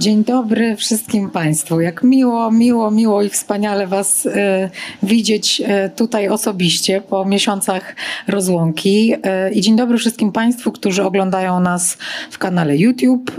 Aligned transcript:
Dzień 0.00 0.24
dobry 0.24 0.76
wszystkim 0.76 1.30
Państwu. 1.30 1.80
Jak 1.80 2.02
miło, 2.02 2.50
miło, 2.50 2.90
miło 2.90 3.22
i 3.22 3.28
wspaniale 3.28 3.86
Was 3.86 4.26
e, 4.26 4.70
widzieć 5.02 5.62
e, 5.64 5.90
tutaj 5.90 6.28
osobiście 6.28 7.00
po 7.00 7.24
miesiącach 7.24 7.96
rozłąki. 8.28 9.14
E, 9.22 9.52
I 9.52 9.60
dzień 9.60 9.76
dobry 9.76 9.98
wszystkim 9.98 10.32
Państwu, 10.32 10.72
którzy 10.72 11.04
oglądają 11.04 11.60
nas 11.60 11.98
w 12.30 12.38
kanale 12.38 12.76
YouTube, 12.76 13.32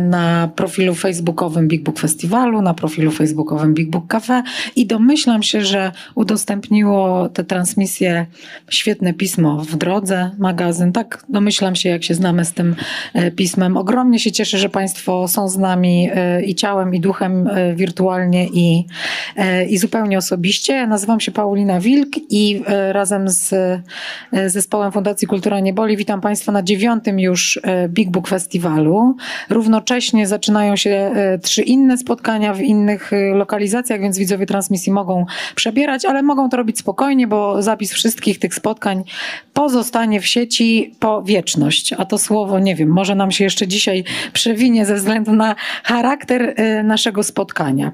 na 0.00 0.48
profilu 0.56 0.94
facebookowym 0.94 1.68
Big 1.68 1.82
Book 1.82 1.98
Festiwalu, 1.98 2.62
na 2.62 2.74
profilu 2.74 3.10
facebookowym 3.10 3.74
Big 3.74 3.90
Book 3.90 4.06
Cafe. 4.06 4.42
I 4.76 4.86
domyślam 4.86 5.42
się, 5.42 5.64
że 5.64 5.92
udostępniło 6.14 7.28
tę 7.28 7.44
transmisję 7.44 8.26
świetne 8.68 9.14
pismo 9.14 9.64
w 9.64 9.76
drodze, 9.76 10.30
magazyn. 10.38 10.92
Tak 10.92 11.24
domyślam 11.28 11.76
się, 11.76 11.88
jak 11.88 12.04
się 12.04 12.14
znamy 12.14 12.44
z 12.44 12.52
tym 12.52 12.76
pismem. 13.36 13.76
Ogromnie 13.76 14.18
się 14.18 14.32
cieszę, 14.32 14.58
że 14.58 14.68
Państwo 14.68 15.28
są 15.28 15.48
z 15.48 15.58
nami 15.58 15.85
e, 15.86 16.42
i 16.42 16.54
ciałem, 16.54 16.94
i 16.94 17.00
duchem 17.00 17.46
e, 17.46 17.74
wirtualnie 17.74 18.46
i, 18.46 18.86
e, 19.36 19.64
i 19.64 19.78
zupełnie 19.78 20.18
osobiście. 20.18 20.72
Ja 20.72 20.86
nazywam 20.86 21.20
się 21.20 21.32
Paulina 21.32 21.80
Wilk 21.80 22.08
i 22.30 22.62
razem 22.92 23.28
z 23.28 23.54
zespołem 24.46 24.92
Fundacji 24.92 25.28
Kultura 25.28 25.56
Boli 25.74 25.96
witam 25.96 26.20
Państwa 26.20 26.52
na 26.52 26.62
dziewiątym 26.62 27.20
już 27.20 27.60
Big 27.88 28.10
Book 28.10 28.28
Festiwalu. 28.28 29.16
Równocześnie 29.50 30.26
zaczynają 30.26 30.76
się 30.76 31.10
trzy 31.42 31.62
inne 31.62 31.98
spotkania 31.98 32.54
w 32.54 32.60
innych 32.60 33.10
lokalizacjach, 33.34 34.00
więc 34.00 34.18
widzowie 34.18 34.46
transmisji 34.46 34.92
mogą 34.92 35.26
przebierać, 35.54 36.04
ale 36.04 36.22
mogą 36.22 36.48
to 36.48 36.56
robić 36.56 36.78
spokojnie, 36.78 37.26
bo 37.26 37.62
zapis 37.62 37.92
wszystkich 37.92 38.38
tych 38.38 38.54
spotkań 38.54 39.04
pozostanie 39.52 40.20
w 40.20 40.26
sieci 40.26 40.94
po 41.00 41.22
wieczność. 41.22 41.92
A 41.92 42.04
to 42.04 42.18
słowo, 42.18 42.58
nie 42.58 42.74
wiem, 42.74 42.88
może 42.88 43.14
nam 43.14 43.30
się 43.30 43.44
jeszcze 43.44 43.68
dzisiaj 43.68 44.04
przewinie 44.32 44.86
ze 44.86 44.94
względu 44.94 45.32
na 45.32 45.54
charakter 45.84 46.54
e, 46.56 46.82
naszego 46.82 47.22
spotkania. 47.22 47.92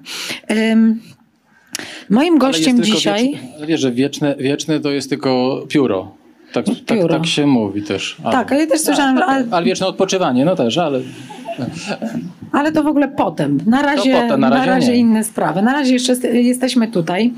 Moim 2.10 2.38
gościem 2.38 2.76
Ale 2.76 2.84
dzisiaj. 2.84 3.28
Wieczne, 3.30 3.66
wiesz, 3.66 3.80
że 3.80 3.92
wieczne, 3.92 4.34
wieczne 4.38 4.80
to 4.80 4.90
jest 4.90 5.08
tylko 5.08 5.62
pióro. 5.68 6.14
Tak, 6.52 6.66
tak, 6.86 6.98
tak 7.10 7.26
się 7.26 7.46
mówi 7.46 7.82
też. 7.82 8.16
Ale, 8.24 8.32
Tak, 8.32 8.52
a 8.52 8.56
ja 8.56 8.66
też 8.66 8.80
słyszałam. 8.80 9.18
Ale, 9.18 9.46
ale 9.50 9.66
wieczne 9.66 9.86
odpoczywanie, 9.86 10.44
no 10.44 10.56
też, 10.56 10.78
ale 10.78 11.00
ale 12.52 12.72
to 12.72 12.82
w 12.82 12.86
ogóle 12.86 13.08
potem. 13.08 13.58
Na 13.66 13.82
razie, 13.82 14.12
potem, 14.12 14.40
na 14.40 14.50
na 14.50 14.56
razie 14.56 14.70
razie 14.70 14.92
nie. 14.92 14.98
inne 14.98 15.24
sprawy. 15.24 15.62
Na 15.62 15.72
razie 15.72 15.92
jeszcze 15.92 16.12
jest- 16.12 16.24
jesteśmy 16.32 16.88
tutaj. 16.88 17.32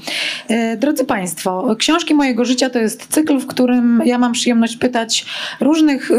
E, 0.48 0.76
Drodzy 0.76 1.04
Państwo, 1.04 1.76
książki 1.78 2.14
mojego 2.14 2.44
życia 2.44 2.70
to 2.70 2.78
jest 2.78 3.06
cykl, 3.06 3.38
w 3.38 3.46
którym 3.46 4.02
ja 4.04 4.18
mam 4.18 4.32
przyjemność 4.32 4.76
pytać 4.76 5.26
różnych 5.60 6.10
e, 6.10 6.14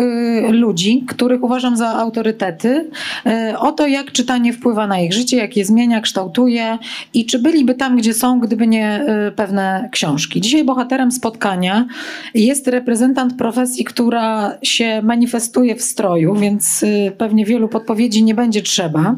ludzi, 0.51 1.03
których 1.07 1.43
uważam 1.43 1.77
za 1.77 1.87
autorytety, 1.89 2.89
e, 3.25 3.55
o 3.59 3.71
to, 3.71 3.87
jak 3.87 4.11
czytanie 4.11 4.53
wpływa 4.53 4.87
na 4.87 4.99
ich 4.99 5.13
życie, 5.13 5.37
jak 5.37 5.57
je 5.57 5.65
zmienia, 5.65 6.01
kształtuje 6.01 6.77
i 7.13 7.25
czy 7.25 7.39
byliby 7.39 7.75
tam, 7.75 7.97
gdzie 7.97 8.13
są, 8.13 8.39
gdyby 8.39 8.67
nie 8.67 9.05
pewne 9.35 9.89
książki. 9.91 10.41
Dzisiaj 10.41 10.63
bohaterem 10.63 11.11
spotkania 11.11 11.85
jest 12.33 12.67
reprezentant 12.67 13.37
profesji, 13.37 13.85
która 13.85 14.57
się 14.63 15.01
manifestuje 15.03 15.75
w 15.75 15.81
stroju, 15.81 16.35
więc 16.35 16.85
pewnie 17.17 17.45
wielu 17.45 17.67
podpowiedzi 17.85 18.23
nie 18.23 18.35
będzie 18.35 18.61
trzeba. 18.61 19.15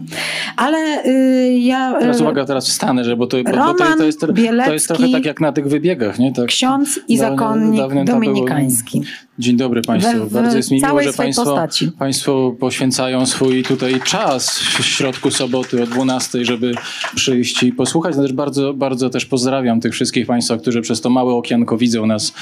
Ale 0.58 0.78
e, 0.78 1.58
ja. 1.58 1.98
e, 1.98 2.00
teraz 2.00 2.22
uwaga, 2.22 2.46
teraz 2.46 2.68
wstanę, 2.70 3.04
że 3.04 3.18
bo 3.18 3.28
to, 3.28 3.38
bo, 3.38 3.44
bo 3.44 3.52
to, 3.52 3.58
Roman 3.58 3.98
to, 3.98 4.06
jest, 4.06 4.20
to 4.66 4.74
jest 4.74 4.88
trochę 4.88 5.10
tak 5.10 5.26
jak 5.26 5.42
na 5.42 5.52
tych 5.52 5.68
wybiegach, 5.68 6.20
nie? 6.20 6.34
Tak. 6.34 6.46
Ksiądz 6.46 7.00
i 7.08 7.18
zakonnik 7.18 7.82
to 7.82 7.90
było- 7.90 8.06
dominikański. 8.06 9.04
Dzień 9.40 9.58
dobry 9.58 9.82
Państwu. 9.82 10.14
We- 10.20 10.26
w 10.26 10.34
Bardzo 10.34 10.58
jest 10.58 10.72
mi 10.72 10.82
miło, 10.82 11.02
że 11.04 11.14
państwo, 11.14 11.46
postaci. 11.46 11.92
państwo 11.92 12.56
poświęcają 12.60 13.26
swój 13.26 13.64
tutaj 13.64 14.02
czas 14.02 14.60
w 14.60 14.86
środku 14.86 15.32
soboty 15.32 15.84
o 15.84 15.86
12, 15.86 16.46
żeby 16.46 16.72
przyjść 17.16 17.64
i 17.64 17.72
posłuchać. 17.74 18.16
No 18.16 18.22
też 18.22 18.34
bardzo, 18.34 18.74
bardzo 18.74 19.10
też 19.10 19.26
pozdrawiam 19.26 19.82
tych 19.82 19.94
wszystkich 19.94 20.28
Państwa, 20.28 20.58
którzy 20.58 20.82
przez 20.82 21.02
to 21.02 21.10
małe 21.10 21.34
okienko 21.34 21.78
widzą 21.78 22.06
nas. 22.06 22.34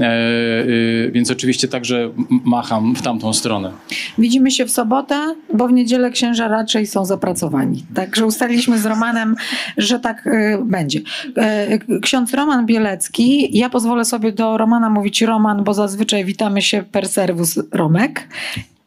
E, 0.00 0.04
e, 0.04 1.10
więc 1.10 1.30
oczywiście 1.30 1.68
także 1.68 2.10
macham 2.44 2.94
w 2.94 3.02
tamtą 3.02 3.32
stronę. 3.32 3.70
Widzimy 4.18 4.50
się 4.50 4.64
w 4.66 4.70
sobotę, 4.70 5.34
bo 5.54 5.68
w 5.68 5.72
niedzielę 5.72 6.10
księża 6.10 6.48
raczej 6.48 6.86
są 6.86 7.04
zapracowani. 7.04 7.84
Także 7.94 8.26
ustaliliśmy 8.26 8.78
z 8.78 8.86
Romanem, 8.86 9.34
że 9.76 10.00
tak 10.00 10.26
y, 10.26 10.58
będzie. 10.64 11.00
E, 11.36 11.78
ksiądz 12.02 12.34
Roman 12.34 12.66
Bielecki, 12.66 13.58
ja 13.58 13.70
pozwolę 13.70 14.04
sobie 14.04 14.32
do 14.32 14.58
Romana 14.58 14.90
mówić 14.90 15.22
Roman, 15.22 15.64
bo 15.64 15.74
zazwyczaj 15.74 16.24
witamy 16.44 16.62
się 16.62 16.82
per 16.82 17.08
servus 17.08 17.58
Romek. 17.72 18.28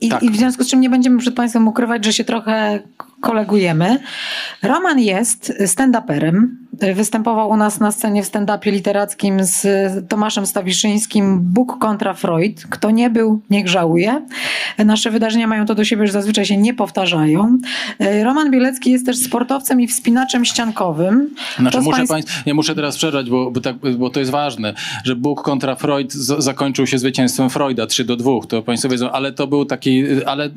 I, 0.01 0.09
Tak. 0.09 0.23
I 0.23 0.29
w 0.29 0.35
związku 0.35 0.63
z 0.63 0.69
czym 0.69 0.81
nie 0.81 0.89
będziemy 0.89 1.19
przed 1.19 1.35
Państwem 1.35 1.67
ukrywać, 1.67 2.05
że 2.05 2.13
się 2.13 2.23
trochę 2.23 2.79
kolegujemy. 3.21 3.99
Roman 4.63 4.99
jest 4.99 5.53
stand-uperem. 5.65 6.47
Występował 6.95 7.49
u 7.49 7.57
nas 7.57 7.79
na 7.79 7.91
scenie 7.91 8.23
w 8.23 8.27
stand-upie 8.31 8.71
literackim 8.71 9.37
z 9.43 9.67
Tomaszem 10.09 10.45
Stawiszyńskim 10.45 11.39
Bóg 11.41 11.77
kontra 11.79 12.13
Freud. 12.13 12.63
Kto 12.69 12.91
nie 12.91 13.09
był, 13.09 13.41
niech 13.49 13.67
żałuje. 13.67 14.21
Nasze 14.85 15.11
wydarzenia 15.11 15.47
mają 15.47 15.65
to 15.65 15.75
do 15.75 15.83
siebie, 15.85 16.07
że 16.07 16.13
zazwyczaj 16.13 16.45
się 16.45 16.57
nie 16.57 16.73
powtarzają. 16.73 17.57
Roman 18.23 18.51
Bielecki 18.51 18.91
jest 18.91 19.05
też 19.05 19.17
sportowcem 19.17 19.81
i 19.81 19.87
wspinaczem 19.87 20.45
ściankowym. 20.45 21.29
Znaczy, 21.59 21.81
muszę, 21.81 21.97
państw- 21.97 22.11
państw... 22.11 22.43
ja 22.45 22.53
muszę 22.53 22.75
teraz 22.75 22.97
przerwać, 22.97 23.29
bo, 23.29 23.51
bo, 23.51 23.61
tak, 23.61 23.75
bo 23.97 24.09
to 24.09 24.19
jest 24.19 24.31
ważne, 24.31 24.73
że 25.03 25.15
Bóg 25.15 25.41
kontra 25.43 25.75
Freud 25.75 26.13
z- 26.13 26.43
zakończył 26.43 26.87
się 26.87 26.97
zwycięstwem 26.97 27.49
Freuda 27.49 27.87
3 27.87 28.03
do 28.05 28.15
2. 28.15 28.31
To 28.47 28.61
Państwo 28.61 28.89
wiedzą, 28.89 29.11
ale 29.11 29.31
to 29.31 29.47
był 29.47 29.65
taki, 29.65 30.03
ale 30.25 30.49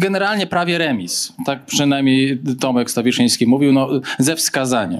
generalnie 0.00 0.46
prawie 0.46 0.78
remis. 0.78 1.32
Tak 1.46 1.64
przynajmniej 1.66 2.38
Tomek 2.60 2.90
Stawiszyński 2.90 3.46
mówił, 3.46 3.72
no, 3.72 3.88
ze 4.18 4.36
wskazania. 4.36 4.98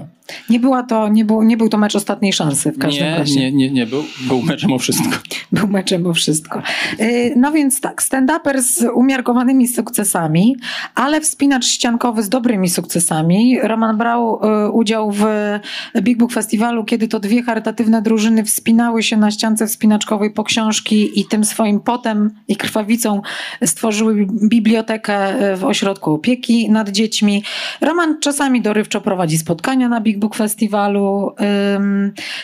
Nie, 0.51 0.61
była 0.61 0.83
to, 0.83 1.09
nie, 1.09 1.25
był, 1.25 1.43
nie 1.43 1.57
był 1.57 1.69
to 1.69 1.79
mecz 1.79 1.97
ostatniej 1.97 2.33
szansy 2.33 2.73
w 2.73 2.79
każdym 2.79 3.05
Nie, 3.05 3.19
razie. 3.19 3.41
nie, 3.41 3.53
nie, 3.53 3.71
nie 3.71 3.87
był. 3.87 4.05
Był 4.29 4.43
meczem 4.43 4.73
o 4.73 4.79
wszystko. 4.79 5.09
Był 5.53 5.69
meczem 5.69 6.07
o 6.07 6.15
wszystko. 6.15 6.63
Yy, 6.99 7.35
No 7.37 7.53
więc 7.53 7.81
tak, 7.81 8.03
stand-uper 8.03 8.63
z 8.63 8.85
umiarkowanymi 8.95 9.69
sukcesami, 9.69 10.57
ale 10.95 11.21
wspinacz 11.21 11.67
ściankowy 11.67 12.23
z 12.23 12.29
dobrymi 12.29 12.69
sukcesami. 12.71 13.59
Roman 13.63 13.99
brał 13.99 14.41
y, 14.67 14.71
udział 14.71 15.11
w 15.13 15.25
Big 16.01 16.19
Book 16.19 16.33
Festiwalu, 16.33 16.85
kiedy 16.85 17.09
to 17.09 17.21
dwie 17.21 17.43
charytatywne 17.43 18.03
drużyny 18.03 18.45
wspinały 18.45 19.03
się 19.03 19.17
na 19.17 19.31
ściance 19.31 19.67
wspinaczkowej 19.67 20.31
po 20.31 20.45
książki 20.45 21.21
i 21.21 21.27
tym 21.27 21.45
swoim 21.45 21.81
potem 21.81 22.31
i 22.49 22.57
krwawicą 22.57 23.23
stworzyły 23.65 24.27
bibliotekę 24.49 25.43
y, 25.53 25.57
w 25.57 25.65
ośrodku 25.65 26.13
opieki 26.15 26.71
nad 26.71 26.89
dziećmi. 26.91 27.43
Roman 27.81 28.21
czasami 28.21 28.63
dorywczo 28.63 29.01
prowadzi 29.01 29.39
spotkania 29.39 29.89
na 29.89 30.01
Big 30.01 30.14
Book 30.19 30.35
Festiwalu, 30.35 31.35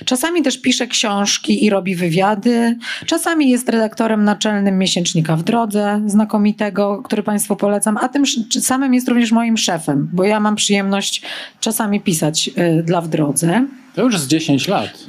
czasami 0.05 0.43
też 0.43 0.61
pisze 0.61 0.87
książki 0.87 1.65
i 1.65 1.71
robi 1.71 1.97
wywiady, 1.97 2.77
czasami 3.07 3.51
jest 3.51 3.69
redaktorem 3.69 4.25
naczelnym 4.25 4.79
miesięcznika 4.79 5.37
w 5.37 5.43
drodze, 5.43 6.03
znakomitego, 6.07 7.03
który 7.05 7.23
Państwu 7.23 7.57
polecam, 7.57 7.97
a 7.97 8.09
tym 8.09 8.23
samym 8.61 8.95
jest 8.95 9.09
również 9.09 9.33
moim 9.33 9.57
szefem, 9.57 10.09
bo 10.13 10.25
ja 10.25 10.41
mam 10.41 10.57
przyjemność 10.57 11.23
czasami 11.61 12.01
pisać 12.01 12.51
y, 12.79 12.83
dla 12.83 13.01
w 13.01 13.09
drodze. 13.09 13.67
To 13.95 14.03
już 14.03 14.19
z 14.19 14.27
10 14.27 14.69
lat. 14.69 15.07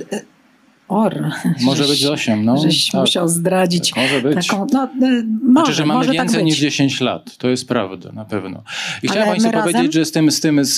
Or, 0.92 1.24
Może 1.62 1.84
żeś- 1.84 2.00
być 2.02 2.06
8, 2.06 2.46
no. 2.46 2.58
Żeś 2.58 2.88
tak. 2.88 3.02
musiał 3.02 3.28
zdradzić 3.28 3.90
Tak, 3.90 4.04
może 4.04 4.22
być. 4.22 4.48
taką, 4.48 4.68
no, 4.74 4.84
y, 4.84 4.88
może, 4.90 5.52
Znaczy, 5.52 5.74
że 5.74 5.86
mamy 5.86 5.98
może 6.00 6.12
więcej 6.12 6.36
tak 6.36 6.46
niż 6.46 6.60
10 6.60 7.02
lat. 7.02 7.38
To 7.38 7.50
jest 7.50 7.68
prawda, 7.68 8.12
na 8.12 8.26
pewno. 8.26 8.64
I 9.04 9.08
chciałem 9.08 9.28
Państwu 9.30 9.52
razem? 9.52 9.74
powiedzieć, 9.74 9.94
że 9.94 10.06
z 10.06 10.12
tym, 10.12 10.32
z, 10.32 10.40
tym, 10.40 10.66
z, 10.66 10.76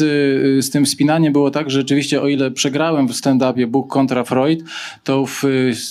z 0.65 0.69
tym 0.69 0.85
wspinaniem 0.85 1.33
było 1.33 1.51
tak, 1.51 1.69
że 1.69 1.79
rzeczywiście 1.79 2.21
o 2.21 2.27
ile 2.27 2.51
przegrałem 2.51 3.07
w 3.07 3.11
stand-upie 3.11 3.67
Bóg 3.67 3.91
kontra 3.91 4.23
Freud, 4.23 4.59
to 5.03 5.25
w, 5.25 5.41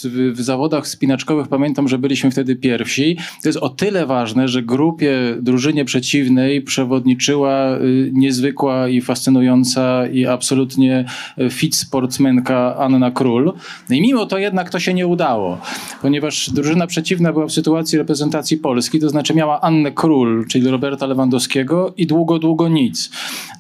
w, 0.05 0.33
w 0.33 0.41
zawodach 0.43 0.85
wspinaczkowych 0.85 1.49
pamiętam, 1.49 1.89
że 1.89 1.99
byliśmy 1.99 2.31
wtedy 2.31 2.57
pierwsi. 2.57 3.17
To 3.43 3.49
jest 3.49 3.59
o 3.59 3.69
tyle 3.69 4.07
ważne, 4.07 4.49
że 4.49 4.63
grupie, 4.63 5.13
drużynie 5.41 5.85
przeciwnej 5.85 6.63
przewodniczyła 6.63 7.77
y, 7.77 8.11
niezwykła 8.13 8.89
i 8.89 9.01
fascynująca 9.01 10.07
i 10.07 10.27
absolutnie 10.27 11.05
fit 11.51 11.77
sportsmenka 11.77 12.77
Anna 12.77 13.11
Król. 13.11 13.53
No 13.91 13.97
i 13.97 14.01
mimo 14.01 14.12
mimo 14.13 14.27
to 14.27 14.39
jednak 14.39 14.71
to 14.71 14.81
się 14.81 14.95
nie 14.95 15.07
udało, 15.07 15.59
ponieważ 16.03 16.51
drużyna 16.51 16.87
przeciwna 16.87 17.33
była 17.33 17.47
w 17.47 17.53
sytuacji 17.53 17.99
reprezentacji 17.99 18.57
Polski, 18.57 19.01
to 19.01 19.09
znaczy 19.09 19.35
miała 19.35 19.61
Annę 19.61 19.93
Król, 19.93 20.47
czyli 20.49 20.69
Roberta 20.69 21.07
Lewandowskiego 21.07 21.95
i 21.97 22.07
długo, 22.07 22.39
długo 22.39 22.69
nic. 22.69 23.11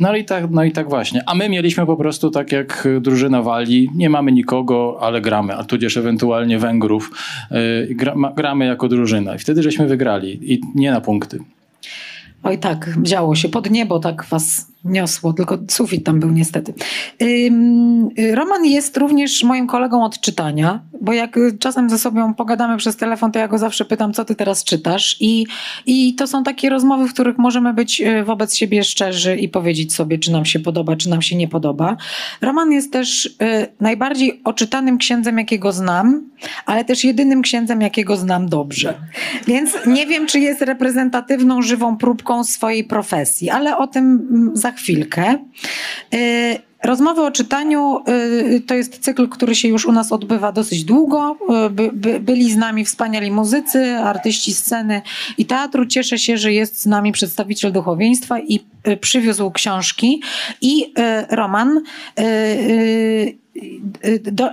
No 0.00 0.16
i 0.16 0.24
tak, 0.24 0.50
no 0.50 0.64
i 0.64 0.72
tak 0.72 0.88
właśnie. 0.88 1.22
A 1.26 1.34
my 1.34 1.48
mieliśmy 1.48 1.86
po 1.86 1.96
prostu 1.96 2.30
tak 2.30 2.52
jak 2.52 2.88
drużyna 3.00 3.42
Walii, 3.42 3.90
nie 3.94 4.10
mamy 4.10 4.32
nikogo, 4.32 4.98
ale 5.00 5.20
gramy, 5.20 5.56
a 5.56 5.64
tudzież 5.64 5.96
ewentualnie 5.96 6.58
Węgrów, 6.58 7.10
yy, 7.50 7.94
gra, 7.94 8.14
gramy 8.36 8.66
jako 8.66 8.88
drużyna. 8.88 9.34
I 9.34 9.38
wtedy 9.38 9.62
żeśmy 9.62 9.86
wygrali 9.86 10.52
i 10.52 10.60
nie 10.74 10.90
na 10.90 11.00
punkty. 11.00 11.38
Oj 12.42 12.58
tak, 12.58 12.90
działo 13.02 13.34
się. 13.34 13.48
Pod 13.48 13.70
niebo 13.70 13.98
tak 13.98 14.24
was 14.24 14.71
niosło, 14.84 15.32
tylko 15.32 15.58
sufit 15.68 16.04
tam 16.04 16.20
był 16.20 16.30
niestety. 16.30 16.74
Roman 18.34 18.64
jest 18.64 18.96
również 18.96 19.44
moim 19.44 19.66
kolegą 19.66 20.04
od 20.04 20.20
czytania, 20.20 20.80
bo 21.00 21.12
jak 21.12 21.38
czasem 21.58 21.90
ze 21.90 21.98
sobą 21.98 22.34
pogadamy 22.34 22.76
przez 22.76 22.96
telefon, 22.96 23.32
to 23.32 23.38
ja 23.38 23.48
go 23.48 23.58
zawsze 23.58 23.84
pytam, 23.84 24.12
co 24.12 24.24
ty 24.24 24.34
teraz 24.34 24.64
czytasz 24.64 25.16
i, 25.20 25.46
i 25.86 26.14
to 26.14 26.26
są 26.26 26.42
takie 26.42 26.70
rozmowy, 26.70 27.08
w 27.08 27.12
których 27.12 27.38
możemy 27.38 27.74
być 27.74 28.00
y, 28.00 28.24
wobec 28.24 28.54
siebie 28.54 28.84
szczerzy 28.84 29.36
i 29.36 29.48
powiedzieć 29.48 29.94
sobie, 29.94 30.18
czy 30.18 30.32
nam 30.32 30.44
się 30.44 30.60
podoba, 30.60 30.96
czy 30.96 31.10
nam 31.10 31.22
się 31.22 31.36
nie 31.36 31.48
podoba. 31.48 31.96
Roman 32.40 32.72
jest 32.72 32.92
też 32.92 33.26
y, 33.26 33.32
najbardziej 33.80 34.40
oczytanym 34.44 34.98
księdzem, 34.98 35.38
jakiego 35.38 35.72
znam, 35.72 36.30
ale 36.66 36.84
też 36.84 37.04
jedynym 37.04 37.42
księdzem, 37.42 37.80
jakiego 37.80 38.16
znam 38.16 38.48
dobrze. 38.48 38.94
Więc 39.46 39.70
nie 39.86 40.06
wiem, 40.06 40.26
czy 40.26 40.40
jest 40.40 40.62
reprezentatywną, 40.62 41.62
żywą 41.62 41.96
próbką 41.96 42.44
swojej 42.44 42.84
profesji, 42.84 43.50
ale 43.50 43.76
o 43.76 43.86
tym 43.86 44.28
za 44.54 44.71
chwilkę. 44.76 45.38
Y, 46.14 46.58
rozmowy 46.84 47.22
o 47.22 47.30
czytaniu 47.30 48.02
y, 48.08 48.60
to 48.60 48.74
jest 48.74 48.98
cykl, 48.98 49.28
który 49.28 49.54
się 49.54 49.68
już 49.68 49.86
u 49.86 49.92
nas 49.92 50.12
odbywa 50.12 50.52
dosyć 50.52 50.84
długo. 50.84 51.36
Y, 51.66 51.70
by, 51.70 51.90
by, 51.92 52.20
byli 52.20 52.52
z 52.52 52.56
nami 52.56 52.84
wspaniali 52.84 53.30
muzycy, 53.30 53.96
artyści 53.96 54.54
sceny 54.54 55.02
i 55.38 55.46
teatru. 55.46 55.86
Cieszę 55.86 56.18
się, 56.18 56.36
że 56.36 56.52
jest 56.52 56.80
z 56.80 56.86
nami 56.86 57.12
przedstawiciel 57.12 57.72
duchowieństwa 57.72 58.40
i 58.40 58.60
przywiózł 59.00 59.50
książki. 59.50 60.22
I 60.60 60.94
Roman 61.30 61.80
do, 64.32 64.50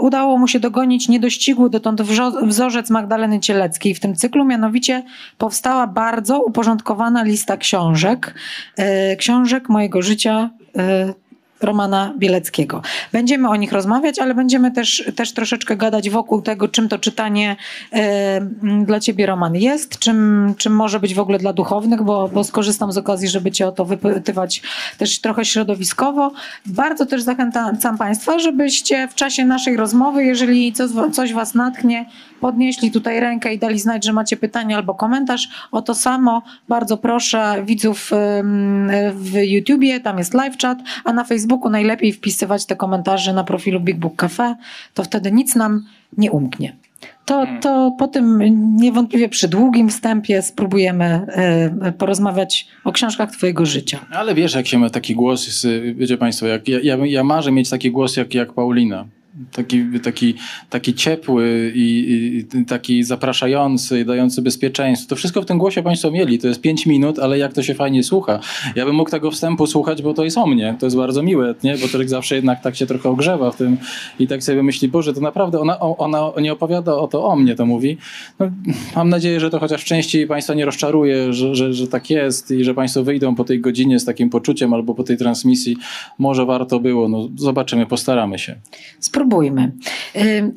udało 0.00 0.38
mu 0.38 0.48
się 0.48 0.60
dogonić 0.60 1.08
niedościgły 1.08 1.70
dotąd 1.70 2.02
wzorzec 2.42 2.90
Magdaleny 2.90 3.40
Cieleckiej 3.40 3.94
w 3.94 4.00
tym 4.00 4.16
cyklu, 4.16 4.44
mianowicie 4.44 5.02
powstała 5.38 5.86
bardzo 5.86 6.42
uporządkowana 6.42 7.22
lista 7.22 7.56
książek, 7.56 8.34
e, 8.76 9.16
książek 9.16 9.68
mojego 9.68 10.02
życia 10.02 10.50
e, 10.76 11.14
Romana 11.62 12.14
Bieleckiego. 12.18 12.82
Będziemy 13.12 13.48
o 13.48 13.56
nich 13.56 13.72
rozmawiać, 13.72 14.18
ale 14.18 14.34
będziemy 14.34 14.70
też, 14.70 15.10
też 15.16 15.32
troszeczkę 15.32 15.76
gadać 15.76 16.10
wokół 16.10 16.42
tego, 16.42 16.68
czym 16.68 16.88
to 16.88 16.98
czytanie 16.98 17.56
e, 17.92 18.40
dla 18.84 19.00
ciebie, 19.00 19.26
Roman, 19.26 19.56
jest, 19.56 19.98
czym, 19.98 20.54
czym 20.58 20.76
może 20.76 21.00
być 21.00 21.14
w 21.14 21.20
ogóle 21.20 21.38
dla 21.38 21.52
duchownych, 21.52 22.02
bo, 22.02 22.28
bo 22.28 22.44
skorzystam 22.44 22.92
z 22.92 22.98
okazji, 22.98 23.28
żeby 23.28 23.50
cię 23.50 23.66
o 23.66 23.72
to 23.72 23.84
wypytywać 23.84 24.62
też 24.98 25.20
trochę 25.20 25.44
środowiskowo. 25.44 26.32
Bardzo 26.66 27.06
też 27.06 27.22
zachęcam 27.22 27.98
Państwa, 27.98 28.38
żebyście 28.38 29.08
w 29.08 29.14
czasie 29.14 29.44
naszej 29.44 29.76
rozmowy, 29.76 30.24
jeżeli 30.24 30.72
coś, 30.72 30.90
coś 31.12 31.32
Was 31.32 31.54
natchnie, 31.54 32.06
podnieśli 32.40 32.90
tutaj 32.90 33.20
rękę 33.20 33.54
i 33.54 33.58
dali 33.58 33.78
znać, 33.78 34.04
że 34.04 34.12
macie 34.12 34.36
pytanie 34.36 34.76
albo 34.76 34.94
komentarz. 34.94 35.48
O 35.72 35.82
to 35.82 35.94
samo 35.94 36.42
bardzo 36.68 36.96
proszę 36.96 37.62
widzów 37.64 38.10
w 39.14 39.34
YouTubie, 39.42 40.00
tam 40.00 40.18
jest 40.18 40.34
live 40.34 40.58
chat, 40.62 40.78
a 41.04 41.12
na 41.12 41.24
Facebooku 41.24 41.49
najlepiej 41.70 42.12
wpisywać 42.12 42.66
te 42.66 42.76
komentarze 42.76 43.32
na 43.32 43.44
profilu 43.44 43.80
Big 43.80 43.96
Book 43.96 44.16
Cafe, 44.16 44.56
to 44.94 45.04
wtedy 45.04 45.32
nic 45.32 45.54
nam 45.54 45.84
nie 46.18 46.30
umknie. 46.30 46.76
To, 47.24 47.34
hmm. 47.34 47.60
to 47.60 47.96
po 47.98 48.08
tym 48.08 48.42
niewątpliwie 48.76 49.28
przy 49.28 49.48
długim 49.48 49.88
wstępie 49.88 50.42
spróbujemy 50.42 51.04
e, 51.04 51.92
porozmawiać 51.92 52.68
o 52.84 52.92
książkach 52.92 53.30
Twojego 53.30 53.66
życia. 53.66 54.06
Ale 54.10 54.34
wiesz, 54.34 54.54
jak 54.54 54.66
się 54.66 54.78
ma 54.78 54.90
taki 54.90 55.14
głos, 55.14 55.66
wiecie 55.94 56.16
Państwo, 56.16 56.46
jak 56.46 56.68
ja, 56.68 56.78
ja, 56.82 56.96
ja 57.06 57.24
marzę 57.24 57.52
mieć 57.52 57.70
taki 57.70 57.90
głos 57.90 58.16
jak, 58.16 58.34
jak 58.34 58.52
Paulina 58.52 59.04
taki, 59.52 59.84
taki, 60.02 60.34
taki 60.70 60.94
ciepły 60.94 61.72
i, 61.74 62.44
i, 62.58 62.64
taki 62.64 63.04
zapraszający 63.04 64.04
dający 64.04 64.42
bezpieczeństwo. 64.42 65.08
To 65.08 65.16
wszystko 65.16 65.42
w 65.42 65.46
tym 65.46 65.58
głosie 65.58 65.82
Państwo 65.82 66.10
mieli. 66.10 66.38
To 66.38 66.48
jest 66.48 66.60
pięć 66.60 66.86
minut, 66.86 67.18
ale 67.18 67.38
jak 67.38 67.52
to 67.52 67.62
się 67.62 67.74
fajnie 67.74 68.02
słucha. 68.02 68.40
Ja 68.76 68.84
bym 68.84 68.94
mógł 68.94 69.10
tego 69.10 69.30
wstępu 69.30 69.66
słuchać, 69.66 70.02
bo 70.02 70.14
to 70.14 70.24
jest 70.24 70.38
o 70.38 70.46
mnie. 70.46 70.76
To 70.80 70.86
jest 70.86 70.96
bardzo 70.96 71.22
miłe, 71.22 71.54
nie? 71.62 71.76
bo 71.78 71.88
człowiek 71.88 72.08
zawsze 72.08 72.34
jednak 72.34 72.62
tak 72.62 72.76
się 72.76 72.86
trochę 72.86 73.08
ogrzewa 73.08 73.50
w 73.50 73.56
tym 73.56 73.76
i 74.18 74.26
tak 74.26 74.42
sobie 74.42 74.62
myśli, 74.62 74.88
Boże, 74.88 75.14
to 75.14 75.20
naprawdę 75.20 75.60
ona, 75.60 75.80
ona 75.80 76.32
nie 76.40 76.52
opowiada 76.52 76.94
o 76.94 77.08
to 77.08 77.24
o 77.24 77.36
mnie, 77.36 77.54
to 77.54 77.66
mówi. 77.66 77.96
No, 78.38 78.50
mam 78.96 79.08
nadzieję, 79.08 79.40
że 79.40 79.50
to 79.50 79.58
chociaż 79.58 79.82
w 79.82 79.84
części 79.84 80.26
Państwa 80.26 80.54
nie 80.54 80.64
rozczaruje, 80.64 81.32
że, 81.32 81.54
że, 81.54 81.74
że 81.74 81.88
tak 81.88 82.10
jest 82.10 82.50
i 82.50 82.64
że 82.64 82.74
Państwo 82.74 83.02
wyjdą 83.02 83.34
po 83.34 83.44
tej 83.44 83.60
godzinie 83.60 83.98
z 83.98 84.04
takim 84.04 84.30
poczuciem 84.30 84.74
albo 84.74 84.94
po 84.94 85.04
tej 85.04 85.16
transmisji. 85.16 85.76
Może 86.18 86.46
warto 86.46 86.80
było. 86.80 87.08
No, 87.08 87.28
zobaczymy, 87.36 87.86
postaramy 87.86 88.38
się. 88.38 88.56
Spróbujmy. 89.00 89.29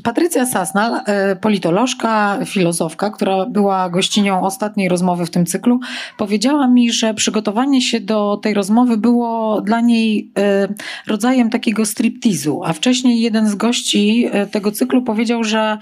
Patrycja 0.03 0.45
Sasnal, 0.45 0.95
y, 1.31 1.35
politolożka, 1.35 2.39
filozofka, 2.45 3.09
która 3.09 3.45
była 3.45 3.89
gościnią 3.89 4.41
ostatniej 4.41 4.89
rozmowy 4.89 5.25
w 5.25 5.29
tym 5.29 5.45
cyklu, 5.45 5.79
powiedziała 6.17 6.67
mi, 6.67 6.91
że 6.91 7.13
przygotowanie 7.13 7.81
się 7.81 7.99
do 7.99 8.37
tej 8.37 8.53
rozmowy 8.53 8.97
było 8.97 9.61
dla 9.61 9.81
niej 9.81 10.31
y, 10.69 10.73
rodzajem 11.07 11.49
takiego 11.49 11.85
striptizu, 11.85 12.61
a 12.65 12.73
wcześniej 12.73 13.21
jeden 13.21 13.47
z 13.47 13.55
gości 13.55 14.27
y, 14.43 14.47
tego 14.47 14.71
cyklu 14.71 15.01
powiedział, 15.01 15.43
że 15.43 15.77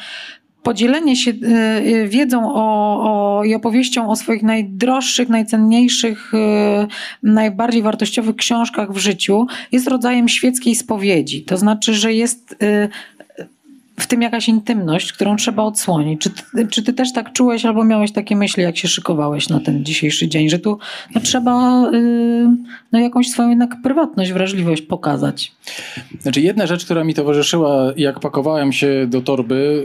podzielenie 0.63 1.15
się 1.15 1.31
y, 1.31 1.35
y, 1.87 2.07
wiedzą 2.07 2.53
o, 2.53 3.39
o, 3.39 3.43
i 3.43 3.55
opowieścią 3.55 4.09
o 4.09 4.15
swoich 4.15 4.43
najdroższych, 4.43 5.29
najcenniejszych, 5.29 6.33
y, 6.33 6.37
najbardziej 7.23 7.81
wartościowych 7.81 8.35
książkach 8.35 8.91
w 8.91 8.97
życiu 8.97 9.45
jest 9.71 9.87
rodzajem 9.87 10.29
świeckiej 10.29 10.75
spowiedzi. 10.75 11.43
To 11.43 11.57
znaczy, 11.57 11.93
że 11.93 12.13
jest 12.13 12.55
w 14.01 14.07
tym 14.07 14.21
jakaś 14.21 14.47
intymność, 14.47 15.13
którą 15.13 15.35
trzeba 15.35 15.63
odsłonić. 15.63 16.21
Czy 16.21 16.29
ty, 16.29 16.67
czy 16.67 16.83
ty 16.83 16.93
też 16.93 17.13
tak 17.13 17.33
czułeś 17.33 17.65
albo 17.65 17.83
miałeś 17.83 18.11
takie 18.11 18.35
myśli, 18.35 18.63
jak 18.63 18.77
się 18.77 18.87
szykowałeś 18.87 19.49
na 19.49 19.59
ten 19.59 19.85
dzisiejszy 19.85 20.27
dzień, 20.27 20.49
że 20.49 20.59
tu 20.59 20.77
no, 21.15 21.21
trzeba 21.21 21.83
yy, 21.91 22.57
no, 22.91 22.99
jakąś 22.99 23.29
swoją 23.29 23.49
jednak 23.49 23.75
prywatność, 23.83 24.33
wrażliwość 24.33 24.81
pokazać? 24.81 25.51
Znaczy 26.19 26.41
jedna 26.41 26.67
rzecz, 26.67 26.85
która 26.85 27.03
mi 27.03 27.13
towarzyszyła, 27.13 27.93
jak 27.97 28.19
pakowałem 28.19 28.73
się 28.73 29.07
do 29.09 29.21
torby, 29.21 29.83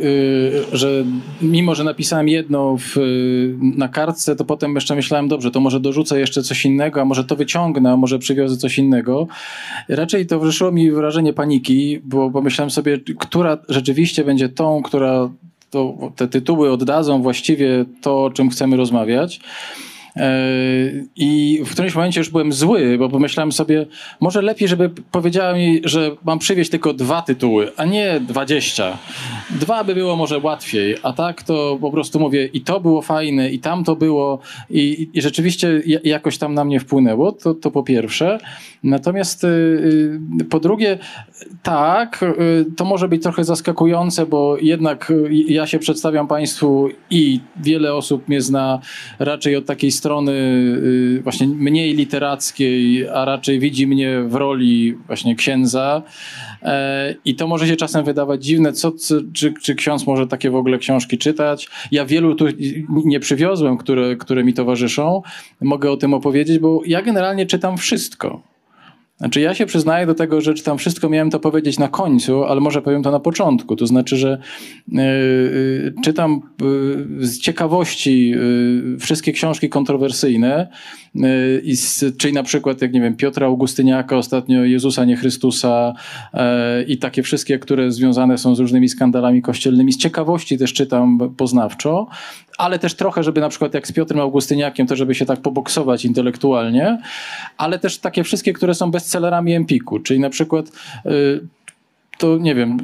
yy, 0.72 0.78
że 0.78 1.04
mimo, 1.42 1.74
że 1.74 1.84
napisałem 1.84 2.28
jedno 2.28 2.76
w, 2.76 2.96
yy, 2.96 3.56
na 3.76 3.88
kartce, 3.88 4.36
to 4.36 4.44
potem 4.44 4.74
jeszcze 4.74 4.94
myślałem, 4.94 5.28
dobrze, 5.28 5.50
to 5.50 5.60
może 5.60 5.80
dorzucę 5.80 6.20
jeszcze 6.20 6.42
coś 6.42 6.64
innego, 6.64 7.00
a 7.00 7.04
może 7.04 7.24
to 7.24 7.37
wyciągnę, 7.37 7.92
a 7.92 7.96
może 7.96 8.18
przywiozę 8.18 8.56
coś 8.56 8.78
innego. 8.78 9.26
Raczej 9.88 10.26
towarzyszyło 10.26 10.73
mi 10.73 10.90
wrażenie 10.90 11.32
paniki, 11.32 12.00
bo 12.04 12.30
pomyślałem 12.30 12.70
sobie, 12.70 12.99
która 13.18 13.58
rzeczywiście 13.68 14.05
rzeczywiście 14.06 14.25
będzie 14.25 14.48
tą, 14.48 14.82
która 14.82 15.30
to, 15.70 15.94
te 16.16 16.28
tytuły 16.28 16.72
oddadzą 16.72 17.22
właściwie 17.22 17.84
to, 18.00 18.25
o 18.25 18.30
czym 18.30 18.50
chcemy 18.50 18.76
rozmawiać. 18.76 19.40
E, 20.16 20.30
I 21.16 21.61
w 21.66 21.70
którymś 21.73 21.94
momencie 21.94 22.20
już 22.20 22.30
byłem 22.30 22.52
zły, 22.52 22.99
bo 22.99 23.08
pomyślałem 23.08 23.52
sobie, 23.52 23.87
może 24.20 24.42
lepiej, 24.42 24.68
żeby 24.68 24.90
powiedziała 25.11 25.54
mi, 25.54 25.80
że 25.85 26.11
mam 26.25 26.38
przywieźć 26.38 26.70
tylko 26.70 26.92
dwa 26.92 27.23
tytuły, 27.23 27.73
a 27.76 27.85
nie 27.85 28.20
dwadzieścia. 28.20 28.99
Dwa 29.50 29.85
by 29.85 29.94
było 29.94 30.16
może 30.16 30.38
łatwiej, 30.38 30.96
a 31.02 31.12
tak 31.12 31.42
to 31.42 31.78
po 31.80 31.90
prostu 31.90 32.20
mówię 32.20 32.46
i 32.46 32.61
to 32.61 32.80
było 32.80 33.02
fajne, 33.02 33.50
i 33.50 33.58
tam 33.58 33.85
to 33.85 33.96
było, 33.96 34.38
i, 34.70 35.08
i 35.14 35.23
rzeczywiście 35.23 35.82
jakoś 36.04 36.38
tam 36.38 36.54
na 36.54 36.64
mnie 36.64 36.80
wpłynęło, 36.80 37.32
to, 37.32 37.54
to 37.54 37.70
po 37.70 37.82
pierwsze. 37.82 38.38
Natomiast 38.82 39.44
y, 39.44 39.46
y, 40.40 40.44
po 40.44 40.61
drugie, 40.61 40.99
tak, 41.62 42.23
y, 42.23 42.64
to 42.76 42.85
może 42.85 43.08
być 43.08 43.23
trochę 43.23 43.44
zaskakujące, 43.44 44.26
bo 44.26 44.56
jednak 44.61 45.12
ja 45.30 45.66
się 45.66 45.78
przedstawiam 45.78 46.28
Państwu 46.28 46.88
i 47.11 47.40
wiele 47.56 47.94
osób 47.94 48.28
mnie 48.28 48.40
zna 48.40 48.80
raczej 49.18 49.56
od 49.56 49.66
takiej 49.66 49.90
strony 49.90 50.05
właśnie 51.22 51.46
mniej 51.46 51.94
literackiej, 51.94 53.08
a 53.08 53.25
raczej 53.25 53.58
widzi 53.58 53.86
mnie 53.86 54.22
w 54.22 54.34
roli 54.34 54.94
właśnie 55.06 55.34
księdza. 55.36 56.02
E, 56.62 57.14
I 57.25 57.34
to 57.34 57.46
może 57.46 57.66
się 57.66 57.76
czasem 57.76 58.04
wydawać 58.04 58.44
dziwne, 58.44 58.72
co, 58.72 58.92
czy, 59.34 59.54
czy 59.62 59.75
ksiądz 59.75 60.06
może 60.06 60.26
takie 60.26 60.50
w 60.50 60.56
ogóle 60.56 60.78
książki 60.78 61.18
czytać. 61.18 61.68
Ja 61.90 62.04
wielu 62.04 62.34
tu 62.34 62.46
nie 62.88 63.20
przywiozłem, 63.20 63.76
które, 63.76 64.16
które 64.16 64.44
mi 64.44 64.54
towarzyszą. 64.54 65.22
Mogę 65.60 65.90
o 65.90 65.96
tym 65.96 66.14
opowiedzieć, 66.14 66.58
bo 66.58 66.80
ja 66.86 67.02
generalnie 67.02 67.46
czytam 67.46 67.76
wszystko. 67.76 68.55
Znaczy 69.18 69.40
ja 69.40 69.54
się 69.54 69.66
przyznaję 69.66 70.06
do 70.06 70.14
tego, 70.14 70.40
że 70.40 70.54
czytam 70.54 70.78
wszystko, 70.78 71.08
miałem 71.08 71.30
to 71.30 71.40
powiedzieć 71.40 71.78
na 71.78 71.88
końcu, 71.88 72.44
ale 72.44 72.61
może 72.61 72.82
powiem 72.82 73.02
to 73.02 73.11
na 73.11 73.20
początku. 73.20 73.76
To 73.76 73.87
znaczy, 73.87 74.16
że 74.16 74.38
yy, 74.88 75.02
yy, 75.02 75.94
czytam 76.04 76.40
yy, 76.61 77.26
z 77.26 77.40
ciekawości 77.40 78.35
wszystkie 78.99 79.32
książki 79.32 79.68
kontrowersyjne, 79.68 80.68
i 81.62 81.76
z, 81.76 82.04
czyli 82.18 82.35
na 82.35 82.42
przykład, 82.42 82.82
jak 82.82 82.92
nie 82.92 83.00
wiem, 83.00 83.16
Piotra 83.16 83.46
Augustyniaka, 83.46 84.16
ostatnio 84.16 84.64
Jezusa, 84.64 85.04
nie 85.04 85.16
Chrystusa 85.16 85.94
i 86.87 86.99
takie 86.99 87.23
wszystkie, 87.23 87.58
które 87.58 87.92
związane 87.92 88.38
są 88.38 88.54
z 88.54 88.58
różnymi 88.58 88.88
skandalami 88.88 89.42
kościelnymi. 89.42 89.92
Z 89.92 89.96
ciekawości 89.96 90.58
też 90.58 90.73
czytam 90.73 91.18
poznawczo, 91.37 92.06
ale 92.58 92.78
też 92.78 92.94
trochę, 92.94 93.22
żeby 93.22 93.40
na 93.40 93.48
przykład 93.48 93.75
jak 93.75 93.86
z 93.86 93.92
Piotrem 93.92 94.20
Augustyniakiem, 94.20 94.86
to 94.86 94.96
żeby 94.96 95.14
się 95.14 95.26
tak 95.26 95.40
poboksować 95.40 96.04
intelektualnie, 96.04 96.98
ale 97.56 97.78
też 97.78 97.98
takie 97.98 98.25
wszystkie, 98.25 98.52
które 98.52 98.75
są 98.75 98.90
bestsellerami 98.90 99.54
Empiku, 99.54 99.98
czyli 99.98 100.20
na 100.20 100.30
przykład 100.30 100.66
y, 101.06 101.40
to 102.18 102.36
nie 102.38 102.54
wiem, 102.54 102.78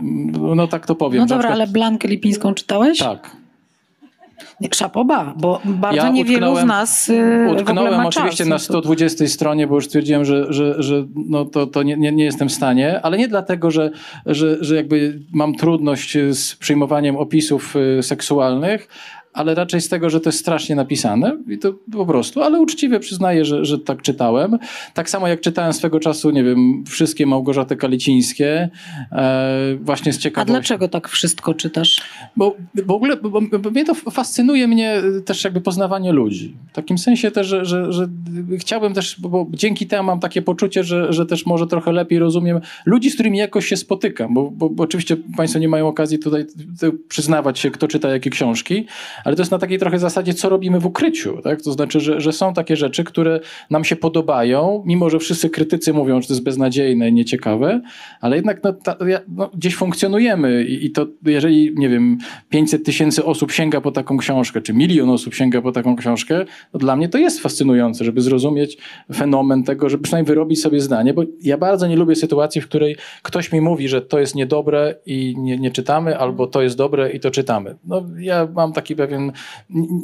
no 0.56 0.66
tak 0.66 0.86
to 0.86 0.94
powiem. 0.94 1.20
No 1.20 1.26
dobra, 1.26 1.38
przykład... 1.38 1.54
ale 1.54 1.66
Blankę 1.66 2.08
Lipińską 2.08 2.54
czytałeś? 2.54 2.98
Tak. 2.98 3.42
Szapoba, 4.74 5.34
bo 5.36 5.60
bardzo 5.64 5.96
ja 5.96 6.08
niewielu 6.08 6.56
z 6.56 6.64
nas 6.64 7.08
yy, 7.08 7.52
Utknąłem 7.52 8.06
oczywiście 8.06 8.44
na 8.44 8.58
120 8.58 9.26
stronie, 9.26 9.66
bo 9.66 9.74
już 9.74 9.86
stwierdziłem, 9.86 10.24
że, 10.24 10.52
że, 10.52 10.82
że 10.82 11.06
no 11.26 11.44
to, 11.44 11.66
to 11.66 11.82
nie, 11.82 11.96
nie, 11.96 12.12
nie 12.12 12.24
jestem 12.24 12.48
w 12.48 12.52
stanie, 12.52 13.00
ale 13.02 13.18
nie 13.18 13.28
dlatego, 13.28 13.70
że, 13.70 13.90
że, 14.26 14.64
że 14.64 14.76
jakby 14.76 15.20
mam 15.32 15.54
trudność 15.54 16.18
z 16.30 16.56
przyjmowaniem 16.56 17.16
opisów 17.16 17.76
y, 17.98 18.02
seksualnych, 18.02 18.88
ale 19.32 19.54
raczej 19.54 19.80
z 19.80 19.88
tego, 19.88 20.10
że 20.10 20.20
to 20.20 20.28
jest 20.28 20.38
strasznie 20.38 20.76
napisane 20.76 21.36
i 21.48 21.58
to 21.58 21.74
po 21.92 22.06
prostu, 22.06 22.42
ale 22.42 22.60
uczciwie 22.60 23.00
przyznaję, 23.00 23.44
że, 23.44 23.64
że 23.64 23.78
tak 23.78 24.02
czytałem. 24.02 24.58
Tak 24.94 25.10
samo 25.10 25.28
jak 25.28 25.40
czytałem 25.40 25.72
swego 25.72 26.00
czasu, 26.00 26.30
nie 26.30 26.44
wiem, 26.44 26.84
wszystkie 26.86 27.26
Małgorzaty 27.26 27.76
Kalicińskie, 27.76 28.70
e, 29.12 29.76
właśnie 29.80 30.12
z 30.12 30.18
ciekawości. 30.18 30.52
A 30.52 30.54
dlaczego 30.54 30.88
tak 30.88 31.08
wszystko 31.08 31.54
czytasz? 31.54 32.02
Bo 32.36 32.56
w 32.86 32.90
ogóle, 32.90 33.16
bo, 33.16 33.30
bo, 33.30 33.58
bo 33.58 33.70
mnie 33.70 33.84
to 33.84 33.94
fascynuje 33.94 34.68
mnie 34.68 35.02
też 35.24 35.44
jakby 35.44 35.60
poznawanie 35.60 36.12
ludzi. 36.12 36.56
W 36.72 36.74
takim 36.74 36.98
sensie 36.98 37.30
też, 37.30 37.46
że, 37.46 37.64
że, 37.64 37.92
że 37.92 38.08
chciałbym 38.58 38.94
też, 38.94 39.20
bo 39.20 39.46
dzięki 39.50 39.86
temu 39.86 40.06
mam 40.06 40.20
takie 40.20 40.42
poczucie, 40.42 40.84
że, 40.84 41.12
że 41.12 41.26
też 41.26 41.46
może 41.46 41.66
trochę 41.66 41.92
lepiej 41.92 42.18
rozumiem 42.18 42.60
ludzi, 42.86 43.10
z 43.10 43.14
którymi 43.14 43.38
jakoś 43.38 43.66
się 43.66 43.76
spotykam, 43.76 44.34
bo, 44.34 44.50
bo, 44.50 44.70
bo 44.70 44.82
oczywiście 44.82 45.16
Państwo 45.36 45.58
nie 45.58 45.68
mają 45.68 45.88
okazji 45.88 46.18
tutaj 46.18 46.46
przyznawać 47.08 47.58
się, 47.58 47.70
kto 47.70 47.88
czyta 47.88 48.08
jakie 48.08 48.30
książki, 48.30 48.86
ale 49.24 49.36
to 49.36 49.42
jest 49.42 49.52
na 49.52 49.58
takiej 49.58 49.78
trochę 49.78 49.98
zasadzie, 49.98 50.34
co 50.34 50.48
robimy 50.48 50.80
w 50.80 50.86
ukryciu. 50.86 51.42
Tak? 51.42 51.62
To 51.62 51.72
znaczy, 51.72 52.00
że, 52.00 52.20
że 52.20 52.32
są 52.32 52.54
takie 52.54 52.76
rzeczy, 52.76 53.04
które 53.04 53.40
nam 53.70 53.84
się 53.84 53.96
podobają, 53.96 54.82
mimo 54.86 55.10
że 55.10 55.18
wszyscy 55.18 55.50
krytycy 55.50 55.92
mówią, 55.92 56.20
że 56.20 56.28
to 56.28 56.34
jest 56.34 56.44
beznadziejne 56.44 57.08
i 57.08 57.12
nieciekawe, 57.12 57.80
ale 58.20 58.36
jednak 58.36 58.60
no, 58.64 58.72
ta, 58.72 58.96
no, 59.28 59.50
gdzieś 59.54 59.76
funkcjonujemy 59.76 60.64
i, 60.64 60.86
i, 60.86 60.90
to 60.90 61.06
jeżeli, 61.24 61.72
nie 61.76 61.88
wiem, 61.88 62.18
500 62.50 62.84
tysięcy 62.84 63.24
osób 63.24 63.52
sięga 63.52 63.80
po 63.80 63.92
taką 63.92 64.16
książkę, 64.16 64.60
czy 64.60 64.72
milion 64.72 65.10
osób 65.10 65.34
sięga 65.34 65.62
po 65.62 65.72
taką 65.72 65.96
książkę, 65.96 66.44
to 66.72 66.78
dla 66.78 66.96
mnie 66.96 67.08
to 67.08 67.18
jest 67.18 67.40
fascynujące, 67.40 68.04
żeby 68.04 68.20
zrozumieć 68.20 68.78
fenomen 69.14 69.64
tego, 69.64 69.88
żeby 69.88 70.02
przynajmniej 70.02 70.28
wyrobić 70.28 70.62
sobie 70.62 70.80
zdanie, 70.80 71.14
bo 71.14 71.22
ja 71.42 71.58
bardzo 71.58 71.86
nie 71.86 71.96
lubię 71.96 72.16
sytuacji, 72.16 72.60
w 72.60 72.68
której 72.68 72.96
ktoś 73.22 73.52
mi 73.52 73.60
mówi, 73.60 73.88
że 73.88 74.02
to 74.02 74.18
jest 74.18 74.34
niedobre 74.34 74.94
i 75.06 75.34
nie, 75.38 75.58
nie 75.58 75.70
czytamy, 75.70 76.18
albo 76.18 76.46
to 76.46 76.62
jest 76.62 76.76
dobre 76.76 77.10
i 77.10 77.20
to 77.20 77.30
czytamy. 77.30 77.76
No, 77.84 78.06
ja 78.18 78.48
mam 78.54 78.72
taki 78.72 78.96
pewien 78.96 79.11
pewien, 79.12 79.32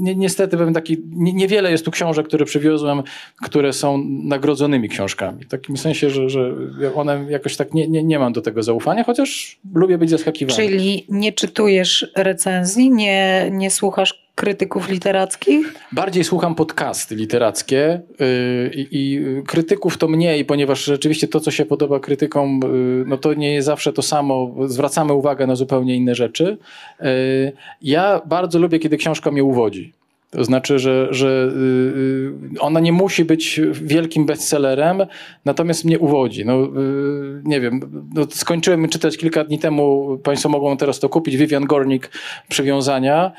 ni 0.00 0.16
niestety 0.16 0.56
pewien 0.56 0.74
taki, 0.74 0.96
niewiele 1.14 1.70
jest 1.70 1.84
tu 1.84 1.90
książek, 1.90 2.28
które 2.28 2.44
przywiozłem, 2.44 3.02
które 3.42 3.72
są 3.72 4.04
nagrodzonymi 4.08 4.88
książkami. 4.88 5.44
W 5.44 5.48
takim 5.48 5.76
sensie, 5.76 6.10
że, 6.10 6.30
że 6.30 6.54
one 6.94 7.26
jakoś 7.30 7.56
tak 7.56 7.74
nie, 7.74 7.88
nie, 7.88 8.02
nie 8.02 8.18
mam 8.18 8.32
do 8.32 8.42
tego 8.42 8.62
zaufania, 8.62 9.04
chociaż 9.04 9.58
lubię 9.74 9.98
być 9.98 10.10
zaskakiwany. 10.10 10.56
Czyli 10.56 11.06
nie 11.08 11.32
czytujesz 11.32 12.12
recenzji, 12.16 12.90
nie, 12.90 13.48
nie 13.52 13.70
słuchasz 13.70 14.27
krytyków 14.38 14.88
literackich? 14.88 15.74
Bardziej 15.92 16.24
słucham 16.24 16.54
podcasty 16.54 17.14
literackie 17.14 18.00
yy, 18.18 18.70
i 18.74 19.20
krytyków 19.46 19.98
to 19.98 20.08
mniej, 20.08 20.44
ponieważ 20.44 20.84
rzeczywiście 20.84 21.28
to, 21.28 21.40
co 21.40 21.50
się 21.50 21.64
podoba 21.64 22.00
krytykom, 22.00 22.60
yy, 22.62 23.04
no 23.06 23.16
to 23.16 23.34
nie 23.34 23.54
jest 23.54 23.66
zawsze 23.66 23.92
to 23.92 24.02
samo. 24.02 24.54
Zwracamy 24.66 25.12
uwagę 25.12 25.46
na 25.46 25.56
zupełnie 25.56 25.96
inne 25.96 26.14
rzeczy. 26.14 26.58
Yy, 27.00 27.08
ja 27.82 28.20
bardzo 28.26 28.58
lubię, 28.58 28.78
kiedy 28.78 28.96
książka 28.96 29.30
mnie 29.30 29.44
uwodzi. 29.44 29.92
To 30.30 30.44
znaczy, 30.44 30.78
że, 30.78 31.08
że 31.10 31.28
y, 31.28 32.56
y, 32.56 32.60
ona 32.60 32.80
nie 32.80 32.92
musi 32.92 33.24
być 33.24 33.60
wielkim 33.72 34.26
bestsellerem, 34.26 35.02
natomiast 35.44 35.84
mnie 35.84 35.98
uwodzi. 35.98 36.46
No, 36.46 36.64
y, 36.64 36.68
nie 37.44 37.60
wiem, 37.60 37.80
no, 38.14 38.26
skończyłem 38.30 38.88
czytać 38.88 39.16
kilka 39.16 39.44
dni 39.44 39.58
temu, 39.58 40.18
Państwo 40.22 40.48
mogą 40.48 40.76
teraz 40.76 40.98
to 40.98 41.08
kupić, 41.08 41.36
Vivian 41.36 41.64
Gornik, 41.64 42.10
Przywiązania 42.48 43.32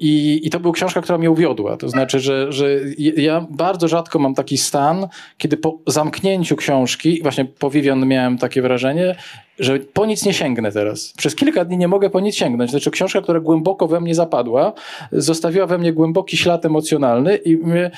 i, 0.00 0.40
i 0.44 0.50
to 0.50 0.60
była 0.60 0.74
książka, 0.74 1.00
która 1.00 1.18
mnie 1.18 1.30
uwiodła. 1.30 1.76
To 1.76 1.88
znaczy, 1.88 2.20
że, 2.20 2.52
że 2.52 2.68
ja 2.98 3.46
bardzo 3.50 3.88
rzadko 3.88 4.18
mam 4.18 4.34
taki 4.34 4.58
stan, 4.58 5.08
kiedy 5.38 5.56
po 5.56 5.78
zamknięciu 5.86 6.56
książki, 6.56 7.22
właśnie 7.22 7.44
po 7.44 7.70
Vivian 7.70 8.06
miałem 8.06 8.38
takie 8.38 8.62
wrażenie, 8.62 9.16
że 9.58 9.78
po 9.78 10.06
nic 10.06 10.24
nie 10.24 10.34
sięgnę 10.34 10.72
teraz. 10.72 11.12
Przez 11.16 11.34
kilka 11.34 11.64
dni 11.64 11.78
nie 11.78 11.88
mogę 11.88 12.10
po 12.10 12.20
nic 12.20 12.34
sięgnąć. 12.34 12.70
Znaczy 12.70 12.90
książka, 12.90 13.22
która 13.22 13.40
głęboko 13.40 13.88
we 13.88 14.00
mnie 14.00 14.14
zapadła, 14.14 14.72
zostawiła 15.12 15.66
we 15.66 15.78
mnie 15.78 15.92
głęboki 15.92 16.36
ślad 16.36 16.64
emocjonalny 16.64 17.36
i 17.36 17.56
mnie, 17.56 17.90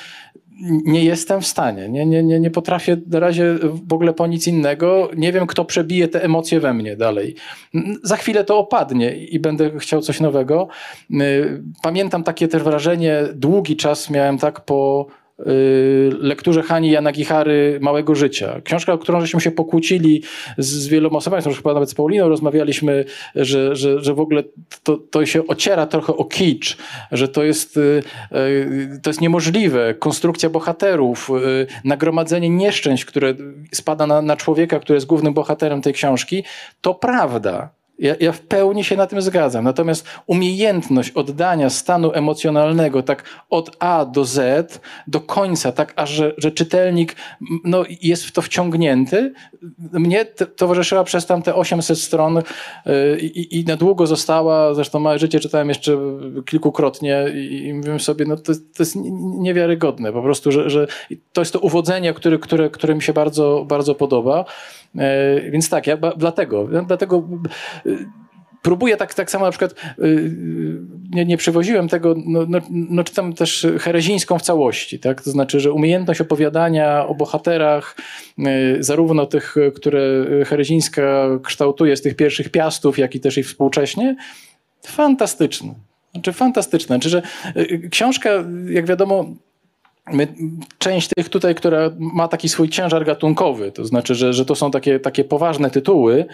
nie 0.61 1.03
jestem 1.03 1.41
w 1.41 1.47
stanie. 1.47 1.89
Nie, 1.89 2.05
nie, 2.05 2.23
nie, 2.23 2.39
nie 2.39 2.51
potrafię 2.51 2.97
na 3.07 3.19
razie 3.19 3.55
w 3.87 3.93
ogóle 3.93 4.13
po 4.13 4.27
nic 4.27 4.47
innego. 4.47 5.09
Nie 5.17 5.31
wiem, 5.31 5.47
kto 5.47 5.65
przebije 5.65 6.07
te 6.07 6.23
emocje 6.23 6.59
we 6.59 6.73
mnie 6.73 6.95
dalej. 6.95 7.35
Za 8.03 8.17
chwilę 8.17 8.43
to 8.43 8.57
opadnie 8.57 9.15
i 9.15 9.39
będę 9.39 9.79
chciał 9.79 10.01
coś 10.01 10.19
nowego. 10.19 10.67
Pamiętam 11.81 12.23
takie 12.23 12.47
też 12.47 12.63
wrażenie, 12.63 13.23
długi 13.33 13.75
czas 13.75 14.09
miałem 14.09 14.37
tak 14.37 14.65
po 14.65 15.07
Y, 15.07 15.20
lekturze 16.19 16.61
Hani 16.61 16.91
Janagihary 16.91 17.79
Małego 17.81 18.15
Życia. 18.15 18.61
Książka, 18.63 18.93
o 18.93 18.97
którą 18.97 19.21
żeśmy 19.21 19.41
się 19.41 19.51
pokłócili 19.51 20.23
z, 20.57 20.65
z 20.67 20.87
wieloma 20.87 21.17
osobami, 21.17 21.43
zresztą 21.43 21.61
chyba 21.61 21.73
nawet 21.73 21.89
z 21.89 21.95
Pauliną 21.95 22.29
rozmawialiśmy, 22.29 23.05
że, 23.35 23.75
że, 23.75 24.03
że 24.03 24.13
w 24.13 24.19
ogóle 24.19 24.43
to, 24.83 24.97
to 24.97 25.25
się 25.25 25.47
ociera 25.47 25.85
trochę 25.85 26.15
o 26.15 26.25
kicz, 26.25 26.77
że 27.11 27.27
to 27.27 27.43
jest, 27.43 27.77
y, 27.77 28.03
y, 28.31 28.99
to 29.03 29.09
jest 29.09 29.21
niemożliwe. 29.21 29.93
Konstrukcja 29.93 30.49
bohaterów, 30.49 31.29
nagromadzenie 31.83 32.49
nieszczęść, 32.49 33.05
które 33.05 33.33
spada 33.71 34.07
na, 34.07 34.21
na 34.21 34.37
człowieka, 34.37 34.79
który 34.79 34.97
jest 34.97 35.07
głównym 35.07 35.33
bohaterem 35.33 35.81
tej 35.81 35.93
książki, 35.93 36.43
to 36.81 36.93
prawda. 36.93 37.80
Ja, 38.01 38.15
ja, 38.19 38.31
w 38.31 38.41
pełni 38.41 38.83
się 38.83 38.97
na 38.97 39.07
tym 39.07 39.21
zgadzam. 39.21 39.63
Natomiast 39.63 40.05
umiejętność 40.27 41.11
oddania 41.11 41.69
stanu 41.69 42.11
emocjonalnego 42.13 43.03
tak 43.03 43.23
od 43.49 43.75
A 43.79 44.05
do 44.05 44.25
Z, 44.25 44.79
do 45.07 45.19
końca, 45.19 45.71
tak 45.71 45.93
aż 45.95 46.09
że, 46.09 46.33
że 46.37 46.51
czytelnik 46.51 47.15
no, 47.63 47.83
jest 48.01 48.25
w 48.25 48.31
to 48.31 48.41
wciągnięty, 48.41 49.33
mnie 49.93 50.25
towarzyszyła 50.55 51.03
przez 51.03 51.25
tam 51.25 51.41
te 51.41 51.55
800 51.55 51.99
stron 51.99 52.35
yy, 52.85 53.19
i, 53.19 53.59
i 53.59 53.65
na 53.65 53.75
długo 53.75 54.07
została. 54.07 54.73
Zresztą 54.73 54.99
Małe 54.99 55.19
Życie 55.19 55.39
czytałem 55.39 55.69
jeszcze 55.69 55.97
kilkukrotnie 56.45 57.25
i, 57.35 57.67
i 57.67 57.73
mówiłem 57.73 57.99
sobie, 57.99 58.25
no 58.25 58.37
to, 58.37 58.53
to 58.53 58.83
jest 58.83 58.95
niewiarygodne 59.39 60.13
po 60.13 60.21
prostu, 60.21 60.51
że, 60.51 60.69
że 60.69 60.87
to 61.33 61.41
jest 61.41 61.53
to 61.53 61.59
uwodzenie, 61.59 62.13
które, 62.13 62.37
które, 62.37 62.69
które 62.69 62.95
mi 62.95 63.01
się 63.01 63.13
bardzo, 63.13 63.65
bardzo 63.67 63.95
podoba. 63.95 64.45
E, 64.97 65.51
więc 65.51 65.69
tak, 65.69 65.87
ja 65.87 65.97
dlatego, 66.17 66.67
dlatego 66.87 67.23
y, 67.85 67.90
próbuję 68.61 68.97
tak, 68.97 69.13
tak 69.13 69.31
samo 69.31 69.45
na 69.45 69.51
przykład, 69.51 69.71
y, 69.71 70.05
y, 70.05 70.81
nie, 71.11 71.25
nie 71.25 71.37
przywoziłem 71.37 71.87
tego, 71.87 72.15
no, 72.25 72.45
no, 72.49 72.59
no, 72.69 73.03
czytam 73.03 73.33
też 73.33 73.67
herezińską 73.79 74.39
w 74.39 74.41
całości, 74.41 74.99
tak? 74.99 75.21
to 75.21 75.31
znaczy, 75.31 75.59
że 75.59 75.71
umiejętność 75.71 76.21
opowiadania 76.21 77.07
o 77.07 77.15
bohaterach, 77.15 77.97
zarówno 78.79 79.25
tych, 79.25 79.55
które 79.75 80.25
herezińska 80.45 81.27
kształtuje 81.43 81.97
z 81.97 82.01
tych 82.01 82.15
pierwszych 82.15 82.49
piastów, 82.49 82.97
jak 82.97 83.15
i 83.15 83.19
też 83.19 83.37
i 83.37 83.43
współcześnie, 83.43 84.15
fantastyczne. 84.85 85.73
Znaczy 86.11 86.33
fantastyczne. 86.33 86.95
Znaczy, 86.95 87.09
że 87.09 87.21
książka, 87.89 88.29
jak 88.69 88.85
wiadomo, 88.85 89.25
My, 90.13 90.27
część 90.77 91.09
tych 91.15 91.29
tutaj, 91.29 91.55
która 91.55 91.91
ma 91.97 92.27
taki 92.27 92.49
swój 92.49 92.69
ciężar 92.69 93.05
gatunkowy, 93.05 93.71
to 93.71 93.85
znaczy, 93.85 94.15
że, 94.15 94.33
że 94.33 94.45
to 94.45 94.55
są 94.55 94.71
takie, 94.71 94.99
takie 94.99 95.23
poważne 95.23 95.69
tytuły, 95.69 96.25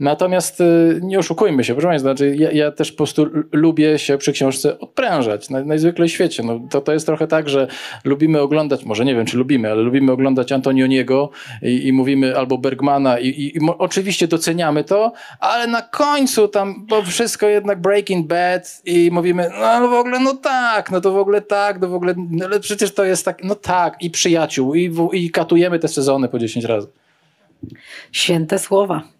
Natomiast 0.00 0.60
y, 0.60 1.00
nie 1.02 1.18
oszukujmy 1.18 1.64
się, 1.64 1.74
proszę 1.74 1.88
Państwa, 1.88 2.08
znaczy 2.08 2.36
ja, 2.36 2.50
ja, 2.50 2.70
też 2.70 2.92
po 2.92 2.96
prostu 2.96 3.26
lubię 3.52 3.98
się 3.98 4.18
przy 4.18 4.32
książce 4.32 4.78
odprężać, 4.78 5.50
naj, 5.50 5.66
najzwykle 5.66 6.06
w 6.06 6.10
świecie. 6.10 6.42
No, 6.42 6.60
to, 6.70 6.80
to 6.80 6.92
jest 6.92 7.06
trochę 7.06 7.26
tak, 7.26 7.48
że 7.48 7.66
lubimy 8.04 8.40
oglądać, 8.40 8.84
może 8.84 9.04
nie 9.04 9.14
wiem, 9.14 9.26
czy 9.26 9.36
lubimy, 9.36 9.70
ale 9.70 9.82
lubimy 9.82 10.12
oglądać 10.12 10.52
Antonioniego 10.52 11.30
i, 11.62 11.86
i 11.86 11.92
mówimy 11.92 12.36
albo 12.38 12.58
Bergmana 12.58 13.18
i, 13.18 13.28
i, 13.28 13.56
i, 13.56 13.60
oczywiście 13.78 14.28
doceniamy 14.28 14.84
to, 14.84 15.12
ale 15.40 15.66
na 15.66 15.82
końcu 15.82 16.48
tam 16.48 16.86
bo 16.86 17.02
wszystko 17.02 17.46
jednak 17.46 17.80
Breaking 17.80 18.26
Bad 18.26 18.82
i 18.84 19.10
mówimy, 19.12 19.50
no 19.80 19.88
w 19.88 19.92
ogóle 19.92 20.20
no 20.20 20.34
tak, 20.34 20.90
no 20.90 21.00
to 21.00 21.12
w 21.12 21.16
ogóle 21.16 21.40
tak, 21.40 21.80
no 21.80 21.88
w 21.88 21.94
ogóle, 21.94 22.14
no, 22.30 22.44
ale 22.44 22.60
przecież 22.60 22.94
to 22.94 23.04
jest 23.04 23.24
tak, 23.24 23.44
no 23.44 23.54
tak, 23.54 24.02
i 24.02 24.10
przyjaciół, 24.10 24.74
i, 24.74 24.94
i 25.12 25.30
katujemy 25.30 25.78
te 25.78 25.88
sezony 25.88 26.28
po 26.28 26.38
10 26.38 26.64
razy. 26.64 26.88
Święte 28.12 28.58
słowa. 28.58 29.19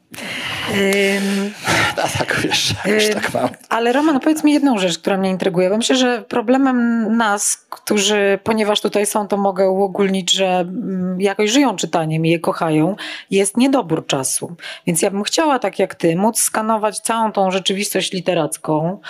Ym, 0.74 1.52
A 1.96 2.08
tak, 2.18 2.40
wiesz, 2.44 2.74
już 2.86 3.08
tak 3.14 3.34
mam. 3.34 3.48
Ale 3.68 3.92
Roman, 3.92 4.20
powiedz 4.20 4.44
mi 4.44 4.52
jedną 4.52 4.78
rzecz, 4.78 4.98
która 4.98 5.16
mnie 5.16 5.30
intryguje, 5.30 5.70
bo 5.70 5.76
myślę, 5.76 5.96
że 5.96 6.22
problemem 6.28 7.06
nas, 7.16 7.66
którzy, 7.70 8.38
ponieważ 8.44 8.80
tutaj 8.80 9.06
są, 9.06 9.28
to 9.28 9.36
mogę 9.36 9.70
uogólnić, 9.70 10.32
że 10.32 10.46
mm, 10.46 11.20
jakoś 11.20 11.50
żyją 11.50 11.76
czytaniem 11.76 12.26
i 12.26 12.30
je 12.30 12.38
kochają, 12.38 12.96
jest 13.30 13.56
niedobór 13.56 14.06
czasu. 14.06 14.56
Więc 14.86 15.02
ja 15.02 15.10
bym 15.10 15.22
chciała, 15.22 15.58
tak 15.58 15.78
jak 15.78 15.94
ty, 15.94 16.16
móc 16.16 16.38
skanować 16.38 17.00
całą 17.00 17.32
tą 17.32 17.50
rzeczywistość 17.50 18.12
literacką 18.12 19.00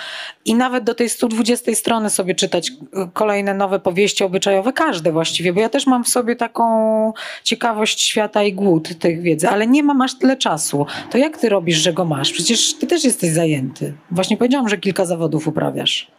i 0.45 0.55
nawet 0.55 0.83
do 0.83 0.95
tej 0.95 1.09
120 1.09 1.75
strony 1.75 2.09
sobie 2.09 2.35
czytać 2.35 2.69
y, 2.69 2.73
kolejne 3.13 3.53
nowe 3.53 3.79
powieści 3.79 4.23
obyczajowe, 4.23 4.73
każde 4.73 5.11
właściwie, 5.11 5.53
bo 5.53 5.61
ja 5.61 5.69
też 5.69 5.87
mam 5.87 6.03
w 6.03 6.09
sobie 6.09 6.35
taką 6.35 7.13
ciekawość 7.43 8.01
świata 8.01 8.43
i 8.43 8.53
głód 8.53 8.99
tych 8.99 9.21
wiedzy, 9.21 9.49
ale 9.49 9.67
nie 9.67 9.83
mam 9.83 10.01
aż 10.01 10.17
tyle 10.17 10.37
czasu. 10.37 10.85
To 11.09 11.17
jak 11.17 11.37
ty 11.37 11.49
robisz, 11.49 11.77
że 11.77 11.93
go 11.93 12.05
masz? 12.05 12.31
Przecież 12.31 12.73
ty 12.73 12.87
też 12.87 13.03
jesteś 13.03 13.31
zajęty. 13.31 13.93
Właśnie 14.11 14.37
powiedziałam, 14.37 14.69
że 14.69 14.77
kilka 14.77 15.05
zawodów 15.05 15.47
uprawiasz. 15.47 16.11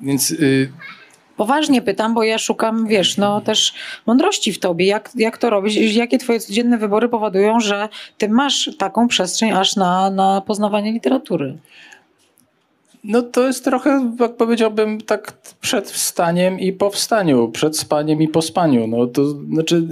Więc... 0.00 0.30
Y 0.30 0.72
Poważnie 1.36 1.82
pytam, 1.82 2.14
bo 2.14 2.22
ja 2.22 2.38
szukam, 2.38 2.86
wiesz, 2.86 3.16
no 3.16 3.40
też 3.40 3.74
mądrości 4.06 4.52
w 4.52 4.58
tobie. 4.58 4.86
Jak, 4.86 5.10
jak 5.14 5.38
to 5.38 5.50
robić? 5.50 5.76
Jakie 5.96 6.18
twoje 6.18 6.40
codzienne 6.40 6.78
wybory 6.78 7.08
powodują, 7.08 7.60
że 7.60 7.88
ty 8.18 8.28
masz 8.28 8.70
taką 8.78 9.08
przestrzeń 9.08 9.50
aż 9.50 9.76
na, 9.76 10.10
na 10.10 10.40
poznawanie 10.40 10.92
literatury? 10.92 11.58
No 13.04 13.22
to 13.22 13.46
jest 13.46 13.64
trochę, 13.64 14.14
jak 14.20 14.36
powiedziałbym, 14.36 15.00
tak 15.00 15.32
przed 15.60 15.90
wstaniem 15.90 16.60
i 16.60 16.72
po 16.72 16.90
wstaniu, 16.90 17.48
przed 17.48 17.78
spaniem 17.78 18.22
i 18.22 18.28
po 18.28 18.42
spaniu. 18.42 18.86
No 18.86 19.06
to 19.06 19.28
znaczy, 19.28 19.86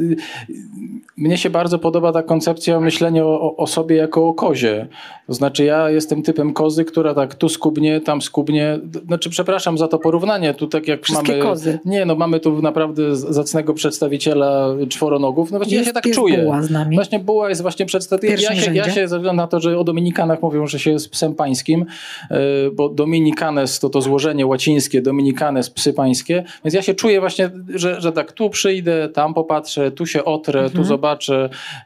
mnie 1.22 1.38
się 1.38 1.50
bardzo 1.50 1.78
podoba 1.78 2.12
ta 2.12 2.22
koncepcja 2.22 2.80
myślenia 2.80 3.24
o, 3.24 3.56
o 3.56 3.66
sobie 3.66 3.96
jako 3.96 4.28
o 4.28 4.34
kozie. 4.34 4.88
To 5.26 5.32
znaczy 5.32 5.64
ja 5.64 5.90
jestem 5.90 6.22
typem 6.22 6.52
kozy, 6.52 6.84
która 6.84 7.14
tak 7.14 7.34
tu 7.34 7.48
skubnie, 7.48 8.00
tam 8.00 8.22
skubnie. 8.22 8.78
Znaczy 9.06 9.30
przepraszam 9.30 9.78
za 9.78 9.88
to 9.88 9.98
porównanie, 9.98 10.54
tu 10.54 10.66
tak 10.66 10.88
jak 10.88 11.04
Wszystkie 11.04 11.32
mamy... 11.32 11.44
kozy. 11.44 11.78
Nie, 11.84 12.04
no 12.04 12.14
mamy 12.14 12.40
tu 12.40 12.62
naprawdę 12.62 13.16
zacnego 13.16 13.74
przedstawiciela 13.74 14.68
czworonogów. 14.88 15.50
No 15.50 15.58
właśnie 15.58 15.76
jest, 15.76 15.86
ja 15.86 15.90
się 15.90 15.94
tak 15.94 16.14
czuję. 16.14 16.38
Buła 16.38 16.62
z 16.62 16.70
nami. 16.70 16.96
Właśnie 16.96 17.18
buła 17.18 17.48
jest 17.48 17.62
właśnie 17.62 17.86
przedstawicielem. 17.86 18.56
Ja 18.56 18.62
się, 18.62 18.74
ja 18.74 18.90
się, 18.90 19.08
ze 19.08 19.16
względu 19.16 19.36
na 19.36 19.46
to, 19.46 19.60
że 19.60 19.78
o 19.78 19.84
Dominikanach 19.84 20.42
mówią, 20.42 20.66
że 20.66 20.78
się 20.78 20.90
jest 20.90 21.10
psem 21.10 21.34
pańskim, 21.34 21.86
e, 22.30 22.36
bo 22.72 22.88
Dominikanes 22.88 23.80
to 23.80 23.88
to 23.88 24.00
złożenie 24.00 24.46
łacińskie, 24.46 25.02
Dominikanes 25.02 25.70
psy 25.70 25.92
pańskie, 25.92 26.44
więc 26.64 26.74
ja 26.74 26.82
się 26.82 26.94
czuję 26.94 27.20
właśnie, 27.20 27.50
że, 27.74 28.00
że 28.00 28.12
tak 28.12 28.32
tu 28.32 28.50
przyjdę, 28.50 29.08
tam 29.08 29.34
popatrzę, 29.34 29.90
tu 29.90 30.06
się 30.06 30.24
otrę, 30.24 30.60
mhm. 30.60 30.76
tu 30.76 30.84
zobaczę 30.84 31.11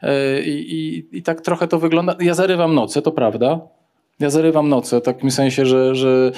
e, 0.01 0.41
i, 0.41 1.05
i, 1.11 1.23
tak 1.23 1.41
trochę 1.41 1.67
to 1.67 1.79
wygląda. 1.79 2.15
Ja 2.19 2.33
zarywam 2.33 2.75
noce, 2.75 3.01
to 3.01 3.11
prawda. 3.11 3.59
Ja 4.19 4.29
zarywam 4.29 4.69
noce, 4.69 5.01
tak 5.01 5.25
w 5.25 5.31
sensie, 5.31 5.65
że, 5.65 5.95
że 5.95 6.31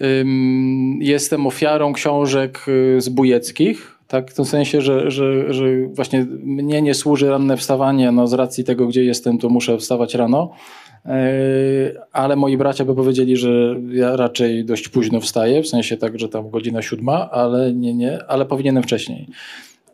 um, 0.00 0.98
jestem 1.02 1.46
ofiarą 1.46 1.92
książek 1.92 2.64
y, 2.68 3.00
zbójeckich, 3.00 3.98
tak, 4.08 4.30
w 4.30 4.34
tym 4.34 4.44
sensie, 4.44 4.80
że, 4.80 5.10
że, 5.10 5.52
że 5.54 5.64
właśnie 5.86 6.26
mnie 6.42 6.82
nie 6.82 6.94
służy 6.94 7.30
ranne 7.30 7.56
wstawanie, 7.56 8.12
no 8.12 8.26
z 8.26 8.32
racji 8.32 8.64
tego, 8.64 8.86
gdzie 8.86 9.04
jestem, 9.04 9.38
to 9.38 9.48
muszę 9.48 9.78
wstawać 9.78 10.14
rano. 10.14 10.50
E, 11.06 11.20
ale 12.12 12.36
moi 12.36 12.56
bracia 12.56 12.84
by 12.84 12.94
powiedzieli, 12.94 13.36
że 13.36 13.76
ja 13.92 14.16
raczej 14.16 14.64
dość 14.64 14.88
późno 14.88 15.20
wstaję, 15.20 15.62
w 15.62 15.68
sensie 15.68 15.96
tak, 15.96 16.20
że 16.20 16.28
tam 16.28 16.50
godzina 16.50 16.82
siódma, 16.82 17.30
ale 17.30 17.74
nie, 17.74 17.94
nie, 17.94 18.18
ale 18.28 18.46
powinienem 18.46 18.82
wcześniej. 18.82 19.26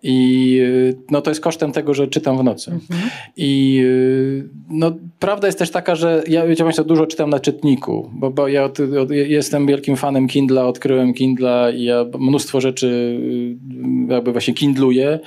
I 0.08 0.58
y, 0.60 0.96
no, 1.10 1.22
to 1.22 1.30
jest 1.30 1.40
kosztem 1.40 1.72
tego, 1.72 1.94
że 1.94 2.08
czytam 2.08 2.38
w 2.38 2.44
nocy. 2.44 2.70
Mhm. 2.70 3.10
I 3.36 3.80
y, 3.84 4.48
no, 4.70 4.92
prawda 5.18 5.48
jest 5.48 5.58
też 5.58 5.70
taka, 5.70 5.94
że 5.94 6.22
ja 6.28 6.46
wiecie 6.46 6.64
Państwo, 6.64 6.84
dużo 6.84 7.06
czytam 7.06 7.30
na 7.30 7.40
czytniku, 7.40 8.10
bo, 8.12 8.30
bo 8.30 8.48
ja 8.48 8.64
od, 8.64 8.80
od, 8.80 9.10
jestem 9.10 9.66
wielkim 9.66 9.96
fanem 9.96 10.28
Kindla, 10.28 10.66
odkryłem 10.66 11.14
Kindla 11.14 11.70
i 11.70 11.82
ja 11.82 12.04
mnóstwo 12.18 12.60
rzeczy 12.60 12.86
y, 14.10 14.12
jakby 14.12 14.32
właśnie 14.32 14.54
kindluję. 14.54 15.20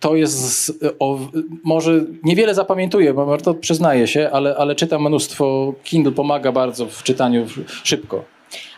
To 0.00 0.16
jest 0.16 0.84
o, 0.98 1.18
może 1.64 2.04
niewiele 2.24 2.54
zapamiętuję, 2.54 3.14
bo 3.14 3.38
to 3.38 3.54
przyznaję 3.54 4.06
się, 4.06 4.30
ale, 4.32 4.56
ale 4.56 4.74
czytam 4.74 5.08
mnóstwo. 5.08 5.74
Kindle 5.84 6.12
pomaga 6.12 6.52
bardzo 6.52 6.86
w 6.86 7.02
czytaniu 7.02 7.46
szybko. 7.84 8.35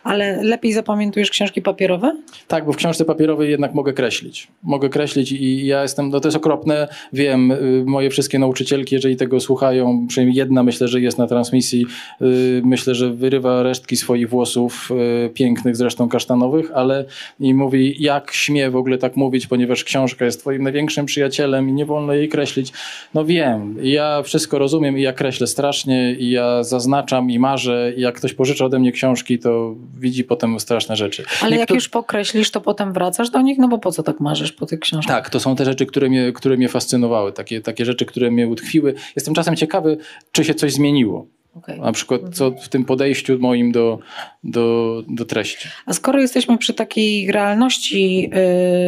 Ale 0.09 0.43
lepiej 0.43 0.73
zapamiętujesz 0.73 1.31
książki 1.31 1.63
papierowe? 1.63 2.17
Tak, 2.47 2.65
bo 2.65 2.73
w 2.73 2.77
książce 2.77 3.05
papierowej 3.05 3.51
jednak 3.51 3.75
mogę 3.75 3.93
kreślić. 3.93 4.49
Mogę 4.63 4.89
kreślić 4.89 5.33
i 5.33 5.67
ja 5.67 5.83
jestem, 5.83 6.11
no 6.11 6.21
to 6.21 6.29
jest 6.29 6.37
okropne, 6.37 6.89
wiem, 7.13 7.51
y, 7.51 7.85
moje 7.87 8.11
wszystkie 8.11 8.39
nauczycielki, 8.39 8.95
jeżeli 8.95 9.17
tego 9.17 9.41
słuchają, 9.41 10.07
przynajmniej 10.09 10.37
jedna 10.37 10.63
myślę, 10.63 10.89
że 10.89 11.01
jest 11.01 11.19
na 11.19 11.27
transmisji, 11.27 11.87
y, 12.23 12.63
myślę, 12.65 12.95
że 12.95 13.11
wyrywa 13.11 13.63
resztki 13.63 13.97
swoich 13.97 14.29
włosów, 14.29 14.91
y, 15.27 15.31
pięknych 15.31 15.77
zresztą 15.77 16.09
kasztanowych, 16.09 16.71
ale 16.75 17.05
i 17.41 17.55
mówi, 17.55 17.97
jak 17.99 18.33
śmie 18.33 18.71
w 18.71 18.77
ogóle 18.77 18.99
tak 18.99 19.17
mówić, 19.17 19.47
ponieważ 19.47 19.85
książka 19.85 20.25
jest 20.25 20.41
twoim 20.41 20.63
największym 20.63 21.07
przyjacielem 21.07 21.69
i 21.69 21.73
nie 21.73 21.87
wolno 21.87 22.13
jej 22.13 22.29
kreślić. 22.29 22.73
No 23.15 23.25
wiem, 23.25 23.77
ja 23.83 24.23
wszystko 24.23 24.59
rozumiem 24.59 24.99
i 24.99 25.03
ja 25.03 25.13
kreślę 25.13 25.47
strasznie 25.47 26.13
i 26.13 26.31
ja 26.31 26.65
zaznaczam 26.65 27.31
i 27.31 27.39
marzę 27.39 27.93
i 27.97 28.01
jak 28.01 28.15
ktoś 28.15 28.35
pożycza 28.35 28.65
ode 28.65 28.79
mnie 28.79 28.93
książki, 28.93 29.39
to 29.39 29.75
widzi 29.99 30.25
potem 30.25 30.61
straszne 30.61 30.97
rzeczy. 30.97 31.25
Ale 31.29 31.51
Niektóry... 31.51 31.59
jak 31.59 31.71
już 31.71 31.89
pokreślisz, 31.89 32.51
to 32.51 32.61
potem 32.61 32.93
wracasz 32.93 33.31
do 33.31 33.41
nich, 33.41 33.59
no 33.59 33.69
bo 33.69 33.79
po 33.79 33.93
co 33.93 34.03
tak 34.03 34.21
marzysz 34.21 34.53
po 34.53 34.67
tych 34.67 34.81
książkach? 34.81 35.17
Tak, 35.17 35.31
to 35.31 35.41
są 35.41 35.57
te 35.57 35.65
rzeczy, 35.65 35.87
które 35.87 36.09
mnie, 36.09 36.33
które 36.33 36.57
mnie 36.57 36.69
fascynowały, 36.69 37.33
takie, 37.33 37.61
takie 37.61 37.85
rzeczy, 37.85 38.07
które 38.07 38.31
mnie 38.31 38.49
utkwiły. 38.49 38.95
Jestem 39.17 39.35
czasem 39.35 39.57
ciekawy, 39.57 39.99
czy 40.33 40.45
się 40.45 40.55
coś 40.55 40.73
zmieniło. 40.73 41.27
Okay. 41.55 41.79
Na 41.79 41.93
przykład 41.93 42.21
co 42.33 42.51
w 42.51 42.69
tym 42.69 42.85
podejściu 42.85 43.39
moim 43.39 43.73
do, 43.73 43.99
do, 44.45 45.03
do 45.09 45.25
treści. 45.25 45.69
A 45.87 45.93
skoro 45.93 46.21
jesteśmy 46.21 46.59
przy 46.59 46.75
takiej 46.75 47.33
realności 47.33 48.31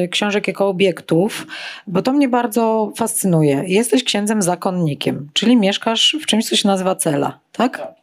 y, 0.04 0.08
książek 0.08 0.48
jako 0.48 0.68
obiektów, 0.68 1.46
bo 1.86 2.02
to 2.02 2.12
mnie 2.12 2.28
bardzo 2.28 2.92
fascynuje. 2.96 3.64
Jesteś 3.66 4.04
księdzem 4.04 4.42
zakonnikiem, 4.42 5.28
czyli 5.32 5.56
mieszkasz 5.56 6.16
w 6.22 6.26
czymś, 6.26 6.48
co 6.48 6.56
się 6.56 6.68
nazywa 6.68 6.94
cela, 6.94 7.38
tak? 7.52 7.78
Tak. 7.78 7.99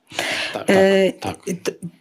Tak, 0.54 0.66
tak, 0.68 0.70
e, 0.70 1.12
tak. 1.14 1.38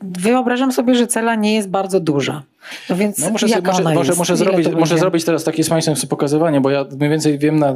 Wyobrażam 0.02 0.72
sobie, 0.72 0.94
że 0.94 1.06
cela 1.06 1.34
nie 1.34 1.54
jest 1.54 1.68
bardzo 1.68 2.00
duża. 2.00 2.42
No 2.90 2.96
więc 2.96 3.18
no 3.18 3.30
muszę, 3.30 3.48
jaka 3.48 3.72
może, 3.72 3.82
może, 3.94 4.14
muszę, 4.14 4.36
zrobić, 4.36 4.68
muszę 4.68 4.98
zrobić 4.98 5.24
teraz 5.24 5.44
takie 5.44 5.64
z 5.64 5.68
Państwem 5.68 5.96
pokazywanie, 6.08 6.60
bo 6.60 6.70
ja 6.70 6.84
mniej 6.98 7.10
więcej 7.10 7.38
wiem 7.38 7.58
na 7.58 7.74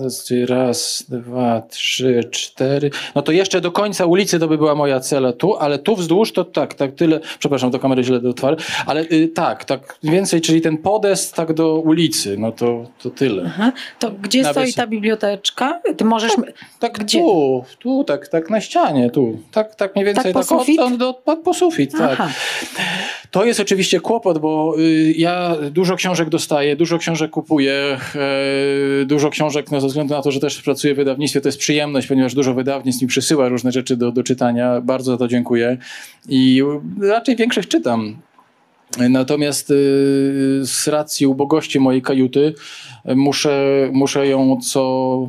raz, 0.48 1.04
dwa, 1.08 1.62
trzy, 1.70 2.24
cztery. 2.30 2.90
No 3.14 3.22
to 3.22 3.32
jeszcze 3.32 3.60
do 3.60 3.72
końca 3.72 4.06
ulicy 4.06 4.38
to 4.38 4.48
by 4.48 4.58
była 4.58 4.74
moja 4.74 5.00
cela 5.00 5.32
tu, 5.32 5.56
ale 5.56 5.78
tu 5.78 5.96
wzdłuż 5.96 6.32
to 6.32 6.44
tak, 6.44 6.74
tak 6.74 6.94
tyle. 6.94 7.20
Przepraszam, 7.38 7.70
do 7.70 7.78
kamery 7.78 8.04
źle 8.04 8.20
do 8.20 8.32
twarzy, 8.32 8.56
ale 8.86 9.00
y, 9.00 9.28
tak, 9.28 9.64
tak 9.64 9.98
więcej, 10.02 10.40
czyli 10.40 10.60
ten 10.60 10.78
podest 10.78 11.34
tak 11.34 11.52
do 11.52 11.80
ulicy, 11.80 12.36
no 12.38 12.52
to, 12.52 12.86
to 13.02 13.10
tyle. 13.10 13.42
Aha. 13.46 13.72
To 13.98 14.10
gdzie 14.10 14.42
na 14.42 14.50
stoi 14.52 14.72
ta 14.72 14.86
biblioteczka? 14.86 15.80
Ty 15.96 16.04
możesz. 16.04 16.32
Tak, 16.32 16.54
tak 16.78 16.98
gdzie? 16.98 17.18
tu, 17.18 17.64
tu, 17.78 18.04
tak, 18.04 18.28
tak 18.28 18.50
na 18.50 18.60
ścianie, 18.60 19.10
tu. 19.10 19.38
Tak, 19.50 19.74
tak 19.74 19.94
mniej 19.94 20.06
więcej 20.06 20.24
tak, 20.24 20.32
po 20.32 20.38
tak 20.38 20.48
sufit? 20.48 20.80
Od, 20.80 20.96
do, 20.96 21.14
po 21.44 21.54
sufit, 21.54 21.92
tak. 21.92 22.18
To 23.30 23.44
jest 23.44 23.60
oczywiście 23.60 24.00
kłopot, 24.00 24.38
bo 24.38 24.74
y, 24.78 25.14
ja 25.16 25.56
dużo 25.70 25.96
książek 25.96 26.28
dostaję, 26.28 26.76
dużo 26.76 26.98
książek 26.98 27.30
kupuję, 27.30 27.98
e, 28.14 29.04
dużo 29.06 29.30
książek, 29.30 29.70
no 29.70 29.80
ze 29.80 29.86
względu 29.86 30.14
na 30.14 30.22
to, 30.22 30.30
że 30.30 30.40
też 30.40 30.62
pracuję 30.62 30.94
w 30.94 30.96
wydawnictwie, 30.96 31.40
to 31.40 31.48
jest 31.48 31.58
przyjemność, 31.58 32.06
ponieważ 32.06 32.34
dużo 32.34 32.54
wydawnictw 32.54 33.02
mi 33.02 33.08
przysyła 33.08 33.48
różne 33.48 33.72
rzeczy 33.72 33.96
do, 33.96 34.12
do 34.12 34.22
czytania. 34.22 34.80
Bardzo 34.80 35.12
za 35.12 35.18
to 35.18 35.28
dziękuję. 35.28 35.78
I 36.28 36.62
raczej 37.02 37.36
większość 37.36 37.68
czytam. 37.68 38.16
Natomiast 39.10 39.70
y, 39.70 39.74
z 40.62 40.88
racji 40.88 41.26
ubogości 41.26 41.80
mojej 41.80 42.02
kajuty 42.02 42.54
muszę, 43.04 43.88
muszę 43.92 44.26
ją 44.26 44.60
co 44.60 45.28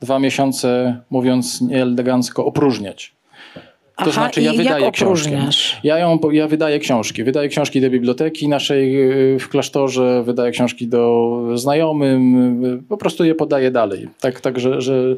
dwa 0.00 0.18
miesiące, 0.18 1.00
mówiąc 1.10 1.60
nieelegancko, 1.60 2.44
opróżniać. 2.44 3.17
To 3.98 4.04
Aha, 4.04 4.12
znaczy 4.12 4.42
ja 4.42 4.52
wydaję 4.52 4.90
książki. 4.90 5.32
Ja, 5.84 5.98
ją, 5.98 6.18
ja 6.32 6.48
wydaję 6.48 6.78
książki. 6.78 7.24
Wydaję 7.24 7.48
książki 7.48 7.80
do 7.80 7.90
biblioteki 7.90 8.48
naszej 8.48 9.10
y, 9.34 9.38
w 9.38 9.48
klasztorze, 9.48 10.22
wydaję 10.22 10.52
książki 10.52 10.88
do 10.88 11.40
znajomym, 11.54 12.64
y, 12.64 12.82
po 12.88 12.96
prostu 12.96 13.24
je 13.24 13.34
podaję 13.34 13.70
dalej. 13.70 14.08
Tak, 14.20 14.40
tak 14.40 14.60
że, 14.60 14.80
że 14.80 15.16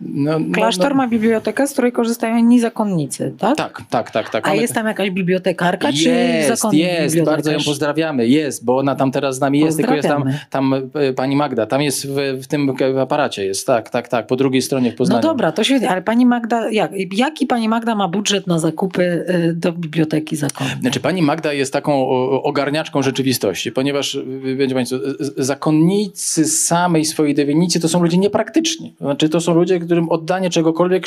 No, 0.00 0.38
no, 0.38 0.54
Klasztor 0.54 0.90
no, 0.90 0.96
ma 0.96 1.08
bibliotekę, 1.08 1.66
z 1.66 1.72
której 1.72 1.92
korzystają 1.92 2.36
inni 2.36 2.60
zakonnicy, 2.60 3.34
tak? 3.38 3.56
Tak, 3.56 3.82
tak, 3.90 4.10
tak. 4.10 4.30
tak. 4.30 4.48
A 4.48 4.54
jest 4.54 4.74
tam 4.74 4.86
jakaś 4.86 5.10
bibliotekarka, 5.10 5.88
jest, 5.90 6.02
czy 6.02 6.56
zakonnik 6.56 6.82
Jest, 6.82 7.22
bardzo 7.22 7.52
ją 7.52 7.58
pozdrawiamy. 7.64 8.26
Jest, 8.28 8.64
bo 8.64 8.78
ona 8.78 8.96
tam 8.96 9.12
teraz 9.12 9.36
z 9.36 9.40
nami 9.40 9.58
jest, 9.60 9.76
tylko 9.76 9.94
jest 9.94 10.08
tam, 10.08 10.24
tam 10.50 10.74
e, 10.94 11.12
pani 11.12 11.36
Magda, 11.36 11.66
tam 11.66 11.82
jest 11.82 12.06
w, 12.06 12.42
w 12.42 12.46
tym 12.46 12.72
aparacie 13.00 13.46
jest, 13.46 13.66
tak, 13.66 13.90
tak, 13.90 14.08
tak, 14.08 14.26
po 14.26 14.36
drugiej 14.36 14.62
stronie 14.62 14.92
w 14.92 14.94
Poznaniu. 14.94 15.22
No 15.22 15.28
dobra, 15.28 15.52
to 15.52 15.64
świetnie, 15.64 15.90
ale 15.90 16.02
pani 16.02 16.26
Magda, 16.26 16.70
jak, 16.70 16.90
jaki 17.12 17.46
pani 17.46 17.68
Magda 17.68 17.94
ma 17.94 18.08
budżet 18.08 18.46
na 18.46 18.58
zakupy 18.58 19.24
e, 19.26 19.52
do 19.52 19.72
biblioteki 19.72 20.36
zakonnej? 20.36 20.76
Znaczy 20.80 21.00
pani 21.00 21.22
Magda 21.22 21.52
jest 21.52 21.72
taką 21.72 22.08
ogarniaczką 22.42 23.02
rzeczywistości, 23.02 23.72
ponieważ, 23.72 24.18
będzie 24.56 24.74
Państwo, 24.74 24.96
zakonnicy 25.36 26.44
samej 26.44 27.04
swojej 27.04 27.34
definicji 27.34 27.80
to 27.80 27.88
są 27.88 28.02
ludzie 28.02 28.18
niepraktyczni. 28.18 28.94
Znaczy 29.00 29.28
to 29.28 29.40
są 29.40 29.54
ludzie, 29.54 29.80
którym 29.90 30.08
oddanie 30.08 30.50
czegokolwiek 30.50 31.06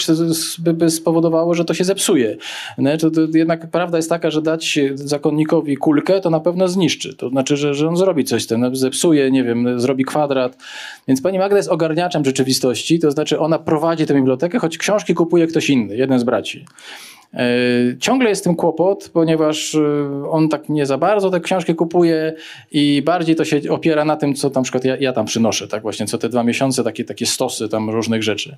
by 0.59 0.89
spowodowało, 0.89 1.53
że 1.53 1.65
to 1.65 1.73
się 1.73 1.83
zepsuje. 1.83 2.37
Znaczy, 2.77 3.11
to 3.11 3.21
jednak 3.33 3.71
prawda 3.71 3.97
jest 3.97 4.09
taka, 4.09 4.31
że 4.31 4.41
dać 4.41 4.79
zakonnikowi 4.95 5.77
kulkę, 5.77 6.21
to 6.21 6.29
na 6.29 6.39
pewno 6.39 6.67
zniszczy. 6.67 7.15
To 7.15 7.29
znaczy, 7.29 7.57
że, 7.57 7.73
że 7.73 7.87
on 7.87 7.97
zrobi 7.97 8.23
coś 8.23 8.47
tym, 8.47 8.61
no, 8.61 8.75
zepsuje, 8.75 9.31
nie 9.31 9.43
wiem, 9.43 9.79
zrobi 9.79 10.05
kwadrat. 10.05 10.57
Więc 11.07 11.21
pani 11.21 11.39
Magda 11.39 11.57
jest 11.57 11.69
ogarniaczem 11.69 12.25
rzeczywistości, 12.25 12.99
to 12.99 13.11
znaczy 13.11 13.39
ona 13.39 13.59
prowadzi 13.59 14.05
tę 14.05 14.13
bibliotekę, 14.13 14.59
choć 14.59 14.77
książki 14.77 15.13
kupuje 15.13 15.47
ktoś 15.47 15.69
inny, 15.69 15.95
jeden 15.95 16.19
z 16.19 16.23
braci. 16.23 16.65
E, 17.33 17.47
ciągle 17.99 18.29
jest 18.29 18.43
tym 18.43 18.55
kłopot, 18.55 19.09
ponieważ 19.13 19.75
e, 19.75 20.29
on 20.29 20.49
tak 20.49 20.69
nie 20.69 20.85
za 20.85 20.97
bardzo 20.97 21.29
te 21.29 21.39
książki 21.39 21.75
kupuje 21.75 22.33
i 22.71 23.01
bardziej 23.05 23.35
to 23.35 23.45
się 23.45 23.61
opiera 23.69 24.05
na 24.05 24.15
tym, 24.15 24.33
co 24.33 24.49
na 24.49 24.61
przykład 24.61 24.85
ja, 24.85 24.97
ja 24.97 25.13
tam 25.13 25.25
przynoszę, 25.25 25.67
tak 25.67 25.81
właśnie 25.81 26.05
co 26.05 26.17
te 26.17 26.29
dwa 26.29 26.43
miesiące, 26.43 26.83
takie, 26.83 27.03
takie 27.03 27.25
stosy 27.25 27.69
tam 27.69 27.89
różnych 27.89 28.23
rzeczy. 28.23 28.55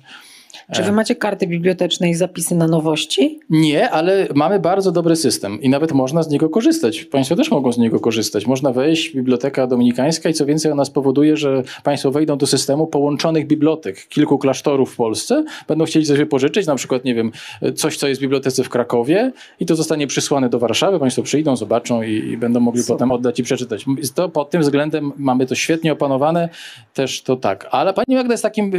Czy 0.72 0.82
wy 0.82 0.88
e. 0.88 0.92
macie 0.92 1.14
karty 1.14 1.46
biblioteczne 1.46 2.10
i 2.10 2.14
zapisy 2.14 2.54
na 2.54 2.66
nowości? 2.66 3.40
Nie, 3.50 3.90
ale 3.90 4.28
mamy 4.34 4.58
bardzo 4.58 4.92
dobry 4.92 5.16
system 5.16 5.62
i 5.62 5.68
nawet 5.68 5.92
można 5.92 6.22
z 6.22 6.28
niego 6.28 6.48
korzystać. 6.48 7.04
Państwo 7.04 7.36
też 7.36 7.50
mogą 7.50 7.72
z 7.72 7.78
niego 7.78 8.00
korzystać. 8.00 8.46
Można 8.46 8.72
wejść, 8.72 9.14
biblioteka 9.14 9.66
dominikańska 9.66 10.28
i 10.28 10.34
co 10.34 10.46
więcej 10.46 10.72
ona 10.72 10.84
spowoduje, 10.84 11.36
że 11.36 11.62
Państwo 11.82 12.10
wejdą 12.10 12.38
do 12.38 12.46
systemu 12.46 12.86
połączonych 12.86 13.46
bibliotek, 13.46 14.08
kilku 14.08 14.38
klasztorów 14.38 14.92
w 14.92 14.96
Polsce, 14.96 15.44
będą 15.68 15.84
chcieli 15.84 16.06
coś 16.06 16.18
wypożyczyć, 16.18 16.66
na 16.66 16.74
przykład, 16.74 17.04
nie 17.04 17.14
wiem, 17.14 17.32
coś, 17.74 17.96
co 17.96 18.08
jest 18.08 18.20
w 18.20 18.22
bibliotece 18.22 18.64
w 18.64 18.68
Krakowie 18.68 19.32
i 19.60 19.66
to 19.66 19.76
zostanie 19.76 20.06
przysłane 20.06 20.48
do 20.48 20.58
Warszawy, 20.58 20.98
Państwo 20.98 21.22
przyjdą, 21.22 21.56
zobaczą 21.56 22.02
i, 22.02 22.12
i 22.12 22.36
będą 22.36 22.60
mogli 22.60 22.82
Super. 22.82 22.96
potem 22.96 23.12
oddać 23.12 23.40
i 23.40 23.42
przeczytać. 23.42 23.84
To 24.14 24.28
pod 24.28 24.50
tym 24.50 24.60
względem 24.60 25.12
mamy 25.16 25.46
to 25.46 25.54
świetnie 25.54 25.92
opanowane, 25.92 26.48
też 26.94 27.22
to 27.22 27.36
tak. 27.36 27.68
Ale 27.70 27.94
Pani 27.94 28.16
Magda 28.16 28.32
jest 28.32 28.42
takim, 28.42 28.74
y, 28.74 28.78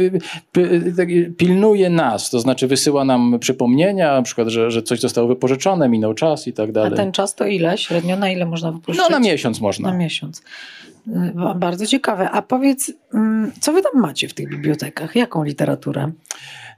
y, 0.56 0.60
y, 0.98 1.34
pilnuje 1.68 1.90
nas, 1.90 2.30
to 2.30 2.40
znaczy 2.40 2.66
wysyła 2.66 3.04
nam 3.04 3.38
przypomnienia, 3.40 4.12
na 4.12 4.22
przykład, 4.22 4.48
że, 4.48 4.70
że 4.70 4.82
coś 4.82 5.00
zostało 5.00 5.28
wypożyczone, 5.28 5.88
minął 5.88 6.14
czas 6.14 6.46
i 6.46 6.52
tak 6.52 6.72
dalej. 6.72 6.92
A 6.92 6.96
ten 6.96 7.12
czas 7.12 7.34
to 7.34 7.46
ile? 7.46 7.78
Średnio 7.78 8.16
na 8.16 8.30
ile 8.30 8.46
można 8.46 8.72
wypożyczyć? 8.72 9.10
No 9.10 9.18
na 9.18 9.26
miesiąc 9.26 9.60
można. 9.60 9.90
Na 9.90 9.96
miesiąc. 9.96 10.42
Y, 11.08 11.32
bardzo 11.56 11.86
ciekawe. 11.86 12.30
A 12.30 12.42
powiedz, 12.42 12.92
mm, 13.14 13.52
co 13.60 13.72
wy 13.72 13.82
tam 13.82 14.02
macie 14.02 14.28
w 14.28 14.34
tych 14.34 14.48
bibliotekach? 14.48 15.16
Jaką 15.16 15.44
literaturę? 15.44 16.10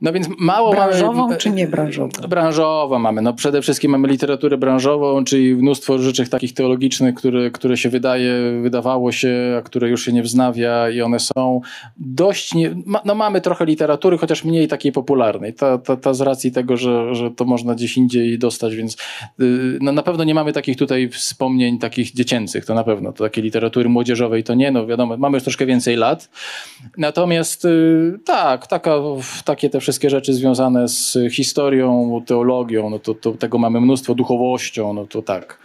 No 0.00 0.12
więc 0.12 0.28
mało 0.38 0.70
branżową 0.70 1.12
mamy, 1.12 1.36
czy 1.36 1.50
nie 1.50 1.66
branżową? 1.66 2.08
Branżową 2.28 2.98
mamy. 2.98 3.22
No 3.22 3.32
przede 3.32 3.62
wszystkim 3.62 3.90
mamy 3.90 4.08
literaturę 4.08 4.58
branżową, 4.58 5.24
czyli 5.24 5.54
mnóstwo 5.54 5.98
rzeczy 5.98 6.28
takich 6.28 6.54
teologicznych, 6.54 7.14
które, 7.14 7.50
które 7.50 7.76
się 7.76 7.88
wydaje, 7.88 8.60
wydawało 8.62 9.12
się, 9.12 9.56
a 9.58 9.62
które 9.62 9.88
już 9.88 10.04
się 10.04 10.12
nie 10.12 10.22
wznawia 10.22 10.90
i 10.90 11.00
one 11.00 11.18
są 11.18 11.60
dość, 11.96 12.54
nie, 12.54 12.74
no 13.04 13.14
mamy 13.14 13.40
trochę 13.40 13.64
literatury, 13.64 14.18
chociaż 14.18 14.44
mniej 14.44 14.68
takiej 14.68 14.92
popularnej. 14.92 15.54
Ta, 15.54 15.78
ta, 15.78 15.96
ta 15.96 16.14
z 16.14 16.20
racji 16.20 16.52
tego, 16.52 16.76
że, 16.76 17.14
że 17.14 17.30
to 17.30 17.44
można 17.44 17.74
gdzieś 17.74 17.96
indziej 17.96 18.38
dostać, 18.38 18.76
więc 18.76 18.96
yy, 19.38 19.78
no 19.80 19.92
na 19.92 20.02
pewno 20.02 20.24
nie 20.24 20.34
mamy 20.34 20.52
takich 20.52 20.76
tutaj 20.76 21.08
wspomnień 21.08 21.78
takich 21.78 22.12
dziecięcych, 22.12 22.64
to 22.64 22.74
na 22.74 22.84
pewno. 22.84 23.12
To 23.12 23.24
takiej 23.24 23.44
literatury 23.44 23.88
młodzieżowej 23.88 24.44
to 24.44 24.54
nie, 24.54 24.70
no 24.70 24.86
wiadomo, 24.86 25.16
mamy 25.16 25.36
już 25.36 25.42
troszkę 25.42 25.66
więcej 25.66 25.96
lat. 25.96 26.30
Natomiast 26.98 27.64
yy, 27.64 28.18
tak, 28.24 28.66
taka, 28.66 28.96
takie 29.44 29.70
te 29.70 29.80
wszystkie 29.80 29.89
wszystkie 29.90 30.10
rzeczy 30.10 30.34
związane 30.34 30.88
z 30.88 31.18
historią, 31.32 32.22
teologią, 32.26 32.90
no 32.90 32.98
to, 32.98 33.14
to 33.14 33.32
tego 33.32 33.58
mamy 33.58 33.80
mnóstwo, 33.80 34.14
duchowością, 34.14 34.92
no 34.92 35.06
to 35.06 35.22
tak. 35.22 35.58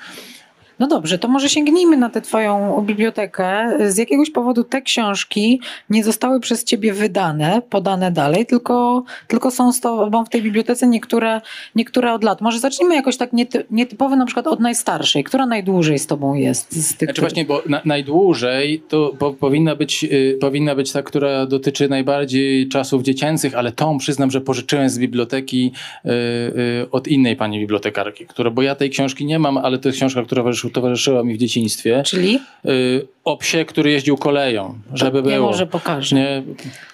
No 0.80 0.88
dobrze, 0.88 1.20
to 1.20 1.28
może 1.28 1.50
sięgnijmy 1.50 1.98
na 1.98 2.10
tę 2.10 2.22
Twoją 2.22 2.82
bibliotekę. 2.88 3.78
Z 3.92 3.98
jakiegoś 3.98 4.30
powodu 4.30 4.64
te 4.64 4.82
książki 4.82 5.60
nie 5.90 6.04
zostały 6.04 6.40
przez 6.40 6.64
Ciebie 6.64 6.94
wydane, 6.94 7.62
podane 7.70 8.12
dalej, 8.12 8.46
tylko, 8.46 9.04
tylko 9.28 9.52
są 9.52 9.74
z 9.74 9.82
Tobą 9.82 10.26
w 10.26 10.30
tej 10.30 10.42
bibliotece 10.42 10.88
niektóre, 10.88 11.42
niektóre 11.76 12.14
od 12.14 12.24
lat. 12.24 12.42
Może 12.42 12.60
zacznijmy 12.60 12.96
jakoś 12.96 13.18
tak 13.18 13.34
niety, 13.34 13.66
nietypowo, 13.72 14.16
na 14.16 14.26
przykład 14.26 14.48
od 14.48 14.60
najstarszej. 14.60 15.24
Która 15.24 15.46
najdłużej 15.46 16.00
z 16.00 16.08
Tobą 16.08 16.34
jest? 16.34 16.72
Z 16.72 16.98
tych, 16.98 17.08
znaczy 17.08 17.22
właśnie, 17.22 17.46
bo 17.46 17.62
na, 17.70 17.82
najdłużej 17.86 18.84
to 18.90 19.14
po, 19.20 19.34
powinna, 19.34 19.76
być, 19.76 20.04
y, 20.04 20.38
powinna 20.42 20.76
być 20.76 20.92
ta, 20.92 21.04
która 21.04 21.46
dotyczy 21.46 21.90
najbardziej 21.90 22.68
czasów 22.68 23.04
dziecięcych, 23.04 23.56
ale 23.56 23.72
tą 23.72 23.98
przyznam, 23.98 24.32
że 24.32 24.42
pożyczyłem 24.42 24.90
z 24.90 25.00
biblioteki 25.00 25.72
y, 26.06 26.10
y, 26.10 26.92
od 26.92 27.08
innej 27.08 27.36
pani 27.36 27.60
bibliotekarki, 27.60 28.26
która, 28.26 28.52
bo 28.52 28.62
ja 28.62 28.76
tej 28.76 28.90
książki 28.90 29.26
nie 29.26 29.40
mam, 29.40 29.58
ale 29.58 29.78
to 29.78 29.90
jest 29.90 29.98
książka, 29.98 30.24
która 30.24 30.44
towarzyszyła 30.70 31.24
mi 31.24 31.34
w 31.34 31.38
dzieciństwie. 31.38 32.04
Czyli? 32.06 32.40
Y, 32.66 33.08
o 33.24 33.38
psie, 33.38 33.66
który 33.66 33.92
jeździł 33.92 34.18
koleją, 34.18 34.76
żeby 34.94 35.22
było. 35.22 35.34
Nie 35.34 35.40
może 35.40 35.68
pokażę. 35.68 36.16
Nie, 36.16 36.44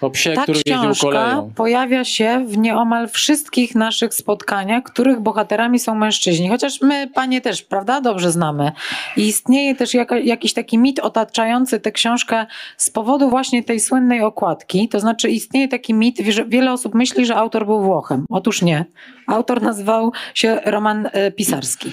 o 0.00 0.10
psie, 0.10 0.32
Ta 0.32 0.42
który 0.42 0.60
jeździł 0.66 0.90
koleją. 1.00 1.50
pojawia 1.54 2.04
się 2.04 2.44
w 2.48 2.58
nieomal 2.58 3.08
wszystkich 3.08 3.74
naszych 3.74 4.14
spotkaniach, 4.14 4.82
których 4.84 5.20
bohaterami 5.20 5.78
są 5.78 5.94
mężczyźni. 5.94 6.48
Chociaż 6.48 6.80
my, 6.80 7.10
panie 7.14 7.40
też, 7.40 7.62
prawda, 7.62 8.00
dobrze 8.00 8.30
znamy. 8.32 8.72
I 9.16 9.26
istnieje 9.26 9.74
też 9.74 9.94
jaka, 9.94 10.18
jakiś 10.18 10.52
taki 10.52 10.78
mit 10.78 10.98
otaczający 10.98 11.80
tę 11.80 11.92
książkę 11.92 12.46
z 12.76 12.90
powodu 12.90 13.30
właśnie 13.30 13.64
tej 13.64 13.80
słynnej 13.80 14.20
okładki. 14.22 14.88
To 14.88 15.00
znaczy 15.00 15.30
istnieje 15.30 15.68
taki 15.68 15.94
mit, 15.94 16.18
że 16.28 16.44
wiele 16.44 16.72
osób 16.72 16.94
myśli, 16.94 17.26
że 17.26 17.36
autor 17.36 17.66
był 17.66 17.80
Włochem. 17.82 18.26
Otóż 18.28 18.62
nie. 18.62 18.84
Autor 19.26 19.62
nazywał 19.62 20.12
się 20.34 20.60
Roman 20.64 21.08
e, 21.12 21.30
Pisarski. 21.30 21.90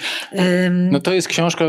No 0.91 0.99
to 0.99 1.13
jest 1.13 1.27
książka, 1.27 1.65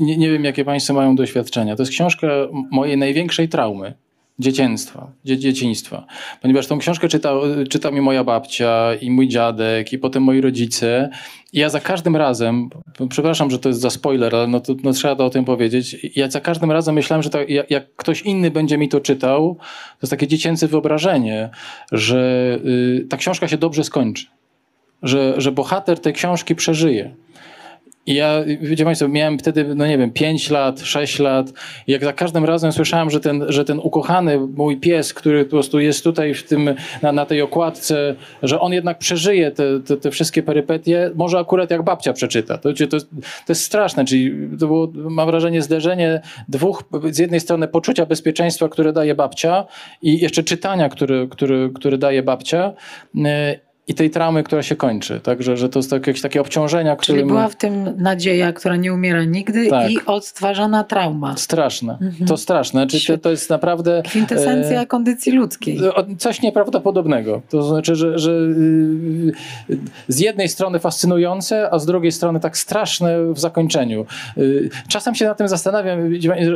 nie, 0.00 0.16
nie 0.16 0.30
wiem 0.30 0.44
jakie 0.44 0.64
państwo 0.64 0.94
mają 0.94 1.16
doświadczenia, 1.16 1.76
to 1.76 1.82
jest 1.82 1.92
książka 1.92 2.28
mojej 2.70 2.98
największej 2.98 3.48
traumy 3.48 3.94
dzieciństwa, 4.38 5.12
dzie 5.24 5.38
dzieciństwa. 5.38 6.06
Ponieważ 6.42 6.66
tą 6.66 6.78
książkę 6.78 7.08
czytał, 7.08 7.40
czytał 7.70 7.92
mi 7.92 8.00
moja 8.00 8.24
babcia 8.24 8.94
i 8.94 9.10
mój 9.10 9.28
dziadek 9.28 9.92
i 9.92 9.98
potem 9.98 10.22
moi 10.22 10.40
rodzice. 10.40 11.10
I 11.52 11.58
ja 11.58 11.68
za 11.68 11.80
każdym 11.80 12.16
razem, 12.16 12.70
przepraszam, 13.08 13.50
że 13.50 13.58
to 13.58 13.68
jest 13.68 13.80
za 13.80 13.90
spoiler, 13.90 14.34
ale 14.34 14.46
no, 14.46 14.60
to, 14.60 14.74
no 14.82 14.92
trzeba 14.92 15.16
to 15.16 15.26
o 15.26 15.30
tym 15.30 15.44
powiedzieć. 15.44 15.96
Ja 16.16 16.30
za 16.30 16.40
każdym 16.40 16.70
razem 16.70 16.94
myślałem, 16.94 17.22
że 17.22 17.30
to, 17.30 17.38
jak, 17.48 17.70
jak, 17.70 17.96
ktoś 17.96 18.22
inny 18.22 18.50
będzie 18.50 18.78
mi 18.78 18.88
to 18.88 19.00
czytał, 19.00 19.54
to 19.54 19.98
jest 20.02 20.10
takie 20.10 20.26
dziecięce 20.26 20.68
wyobrażenie, 20.68 21.50
że 21.92 22.58
y, 22.66 23.06
ta 23.10 23.16
książka 23.16 23.48
się 23.48 23.58
dobrze 23.58 23.84
skończy. 23.84 24.26
Że, 25.02 25.34
że 25.40 25.52
bohater 25.52 26.00
tej 26.00 26.12
książki 26.12 26.54
przeżyje. 26.54 27.14
I 28.06 28.14
ja, 28.14 28.44
wiecie 28.60 28.84
Państwo, 28.84 29.08
miałem 29.08 29.38
wtedy, 29.38 29.74
no 29.74 29.86
nie 29.86 29.98
wiem, 29.98 30.10
5 30.10 30.50
lat, 30.50 30.80
6 30.80 31.18
lat. 31.18 31.52
I 31.86 31.92
jak 31.92 32.04
za 32.04 32.12
każdym 32.12 32.44
razem 32.44 32.72
słyszałem, 32.72 33.10
że 33.10 33.20
ten, 33.20 33.44
że 33.48 33.64
ten 33.64 33.78
ukochany 33.78 34.38
mój 34.40 34.76
pies, 34.76 35.14
który 35.14 35.44
po 35.44 35.50
prostu 35.50 35.80
jest 35.80 36.04
tutaj 36.04 36.34
w 36.34 36.42
tym, 36.44 36.74
na, 37.02 37.12
na 37.12 37.26
tej 37.26 37.42
okładce, 37.42 38.14
że 38.42 38.60
on 38.60 38.72
jednak 38.72 38.98
przeżyje 38.98 39.50
te, 39.50 39.80
te, 39.80 39.96
te 39.96 40.10
wszystkie 40.10 40.42
perypetie, 40.42 41.10
może 41.14 41.38
akurat 41.38 41.70
jak 41.70 41.82
babcia 41.82 42.12
przeczyta. 42.12 42.58
To, 42.58 42.72
to, 42.72 43.00
to 43.00 43.06
jest 43.48 43.64
straszne, 43.64 44.04
czyli 44.04 44.48
to 44.60 44.66
było, 44.66 44.88
mam 44.94 45.26
wrażenie, 45.26 45.62
zderzenie 45.62 46.20
dwóch, 46.48 46.84
z 47.10 47.18
jednej 47.18 47.40
strony 47.40 47.68
poczucia 47.68 48.06
bezpieczeństwa, 48.06 48.68
które 48.68 48.92
daje 48.92 49.14
babcia 49.14 49.64
i 50.02 50.20
jeszcze 50.20 50.42
czytania, 50.42 50.88
które, 50.88 51.26
które, 51.30 51.70
które 51.74 51.98
daje 51.98 52.22
babcia 52.22 52.72
i 53.88 53.94
tej 53.94 54.10
traumy, 54.10 54.42
która 54.42 54.62
się 54.62 54.76
kończy. 54.76 55.20
Także, 55.20 55.56
że 55.56 55.68
to 55.68 55.78
jest 55.78 55.92
jakieś 55.92 56.20
takie 56.20 56.40
obciążenia, 56.40 56.96
które. 56.96 57.18
Czyli 57.18 57.28
była 57.28 57.48
w 57.48 57.56
tym 57.56 57.94
nadzieja, 57.96 58.52
która 58.52 58.76
nie 58.76 58.94
umiera 58.94 59.24
nigdy 59.24 59.66
tak. 59.66 59.90
i 59.90 59.98
odtwarzana 60.06 60.84
trauma. 60.84 61.36
Straszne. 61.36 61.92
Mhm. 61.92 62.26
To 62.26 62.36
straszne. 62.36 62.86
Czyli 62.86 63.06
to, 63.06 63.18
to 63.18 63.30
jest 63.30 63.50
naprawdę... 63.50 64.02
Kwintesencja 64.04 64.82
e, 64.82 64.86
kondycji 64.86 65.32
ludzkiej. 65.32 65.80
Coś 66.18 66.42
nieprawdopodobnego. 66.42 67.42
To 67.48 67.62
znaczy, 67.62 67.94
że, 67.94 68.18
że 68.18 68.32
y, 68.32 69.32
z 70.08 70.20
jednej 70.20 70.48
strony 70.48 70.78
fascynujące, 70.78 71.70
a 71.70 71.78
z 71.78 71.86
drugiej 71.86 72.12
strony 72.12 72.40
tak 72.40 72.58
straszne 72.58 73.32
w 73.32 73.38
zakończeniu. 73.38 74.06
Y, 74.38 74.70
czasem 74.88 75.14
się 75.14 75.24
na 75.24 75.34
tym 75.34 75.48
zastanawiam, 75.48 75.98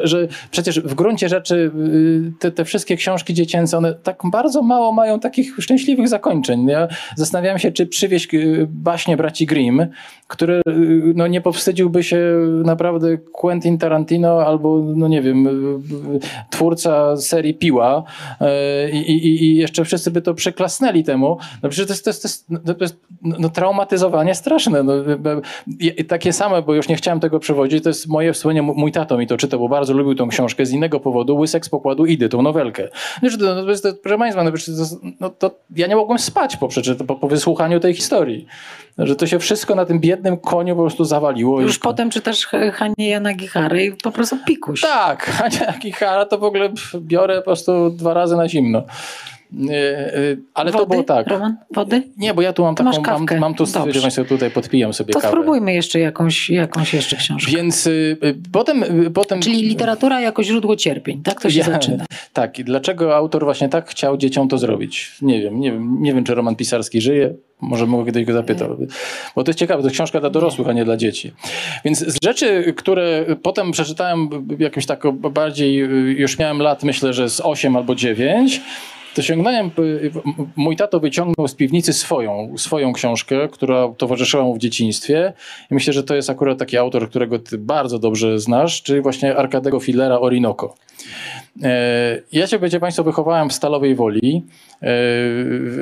że 0.02 0.28
przecież 0.50 0.80
w 0.80 0.94
gruncie 0.94 1.28
rzeczy 1.28 1.54
y, 1.56 2.32
te, 2.38 2.50
te 2.50 2.64
wszystkie 2.64 2.96
książki 2.96 3.34
dziecięce, 3.34 3.78
one 3.78 3.94
tak 3.94 4.20
bardzo 4.24 4.62
mało 4.62 4.92
mają 4.92 5.20
takich 5.20 5.56
szczęśliwych 5.58 6.08
zakończeń. 6.08 6.66
Ja 6.66 6.88
zastanawiałem 7.16 7.58
się, 7.58 7.72
czy 7.72 7.86
przywieźć 7.86 8.34
y, 8.34 8.66
baśnie 8.70 9.16
braci 9.16 9.46
Grimm, 9.46 9.86
które 10.28 10.58
y, 10.58 10.62
no, 11.14 11.26
nie 11.26 11.40
powstydziłby 11.40 12.02
się 12.02 12.18
naprawdę 12.64 13.18
Quentin 13.18 13.78
Tarantino 13.78 14.46
albo, 14.46 14.82
no 14.96 15.08
nie 15.08 15.22
wiem, 15.22 15.48
twórca 16.50 17.16
serii 17.16 17.54
Piła 17.54 18.04
i, 18.92 18.98
i, 18.98 19.44
i 19.44 19.56
jeszcze 19.56 19.84
wszyscy 19.84 20.10
by 20.10 20.22
to 20.22 20.34
przeklasnęli 20.34 21.04
temu. 21.04 21.38
No 21.62 21.68
przecież 21.68 21.86
to 21.86 22.10
jest, 22.10 22.22
to 22.22 22.28
jest, 22.28 22.46
to 22.48 22.84
jest, 22.84 23.00
no, 23.22 23.34
to 23.34 23.40
no, 23.40 23.48
traumatyzowanie 23.48 24.34
straszne. 24.34 24.82
No, 24.82 24.92
takie 26.08 26.32
same, 26.32 26.62
bo 26.62 26.74
już 26.74 26.88
nie 26.88 26.96
chciałem 26.96 27.20
tego 27.20 27.38
przewodzić, 27.38 27.82
to 27.82 27.88
jest 27.90 28.08
moje 28.08 28.32
wspomnienie, 28.32 28.62
mój 28.62 28.92
tato 28.92 29.18
mi 29.18 29.26
to 29.26 29.36
czytał, 29.36 29.60
bo 29.60 29.68
bardzo 29.68 29.94
lubił 29.94 30.14
tą 30.14 30.28
książkę 30.28 30.66
z 30.66 30.72
innego 30.72 31.00
powodu, 31.00 31.36
Łysek 31.36 31.66
z 31.66 31.68
pokładu 31.68 32.06
Idy, 32.06 32.28
tą 32.28 32.42
nowelkę. 32.42 32.88
No, 33.22 33.30
to 33.38 33.70
jest, 33.70 33.86
proszę 34.02 34.18
Państwa, 34.18 34.44
no, 34.44 34.50
no, 35.20 35.30
to 35.30 35.50
ja 35.76 35.86
nie 35.86 35.96
mogłem 35.96 36.18
spać 36.18 36.56
po, 36.56 36.68
po, 37.06 37.16
po 37.16 37.28
wysłuchaniu 37.28 37.80
tej 37.80 37.94
historii. 37.94 38.46
Że 38.98 39.16
to 39.16 39.26
się 39.26 39.38
wszystko 39.38 39.74
na 39.74 39.84
tym 39.84 40.00
biednym 40.00 40.36
koniu 40.36 40.76
po 40.76 40.82
prostu 40.82 41.04
zawaliło. 41.04 41.60
Już, 41.60 41.70
już 41.70 41.78
potem 41.78 42.10
czytasz 42.10 42.48
Hanie 42.72 43.08
Jana 43.08 43.34
Gichary 43.34 43.84
i 43.84 43.92
po 43.92 44.12
prostu 44.12 44.36
pikuś. 44.46 44.80
Tak, 44.80 45.26
Hania 45.38 45.78
Gichara 45.78 46.26
to 46.26 46.38
w 46.38 46.44
ogóle 46.44 46.72
biorę 46.96 47.36
po 47.36 47.44
prostu 47.44 47.90
dwa 47.90 48.14
razy 48.14 48.36
na 48.36 48.48
zimno. 48.48 48.82
E, 49.70 50.16
e, 50.16 50.36
ale 50.54 50.72
Wody? 50.72 50.84
to 50.84 50.90
było 50.90 51.02
tak. 51.02 51.26
Roman? 51.26 51.56
Wody? 51.74 52.02
Nie, 52.16 52.34
bo 52.34 52.42
ja 52.42 52.52
tu 52.52 52.62
mam 52.62 52.74
taką, 52.74 53.02
mam, 53.02 53.26
mam 53.38 53.54
tu, 53.54 53.66
że 53.66 54.00
Państwo 54.00 54.24
tutaj 54.24 54.50
podpijam 54.50 54.92
sobie 54.92 55.12
to 55.12 55.20
kawę. 55.20 55.32
To 55.32 55.40
spróbujmy 55.40 55.74
jeszcze 55.74 56.00
jakąś, 56.00 56.50
jakąś 56.50 56.94
jeszcze 56.94 57.16
książkę. 57.16 57.52
Więc 57.52 57.86
y, 57.86 58.16
y, 58.24 58.34
potem, 58.52 58.82
y, 58.82 59.10
potem... 59.10 59.40
Czyli 59.40 59.62
literatura 59.62 60.20
jako 60.20 60.42
źródło 60.42 60.76
cierpień, 60.76 61.22
tak 61.22 61.40
to 61.40 61.50
się 61.50 61.58
ja, 61.58 61.64
zaczyna. 61.64 62.04
Tak, 62.32 62.58
i 62.58 62.64
dlaczego 62.64 63.16
autor 63.16 63.44
właśnie 63.44 63.68
tak 63.68 63.88
chciał 63.88 64.16
dzieciom 64.16 64.48
to 64.48 64.58
zrobić? 64.58 65.12
Nie 65.22 65.42
wiem, 65.42 65.60
nie 65.60 65.72
wiem, 65.72 66.02
nie 66.02 66.14
wiem 66.14 66.24
czy 66.24 66.34
Roman 66.34 66.56
Pisarski 66.56 67.00
żyje, 67.00 67.34
może 67.60 67.86
mogę 67.86 68.06
kiedyś 68.06 68.24
go 68.24 68.32
zapytać. 68.32 68.68
Bo 69.36 69.44
to 69.44 69.50
jest 69.50 69.58
ciekawe, 69.58 69.82
to 69.82 69.90
książka 69.90 70.20
dla 70.20 70.30
dorosłych, 70.30 70.68
a 70.68 70.72
nie 70.72 70.84
dla 70.84 70.96
dzieci. 70.96 71.32
Więc 71.84 71.98
z 71.98 72.18
rzeczy, 72.24 72.74
które 72.76 73.24
potem 73.42 73.72
przeczytałem 73.72 74.28
jakimś 74.58 74.86
tak 74.86 75.10
bardziej, 75.12 75.74
już 76.16 76.38
miałem 76.38 76.58
lat, 76.58 76.82
myślę, 76.84 77.12
że 77.12 77.28
z 77.30 77.40
8 77.40 77.76
albo 77.76 77.94
9, 77.94 78.60
to 79.16 79.22
sięgnąłem, 79.22 79.70
mój 80.56 80.76
tato 80.76 81.00
wyciągnął 81.00 81.48
z 81.48 81.54
piwnicy 81.54 81.92
swoją, 81.92 82.54
swoją 82.58 82.92
książkę, 82.92 83.48
która 83.48 83.88
towarzyszyła 83.98 84.44
mu 84.44 84.54
w 84.54 84.58
dzieciństwie 84.58 85.32
i 85.70 85.74
myślę, 85.74 85.92
że 85.92 86.02
to 86.02 86.14
jest 86.14 86.30
akurat 86.30 86.58
taki 86.58 86.76
autor, 86.76 87.08
którego 87.08 87.38
ty 87.38 87.58
bardzo 87.58 87.98
dobrze 87.98 88.38
znasz, 88.38 88.82
czyli 88.82 89.00
właśnie 89.00 89.36
Arkadego 89.36 89.80
Fillera 89.80 90.18
Orinoco. 90.18 90.74
E, 91.62 92.22
ja 92.32 92.46
się, 92.46 92.58
będzie 92.58 92.80
Państwo, 92.80 93.04
wychowałem 93.04 93.48
w 93.48 93.52
Stalowej 93.52 93.94
Woli, 93.94 94.36
e, 94.36 94.80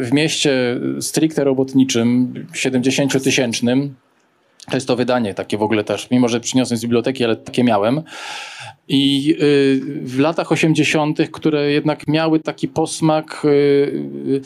w 0.02 0.08
mieście 0.12 0.80
stricte 1.00 1.44
robotniczym, 1.44 2.34
70-tysięcznym. 2.52 3.88
To 4.70 4.76
jest 4.76 4.86
to 4.86 4.96
wydanie 4.96 5.34
takie 5.34 5.58
w 5.58 5.62
ogóle 5.62 5.84
też, 5.84 6.10
mimo 6.10 6.28
że 6.28 6.40
przyniosłem 6.40 6.78
z 6.78 6.82
biblioteki, 6.82 7.24
ale 7.24 7.36
takie 7.36 7.64
miałem. 7.64 8.02
I 8.88 9.34
y, 9.42 9.80
w 10.02 10.20
latach 10.20 10.52
80., 10.52 11.18
które 11.32 11.70
jednak 11.70 12.08
miały 12.08 12.40
taki 12.40 12.68
posmak 12.68 13.42
y, 13.44 14.40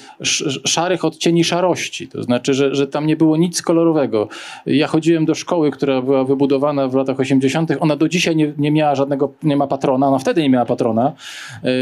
szarych 0.67 1.05
odcieni 1.05 1.45
szarości, 1.45 2.09
to 2.09 2.23
znaczy, 2.23 2.55
że, 2.55 2.75
że 2.75 2.87
tam 2.87 3.07
nie 3.07 3.17
było 3.17 3.37
nic 3.37 3.63
kolorowego. 3.63 4.29
Ja 4.67 4.87
chodziłem 4.87 5.25
do 5.27 5.35
szkoły, 5.35 5.71
która 5.71 6.03
była 6.03 6.25
wybudowana 6.25 6.89
w 6.89 6.95
latach 6.95 7.21
80., 7.21 7.71
ona 7.81 7.97
do 7.97 8.09
dzisiaj 8.09 8.37
nie, 8.37 8.53
nie 8.59 8.71
miała 8.71 8.95
żadnego, 8.95 9.33
nie 9.43 9.57
ma 9.57 9.67
patrona, 9.67 10.09
ona 10.09 10.19
wtedy 10.19 10.43
nie 10.43 10.51
miała 10.51 10.65
patrona. 10.65 11.13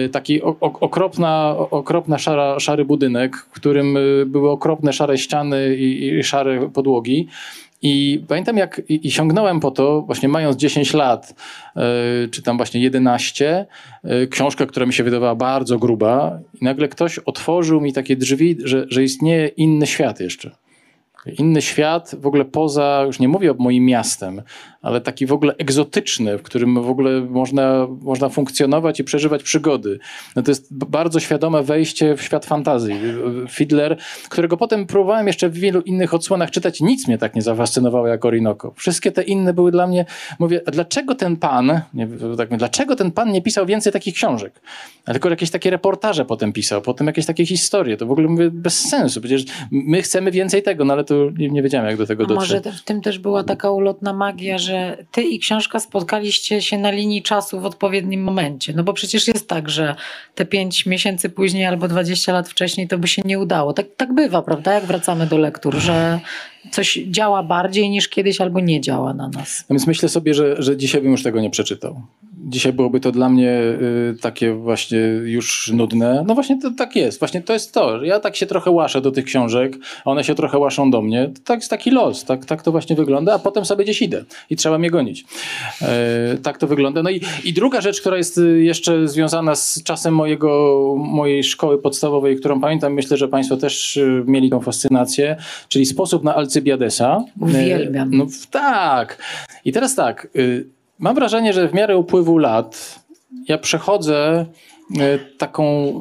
Y, 0.05 0.09
taki 0.09 0.43
okropna, 0.63 1.55
okropna 1.71 2.19
szara, 2.19 2.61
szary 2.61 2.85
budynek, 2.85 3.37
w 3.37 3.51
którym 3.51 3.99
były 4.27 4.51
okropne 4.51 4.93
szare 4.93 5.19
ściany 5.19 5.77
i, 5.77 6.09
i 6.09 6.25
szare 6.25 6.71
podłogi. 6.75 7.29
I 7.83 8.25
pamiętam, 8.29 8.57
jak 8.57 8.83
i, 8.89 9.11
sięgnąłem 9.11 9.61
po 9.61 9.71
to, 9.71 10.03
właśnie 10.03 10.29
mając 10.29 10.57
10 10.57 10.95
lat, 10.95 11.35
yy, 11.77 11.83
czy 12.29 12.43
tam 12.43 12.57
właśnie 12.57 12.81
11, 12.81 13.67
yy, 14.05 14.27
książkę, 14.27 14.67
która 14.67 14.87
mi 14.87 14.93
się 14.93 15.05
wydawała 15.05 15.35
bardzo 15.35 15.79
gruba, 15.79 16.39
i 16.61 16.65
nagle 16.65 16.89
ktoś 16.89 17.19
otworzył 17.19 17.81
mi 17.81 17.93
takie 17.93 18.17
drzwi, 18.17 18.57
że, 18.65 18.87
że 18.89 19.03
istnieje 19.03 19.49
inny 19.49 19.87
świat 19.87 20.21
jeszcze. 20.21 20.51
Inny 21.39 21.63
świat, 21.63 22.15
w 22.21 22.27
ogóle 22.27 22.45
poza, 22.45 23.03
już 23.07 23.21
nie 23.21 23.29
mówię 23.29 23.51
o 23.51 23.55
moim 23.59 23.85
miastem, 23.85 24.43
ale 24.87 25.01
taki 25.01 25.27
w 25.27 25.33
ogóle 25.33 25.55
egzotyczny, 25.59 26.39
w 26.39 26.43
którym 26.43 26.83
w 26.83 26.91
ogóle 26.91 27.21
można, 27.21 27.87
można 28.03 28.29
funkcjonować 28.29 29.01
i 29.01 29.05
przeżywać 29.05 29.43
przygody. 29.43 29.99
No 30.37 30.43
to 30.43 30.51
jest 30.51 30.75
bardzo 30.75 31.21
świadome 31.21 31.63
wejście 31.63 32.17
w 32.17 32.23
świat 32.23 32.47
fantazji. 32.47 32.95
Fiddler, 33.49 33.97
którego 34.29 34.57
potem 34.57 34.87
próbowałem 34.87 35.27
jeszcze 35.27 35.49
w 35.49 35.55
wielu 35.55 35.81
innych 35.81 36.15
odsłonach 36.15 36.51
czytać, 36.51 36.81
nic 36.81 37.09
mnie 37.09 37.19
tak 37.19 37.35
nie 37.35 37.43
zafascynowało 37.43 38.07
jak 38.07 38.25
Orinoco. 38.25 38.73
Wszystkie 38.77 39.13
te 39.13 39.23
inne 39.23 39.53
były 39.53 39.73
dla 39.73 39.87
mnie, 39.87 40.05
mówię, 40.39 40.61
a 40.67 40.71
dlaczego 40.71 41.15
ten 41.15 41.37
pan, 41.37 41.81
nie, 41.95 42.09
tak, 42.37 42.57
dlaczego 42.57 42.97
ten 42.97 43.11
pan 43.11 43.33
nie 43.33 43.43
pisał 43.43 43.67
więcej 43.67 43.93
takich 43.93 44.15
książek? 44.15 44.61
A 45.07 45.13
tylko 45.13 45.31
jakieś 45.31 45.51
takie 45.51 45.71
reportaże 45.71 46.25
potem 46.25 46.53
pisał, 46.53 46.83
potem 46.83 47.07
jakieś 47.07 47.27
takie 47.27 47.47
historie. 47.47 47.97
To 47.97 48.07
w 48.07 48.11
ogóle 48.11 48.29
mówię 48.29 48.51
bez 48.51 48.81
sensu. 48.89 49.21
Przecież 49.21 49.45
my 49.71 50.03
chcemy 50.03 50.31
więcej 50.31 50.63
tego, 50.63 50.85
no 50.85 50.93
ale 50.93 51.05
to 51.05 51.15
nie, 51.39 51.49
nie 51.49 51.63
wiedziałem 51.63 51.87
jak 51.87 51.97
do 51.97 52.07
tego 52.07 52.27
dotrzeć. 52.27 52.65
Może 52.65 52.77
w 52.77 52.85
tym 52.85 53.01
też 53.01 53.19
była 53.19 53.45
taka 53.45 53.71
ulotna 53.71 54.13
magia, 54.13 54.59
że 54.59 54.76
że 54.77 55.05
ty 55.11 55.23
i 55.23 55.39
książka 55.39 55.81
spotkaliście 55.81 56.63
się 56.63 56.79
na 56.79 56.91
linii 56.91 57.23
czasu 57.23 57.61
w 57.61 57.65
odpowiednim 57.65 58.23
momencie. 58.23 58.73
No 58.73 58.83
bo 58.83 58.93
przecież 58.93 59.29
jest 59.29 59.49
tak, 59.49 59.69
że 59.69 59.97
te 60.35 60.45
pięć 60.45 60.87
miesięcy 60.87 61.31
później 61.31 61.67
albo 61.67 61.89
20 61.89 62.33
lat 62.33 62.49
wcześniej 62.49 62.89
to 62.89 62.99
by 62.99 63.09
się 63.09 63.23
nie 63.25 63.39
udało. 63.39 63.73
Tak, 63.73 63.87
tak 63.97 64.15
bywa, 64.15 64.43
prawda? 64.43 64.75
Jak 64.75 64.85
wracamy 64.85 65.27
do 65.27 65.39
lektur, 65.39 65.75
że 65.75 66.21
coś 66.71 66.99
działa 67.07 67.43
bardziej 67.43 67.91
niż 67.91 68.09
kiedyś 68.09 68.41
albo 68.41 68.61
nie 68.61 68.81
działa 68.81 69.15
na 69.15 69.29
nas. 69.29 69.65
No 69.69 69.75
więc 69.75 69.87
myślę 69.87 70.09
sobie, 70.09 70.35
że, 70.35 70.63
że 70.63 70.77
dzisiaj 70.77 71.03
bym 71.03 71.11
już 71.11 71.23
tego 71.23 71.41
nie 71.41 71.51
przeczytał 71.51 72.03
dzisiaj 72.47 72.73
byłoby 72.73 73.01
to 73.01 73.13
dla 73.13 73.29
mnie 73.29 73.51
y, 73.51 74.17
takie 74.21 74.53
właśnie 74.53 74.99
już 75.25 75.73
nudne. 75.75 76.25
No 76.27 76.35
właśnie 76.35 76.61
to 76.61 76.71
tak 76.71 76.97
jest. 76.97 77.19
Właśnie 77.19 77.43
to 77.43 77.53
jest 77.53 77.73
to. 77.73 78.05
Ja 78.05 78.21
tak 78.21 78.37
się 78.37 78.47
trochę 78.47 78.71
łaszę 78.71 79.01
do 79.01 79.11
tych 79.11 79.25
książek, 79.25 79.77
one 80.05 80.25
się 80.25 80.35
trochę 80.35 80.59
łaszą 80.59 80.91
do 80.91 81.03
mnie. 81.03 81.31
Tak 81.45 81.59
jest 81.59 81.71
taki 81.71 81.91
los. 81.91 82.25
Tak, 82.25 82.45
tak 82.45 82.63
to 82.63 82.71
właśnie 82.73 82.97
wygląda, 82.97 83.35
a 83.35 83.39
potem 83.39 83.65
sobie 83.65 83.85
gdzieś 83.85 84.03
idę 84.03 84.25
i 84.51 84.57
trzeba 84.57 84.79
mnie 84.79 84.91
gonić. 84.91 85.25
E, 85.83 86.37
tak 86.43 86.59
to 86.59 86.67
wygląda. 86.67 87.03
No 87.03 87.11
i, 87.11 87.21
i 87.45 87.53
druga 87.53 87.81
rzecz, 87.81 88.01
która 88.01 88.17
jest 88.17 88.39
y, 88.39 88.63
jeszcze 88.63 89.09
związana 89.09 89.55
z 89.55 89.83
czasem 89.83 90.15
mojego, 90.15 90.95
mojej 90.99 91.45
szkoły 91.45 91.79
podstawowej, 91.79 92.37
którą 92.37 92.61
pamiętam, 92.61 92.95
myślę, 92.95 93.17
że 93.17 93.29
Państwo 93.29 93.57
też 93.57 93.97
y, 93.97 94.25
mieli 94.27 94.51
tą 94.51 94.61
fascynację, 94.61 95.37
czyli 95.69 95.87
sposób 95.87 96.25
na 96.25 96.35
Alcybiadesa. 96.35 97.25
Uwielbiam. 97.41 98.15
E, 98.15 98.17
no 98.17 98.27
tak. 98.51 99.19
I 99.65 99.73
teraz 99.73 99.95
tak. 99.95 100.29
Mam 100.99 101.15
wrażenie, 101.15 101.53
że 101.53 101.69
w 101.69 101.75
miarę 101.75 101.97
upływu 101.97 102.39
lat 102.39 103.01
ja 103.49 103.59
przechodzę 103.59 104.47
e, 104.99 105.19
taką, 105.39 105.65
e, 105.65 105.93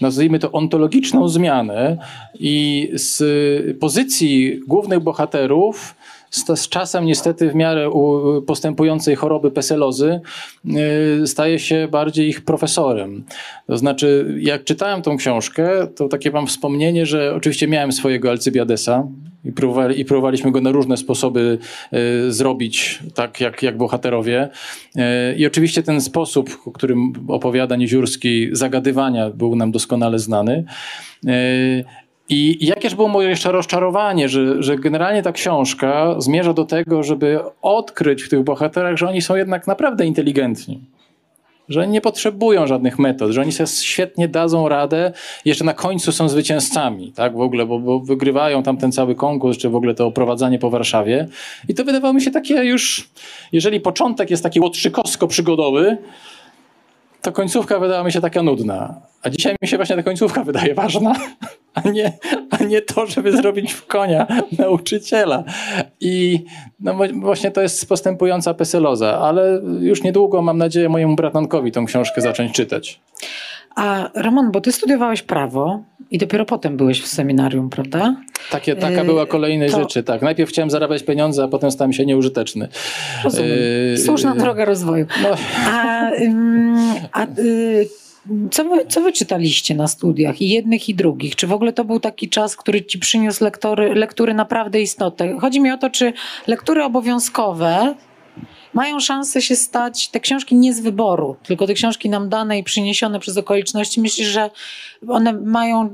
nazwijmy 0.00 0.38
to, 0.38 0.52
ontologiczną 0.52 1.28
zmianę 1.28 1.98
i 2.34 2.88
z 2.94 3.78
pozycji 3.78 4.60
głównych 4.66 5.00
bohaterów 5.00 5.94
z, 6.34 6.60
z 6.60 6.68
czasem 6.68 7.04
niestety 7.04 7.50
w 7.50 7.54
miarę 7.54 7.90
postępującej 8.46 9.16
choroby 9.16 9.50
peselozy 9.50 10.20
e, 11.22 11.26
staje 11.26 11.58
się 11.58 11.88
bardziej 11.90 12.28
ich 12.28 12.44
profesorem. 12.44 13.24
To 13.66 13.76
znaczy, 13.76 14.36
jak 14.38 14.64
czytałem 14.64 15.02
tą 15.02 15.16
książkę, 15.16 15.86
to 15.96 16.08
takie 16.08 16.30
mam 16.30 16.46
wspomnienie, 16.46 17.06
że 17.06 17.34
oczywiście 17.34 17.68
miałem 17.68 17.92
swojego 17.92 18.30
Alcybiadesa, 18.30 19.08
i, 19.44 19.52
próbowali, 19.52 20.00
i 20.00 20.04
próbowaliśmy 20.04 20.52
go 20.52 20.60
na 20.60 20.72
różne 20.72 20.96
sposoby 20.96 21.58
y, 22.26 22.32
zrobić, 22.32 23.02
tak 23.14 23.40
jak, 23.40 23.62
jak 23.62 23.76
bohaterowie. 23.76 24.48
Y, 24.96 25.00
I 25.36 25.46
oczywiście 25.46 25.82
ten 25.82 26.00
sposób, 26.00 26.58
o 26.66 26.72
którym 26.72 27.12
opowiada 27.28 27.76
Nieziórski, 27.76 28.48
zagadywania 28.52 29.30
był 29.30 29.56
nam 29.56 29.72
doskonale 29.72 30.18
znany. 30.18 30.64
Y, 31.24 31.84
i 32.28 32.66
jakież 32.66 32.94
było 32.94 33.08
moje 33.08 33.28
jeszcze 33.28 33.52
rozczarowanie, 33.52 34.28
że, 34.28 34.62
że 34.62 34.76
generalnie 34.76 35.22
ta 35.22 35.32
książka 35.32 36.14
zmierza 36.18 36.52
do 36.52 36.64
tego, 36.64 37.02
żeby 37.02 37.40
odkryć 37.62 38.22
w 38.22 38.28
tych 38.28 38.42
bohaterach, 38.42 38.96
że 38.96 39.08
oni 39.08 39.22
są 39.22 39.36
jednak 39.36 39.66
naprawdę 39.66 40.06
inteligentni 40.06 40.80
że 41.68 41.88
nie 41.88 42.00
potrzebują 42.00 42.66
żadnych 42.66 42.98
metod, 42.98 43.30
że 43.30 43.40
oni 43.40 43.52
sobie 43.52 43.66
świetnie 43.66 44.28
dadzą 44.28 44.68
radę, 44.68 45.12
jeszcze 45.44 45.64
na 45.64 45.74
końcu 45.74 46.12
są 46.12 46.28
zwycięzcami, 46.28 47.12
tak, 47.12 47.36
w 47.36 47.40
ogóle, 47.40 47.66
bo, 47.66 47.78
bo 47.78 48.00
wygrywają 48.00 48.62
tam 48.62 48.76
ten 48.76 48.92
cały 48.92 49.14
konkurs, 49.14 49.58
czy 49.58 49.68
w 49.68 49.76
ogóle 49.76 49.94
to 49.94 50.06
oprowadzanie 50.06 50.58
po 50.58 50.70
Warszawie. 50.70 51.28
I 51.68 51.74
to 51.74 51.84
wydawało 51.84 52.14
mi 52.14 52.22
się 52.22 52.30
takie 52.30 52.54
już, 52.54 53.10
jeżeli 53.52 53.80
początek 53.80 54.30
jest 54.30 54.42
taki 54.42 54.60
łotrzykowsko-przygodowy, 54.60 55.96
to 57.24 57.32
końcówka 57.32 57.78
wydała 57.78 58.04
mi 58.04 58.12
się 58.12 58.20
taka 58.20 58.42
nudna. 58.42 59.00
A 59.22 59.30
dzisiaj 59.30 59.56
mi 59.62 59.68
się 59.68 59.76
właśnie 59.76 59.96
ta 59.96 60.02
końcówka 60.02 60.44
wydaje 60.44 60.74
ważna, 60.74 61.14
a 61.74 61.88
nie, 61.88 62.12
a 62.50 62.64
nie 62.64 62.82
to, 62.82 63.06
żeby 63.06 63.36
zrobić 63.36 63.72
w 63.72 63.86
konia 63.86 64.26
nauczyciela. 64.58 65.44
I 66.00 66.44
no 66.80 66.94
właśnie 67.14 67.50
to 67.50 67.62
jest 67.62 67.88
postępująca 67.88 68.54
peseloza, 68.54 69.18
ale 69.18 69.60
już 69.80 70.02
niedługo 70.02 70.42
mam 70.42 70.58
nadzieję 70.58 70.88
mojemu 70.88 71.16
bratankowi 71.16 71.72
tą 71.72 71.86
książkę 71.86 72.20
zacząć 72.20 72.52
czytać. 72.52 73.00
A 73.76 74.10
Roman, 74.14 74.52
bo 74.52 74.60
ty 74.60 74.72
studiowałeś 74.72 75.22
prawo 75.22 75.82
i 76.14 76.18
dopiero 76.18 76.44
potem 76.44 76.76
byłeś 76.76 77.02
w 77.02 77.06
seminarium, 77.06 77.70
prawda? 77.70 78.16
Takie, 78.50 78.76
taka 78.76 79.04
była 79.04 79.26
kolejnej 79.26 79.70
to- 79.70 79.80
rzeczy, 79.80 80.02
tak. 80.02 80.22
Najpierw 80.22 80.50
chciałem 80.50 80.70
zarabiać 80.70 81.02
pieniądze, 81.02 81.44
a 81.44 81.48
potem 81.48 81.70
stałem 81.70 81.92
się 81.92 82.06
nieużyteczny. 82.06 82.68
Rozumiem. 83.24 83.50
Yy, 83.90 83.98
Słuszna 83.98 84.34
yy, 84.34 84.40
droga 84.40 84.64
rozwoju. 84.64 85.06
No, 85.22 85.28
A, 85.66 86.10
a 87.12 87.26
y, 87.38 87.88
co, 88.50 88.64
wy, 88.64 88.86
co 88.88 89.00
wy 89.00 89.12
czytaliście 89.12 89.74
na 89.74 89.88
studiach? 89.88 90.42
I 90.42 90.48
jednych, 90.48 90.88
i 90.88 90.94
drugich? 90.94 91.36
Czy 91.36 91.46
w 91.46 91.52
ogóle 91.52 91.72
to 91.72 91.84
był 91.84 92.00
taki 92.00 92.28
czas, 92.28 92.56
który 92.56 92.84
ci 92.84 92.98
przyniósł 92.98 93.44
lektory, 93.44 93.94
lektury 93.94 94.34
naprawdę 94.34 94.80
istotne? 94.80 95.38
Chodzi 95.40 95.60
mi 95.60 95.70
o 95.70 95.78
to, 95.78 95.90
czy 95.90 96.12
lektury 96.46 96.84
obowiązkowe 96.84 97.94
mają 98.74 99.00
szansę 99.00 99.42
się 99.42 99.56
stać, 99.56 100.08
te 100.08 100.20
książki 100.20 100.54
nie 100.54 100.74
z 100.74 100.80
wyboru, 100.80 101.36
tylko 101.42 101.66
te 101.66 101.74
książki 101.74 102.08
nam 102.08 102.28
dane 102.28 102.58
i 102.58 102.62
przyniesione 102.62 103.20
przez 103.20 103.36
okoliczności. 103.36 104.00
Myślisz, 104.00 104.28
że 104.28 104.50
one 105.08 105.32
mają 105.32 105.86
y, 105.86 105.90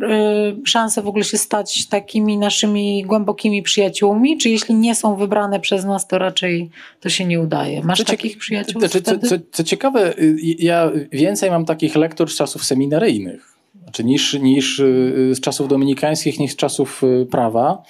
szansę 0.64 1.02
w 1.02 1.08
ogóle 1.08 1.24
się 1.24 1.38
stać 1.38 1.86
takimi 1.86 2.38
naszymi 2.38 3.04
głębokimi 3.06 3.62
przyjaciółmi? 3.62 4.38
Czy 4.38 4.50
jeśli 4.50 4.74
nie 4.74 4.94
są 4.94 5.16
wybrane 5.16 5.60
przez 5.60 5.84
nas, 5.84 6.06
to 6.06 6.18
raczej 6.18 6.70
to 7.00 7.08
się 7.08 7.24
nie 7.24 7.40
udaje? 7.40 7.82
Masz 7.82 7.98
Co 7.98 8.04
takich 8.04 8.38
przyjaciół? 8.38 8.80
Znaczy, 8.80 9.02
co, 9.02 9.18
co, 9.18 9.34
co 9.52 9.64
ciekawe, 9.64 10.18
y, 10.18 10.36
ja 10.58 10.90
więcej 11.12 11.50
mam 11.50 11.64
takich 11.64 11.96
lektur 11.96 12.30
z 12.30 12.36
czasów 12.36 12.64
seminaryjnych, 12.64 13.54
znaczy 13.82 14.04
niż, 14.04 14.34
niż 14.34 14.78
y, 14.78 15.30
z 15.34 15.40
czasów 15.40 15.68
dominikańskich, 15.68 16.38
niż 16.38 16.52
z 16.52 16.56
czasów 16.56 17.02
prawa. 17.30 17.82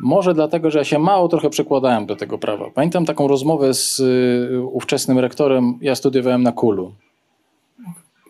Może 0.00 0.34
dlatego, 0.34 0.70
że 0.70 0.78
ja 0.78 0.84
się 0.84 0.98
mało 0.98 1.28
trochę 1.28 1.50
przekładałem 1.50 2.06
do 2.06 2.16
tego 2.16 2.38
prawa. 2.38 2.70
Pamiętam 2.74 3.06
taką 3.06 3.28
rozmowę 3.28 3.74
z 3.74 4.00
y, 4.00 4.62
ówczesnym 4.72 5.18
rektorem, 5.18 5.78
ja 5.80 5.94
studiowałem 5.94 6.42
na 6.42 6.52
Kulu. 6.52 6.92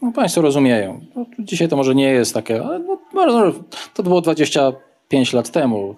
No, 0.03 0.13
państwo 0.13 0.41
rozumieją. 0.41 1.01
No, 1.17 1.27
dzisiaj 1.39 1.69
to 1.69 1.77
może 1.77 1.95
nie 1.95 2.09
jest 2.11 2.35
takie, 2.35 2.65
ale 2.65 2.79
no, 2.79 2.99
może- 3.13 3.53
to 3.95 4.03
było 4.03 4.21
25 4.21 5.33
lat 5.33 5.51
temu. 5.51 5.95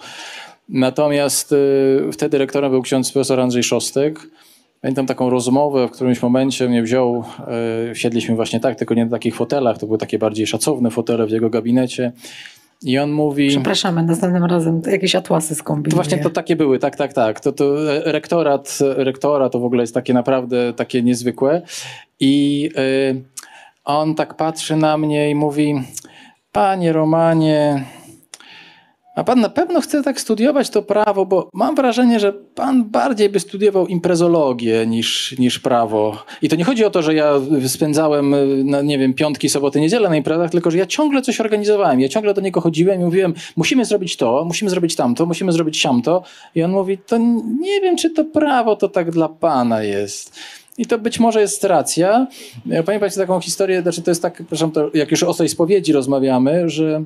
Natomiast 0.68 1.52
y, 1.52 2.10
wtedy 2.12 2.38
rektorem 2.38 2.70
był 2.70 2.82
ksiądz 2.82 3.12
profesor 3.12 3.40
Andrzej 3.40 3.62
Szostek. 3.62 4.20
Pamiętam 4.80 5.06
taką 5.06 5.30
rozmowę, 5.30 5.88
w 5.88 5.90
którymś 5.90 6.22
momencie 6.22 6.68
mnie 6.68 6.82
wziął, 6.82 7.24
y, 7.90 7.94
siedliśmy 7.94 8.36
właśnie 8.36 8.60
tak, 8.60 8.76
tylko 8.78 8.94
nie 8.94 9.04
na 9.04 9.10
takich 9.10 9.34
fotelach, 9.36 9.78
to 9.78 9.86
były 9.86 9.98
takie 9.98 10.18
bardziej 10.18 10.46
szacowne 10.46 10.90
fotele 10.90 11.26
w 11.26 11.30
jego 11.30 11.50
gabinecie. 11.50 12.12
I 12.82 12.98
on 12.98 13.10
mówi... 13.10 13.48
Przepraszamy, 13.48 14.02
następnym 14.02 14.44
razem 14.44 14.82
jakieś 14.90 15.14
atłasy 15.14 15.48
To 15.48 15.54
skombinuję. 15.54 15.94
właśnie 15.94 16.18
to 16.18 16.30
takie 16.30 16.56
były, 16.56 16.78
tak, 16.78 16.96
tak, 16.96 17.12
tak. 17.12 17.40
To, 17.40 17.52
to 17.52 17.74
rektorat, 18.04 18.78
rektora 18.96 19.48
to 19.48 19.58
w 19.58 19.64
ogóle 19.64 19.82
jest 19.82 19.94
takie 19.94 20.14
naprawdę 20.14 20.72
takie 20.72 21.02
niezwykłe. 21.02 21.62
I 22.20 22.70
y, 22.78 23.22
on 23.84 24.14
tak 24.14 24.34
patrzy 24.34 24.76
na 24.76 24.98
mnie 24.98 25.30
i 25.30 25.34
mówi: 25.34 25.74
Panie 26.52 26.92
Romanie, 26.92 27.84
a 29.16 29.24
pan 29.24 29.40
na 29.40 29.48
pewno 29.48 29.80
chce 29.80 30.02
tak 30.02 30.20
studiować 30.20 30.70
to 30.70 30.82
prawo, 30.82 31.26
bo 31.26 31.50
mam 31.52 31.74
wrażenie, 31.74 32.20
że 32.20 32.32
pan 32.32 32.84
bardziej 32.84 33.28
by 33.28 33.40
studiował 33.40 33.86
imprezologię 33.86 34.86
niż, 34.86 35.38
niż 35.38 35.58
prawo. 35.58 36.24
I 36.42 36.48
to 36.48 36.56
nie 36.56 36.64
chodzi 36.64 36.84
o 36.84 36.90
to, 36.90 37.02
że 37.02 37.14
ja 37.14 37.32
spędzałem, 37.66 38.34
y, 38.34 38.64
na, 38.64 38.82
nie 38.82 38.98
wiem, 38.98 39.14
piątki, 39.14 39.48
soboty, 39.48 39.80
niedzielę 39.80 40.08
na 40.08 40.16
imprezach, 40.16 40.50
tylko 40.50 40.70
że 40.70 40.78
ja 40.78 40.86
ciągle 40.86 41.22
coś 41.22 41.40
organizowałem. 41.40 42.00
Ja 42.00 42.08
ciągle 42.08 42.34
do 42.34 42.40
niego 42.40 42.60
chodziłem 42.60 43.00
i 43.00 43.04
mówiłem, 43.04 43.34
musimy 43.56 43.84
zrobić 43.84 44.16
to, 44.16 44.44
musimy 44.44 44.70
zrobić 44.70 44.96
tamto, 44.96 45.26
musimy 45.26 45.52
zrobić 45.52 45.76
siamto. 45.76 46.22
I 46.54 46.62
on 46.62 46.70
mówi, 46.70 46.98
to 46.98 47.18
nie 47.60 47.80
wiem, 47.80 47.96
czy 47.96 48.10
to 48.10 48.24
prawo 48.24 48.76
to 48.76 48.88
tak 48.88 49.10
dla 49.10 49.28
pana 49.28 49.82
jest. 49.82 50.34
I 50.78 50.86
to 50.86 50.98
być 50.98 51.20
może 51.20 51.40
jest 51.40 51.64
racja. 51.64 52.26
Państwo 53.00 53.20
taką 53.20 53.40
historię, 53.40 53.82
znaczy 53.82 54.02
to 54.02 54.10
jest 54.10 54.22
tak, 54.22 54.34
przepraszam, 54.34 54.70
to 54.70 54.90
jak 54.94 55.10
już 55.10 55.22
o 55.22 55.34
tej 55.34 55.48
spowiedzi 55.48 55.92
rozmawiamy, 55.92 56.68
że 56.70 57.04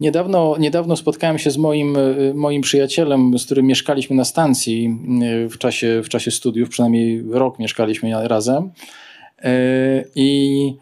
Niedawno, 0.00 0.56
niedawno 0.58 0.96
spotkałem 0.96 1.38
się 1.38 1.50
z 1.50 1.56
moim, 1.56 1.96
y, 1.96 2.32
moim 2.34 2.62
przyjacielem, 2.62 3.38
z 3.38 3.44
którym 3.44 3.66
mieszkaliśmy 3.66 4.16
na 4.16 4.24
stacji 4.24 4.98
w 5.50 5.58
czasie, 5.58 6.02
w 6.04 6.08
czasie 6.08 6.30
studiów, 6.30 6.68
przynajmniej 6.68 7.24
rok 7.30 7.58
mieszkaliśmy 7.58 8.28
razem. 8.28 8.70
Y, 9.44 10.08
I 10.14 10.74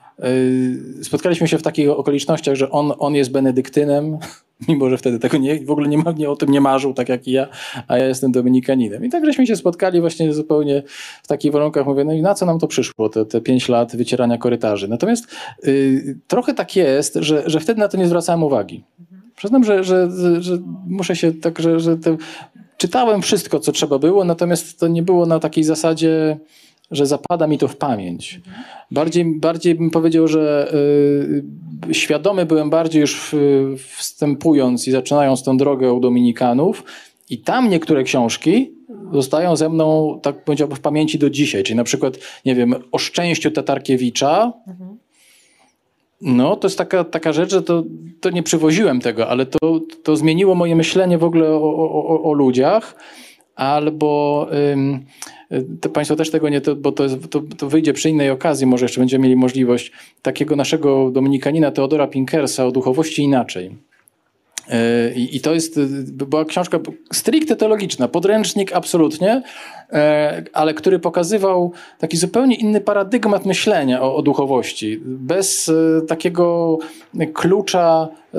y, 1.00 1.04
spotkaliśmy 1.04 1.48
się 1.48 1.58
w 1.58 1.62
takich 1.62 1.90
okolicznościach, 1.90 2.54
że 2.54 2.70
on, 2.70 2.92
on 2.98 3.14
jest 3.14 3.30
benedyktynem, 3.30 4.18
mimo 4.68 4.90
że 4.90 4.98
wtedy 4.98 5.18
tego 5.18 5.38
nie, 5.38 5.64
w 5.64 5.70
ogóle 5.70 5.88
nie, 5.88 6.02
nie 6.16 6.30
o 6.30 6.36
tym 6.36 6.50
nie 6.50 6.60
marzył, 6.60 6.94
tak 6.94 7.08
jak 7.08 7.28
i 7.28 7.32
ja, 7.32 7.48
a 7.88 7.98
ja 7.98 8.06
jestem 8.06 8.32
dominikaninem. 8.32 9.04
I 9.04 9.08
tak 9.08 9.24
żeśmy 9.24 9.46
się 9.46 9.56
spotkali 9.56 10.00
właśnie 10.00 10.32
zupełnie 10.32 10.82
w 11.22 11.26
takich 11.26 11.52
warunkach. 11.52 11.86
Mówię, 11.86 12.04
no 12.04 12.12
i 12.12 12.22
na 12.22 12.34
co 12.34 12.46
nam 12.46 12.58
to 12.58 12.66
przyszło, 12.66 13.08
te, 13.08 13.26
te 13.26 13.40
pięć 13.40 13.68
lat 13.68 13.96
wycierania 13.96 14.38
korytarzy. 14.38 14.88
Natomiast 14.88 15.26
y, 15.64 16.18
trochę 16.26 16.54
tak 16.54 16.76
jest, 16.76 17.14
że, 17.20 17.42
że 17.46 17.60
wtedy 17.60 17.80
na 17.80 17.88
to 17.88 17.96
nie 17.96 18.06
zwracałem 18.06 18.42
uwagi. 18.42 18.84
Przyznam, 19.38 19.64
że, 19.64 19.84
że, 19.84 20.08
że 20.40 20.58
muszę 20.86 21.16
się 21.16 21.32
tak, 21.32 21.58
że, 21.58 21.80
że 21.80 21.96
te, 21.96 22.16
czytałem 22.76 23.22
wszystko, 23.22 23.60
co 23.60 23.72
trzeba 23.72 23.98
było, 23.98 24.24
natomiast 24.24 24.80
to 24.80 24.88
nie 24.88 25.02
było 25.02 25.26
na 25.26 25.38
takiej 25.38 25.64
zasadzie, 25.64 26.38
że 26.90 27.06
zapada 27.06 27.46
mi 27.46 27.58
to 27.58 27.68
w 27.68 27.76
pamięć. 27.76 28.40
Bardziej, 28.90 29.24
bardziej 29.24 29.74
bym 29.74 29.90
powiedział, 29.90 30.28
że 30.28 30.72
y, 31.88 31.94
świadomy 31.94 32.46
byłem 32.46 32.70
bardziej 32.70 33.00
już 33.00 33.34
wstępując 33.96 34.88
i 34.88 34.90
zaczynając 34.90 35.44
tę 35.44 35.56
drogę 35.56 35.92
u 35.92 36.00
Dominikanów 36.00 36.84
i 37.30 37.38
tam 37.38 37.70
niektóre 37.70 38.02
książki 38.04 38.72
zostają 39.12 39.56
ze 39.56 39.68
mną, 39.68 40.18
tak 40.22 40.44
powiedziałbym, 40.44 40.76
w 40.76 40.80
pamięci 40.80 41.18
do 41.18 41.30
dzisiaj. 41.30 41.62
Czyli 41.62 41.76
na 41.76 41.84
przykład, 41.84 42.18
nie 42.44 42.54
wiem, 42.54 42.74
o 42.92 42.98
szczęściu 42.98 43.50
Tatarkiewicza, 43.50 44.52
no, 46.20 46.56
to 46.56 46.68
jest 46.68 46.78
taka, 46.78 47.04
taka 47.04 47.32
rzecz, 47.32 47.50
że 47.50 47.62
to, 47.62 47.84
to 48.20 48.30
nie 48.30 48.42
przywoziłem 48.42 49.00
tego, 49.00 49.28
ale 49.28 49.46
to, 49.46 49.80
to 50.02 50.16
zmieniło 50.16 50.54
moje 50.54 50.76
myślenie 50.76 51.18
w 51.18 51.24
ogóle 51.24 51.48
o, 51.48 51.76
o, 52.08 52.22
o, 52.22 52.32
ludziach. 52.32 52.96
Albo 53.54 54.46
ym, 54.72 55.04
to 55.80 55.88
Państwo 55.88 56.16
też 56.16 56.30
tego 56.30 56.48
nie, 56.48 56.60
to, 56.60 56.76
bo 56.76 56.92
to, 56.92 57.02
jest, 57.02 57.30
to, 57.30 57.42
to 57.58 57.68
wyjdzie 57.68 57.92
przy 57.92 58.10
innej 58.10 58.30
okazji, 58.30 58.66
może 58.66 58.84
jeszcze 58.84 59.00
będziemy 59.00 59.22
mieli 59.22 59.36
możliwość 59.36 59.92
takiego 60.22 60.56
naszego 60.56 61.10
dominikanina 61.10 61.70
Teodora 61.70 62.06
Pinkersa 62.06 62.66
o 62.66 62.72
duchowości 62.72 63.22
inaczej. 63.22 63.76
Yy, 64.68 65.14
I, 65.14 65.40
to 65.40 65.54
jest, 65.54 65.76
y, 65.76 65.86
była 66.12 66.44
książka 66.44 66.80
stricte 67.12 67.56
teologiczna, 67.56 68.08
podręcznik 68.08 68.72
absolutnie, 68.72 69.42
ale 70.52 70.74
który 70.74 70.98
pokazywał 70.98 71.72
taki 71.98 72.16
zupełnie 72.16 72.56
inny 72.56 72.80
paradygmat 72.80 73.46
myślenia 73.46 74.02
o, 74.02 74.16
o 74.16 74.22
duchowości. 74.22 75.00
Bez 75.04 75.68
e, 75.68 75.72
takiego 76.06 76.78
klucza 77.34 78.08
e, 78.34 78.38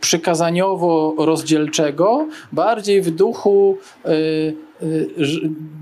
przykazaniowo-rozdzielczego, 0.00 2.26
bardziej 2.52 3.02
w 3.02 3.10
duchu 3.10 3.76
e, 4.04 4.08
e, 4.08 4.12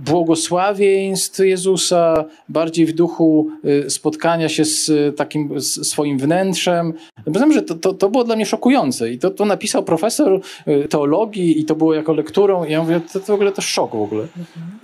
błogosławieństw 0.04 1.38
Jezusa, 1.38 2.24
bardziej 2.48 2.86
w 2.86 2.92
duchu 2.92 3.48
e, 3.86 3.90
spotkania 3.90 4.48
się 4.48 4.64
z 4.64 4.90
e, 4.90 5.12
takim 5.12 5.60
z 5.60 5.88
swoim 5.88 6.18
wnętrzem. 6.18 6.92
Wiem, 7.26 7.52
że 7.52 7.62
to, 7.62 7.74
to, 7.74 7.94
to 7.94 8.08
było 8.08 8.24
dla 8.24 8.36
mnie 8.36 8.46
szokujące 8.46 9.10
i 9.10 9.18
to, 9.18 9.30
to 9.30 9.44
napisał 9.44 9.82
profesor 9.82 10.40
e, 10.66 10.88
teologii 10.88 11.60
i 11.60 11.64
to 11.64 11.74
było 11.74 11.94
jako 11.94 12.12
lekturą 12.12 12.64
i 12.64 12.72
ja 12.72 12.82
mówię, 12.82 13.00
to, 13.12 13.20
to 13.20 13.26
w 13.26 13.30
ogóle 13.30 13.52
to 13.52 13.62
szok 13.62 13.90
w 13.90 14.02
ogóle. 14.02 14.26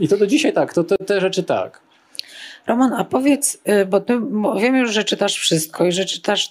I 0.00 0.08
to 0.08 0.16
do 0.16 0.26
dzisiaj 0.26 0.52
tak, 0.52 0.74
to, 0.74 0.84
to 0.84 0.96
te 0.96 1.20
rzeczy 1.20 1.42
tak. 1.42 1.88
Roman, 2.68 2.92
a 2.92 3.04
powiedz, 3.04 3.58
y, 3.68 3.86
bo 3.86 4.00
ty 4.00 4.20
wiem 4.60 4.76
już, 4.76 4.92
że 4.92 5.04
czytasz 5.04 5.36
wszystko 5.36 5.86
i 5.86 5.92
że 5.92 6.04
czytasz, 6.04 6.50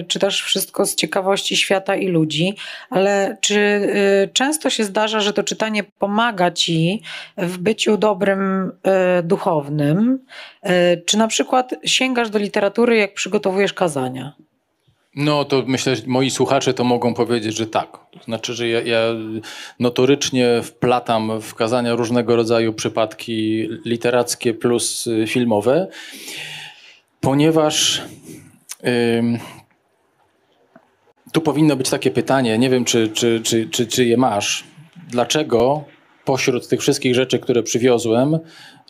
y, 0.00 0.04
czytasz 0.04 0.42
wszystko 0.42 0.86
z 0.86 0.94
ciekawości 0.94 1.56
świata 1.56 1.96
i 1.96 2.06
ludzi, 2.06 2.54
ale 2.90 3.36
czy 3.40 3.58
y, 3.58 4.30
często 4.32 4.70
się 4.70 4.84
zdarza, 4.84 5.20
że 5.20 5.32
to 5.32 5.42
czytanie 5.42 5.84
pomaga 5.98 6.50
ci 6.50 7.02
w 7.36 7.58
byciu 7.58 7.96
dobrym 7.96 8.72
duchownym? 9.22 10.18
Czy 11.06 11.18
na 11.18 11.28
przykład 11.28 11.74
sięgasz 11.84 12.30
do 12.30 12.38
literatury, 12.38 12.96
jak 12.96 13.14
przygotowujesz 13.14 13.72
kazania? 13.72 14.32
No 15.16 15.44
to 15.44 15.62
myślę, 15.66 15.96
że 15.96 16.02
moi 16.06 16.30
słuchacze 16.30 16.74
to 16.74 16.84
mogą 16.84 17.14
powiedzieć, 17.14 17.56
że 17.56 17.66
tak. 17.66 17.90
To 18.10 18.24
znaczy, 18.24 18.54
że 18.54 18.68
ja, 18.68 18.80
ja 18.82 19.00
notorycznie 19.80 20.62
wplatam 20.62 21.40
w 21.40 21.54
kazania 21.54 21.94
różnego 21.94 22.36
rodzaju 22.36 22.72
przypadki 22.72 23.68
literackie 23.84 24.54
plus 24.54 25.06
y, 25.06 25.26
filmowe, 25.26 25.88
ponieważ 27.20 28.02
ym, 29.18 29.38
tu 31.32 31.40
powinno 31.40 31.76
być 31.76 31.90
takie 31.90 32.10
pytanie, 32.10 32.58
nie 32.58 32.70
wiem 32.70 32.84
czy, 32.84 33.08
czy, 33.08 33.40
czy, 33.44 33.68
czy, 33.70 33.86
czy 33.86 34.04
je 34.04 34.16
masz. 34.16 34.64
Dlaczego 35.10 35.84
pośród 36.24 36.68
tych 36.68 36.80
wszystkich 36.80 37.14
rzeczy, 37.14 37.38
które 37.38 37.62
przywiozłem, 37.62 38.38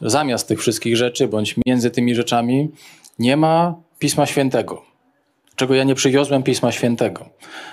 zamiast 0.00 0.48
tych 0.48 0.60
wszystkich 0.60 0.96
rzeczy, 0.96 1.28
bądź 1.28 1.54
między 1.66 1.90
tymi 1.90 2.14
rzeczami, 2.14 2.70
nie 3.18 3.36
ma 3.36 3.74
Pisma 3.98 4.26
Świętego? 4.26 4.93
Czego 5.56 5.74
ja 5.74 5.84
nie 5.84 5.94
przywiozłem 5.94 6.42
Pisma 6.42 6.72
Świętego. 6.72 7.28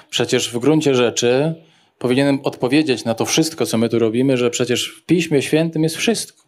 Przecież 0.09 0.53
w 0.53 0.59
gruncie 0.59 0.95
rzeczy 0.95 1.55
powinienem 1.97 2.39
odpowiedzieć 2.43 3.05
na 3.05 3.13
to 3.13 3.25
wszystko, 3.25 3.65
co 3.65 3.77
my 3.77 3.89
tu 3.89 3.99
robimy, 3.99 4.37
że 4.37 4.49
przecież 4.49 4.87
w 4.87 5.05
Piśmie 5.05 5.41
Świętym 5.41 5.83
jest 5.83 5.95
wszystko 5.95 6.43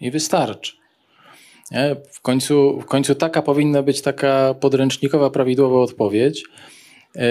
i 0.00 0.10
wystarczy. 0.10 0.72
Nie? 1.70 1.96
W, 2.12 2.20
końcu, 2.20 2.80
w 2.80 2.84
końcu 2.84 3.14
taka 3.14 3.42
powinna 3.42 3.82
być 3.82 4.02
taka 4.02 4.54
podręcznikowa, 4.54 5.30
prawidłowa 5.30 5.80
odpowiedź. 5.80 6.44
Yy, 7.14 7.22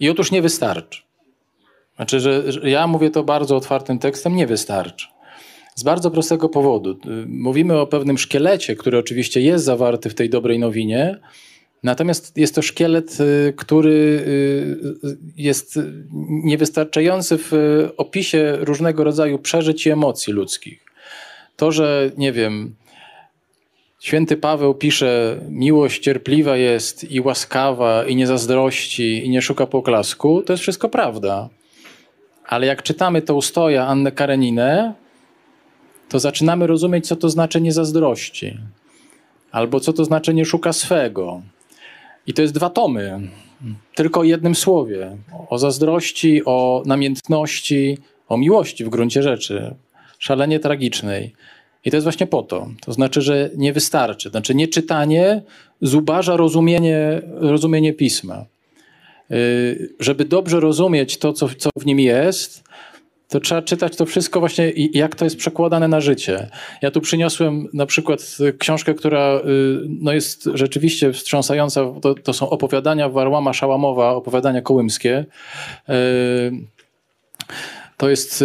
I 0.00 0.10
otóż 0.10 0.30
nie 0.30 0.42
wystarczy. 0.42 1.02
Znaczy, 1.96 2.20
że, 2.20 2.52
że 2.52 2.70
ja 2.70 2.86
mówię 2.86 3.10
to 3.10 3.24
bardzo 3.24 3.56
otwartym 3.56 3.98
tekstem, 3.98 4.36
nie 4.36 4.46
wystarczy. 4.46 5.06
Z 5.74 5.82
bardzo 5.82 6.10
prostego 6.10 6.48
powodu. 6.48 6.98
Yy, 7.04 7.26
mówimy 7.28 7.80
o 7.80 7.86
pewnym 7.86 8.18
szkielecie, 8.18 8.76
który 8.76 8.98
oczywiście 8.98 9.40
jest 9.40 9.64
zawarty 9.64 10.10
w 10.10 10.14
tej 10.14 10.30
dobrej 10.30 10.58
nowinie, 10.58 11.20
Natomiast 11.86 12.36
jest 12.36 12.54
to 12.54 12.62
szkielet, 12.62 13.18
yy, 13.18 13.52
który 13.56 14.26
jest 15.36 15.78
niewystarczający 16.20 17.38
w 17.38 17.52
opisie 17.96 18.56
różnego 18.60 19.04
rodzaju 19.04 19.38
przeżyć 19.38 19.86
i 19.86 19.90
emocji 19.90 20.32
ludzkich. 20.32 20.84
To, 21.56 21.72
że 21.72 22.10
nie 22.16 22.32
wiem, 22.32 22.74
Święty 23.98 24.36
Paweł 24.36 24.74
pisze: 24.74 25.40
Miłość 25.48 26.02
cierpliwa 26.02 26.56
jest 26.56 27.10
i 27.10 27.20
łaskawa, 27.20 28.04
i 28.04 28.16
nie 28.16 28.26
zazdrości, 28.26 29.26
i 29.26 29.30
nie 29.30 29.42
szuka 29.42 29.66
poklasku. 29.66 30.42
To 30.42 30.52
jest 30.52 30.62
wszystko 30.62 30.88
prawda. 30.88 31.48
Ale 32.46 32.66
jak 32.66 32.82
czytamy 32.82 33.22
to 33.22 33.34
ustoja 33.34 33.86
Annę 33.86 34.12
Kareninę, 34.12 34.94
to 36.08 36.18
zaczynamy 36.18 36.66
rozumieć, 36.66 37.06
co 37.06 37.16
to 37.16 37.30
znaczy 37.30 37.60
nie 37.60 37.72
zazdrości, 37.72 38.58
albo 39.50 39.80
co 39.80 39.92
to 39.92 40.04
znaczy 40.04 40.34
nie 40.34 40.44
szuka 40.44 40.72
swego. 40.72 41.42
I 42.26 42.34
to 42.34 42.42
jest 42.42 42.54
dwa 42.54 42.70
tomy, 42.70 43.20
tylko 43.94 44.24
jednym 44.24 44.54
słowie: 44.54 45.16
o 45.48 45.58
zazdrości, 45.58 46.44
o 46.44 46.82
namiętności, 46.86 47.98
o 48.28 48.36
miłości 48.36 48.84
w 48.84 48.88
gruncie 48.88 49.22
rzeczy, 49.22 49.74
szalenie 50.18 50.60
tragicznej. 50.60 51.32
I 51.84 51.90
to 51.90 51.96
jest 51.96 52.04
właśnie 52.04 52.26
po 52.26 52.42
to. 52.42 52.68
To 52.80 52.92
znaczy, 52.92 53.22
że 53.22 53.50
nie 53.56 53.72
wystarczy. 53.72 54.30
Znaczy, 54.30 54.54
nie 54.54 54.68
czytanie 54.68 55.42
zubaża 55.82 56.36
rozumienie, 56.36 57.22
rozumienie 57.34 57.92
pisma. 57.92 58.44
Yy, 59.30 59.94
żeby 60.00 60.24
dobrze 60.24 60.60
rozumieć 60.60 61.18
to, 61.18 61.32
co, 61.32 61.48
co 61.58 61.70
w 61.78 61.86
nim 61.86 62.00
jest, 62.00 62.64
to 63.28 63.40
trzeba 63.40 63.62
czytać 63.62 63.96
to 63.96 64.06
wszystko 64.06 64.40
właśnie, 64.40 64.72
jak 64.92 65.14
to 65.14 65.24
jest 65.24 65.36
przekładane 65.36 65.88
na 65.88 66.00
życie. 66.00 66.50
Ja 66.82 66.90
tu 66.90 67.00
przyniosłem 67.00 67.68
na 67.72 67.86
przykład 67.86 68.36
książkę, 68.58 68.94
która 68.94 69.32
yy, 69.34 69.86
no 69.88 70.12
jest 70.12 70.48
rzeczywiście 70.54 71.12
wstrząsająca. 71.12 71.80
To, 72.02 72.14
to 72.14 72.32
są 72.32 72.50
opowiadania 72.50 73.08
Warłama 73.08 73.52
Szałamowa, 73.52 74.10
opowiadania 74.10 74.62
kołymskie. 74.62 75.24
Yy, 75.88 75.94
to 77.96 78.10
jest 78.10 78.44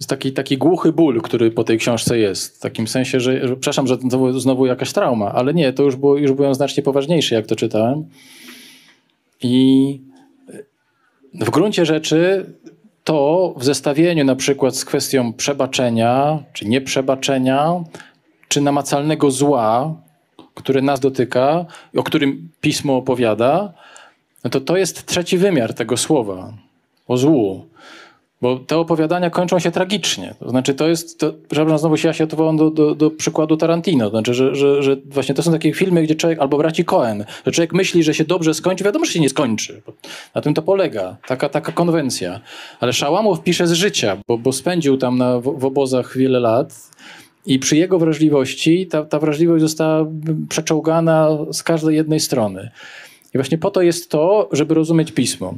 jest 0.00 0.10
taki, 0.10 0.32
taki 0.32 0.58
głuchy 0.58 0.92
ból, 0.92 1.22
który 1.22 1.50
po 1.50 1.64
tej 1.64 1.78
książce 1.78 2.18
jest. 2.18 2.56
W 2.56 2.60
takim 2.60 2.86
sensie, 2.86 3.20
że, 3.20 3.48
że 3.48 3.56
przepraszam, 3.56 3.86
że 3.86 3.96
znowu, 3.96 4.40
znowu 4.40 4.66
jakaś 4.66 4.92
trauma, 4.92 5.32
ale 5.32 5.54
nie, 5.54 5.72
to 5.72 5.82
już, 5.82 5.96
było, 5.96 6.16
już 6.16 6.32
byłem 6.32 6.54
znacznie 6.54 6.82
poważniejszy, 6.82 7.34
jak 7.34 7.46
to 7.46 7.56
czytałem. 7.56 8.04
I 9.42 10.00
w 11.34 11.50
gruncie 11.50 11.86
rzeczy 11.86 12.46
to 13.04 13.54
w 13.56 13.64
zestawieniu 13.64 14.24
na 14.24 14.36
przykład 14.36 14.76
z 14.76 14.84
kwestią 14.84 15.32
przebaczenia, 15.32 16.38
czy 16.52 16.68
nieprzebaczenia, 16.68 17.84
czy 18.48 18.60
namacalnego 18.60 19.30
zła, 19.30 19.94
które 20.54 20.82
nas 20.82 21.00
dotyka, 21.00 21.66
o 21.96 22.02
którym 22.02 22.48
pismo 22.60 22.96
opowiada, 22.96 23.72
no 24.44 24.50
to 24.50 24.60
to 24.60 24.76
jest 24.76 25.06
trzeci 25.06 25.38
wymiar 25.38 25.74
tego 25.74 25.96
słowa 25.96 26.52
o 27.08 27.16
złu. 27.16 27.66
Bo 28.44 28.58
te 28.58 28.78
opowiadania 28.78 29.30
kończą 29.30 29.58
się 29.58 29.70
tragicznie. 29.70 30.34
To 30.38 30.50
znaczy, 30.50 30.74
to 30.74 30.88
jest, 30.88 31.18
to, 31.18 31.32
przepraszam, 31.48 31.78
znowu 31.78 31.96
się 31.96 32.08
ja 32.08 32.14
się 32.14 32.24
odwołam 32.24 32.56
do, 32.56 32.70
do, 32.70 32.94
do 32.94 33.10
przykładu 33.10 33.56
Tarantino. 33.56 34.04
To 34.04 34.10
znaczy, 34.10 34.34
że, 34.34 34.54
że, 34.54 34.82
że 34.82 34.96
właśnie 35.04 35.34
to 35.34 35.42
są 35.42 35.52
takie 35.52 35.72
filmy, 35.72 36.02
gdzie 36.02 36.14
człowiek, 36.14 36.38
albo 36.38 36.58
braci 36.58 36.84
Cohen, 36.84 37.24
że 37.46 37.52
człowiek 37.52 37.72
myśli, 37.72 38.02
że 38.02 38.14
się 38.14 38.24
dobrze 38.24 38.54
skończy, 38.54 38.84
wiadomo, 38.84 39.04
że 39.04 39.12
się 39.12 39.20
nie 39.20 39.28
skończy. 39.28 39.82
Na 40.34 40.40
tym 40.40 40.54
to 40.54 40.62
polega, 40.62 41.16
taka, 41.26 41.48
taka 41.48 41.72
konwencja. 41.72 42.40
Ale 42.80 42.92
Szałamow 42.92 43.42
pisze 43.42 43.66
z 43.66 43.72
życia, 43.72 44.16
bo, 44.28 44.38
bo 44.38 44.52
spędził 44.52 44.96
tam 44.96 45.18
na, 45.18 45.40
w, 45.40 45.58
w 45.58 45.64
obozach 45.64 46.16
wiele 46.16 46.40
lat 46.40 46.90
i 47.46 47.58
przy 47.58 47.76
jego 47.76 47.98
wrażliwości 47.98 48.86
ta, 48.86 49.04
ta 49.04 49.18
wrażliwość 49.18 49.62
została 49.62 50.06
przeczołgana 50.48 51.28
z 51.52 51.62
każdej 51.62 51.96
jednej 51.96 52.20
strony. 52.20 52.70
I 53.34 53.38
właśnie 53.38 53.58
po 53.58 53.70
to 53.70 53.82
jest 53.82 54.10
to, 54.10 54.48
żeby 54.52 54.74
rozumieć 54.74 55.12
pismo. 55.12 55.54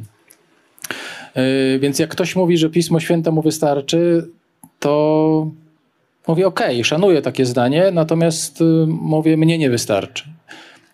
Yy, 1.37 1.79
więc 1.79 1.99
jak 1.99 2.11
ktoś 2.11 2.37
mówi, 2.37 2.59
że 2.59 2.71
Pismo 2.71 3.01
Święte 3.01 3.31
mu 3.31 3.43
wystarczy, 3.43 4.29
to 4.81 5.51
mówię, 6.29 6.47
okej, 6.47 6.85
szanuję 6.85 7.23
takie 7.23 7.47
zdanie, 7.47 7.91
natomiast 7.93 8.61
y, 8.61 8.65
mówię, 8.87 9.37
mnie 9.37 9.59
nie 9.59 9.71
wystarczy. 9.71 10.25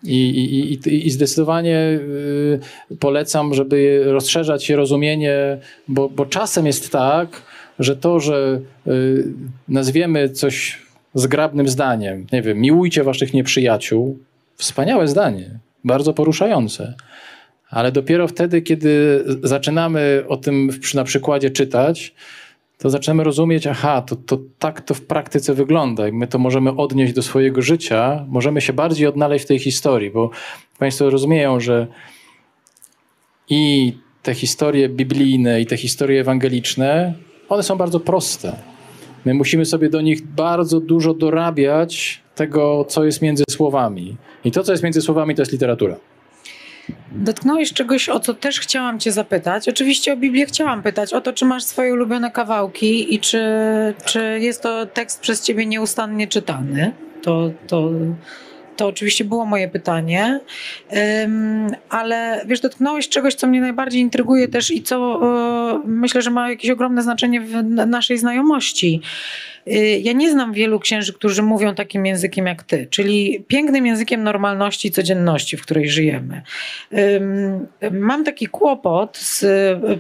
I, 0.05 0.29
i, 0.31 0.73
i, 0.73 1.07
I, 1.07 1.11
zdecydowanie 1.11 1.79
y, 1.79 2.61
polecam, 3.01 3.55
żeby 3.55 4.03
rozszerzać 4.07 4.65
się 4.65 4.77
rozumienie, 4.77 5.59
bo, 5.89 6.09
bo 6.09 6.27
czasem 6.27 6.67
jest 6.67 6.91
tak, 6.93 7.43
że 7.79 7.97
to, 7.97 8.21
że 8.21 8.61
y, 8.87 9.25
nazwiemy 9.69 10.29
coś 10.29 10.83
zgrabnym 11.15 11.69
zdaniem, 11.69 12.27
nie 12.33 12.43
wiem, 12.43 12.59
miłujcie 12.59 13.05
waszych 13.05 13.35
nieprzyjaciół, 13.35 14.19
wspaniałe 14.57 15.09
zdanie, 15.09 15.59
bardzo 15.85 16.13
poruszające 16.13 16.95
ale 17.73 17.93
dopiero 17.93 18.29
wtedy, 18.29 18.63
kiedy 18.63 19.25
zaczynamy 19.43 20.25
o 20.29 20.37
tym 20.37 20.71
na 20.95 21.05
przykładzie 21.05 21.51
czytać, 21.51 22.15
to 22.79 22.91
zaczynamy 22.91 23.25
rozumieć, 23.25 23.67
aha, 23.67 24.03
to, 24.03 24.17
to 24.17 24.39
tak 24.59 24.81
to 24.81 24.95
w 24.95 25.01
praktyce 25.01 25.55
wygląda 25.55 26.09
i 26.09 26.13
my 26.13 26.27
to 26.27 26.39
możemy 26.39 26.71
odnieść 26.77 27.13
do 27.13 27.23
swojego 27.23 27.63
życia, 27.63 28.25
możemy 28.29 28.61
się 28.61 28.73
bardziej 28.73 29.07
odnaleźć 29.07 29.45
w 29.45 29.49
tej 29.49 29.59
historii, 29.59 30.11
bo 30.11 30.31
Państwo 30.79 31.11
rozumieją, 31.11 31.61
że 31.61 31.87
i 33.49 33.93
te 34.23 34.35
historie 34.35 34.89
biblijne, 34.89 35.61
i 35.61 35.67
te 35.67 35.77
historie 35.77 36.21
ewangeliczne, 36.21 37.15
one 37.49 37.63
są 37.63 37.77
bardzo 37.77 38.01
proste. 38.01 38.57
My 39.25 39.35
musimy 39.35 39.65
sobie 39.65 39.89
do 39.89 40.01
nich 40.01 40.27
bardzo 40.27 40.81
dużo 40.81 41.15
dorabiać 41.15 42.21
tego, 42.35 42.85
co 42.89 43.05
jest 43.05 43.23
między 43.23 43.45
słowami. 43.51 44.17
I 44.45 44.51
to, 44.51 44.63
co 44.63 44.73
jest 44.73 44.85
między 44.85 45.01
słowami, 45.01 45.35
to 45.35 45.43
jest 45.43 45.53
literatura. 45.53 46.12
Dotknąłeś 47.13 47.73
czegoś, 47.73 48.09
o 48.09 48.21
co 48.21 48.35
też 48.35 48.61
chciałam 48.61 48.99
Cię 48.99 49.13
zapytać. 49.13 49.69
Oczywiście 49.69 50.13
o 50.13 50.17
Biblię 50.17 50.47
chciałam 50.47 50.83
pytać, 50.83 51.13
o 51.13 51.21
to, 51.21 51.33
czy 51.33 51.45
masz 51.45 51.65
swoje 51.65 51.93
ulubione 51.93 52.31
kawałki 52.31 53.15
i 53.15 53.21
czy, 53.21 53.43
czy 54.05 54.39
jest 54.41 54.63
to 54.63 54.87
tekst 54.87 55.21
przez 55.21 55.43
Ciebie 55.43 55.67
nieustannie 55.67 56.27
czytany. 56.27 56.93
To, 57.23 57.51
to, 57.67 57.91
to 58.77 58.87
oczywiście 58.87 59.25
było 59.25 59.47
moje 59.47 59.69
pytanie, 59.69 60.41
ale 61.89 62.45
wiesz, 62.47 62.61
dotknąłeś 62.61 63.09
czegoś, 63.09 63.35
co 63.35 63.47
mnie 63.47 63.61
najbardziej 63.61 64.01
intryguje 64.01 64.49
też 64.49 64.71
i 64.71 64.83
co 64.83 65.21
myślę, 65.85 66.23
że 66.23 66.31
ma 66.31 66.51
jakieś 66.51 66.71
ogromne 66.71 67.03
znaczenie 67.03 67.41
w 67.41 67.65
naszej 67.87 68.19
znajomości. 68.19 69.01
Y, 69.69 70.01
ja 70.03 70.13
nie 70.13 70.31
znam 70.31 70.53
wielu 70.53 70.81
księży, 70.81 71.13
którzy 71.13 71.43
mówią 71.43 71.75
takim 71.75 72.07
językiem 72.07 72.47
jak 72.47 72.63
ty, 72.63 72.87
czyli 72.91 73.45
pięknym 73.49 73.87
językiem 73.87 74.23
normalności 74.23 74.89
i 74.89 74.91
codzienności, 74.91 75.57
w 75.57 75.63
której 75.63 75.89
żyjemy. 75.89 76.43
Mam 77.91 78.25
taki 78.25 78.47
kłopot 78.47 79.19
z 79.19 79.45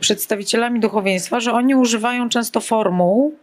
przedstawicielami 0.00 0.80
duchowieństwa, 0.80 1.40
że 1.40 1.52
oni 1.52 1.74
używają 1.74 2.28
często 2.28 2.60
formuł, 2.60 3.34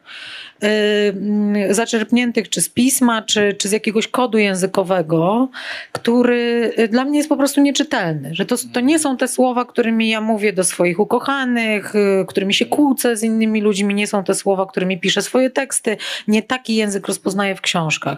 zaczerpniętych 1.69 2.49
czy 2.49 2.61
z 2.61 2.69
pisma, 2.69 3.21
czy, 3.21 3.53
czy 3.53 3.69
z 3.69 3.71
jakiegoś 3.71 4.07
kodu 4.07 4.37
językowego, 4.37 5.49
który 5.91 6.73
y, 6.79 6.87
dla 6.87 7.05
mnie 7.05 7.17
jest 7.17 7.29
po 7.29 7.37
prostu 7.37 7.61
nieczytelny. 7.61 8.35
Że 8.35 8.45
to, 8.45 8.55
to 8.73 8.79
nie 8.79 8.99
są 8.99 9.17
te 9.17 9.27
słowa, 9.27 9.65
którymi 9.65 10.09
ja 10.09 10.21
mówię 10.21 10.53
do 10.53 10.63
swoich 10.63 10.99
ukochanych, 10.99 11.95
y, 11.95 12.25
którymi 12.27 12.53
się 12.53 12.65
kłócę 12.65 13.17
z 13.17 13.23
innymi 13.23 13.61
ludźmi, 13.61 13.95
nie 13.95 14.07
są 14.07 14.23
te 14.23 14.35
słowa, 14.35 14.65
którymi 14.65 14.99
piszę 14.99 15.21
swoje 15.21 15.49
teksty. 15.49 15.97
Nie 16.27 16.43
taki 16.43 16.75
język 16.75 17.07
rozpoznaję 17.07 17.55
w 17.55 17.61
książkach. 17.61 18.17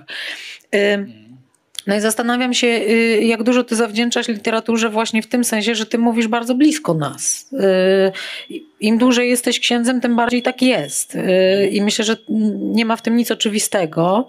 No 1.88 1.96
i 1.96 2.02
zastanawiam 2.02 2.54
się, 2.54 2.68
y, 2.68 3.22
jak 3.24 3.44
dużo 3.44 3.64
ty 3.64 3.76
zawdzięczasz 3.76 4.28
literaturze 4.28 4.90
właśnie 4.90 5.22
w 5.22 5.28
tym 5.28 5.44
sensie, 5.44 5.76
że 5.76 5.86
ty 5.86 5.98
mówisz 5.98 6.28
bardzo 6.28 6.56
blisko 6.56 6.94
nas. 6.94 7.50
Y, 7.54 8.58
Im 8.80 8.98
dłużej 8.98 9.30
jesteś 9.30 9.60
księdzem, 9.60 10.02
tym 10.02 10.16
bardziej 10.16 10.42
tak 10.42 10.62
jest. 10.62 11.16
Y, 11.16 11.68
I 11.72 11.82
myślę, 11.82 12.06
że 12.06 12.18
nie 12.60 12.86
ma 12.86 12.96
w 12.96 13.02
tym 13.02 13.18
nic 13.18 13.32
oczywistego. 13.32 14.28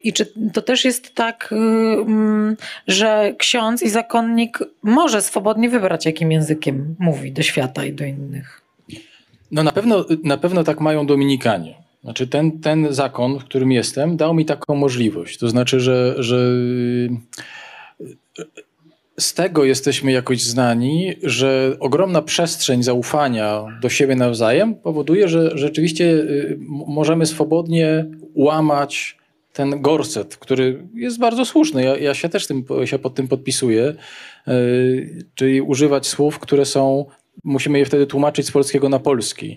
I 0.00 0.12
czy 0.12 0.32
to 0.52 0.62
też 0.62 0.84
jest 0.84 1.14
tak, 1.14 1.48
mm, 1.52 2.56
że 2.88 3.34
ksiądz 3.38 3.82
i 3.82 3.88
zakonnik 3.88 4.58
może 4.82 5.22
swobodnie 5.22 5.68
wybrać, 5.68 6.06
jakim 6.06 6.32
językiem 6.32 6.96
mówi 6.98 7.32
do 7.32 7.42
świata 7.42 7.84
i 7.84 7.92
do 7.92 8.04
innych? 8.04 8.60
No 9.50 9.62
na 9.62 9.72
pewno, 9.72 10.04
na 10.24 10.36
pewno 10.36 10.64
tak 10.64 10.80
mają 10.80 11.06
Dominikanie. 11.06 11.83
Znaczy 12.04 12.26
ten, 12.26 12.60
ten 12.60 12.86
zakon, 12.90 13.38
w 13.38 13.44
którym 13.44 13.72
jestem, 13.72 14.16
dał 14.16 14.34
mi 14.34 14.44
taką 14.44 14.74
możliwość. 14.74 15.38
To 15.38 15.48
znaczy, 15.48 15.80
że, 15.80 16.14
że 16.18 16.50
z 19.18 19.34
tego 19.34 19.64
jesteśmy 19.64 20.12
jakoś 20.12 20.42
znani, 20.42 21.14
że 21.22 21.76
ogromna 21.80 22.22
przestrzeń 22.22 22.82
zaufania 22.82 23.64
do 23.82 23.88
siebie 23.88 24.16
nawzajem 24.16 24.74
powoduje, 24.74 25.28
że 25.28 25.58
rzeczywiście 25.58 26.04
y, 26.04 26.58
możemy 26.86 27.26
swobodnie 27.26 28.06
łamać 28.34 29.18
ten 29.52 29.82
gorset, 29.82 30.36
który 30.36 30.86
jest 30.94 31.18
bardzo 31.18 31.44
słuszny. 31.44 31.84
Ja, 31.84 31.96
ja 31.96 32.14
się 32.14 32.28
też 32.28 32.46
tym, 32.46 32.64
się 32.84 32.98
pod 32.98 33.14
tym 33.14 33.28
podpisuję. 33.28 33.94
Yy, 34.46 35.24
czyli 35.34 35.60
używać 35.60 36.06
słów, 36.06 36.38
które 36.38 36.64
są, 36.64 37.06
musimy 37.44 37.78
je 37.78 37.84
wtedy 37.84 38.06
tłumaczyć 38.06 38.46
z 38.46 38.50
polskiego 38.50 38.88
na 38.88 38.98
polski. 38.98 39.56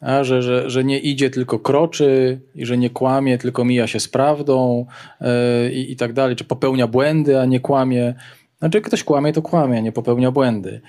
A, 0.00 0.24
że, 0.24 0.42
że, 0.42 0.70
że 0.70 0.84
nie 0.84 0.98
idzie, 0.98 1.30
tylko 1.30 1.58
kroczy 1.58 2.40
i 2.54 2.66
że 2.66 2.78
nie 2.78 2.90
kłamie, 2.90 3.38
tylko 3.38 3.64
mija 3.64 3.86
się 3.86 4.00
z 4.00 4.08
prawdą 4.08 4.86
yy, 5.20 5.72
i 5.72 5.96
tak 5.96 6.12
dalej, 6.12 6.36
czy 6.36 6.44
popełnia 6.44 6.86
błędy, 6.86 7.40
a 7.40 7.44
nie 7.44 7.60
kłamie. 7.60 8.14
Znaczy, 8.58 8.80
ktoś 8.80 9.04
kłamie, 9.04 9.32
to 9.32 9.42
kłamie, 9.42 9.82
nie 9.82 9.92
popełnia 9.92 10.30
błędy. 10.30 10.80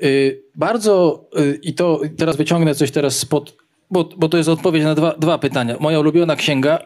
Yy, 0.00 0.42
bardzo, 0.54 1.24
yy, 1.36 1.58
i 1.62 1.74
to 1.74 2.00
teraz 2.16 2.36
wyciągnę 2.36 2.74
coś 2.74 2.90
teraz 2.90 3.18
spod, 3.18 3.56
bo, 3.90 4.08
bo 4.16 4.28
to 4.28 4.36
jest 4.36 4.48
odpowiedź 4.48 4.84
na 4.84 4.94
dwa, 4.94 5.14
dwa 5.18 5.38
pytania. 5.38 5.76
Moja 5.80 6.00
ulubiona 6.00 6.36
księga 6.36 6.78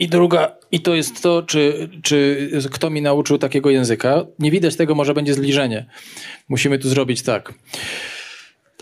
i 0.00 0.08
druga, 0.08 0.56
i 0.72 0.80
to 0.80 0.94
jest 0.94 1.22
to, 1.22 1.42
czy, 1.42 1.88
czy 2.02 2.48
kto 2.70 2.90
mi 2.90 3.02
nauczył 3.02 3.38
takiego 3.38 3.70
języka. 3.70 4.26
Nie 4.38 4.50
widać 4.50 4.76
tego, 4.76 4.94
może 4.94 5.14
będzie 5.14 5.34
zbliżenie. 5.34 5.86
Musimy 6.48 6.78
tu 6.78 6.88
zrobić 6.88 7.22
tak. 7.22 7.54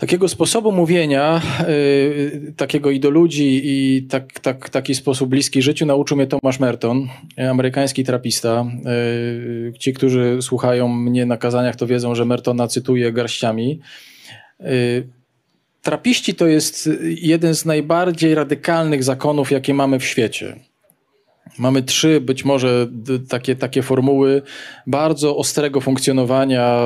Takiego 0.03 0.27
sposobu 0.27 0.71
mówienia, 0.71 1.41
yy, 1.67 2.53
takiego 2.57 2.91
i 2.91 2.99
do 2.99 3.09
ludzi, 3.09 3.61
i 3.63 4.07
tak, 4.09 4.39
tak, 4.39 4.69
taki 4.69 4.95
sposób 4.95 5.29
bliski 5.29 5.61
życiu 5.61 5.85
nauczył 5.85 6.17
mnie 6.17 6.27
Tomasz 6.27 6.59
Merton, 6.59 7.07
amerykański 7.49 8.03
trapista. 8.03 8.65
Yy, 9.65 9.73
ci, 9.79 9.93
którzy 9.93 10.37
słuchają 10.41 10.87
mnie 10.87 11.25
na 11.25 11.37
kazaniach, 11.37 11.75
to 11.75 11.87
wiedzą, 11.87 12.15
że 12.15 12.25
Mertona 12.25 12.67
cytuję 12.67 13.11
garściami. 13.11 13.79
Yy, 14.59 14.67
trapiści 15.81 16.35
to 16.35 16.47
jest 16.47 16.89
jeden 17.03 17.55
z 17.55 17.65
najbardziej 17.65 18.35
radykalnych 18.35 19.03
zakonów, 19.03 19.51
jakie 19.51 19.73
mamy 19.73 19.99
w 19.99 20.05
świecie. 20.05 20.55
Mamy 21.59 21.83
trzy 21.83 22.21
być 22.21 22.45
może 22.45 22.87
takie, 23.29 23.55
takie 23.55 23.81
formuły 23.81 24.41
bardzo 24.87 25.37
ostrego 25.37 25.81
funkcjonowania 25.81 26.79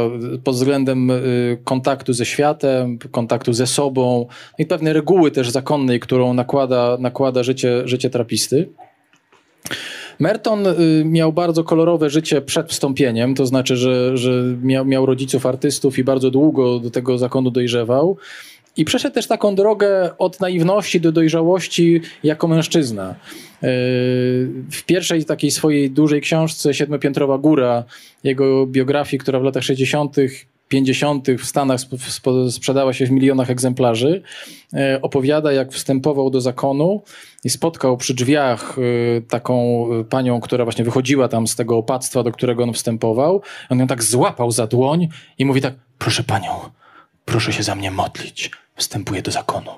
pod 0.44 0.56
względem 0.56 1.12
y, 1.12 1.58
kontaktu 1.64 2.14
ze 2.14 2.26
światem, 2.26 2.98
kontaktu 3.12 3.54
ze 3.54 3.68
sobą 3.68 4.26
i 4.58 4.66
pewnej 4.66 4.94
reguły 4.94 5.32
też 5.32 5.50
zakonnej, 5.50 6.00
którą 6.00 6.34
nakłada, 6.34 6.98
nakłada 7.00 7.44
życie, 7.44 7.82
życie 7.86 8.10
trapisty. 8.10 8.70
Merton 10.20 10.68
y, 10.68 10.74
miał 11.06 11.34
bardzo 11.34 11.64
kolorowe 11.64 12.10
życie 12.10 12.42
przed 12.42 12.70
wstąpieniem, 12.70 13.36
to 13.36 13.46
znaczy, 13.46 13.78
że, 13.78 14.18
że 14.18 14.44
miał, 14.62 14.86
miał 14.86 15.06
rodziców 15.06 15.46
artystów 15.46 15.98
i 16.00 16.04
bardzo 16.04 16.32
długo 16.32 16.80
do 16.80 16.92
tego 16.92 17.18
zakonu 17.18 17.52
dojrzewał. 17.52 18.18
I 18.78 18.86
przeszedł 18.86 19.14
też 19.14 19.28
taką 19.28 19.56
drogę 19.56 20.18
od 20.18 20.40
naiwności 20.40 21.02
do 21.02 21.12
dojrzałości 21.12 22.02
jako 22.24 22.48
mężczyzna. 22.48 23.08
Yy, 23.08 23.70
w 24.72 24.84
pierwszej 24.86 25.26
takiej 25.26 25.52
swojej 25.52 25.92
dużej 25.92 26.22
książce 26.22 26.74
Siedmiopiętrowa 26.74 27.38
Góra, 27.38 27.84
jego 28.24 28.68
biografii, 28.68 29.20
która 29.20 29.40
w 29.40 29.44
latach 29.44 29.64
60., 29.64 30.16
50. 30.68 31.28
w 31.40 31.46
Stanach 31.46 31.80
sprzedała 32.50 32.94
się 32.94 33.06
w 33.06 33.12
milionach 33.12 33.50
egzemplarzy, 33.50 34.22
yy, 34.74 34.80
opowiada, 35.02 35.52
jak 35.52 35.72
wstępował 35.72 36.30
do 36.30 36.42
zakonu 36.42 37.02
i 37.44 37.50
spotkał 37.50 37.98
przy 37.98 38.14
drzwiach 38.14 38.76
yy, 38.78 39.22
taką 39.22 39.86
panią, 40.10 40.42
która 40.42 40.64
właśnie 40.64 40.86
wychodziła 40.86 41.28
tam 41.28 41.48
z 41.48 41.56
tego 41.56 41.78
opactwa, 41.78 42.24
do 42.24 42.32
którego 42.32 42.64
on 42.64 42.74
wstępował. 42.74 43.42
On 43.70 43.80
ją 43.80 43.88
tak 43.88 44.04
złapał 44.04 44.52
za 44.52 44.68
dłoń 44.68 45.08
i 45.38 45.46
mówi 45.46 45.62
tak: 45.62 45.74
Proszę 45.98 46.24
panią, 46.24 46.52
proszę 47.28 47.54
się 47.54 47.64
za 47.64 47.76
mnie 47.76 47.92
modlić. 47.92 48.52
Wstępuję 48.76 49.22
do 49.22 49.32
zakonu. 49.32 49.72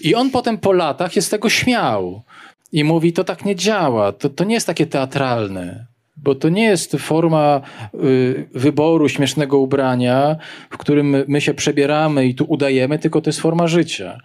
I 0.00 0.14
on 0.14 0.30
potem 0.30 0.58
po 0.58 0.72
latach 0.72 1.16
jest 1.16 1.30
tego 1.30 1.48
śmiał. 1.48 2.22
I 2.72 2.84
mówi, 2.84 3.12
to 3.12 3.24
tak 3.24 3.44
nie 3.44 3.56
działa, 3.56 4.12
to, 4.12 4.28
to 4.28 4.44
nie 4.44 4.54
jest 4.54 4.66
takie 4.66 4.86
teatralne, 4.86 5.86
bo 6.16 6.34
to 6.34 6.48
nie 6.48 6.64
jest 6.64 6.96
forma 6.98 7.60
y, 7.94 8.48
wyboru 8.54 9.08
śmiesznego 9.08 9.58
ubrania, 9.58 10.36
w 10.70 10.78
którym 10.78 11.24
my 11.28 11.40
się 11.40 11.54
przebieramy 11.54 12.26
i 12.26 12.34
tu 12.34 12.44
udajemy, 12.44 12.98
tylko 12.98 13.20
to 13.20 13.28
jest 13.28 13.40
forma 13.40 13.66
życia. 13.66 14.18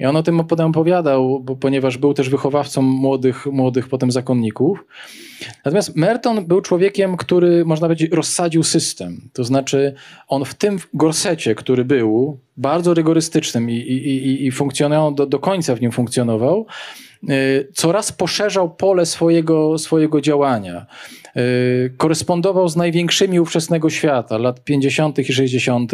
I 0.00 0.06
on 0.06 0.16
o 0.16 0.22
tym 0.22 0.44
potem 0.44 0.66
opowiadał, 0.66 1.40
bo, 1.40 1.56
ponieważ 1.56 1.98
był 1.98 2.14
też 2.14 2.28
wychowawcą 2.28 2.82
młodych, 2.82 3.46
młodych 3.46 3.88
potem 3.88 4.10
zakonników. 4.10 4.84
Natomiast 5.64 5.96
Merton 5.96 6.46
był 6.46 6.60
człowiekiem, 6.60 7.16
który, 7.16 7.64
można 7.64 7.86
powiedzieć, 7.86 8.12
rozsadził 8.12 8.62
system. 8.62 9.20
To 9.32 9.44
znaczy, 9.44 9.94
on 10.28 10.44
w 10.44 10.54
tym 10.54 10.78
gorsecie, 10.94 11.54
który 11.54 11.84
był, 11.84 12.38
bardzo 12.56 12.94
rygorystycznym 12.94 13.70
i, 13.70 13.74
i, 13.74 14.26
i, 14.26 14.46
i 14.46 14.50
funkcjonował, 14.50 15.14
do, 15.14 15.26
do 15.26 15.38
końca 15.38 15.74
w 15.74 15.80
nim 15.80 15.92
funkcjonował, 15.92 16.66
Y, 17.30 17.68
coraz 17.74 18.12
poszerzał 18.12 18.70
pole 18.74 19.06
swojego, 19.06 19.78
swojego 19.78 20.20
działania. 20.20 20.86
Y, 21.36 21.92
korespondował 21.96 22.68
z 22.68 22.76
największymi 22.76 23.40
ówczesnego 23.40 23.90
świata, 23.90 24.38
lat 24.38 24.64
50. 24.64 25.18
i 25.18 25.32
60., 25.32 25.92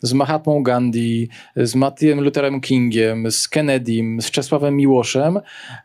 z 0.00 0.12
Mahatmą 0.12 0.62
Gandhi, 0.62 1.28
z 1.56 1.74
Martinem 1.74 2.20
Lutherem 2.20 2.60
Kingiem, 2.60 3.30
z 3.30 3.48
Kennedym, 3.48 4.22
z 4.22 4.30
Czesławem 4.30 4.76
Miłoszem. 4.76 5.40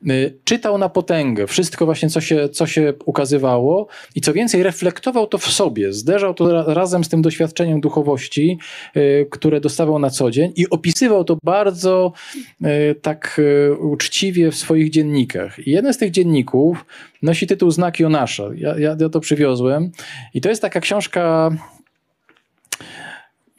Y, 0.10 0.38
czytał 0.44 0.78
na 0.78 0.90
potęgę 0.90 1.48
wszystko 1.48 1.86
właśnie, 1.86 2.10
co 2.10 2.22
się, 2.22 2.50
co 2.50 2.68
się 2.68 2.94
ukazywało 3.06 3.88
i 4.16 4.22
co 4.22 4.34
więcej, 4.34 4.64
reflektował 4.64 5.28
to 5.28 5.38
w 5.38 5.46
sobie, 5.46 5.94
zderzał 5.94 6.34
to 6.34 6.74
razem 6.74 7.04
z 7.04 7.10
tym 7.10 7.22
doświadczeniem 7.22 7.82
duchowości, 7.82 8.58
które 9.30 9.62
dostawał 9.62 10.00
na 10.00 10.10
co 10.10 10.32
dzień 10.32 10.54
i 10.56 10.70
opisywał 10.70 11.24
to 11.24 11.38
bardzo 11.44 12.14
tak 13.02 13.42
uczciwie 13.80 14.52
w 14.52 14.56
swoich 14.56 14.90
dziennikach. 14.90 15.68
I 15.68 15.72
jeden 15.72 15.94
z 15.94 15.98
tych 15.98 16.12
dzienników 16.12 16.86
nosi 17.22 17.48
tytuł 17.48 17.72
Znak 17.72 18.00
Jonasza. 18.00 18.44
Ja, 18.56 18.80
ja, 18.80 18.96
ja 19.00 19.10
to 19.10 19.20
przywiozłem. 19.20 19.92
I 20.34 20.42
to 20.42 20.50
jest 20.50 20.62
taka 20.62 20.80
książka 20.80 21.52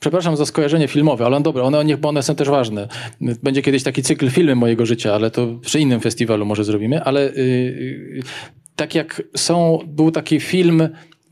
Przepraszam 0.01 0.37
za 0.37 0.47
skojarzenie 0.47 0.89
filmowe, 0.89 1.27
ale 1.27 1.41
dobra, 1.41 1.63
one, 1.63 1.85
niech, 1.85 1.97
bo 1.97 2.09
one 2.09 2.23
są 2.23 2.35
też 2.35 2.49
ważne. 2.49 2.89
Będzie 3.43 3.63
kiedyś 3.63 3.83
taki 3.83 4.03
cykl 4.03 4.31
filmy 4.31 4.55
mojego 4.55 4.87
życia, 4.87 5.15
ale 5.15 5.31
to 5.31 5.47
przy 5.63 5.81
innym 5.81 6.01
festiwalu 6.01 6.47
może 6.47 6.65
zrobimy, 6.65 7.03
ale 7.03 7.25
yy, 7.25 8.23
tak 8.77 8.95
jak 8.95 9.23
są, 9.37 9.79
był 9.87 10.11
taki 10.11 10.41
film 10.41 10.89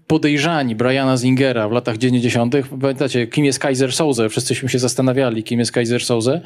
Podejrzani 0.07 0.77
Briana 0.77 1.16
Zingera 1.16 1.68
w 1.68 1.72
latach 1.72 1.97
90. 1.97 2.55
Pamiętacie, 2.81 3.27
kim 3.27 3.45
jest 3.45 3.59
Kaiser 3.59 3.93
Soze? 3.93 4.29
Wszyscyśmy 4.29 4.68
się 4.68 4.79
zastanawiali, 4.79 5.43
kim 5.43 5.59
jest 5.59 5.72
Kaiser 5.72 6.05
Soze. 6.05 6.41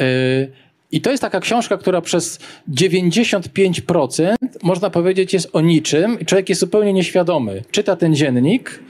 Yy, 0.00 0.65
i 0.92 1.00
to 1.00 1.10
jest 1.10 1.20
taka 1.20 1.40
książka, 1.40 1.76
która 1.76 2.00
przez 2.00 2.38
95% 2.70 4.34
można 4.62 4.90
powiedzieć 4.90 5.32
jest 5.32 5.48
o 5.52 5.60
niczym. 5.60 6.18
Człowiek 6.26 6.48
jest 6.48 6.60
zupełnie 6.60 6.92
nieświadomy. 6.92 7.62
Czyta 7.70 7.96
ten 7.96 8.14
dziennik, 8.14 8.82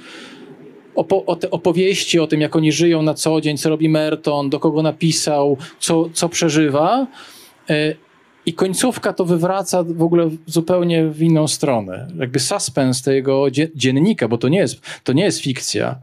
opo 0.94 1.24
o 1.26 1.36
te 1.36 1.50
opowieści 1.50 2.18
o 2.18 2.26
tym, 2.26 2.40
jak 2.40 2.56
oni 2.56 2.72
żyją 2.72 3.02
na 3.02 3.14
co 3.14 3.40
dzień, 3.40 3.58
co 3.58 3.68
robi 3.68 3.88
Merton, 3.88 4.50
do 4.50 4.60
kogo 4.60 4.82
napisał, 4.82 5.56
co, 5.78 6.08
co 6.12 6.28
przeżywa. 6.28 7.06
E, 7.70 7.94
I 8.46 8.52
końcówka 8.52 9.12
to 9.12 9.24
wywraca 9.24 9.82
w 9.82 10.02
ogóle 10.02 10.30
zupełnie 10.46 11.06
w 11.06 11.22
inną 11.22 11.48
stronę. 11.48 12.08
Jakby 12.18 12.40
suspens 12.40 13.02
tego 13.02 13.46
dziennika, 13.74 14.28
bo 14.28 14.38
to 14.38 14.48
nie 14.48 14.58
jest, 14.58 14.80
to 15.04 15.12
nie 15.12 15.24
jest 15.24 15.40
fikcja 15.40 15.98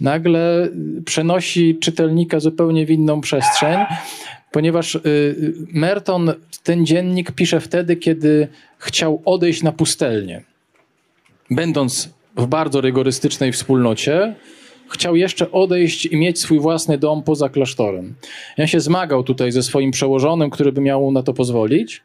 nagle 0.00 0.68
przenosi 1.04 1.78
czytelnika 1.78 2.40
zupełnie 2.40 2.86
w 2.86 2.90
inną 2.90 3.20
przestrzeń 3.20 3.78
ponieważ 4.52 4.94
y, 4.94 5.00
y, 5.04 5.54
Merton 5.72 6.32
ten 6.62 6.86
dziennik 6.86 7.32
pisze 7.32 7.60
wtedy, 7.60 7.96
kiedy 7.96 8.48
chciał 8.78 9.22
odejść 9.24 9.62
na 9.62 9.72
pustelnię. 9.72 10.42
Będąc 11.50 12.10
w 12.36 12.46
bardzo 12.46 12.80
rygorystycznej 12.80 13.52
wspólnocie, 13.52 14.34
chciał 14.90 15.16
jeszcze 15.16 15.50
odejść 15.50 16.06
i 16.06 16.16
mieć 16.16 16.40
swój 16.40 16.60
własny 16.60 16.98
dom 16.98 17.22
poza 17.22 17.48
klasztorem. 17.48 18.14
Ja 18.58 18.66
się 18.66 18.80
zmagał 18.80 19.22
tutaj 19.24 19.52
ze 19.52 19.62
swoim 19.62 19.90
przełożonym, 19.90 20.50
który 20.50 20.72
by 20.72 20.80
miał 20.80 21.12
na 21.12 21.22
to 21.22 21.34
pozwolić. 21.34 22.02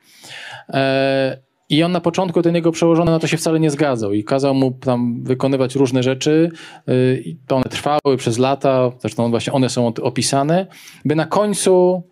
E, 0.70 1.38
I 1.70 1.84
on 1.84 1.92
na 1.92 2.02
początku, 2.02 2.42
ten 2.42 2.56
jego 2.56 2.72
przełożony 2.72 3.12
na 3.12 3.20
to 3.20 3.28
się 3.28 3.38
wcale 3.38 3.60
nie 3.60 3.70
zgadzał 3.70 4.14
i 4.14 4.24
kazał 4.24 4.54
mu 4.54 4.72
tam 4.72 5.24
wykonywać 5.24 5.76
różne 5.76 6.04
rzeczy. 6.04 6.52
Y, 6.90 7.24
I 7.26 7.38
to 7.48 7.56
one 7.56 7.66
trwały 7.70 8.18
przez 8.18 8.38
lata, 8.38 8.92
zresztą 9.00 9.30
właśnie 9.30 9.54
one 9.54 9.70
są 9.70 9.94
opisane, 10.02 10.68
by 11.06 11.16
na 11.16 11.26
końcu 11.26 12.04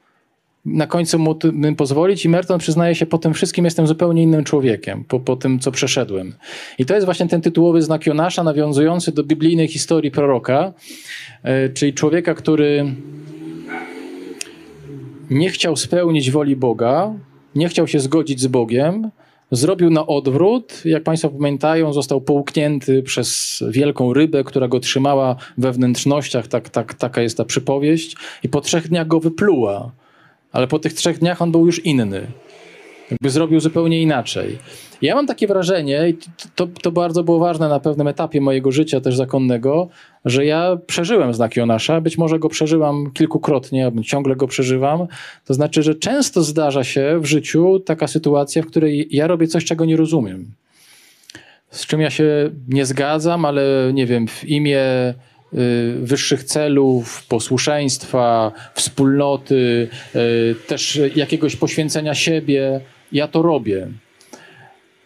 na 0.66 0.88
końcu 0.88 1.20
mu 1.20 1.36
tym 1.36 1.76
pozwolić 1.76 2.26
i 2.26 2.30
Merton 2.30 2.60
przyznaje 2.60 2.96
się, 2.96 3.06
po 3.06 3.18
tym 3.18 3.34
wszystkim 3.34 3.66
jestem 3.66 3.88
zupełnie 3.88 4.24
innym 4.24 4.44
człowiekiem, 4.44 5.04
po, 5.04 5.20
po 5.20 5.36
tym, 5.36 5.60
co 5.60 5.72
przeszedłem. 5.72 6.34
I 6.80 6.86
to 6.86 6.94
jest 6.94 7.06
właśnie 7.06 7.28
ten 7.28 7.42
tytułowy 7.42 7.82
znak 7.82 8.06
Jonasza, 8.06 8.44
nawiązujący 8.44 9.12
do 9.12 9.24
biblijnej 9.24 9.68
historii 9.68 10.12
proroka, 10.12 10.74
e, 11.44 11.70
czyli 11.70 11.94
człowieka, 11.94 12.34
który 12.34 12.96
nie 15.30 15.50
chciał 15.50 15.76
spełnić 15.76 16.32
woli 16.32 16.56
Boga, 16.56 17.14
nie 17.56 17.70
chciał 17.70 17.88
się 17.88 18.00
zgodzić 18.00 18.42
z 18.42 18.48
Bogiem, 18.48 19.12
zrobił 19.52 19.90
na 19.90 20.08
odwrót. 20.08 20.82
Jak 20.86 21.04
Państwo 21.04 21.30
pamiętają, 21.30 21.94
został 21.94 22.22
połknięty 22.22 23.04
przez 23.04 23.64
wielką 23.70 24.14
rybę, 24.14 24.44
która 24.44 24.68
go 24.68 24.80
trzymała 24.80 25.36
we 25.58 25.72
wnętrznościach. 25.72 26.48
Tak, 26.48 26.70
tak, 26.70 26.94
taka 26.94 27.22
jest 27.22 27.38
ta 27.38 27.46
przypowieść. 27.46 28.16
I 28.44 28.50
po 28.50 28.62
trzech 28.62 28.88
dniach 28.88 29.08
go 29.08 29.20
wypluła 29.20 29.92
ale 30.56 30.68
po 30.68 30.80
tych 30.80 30.94
trzech 30.94 31.20
dniach 31.20 31.42
on 31.42 31.52
był 31.52 31.66
już 31.66 31.86
inny. 31.86 32.28
Jakby 33.12 33.30
zrobił 33.30 33.60
zupełnie 33.60 34.02
inaczej. 34.02 34.58
Ja 35.02 35.16
mam 35.16 35.28
takie 35.28 35.48
wrażenie, 35.48 36.10
i 36.10 36.18
to, 36.56 36.68
to 36.68 36.92
bardzo 36.92 37.24
było 37.24 37.40
ważne 37.40 37.70
na 37.70 37.80
pewnym 37.80 38.08
etapie 38.08 38.42
mojego 38.42 38.72
życia 38.72 39.02
też 39.02 39.16
zakonnego, 39.16 39.88
że 40.26 40.46
ja 40.46 40.78
przeżyłem 40.88 41.34
znak 41.34 41.56
Jonasza, 41.56 42.02
być 42.02 42.18
może 42.18 42.40
go 42.40 42.50
przeżyłam 42.50 43.12
kilkukrotnie, 43.12 43.92
ciągle 44.04 44.36
go 44.36 44.48
przeżywam. 44.48 45.08
To 45.46 45.54
znaczy, 45.54 45.84
że 45.84 45.96
często 45.96 46.44
zdarza 46.44 46.84
się 46.84 47.20
w 47.22 47.26
życiu 47.26 47.80
taka 47.80 48.08
sytuacja, 48.08 48.62
w 48.62 48.66
której 48.66 49.08
ja 49.12 49.28
robię 49.28 49.48
coś, 49.48 49.66
czego 49.66 49.86
nie 49.86 49.98
rozumiem. 49.98 50.52
Z 51.70 51.86
czym 51.86 52.02
ja 52.02 52.10
się 52.10 52.50
nie 52.68 52.86
zgadzam, 52.86 53.46
ale 53.46 53.92
nie 53.94 54.06
wiem, 54.06 54.28
w 54.28 54.44
imię 54.44 54.84
wyższych 56.02 56.44
celów, 56.44 57.26
posłuszeństwa, 57.28 58.52
wspólnoty, 58.74 59.90
y, 60.16 60.56
też 60.68 61.00
jakiegoś 61.16 61.56
poświęcenia 61.56 62.16
siebie, 62.16 62.82
ja 63.12 63.28
to 63.28 63.42
robię. 63.42 63.88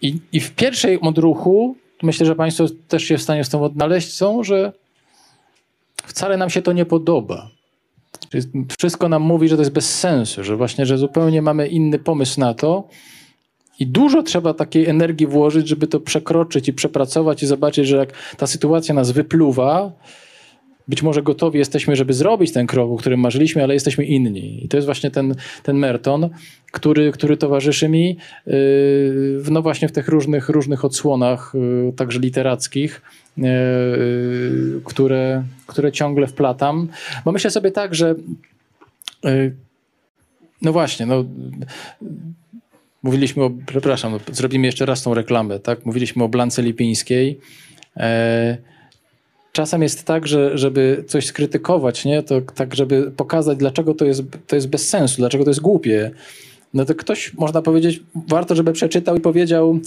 I, 0.02 0.20
I 0.32 0.40
w 0.40 0.52
pierwszej 0.52 1.02
odruchu, 1.02 1.76
myślę, 2.04 2.26
że 2.26 2.36
Państwo 2.36 2.66
też 2.88 3.04
się 3.04 3.18
w 3.18 3.22
stanie 3.22 3.44
z 3.44 3.50
tym 3.50 3.62
odnaleźć, 3.62 4.14
są, 4.14 4.44
że 4.44 4.74
wcale 6.06 6.38
nam 6.38 6.50
się 6.50 6.62
to 6.62 6.74
nie 6.74 6.86
podoba. 6.86 7.50
Wszystko 8.80 9.10
nam 9.10 9.22
mówi, 9.22 9.50
że 9.50 9.56
to 9.56 9.62
jest 9.62 9.74
bez 9.74 10.00
sensu, 10.00 10.44
że 10.44 10.56
właśnie, 10.56 10.86
że 10.86 10.98
zupełnie 10.98 11.42
mamy 11.42 11.68
inny 11.68 12.00
pomysł 12.00 12.40
na 12.40 12.54
to. 12.54 12.88
I 13.80 13.88
dużo 13.88 14.24
trzeba 14.24 14.54
takiej 14.54 14.88
energii 14.88 15.28
włożyć, 15.28 15.68
żeby 15.68 15.88
to 15.88 16.00
przekroczyć 16.00 16.68
i 16.68 16.74
przepracować 16.74 17.44
i 17.44 17.48
zobaczyć, 17.48 17.88
że 17.88 17.98
jak 17.98 18.14
ta 18.38 18.48
sytuacja 18.48 18.94
nas 18.94 19.12
wypluwa, 19.12 19.92
być 20.90 21.04
może 21.04 21.24
gotowi 21.24 21.60
jesteśmy, 21.60 21.96
żeby 21.96 22.14
zrobić 22.14 22.52
ten 22.52 22.68
krok, 22.68 22.92
o 22.92 22.98
którym 22.98 23.20
marzyliśmy, 23.20 23.64
ale 23.64 23.74
jesteśmy 23.74 24.06
inni. 24.06 24.66
I 24.66 24.68
to 24.68 24.78
jest 24.78 24.86
właśnie 24.86 25.12
ten, 25.12 25.36
ten 25.64 25.78
Merton, 25.78 26.30
który, 26.72 27.12
który 27.12 27.38
towarzyszy 27.38 27.90
mi 27.90 28.18
yy, 28.48 28.54
no 29.52 29.62
właśnie 29.62 29.88
w 29.88 29.92
tych 29.92 30.08
różnych, 30.08 30.50
różnych 30.50 30.86
odsłonach, 30.86 31.54
yy, 31.54 31.94
także 31.94 32.20
literackich, 32.20 33.02
yy, 33.38 33.46
które, 34.84 35.44
które 35.68 35.92
ciągle 35.92 36.28
wplatam. 36.28 36.88
Bo 37.26 37.32
myślę 37.32 37.52
sobie 37.52 37.72
tak, 37.72 37.96
że 37.96 38.16
no 40.62 40.74
właśnie, 40.74 41.06
no 41.06 41.26
mówiliśmy 43.04 43.44
o, 43.44 43.52
przepraszam, 43.66 44.12
no, 44.12 44.20
zrobimy 44.32 44.66
jeszcze 44.66 44.86
raz 44.86 45.04
tą 45.04 45.14
reklamę, 45.14 45.60
tak? 45.60 45.86
Mówiliśmy 45.86 46.24
o 46.24 46.30
Blance 46.30 46.62
Lipińskiej. 46.62 47.40
Czasem 49.60 49.82
jest 49.82 50.06
tak, 50.06 50.28
że 50.28 50.58
żeby 50.58 51.04
coś 51.08 51.26
skrytykować, 51.26 52.06
nie? 52.06 52.24
to 52.24 52.42
tak, 52.42 52.76
żeby 52.76 53.12
pokazać, 53.12 53.58
dlaczego 53.58 53.94
to 53.94 54.06
jest, 54.06 54.24
to 54.48 54.56
jest 54.56 54.70
bez 54.70 54.90
sensu, 54.90 55.18
dlaczego 55.18 55.44
to 55.44 55.50
jest 55.50 55.62
głupie, 55.62 56.12
no 56.74 56.86
to 56.86 56.96
ktoś, 56.96 57.34
można 57.34 57.62
powiedzieć, 57.62 58.04
warto, 58.28 58.56
żeby 58.56 58.74
przeczytał 58.74 59.18
i 59.18 59.20
powiedział, 59.20 59.80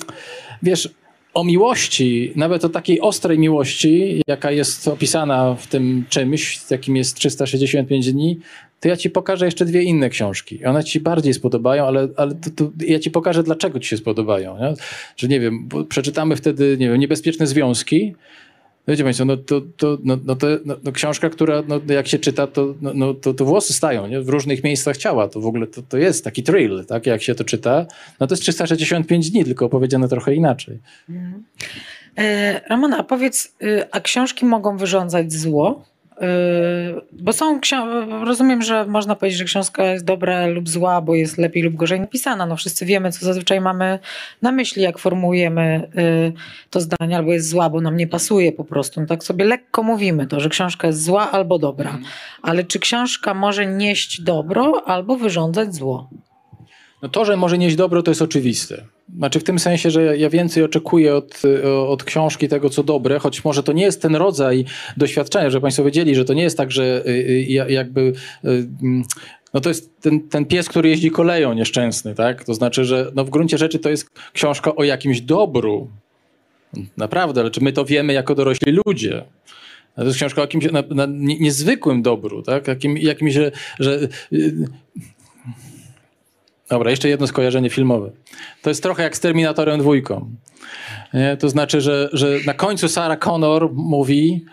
wiesz, 0.62 0.90
o 1.34 1.44
miłości, 1.44 2.32
nawet 2.36 2.64
o 2.64 2.68
takiej 2.68 3.00
ostrej 3.00 3.38
miłości, 3.38 4.22
jaka 4.26 4.50
jest 4.50 4.88
opisana 4.88 5.54
w 5.54 5.66
tym 5.66 6.04
czymś, 6.08 6.60
jakim 6.70 6.96
jest 6.96 7.16
365 7.16 8.12
dni, 8.12 8.38
to 8.80 8.88
ja 8.88 8.96
ci 8.96 9.10
pokażę 9.10 9.44
jeszcze 9.44 9.64
dwie 9.64 9.82
inne 9.82 10.10
książki. 10.10 10.64
One 10.64 10.84
ci 10.84 11.00
bardziej 11.00 11.34
spodobają, 11.34 11.86
ale, 11.86 12.08
ale 12.16 12.34
to, 12.34 12.50
to 12.50 12.70
ja 12.86 12.98
ci 12.98 13.10
pokażę, 13.10 13.42
dlaczego 13.42 13.80
ci 13.80 13.88
się 13.88 13.96
spodobają. 13.96 14.58
Nie? 14.58 14.74
Że 15.16 15.28
nie 15.28 15.40
wiem, 15.40 15.68
przeczytamy 15.88 16.36
wtedy, 16.36 16.76
nie 16.80 16.88
wiem, 16.88 17.00
Niebezpieczne 17.00 17.46
Związki, 17.46 18.14
wiecie 18.88 19.04
Państwo, 19.04 19.24
no 19.24 19.36
to, 19.36 19.60
to, 19.76 19.98
no, 20.04 20.18
no 20.24 20.36
to 20.36 20.46
no, 20.64 20.76
no 20.84 20.92
książka, 20.92 21.30
która 21.30 21.62
no, 21.68 21.80
jak 21.94 22.08
się 22.08 22.18
czyta, 22.18 22.46
to, 22.46 22.74
no, 22.80 22.92
no, 22.94 23.14
to, 23.14 23.34
to 23.34 23.44
włosy 23.44 23.72
stają 23.72 24.06
nie? 24.06 24.20
w 24.20 24.28
różnych 24.28 24.64
miejscach 24.64 24.96
ciała. 24.96 25.28
To 25.28 25.40
w 25.40 25.46
ogóle 25.46 25.66
to, 25.66 25.82
to 25.82 25.98
jest 25.98 26.24
taki 26.24 26.42
thrill, 26.42 26.84
tak? 26.88 27.06
jak 27.06 27.22
się 27.22 27.34
to 27.34 27.44
czyta. 27.44 27.86
No 28.20 28.26
to 28.26 28.32
jest 28.32 28.42
365 28.42 29.30
dni, 29.30 29.44
tylko 29.44 29.66
opowiedziane 29.66 30.08
trochę 30.08 30.34
inaczej. 30.34 30.78
Mhm. 31.08 31.44
E, 32.18 32.60
Ramona, 32.68 33.02
powiedz, 33.02 33.54
y, 33.62 33.90
a 33.90 34.00
książki 34.00 34.44
mogą 34.44 34.76
wyrządzać 34.76 35.32
zło? 35.32 35.84
Bo 37.22 37.32
są, 37.32 37.60
rozumiem, 38.24 38.62
że 38.62 38.86
można 38.86 39.16
powiedzieć, 39.16 39.38
że 39.38 39.44
książka 39.44 39.84
jest 39.84 40.04
dobra 40.04 40.46
lub 40.46 40.68
zła, 40.68 41.00
bo 41.00 41.14
jest 41.14 41.38
lepiej 41.38 41.62
lub 41.62 41.74
gorzej 41.74 42.00
napisana. 42.00 42.46
No 42.46 42.56
wszyscy 42.56 42.86
wiemy, 42.86 43.12
co 43.12 43.26
zazwyczaj 43.26 43.60
mamy 43.60 43.98
na 44.42 44.52
myśli, 44.52 44.82
jak 44.82 44.98
formułujemy 44.98 45.90
yy, 45.94 46.32
to 46.70 46.80
zdanie, 46.80 47.16
albo 47.16 47.32
jest 47.32 47.48
zła, 47.48 47.70
bo 47.70 47.80
nam 47.80 47.96
nie 47.96 48.06
pasuje 48.06 48.52
po 48.52 48.64
prostu. 48.64 49.00
No 49.00 49.06
tak 49.06 49.24
sobie 49.24 49.44
lekko 49.44 49.82
mówimy 49.82 50.26
to, 50.26 50.40
że 50.40 50.48
książka 50.48 50.86
jest 50.86 51.04
zła 51.04 51.30
albo 51.30 51.58
dobra. 51.58 51.98
Ale 52.42 52.64
czy 52.64 52.78
książka 52.78 53.34
może 53.34 53.66
nieść 53.66 54.20
dobro 54.20 54.82
albo 54.86 55.16
wyrządzać 55.16 55.74
zło? 55.74 56.10
No 57.02 57.08
to, 57.08 57.24
że 57.24 57.36
może 57.36 57.58
nieść 57.58 57.76
dobro, 57.76 58.02
to 58.02 58.10
jest 58.10 58.22
oczywiste. 58.22 58.84
Znaczy 59.16 59.40
w 59.40 59.44
tym 59.44 59.58
sensie, 59.58 59.90
że 59.90 60.18
ja 60.18 60.30
więcej 60.30 60.62
oczekuję 60.62 61.14
od, 61.14 61.42
od 61.88 62.04
książki 62.04 62.48
tego, 62.48 62.70
co 62.70 62.82
dobre, 62.82 63.18
choć 63.18 63.44
może 63.44 63.62
to 63.62 63.72
nie 63.72 63.82
jest 63.82 64.02
ten 64.02 64.16
rodzaj 64.16 64.64
doświadczenia, 64.96 65.50
że 65.50 65.60
Państwo 65.60 65.84
wiedzieli, 65.84 66.14
że 66.14 66.24
to 66.24 66.34
nie 66.34 66.42
jest 66.42 66.56
tak, 66.56 66.70
że 66.70 67.02
y, 67.06 67.10
y, 67.10 67.46
jakby 67.68 68.12
mm, 68.44 69.02
no 69.54 69.60
to 69.60 69.68
jest 69.68 70.00
ten, 70.00 70.28
ten 70.28 70.44
pies, 70.44 70.68
który 70.68 70.88
jeździ 70.88 71.10
koleją 71.10 71.52
nieszczęsny, 71.52 72.14
tak? 72.14 72.44
To 72.44 72.54
znaczy, 72.54 72.84
że 72.84 73.12
no 73.14 73.24
w 73.24 73.30
gruncie 73.30 73.58
rzeczy 73.58 73.78
to 73.78 73.90
jest 73.90 74.10
książka 74.32 74.76
o 74.76 74.84
jakimś 74.84 75.20
dobru. 75.20 75.88
Naprawdę, 76.96 77.40
ale 77.40 77.50
czy 77.50 77.60
my 77.64 77.72
to 77.72 77.84
wiemy 77.84 78.12
jako 78.12 78.34
dorośli 78.34 78.72
ludzie? 78.86 79.24
To 79.96 80.04
jest 80.04 80.16
książka 80.16 80.40
o 80.40 80.44
jakimś 80.44 80.64
na, 80.72 80.82
na 80.90 81.06
niezwykłym 81.16 82.02
dobru, 82.02 82.42
tak? 82.42 82.68
Jakim, 82.68 82.98
jakimś, 82.98 83.32
że, 83.32 83.52
że 83.80 84.08
Dobra, 86.70 86.90
jeszcze 86.90 87.08
jedno 87.08 87.26
skojarzenie 87.26 87.70
filmowe. 87.70 88.10
To 88.62 88.70
jest 88.70 88.82
trochę 88.82 89.02
jak 89.02 89.16
z 89.16 89.20
Terminatorem 89.20 89.80
dwójką. 89.80 90.30
Nie? 91.14 91.36
To 91.36 91.48
znaczy, 91.48 91.80
że, 91.80 92.08
że 92.12 92.38
na 92.46 92.54
końcu 92.54 92.88
Sarah 92.88 93.18
Connor 93.18 93.70
mówi 93.72 94.44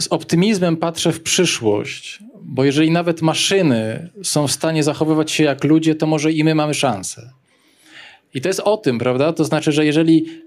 z 0.00 0.08
optymizmem 0.08 0.76
patrzę 0.76 1.12
w 1.12 1.22
przyszłość, 1.22 2.18
bo 2.42 2.64
jeżeli 2.64 2.90
nawet 2.90 3.22
maszyny 3.22 4.08
są 4.22 4.46
w 4.46 4.52
stanie 4.52 4.82
zachowywać 4.82 5.30
się 5.30 5.44
jak 5.44 5.64
ludzie, 5.64 5.94
to 5.94 6.06
może 6.06 6.32
i 6.32 6.44
my 6.44 6.54
mamy 6.54 6.74
szansę. 6.74 7.30
I 8.34 8.40
to 8.40 8.48
jest 8.48 8.60
o 8.60 8.76
tym, 8.76 8.98
prawda? 8.98 9.32
To 9.32 9.44
znaczy, 9.44 9.72
że 9.72 9.86
jeżeli 9.86 10.42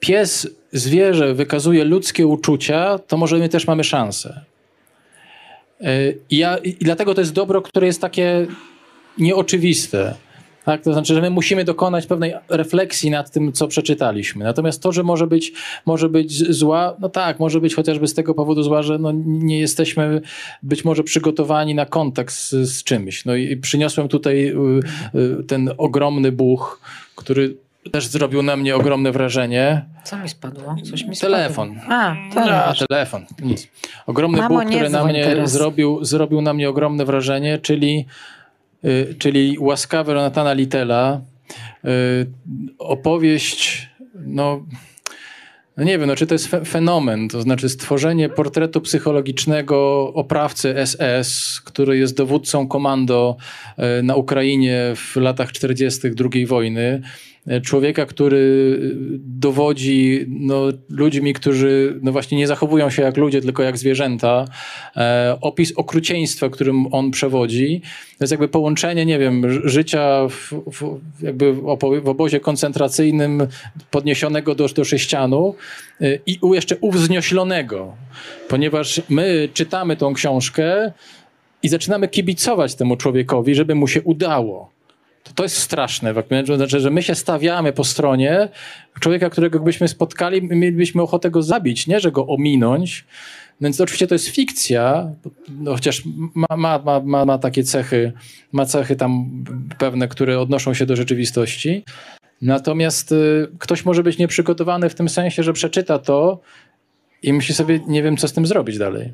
pies, 0.00 0.48
zwierzę 0.72 1.34
wykazuje 1.34 1.84
ludzkie 1.84 2.26
uczucia, 2.26 2.98
to 2.98 3.16
może 3.16 3.38
my 3.38 3.48
też 3.48 3.66
mamy 3.66 3.84
szansę. 3.84 4.44
I, 6.30 6.36
ja, 6.36 6.58
I 6.58 6.72
dlatego 6.80 7.14
to 7.14 7.20
jest 7.20 7.32
dobro, 7.32 7.62
które 7.62 7.86
jest 7.86 8.00
takie 8.00 8.46
nieoczywiste. 9.18 10.14
Tak, 10.64 10.82
to 10.82 10.92
znaczy, 10.92 11.14
że 11.14 11.20
my 11.20 11.30
musimy 11.30 11.64
dokonać 11.64 12.06
pewnej 12.06 12.34
refleksji 12.48 13.10
nad 13.10 13.30
tym, 13.30 13.52
co 13.52 13.68
przeczytaliśmy. 13.68 14.44
Natomiast 14.44 14.82
to, 14.82 14.92
że 14.92 15.02
może 15.02 15.26
być, 15.26 15.52
może 15.86 16.08
być 16.08 16.54
zła, 16.54 16.96
no 17.00 17.08
tak, 17.08 17.40
może 17.40 17.60
być 17.60 17.74
chociażby 17.74 18.08
z 18.08 18.14
tego 18.14 18.34
powodu 18.34 18.62
zła, 18.62 18.82
że 18.82 18.98
no 18.98 19.12
nie 19.24 19.60
jesteśmy 19.60 20.20
być 20.62 20.84
może 20.84 21.02
przygotowani 21.02 21.74
na 21.74 21.86
kontakt 21.86 22.34
z, 22.34 22.50
z 22.50 22.84
czymś. 22.84 23.24
No 23.24 23.34
i 23.34 23.56
przyniosłem 23.56 24.08
tutaj 24.08 24.46
y, 24.46 25.18
y, 25.40 25.44
ten 25.44 25.70
ogromny 25.78 26.32
buch, 26.32 26.80
który 27.16 27.56
też 27.92 28.06
zrobił 28.06 28.42
na 28.42 28.56
mnie 28.56 28.76
ogromne 28.76 29.12
wrażenie. 29.12 29.84
Co 30.04 30.18
mi 30.18 30.28
spadło? 30.28 30.76
Coś 30.90 31.04
mi 31.04 31.16
telefon. 31.16 31.70
Spadło. 31.70 31.94
A, 31.94 32.16
telefon. 32.34 32.74
A, 32.82 32.86
telefon. 32.88 33.26
Nic. 33.42 33.68
Ogromny 34.06 34.38
Mamo, 34.38 34.54
buch, 34.54 34.68
który 34.68 34.90
na 34.90 35.04
mnie 35.04 35.36
zrobił, 35.44 36.04
zrobił 36.04 36.40
na 36.40 36.54
mnie 36.54 36.68
ogromne 36.68 37.04
wrażenie, 37.04 37.58
czyli 37.58 38.06
czyli 39.18 39.56
Łaskawy 39.58 40.14
Ronatana 40.14 40.52
Littela, 40.52 41.20
y, 41.84 41.88
opowieść, 42.78 43.88
no, 44.14 44.66
no 45.76 45.84
nie 45.84 45.98
wiem, 45.98 46.08
no, 46.08 46.16
czy 46.16 46.26
to 46.26 46.34
jest 46.34 46.48
fenomen, 46.66 47.28
to 47.28 47.42
znaczy 47.42 47.68
stworzenie 47.68 48.28
portretu 48.28 48.80
psychologicznego 48.80 50.10
oprawcy 50.14 50.74
SS, 50.86 51.60
który 51.60 51.98
jest 51.98 52.16
dowódcą 52.16 52.68
komando 52.68 53.36
y, 53.98 54.02
na 54.02 54.16
Ukrainie 54.16 54.92
w 54.96 55.16
latach 55.16 55.52
40. 55.52 56.00
II 56.34 56.46
wojny, 56.46 57.02
człowieka, 57.64 58.06
który 58.06 58.78
dowodzi 59.18 60.26
no, 60.28 60.62
ludźmi, 60.88 61.32
którzy 61.32 61.98
no 62.02 62.12
właśnie 62.12 62.38
nie 62.38 62.46
zachowują 62.46 62.90
się 62.90 63.02
jak 63.02 63.16
ludzie, 63.16 63.40
tylko 63.40 63.62
jak 63.62 63.78
zwierzęta. 63.78 64.44
E, 64.96 65.38
opis 65.40 65.72
okrucieństwa, 65.76 66.48
którym 66.48 66.94
on 66.94 67.10
przewodzi. 67.10 67.80
To 68.18 68.24
jest 68.24 68.30
jakby 68.30 68.48
połączenie, 68.48 69.06
nie 69.06 69.18
wiem, 69.18 69.68
życia 69.68 70.28
w, 70.28 70.52
w 70.72 71.00
jakby 71.22 71.52
w 72.02 72.08
obozie 72.08 72.40
koncentracyjnym 72.40 73.46
podniesionego 73.90 74.54
do, 74.54 74.68
do 74.68 74.84
sześcianu 74.84 75.54
e, 76.00 76.18
i 76.26 76.38
jeszcze 76.52 76.76
uwznioślonego, 76.76 77.92
ponieważ 78.48 79.02
my 79.08 79.48
czytamy 79.54 79.96
tą 79.96 80.14
książkę 80.14 80.92
i 81.62 81.68
zaczynamy 81.68 82.08
kibicować 82.08 82.74
temu 82.74 82.96
człowiekowi, 82.96 83.54
żeby 83.54 83.74
mu 83.74 83.88
się 83.88 84.02
udało 84.02 84.71
To, 85.22 85.32
to 85.34 85.42
jest 85.42 85.56
straszne. 85.56 86.14
Znaczy, 86.56 86.80
że 86.80 86.90
my 86.90 87.02
się 87.02 87.14
stawiamy 87.14 87.72
po 87.72 87.84
stronie 87.84 88.48
człowieka, 89.00 89.30
którego 89.30 89.60
byśmy 89.60 89.88
spotkali, 89.88 90.42
mielibyśmy 90.42 91.02
ochotę 91.02 91.30
go 91.30 91.42
zabić, 91.42 91.86
nie, 91.86 92.00
że 92.00 92.12
go 92.12 92.26
ominąć. 92.26 93.04
Więc 93.60 93.80
oczywiście 93.80 94.06
to 94.06 94.14
jest 94.14 94.28
fikcja, 94.28 95.10
no 95.48 95.72
chociaż 95.72 96.02
ma, 96.34 96.56
ma, 96.78 97.00
ma, 97.04 97.24
ma 97.24 97.38
takie 97.38 97.64
cechy, 97.64 98.12
ma 98.52 98.66
cechy 98.66 98.96
tam 98.96 99.44
pewne, 99.78 100.08
które 100.08 100.40
odnoszą 100.40 100.74
się 100.74 100.86
do 100.86 100.96
rzeczywistości. 100.96 101.84
Natomiast 102.42 103.12
y, 103.12 103.48
ktoś 103.58 103.84
może 103.84 104.02
być 104.02 104.18
nieprzygotowany 104.18 104.88
w 104.88 104.94
tym 104.94 105.08
sensie, 105.08 105.42
że 105.42 105.52
przeczyta 105.52 105.98
to 105.98 106.40
i 107.22 107.32
myśli 107.32 107.54
sobie, 107.54 107.80
nie 107.86 108.02
wiem, 108.02 108.16
co 108.16 108.28
z 108.28 108.32
tym 108.32 108.46
zrobić 108.46 108.78
dalej. 108.78 109.12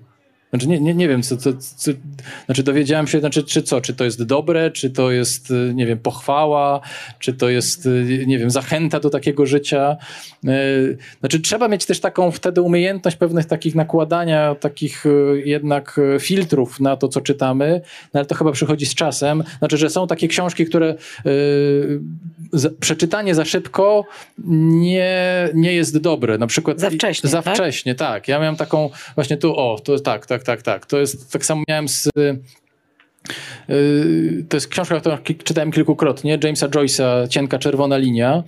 Znaczy 0.51 0.69
nie, 0.69 0.81
nie, 0.81 0.95
nie 0.95 1.09
wiem, 1.09 1.23
co, 1.23 1.37
co, 1.37 1.53
co, 1.77 1.91
znaczy 2.47 2.63
dowiedziałem 2.63 3.07
się, 3.07 3.21
znaczy, 3.21 3.43
czy 3.43 3.63
co, 3.63 3.81
czy 3.81 3.95
to 3.95 4.05
jest 4.05 4.23
dobre, 4.23 4.71
czy 4.71 4.91
to 4.91 5.11
jest, 5.11 5.51
y, 5.51 5.73
nie 5.75 5.87
wiem, 5.87 5.99
pochwała, 5.99 6.81
czy 7.19 7.35
to 7.35 7.49
jest, 7.49 7.87
y, 7.87 8.25
nie 8.27 8.39
wiem, 8.39 8.51
zachęta 8.51 9.01
do 9.01 9.11
takiego 9.11 9.47
życia. 9.47 9.97
Y, 10.45 10.99
znaczy 11.21 11.41
trzeba 11.41 11.69
mieć 11.69 11.87
też 11.87 12.01
taką 12.01 12.31
wtedy 12.31 12.63
umiejętność 12.63 13.17
pewnych 13.17 13.47
takich 13.47 13.75
nakładania, 13.75 14.55
takich 14.55 15.05
jednak 15.45 16.01
filtrów 16.21 16.81
na 16.81 16.97
to, 16.97 17.09
co 17.09 17.21
czytamy, 17.21 17.81
no 18.15 18.21
ale 18.21 18.27
to 18.27 18.35
chyba 18.35 18.53
przychodzi 18.53 18.87
z 18.87 18.95
czasem. 18.95 19.45
Znaczy, 19.59 19.77
że 19.77 19.91
są 19.91 20.07
takie 20.07 20.29
książki, 20.29 20.67
które 20.67 20.95
przeczytanie 22.81 23.35
za 23.35 23.45
szybko 23.45 24.05
nie, 24.45 25.49
nie 25.55 25.73
jest 25.73 25.99
dobre. 25.99 26.39
Na 26.39 26.47
przykład 26.47 26.81
za 26.81 26.91
wcześnie, 26.91 27.31
Za 27.31 27.43
tak? 27.43 27.55
wcześnie, 27.55 27.95
tak. 27.95 28.29
Ja 28.29 28.39
miałem 28.39 28.57
taką 28.57 28.91
właśnie 29.15 29.37
tu, 29.37 29.57
o, 29.57 29.79
to 29.85 30.01
tak, 30.01 30.27
tak, 30.27 30.38
tak, 30.43 30.63
tak. 30.63 30.87
To 30.87 30.99
jest, 30.99 31.33
tak 31.33 31.45
samo 31.45 31.63
miałem 31.69 31.89
z 31.89 32.07
y, 33.71 34.45
to 34.49 34.57
jest 34.57 34.69
książka, 34.69 35.01
którą 35.01 35.19
czytałem 35.45 35.73
kilkukrotnie, 35.73 36.39
Jamesa 36.43 36.69
Joyce'a, 36.69 37.29
Cienka 37.29 37.59
czerwona 37.59 37.97
linia. 37.97 38.43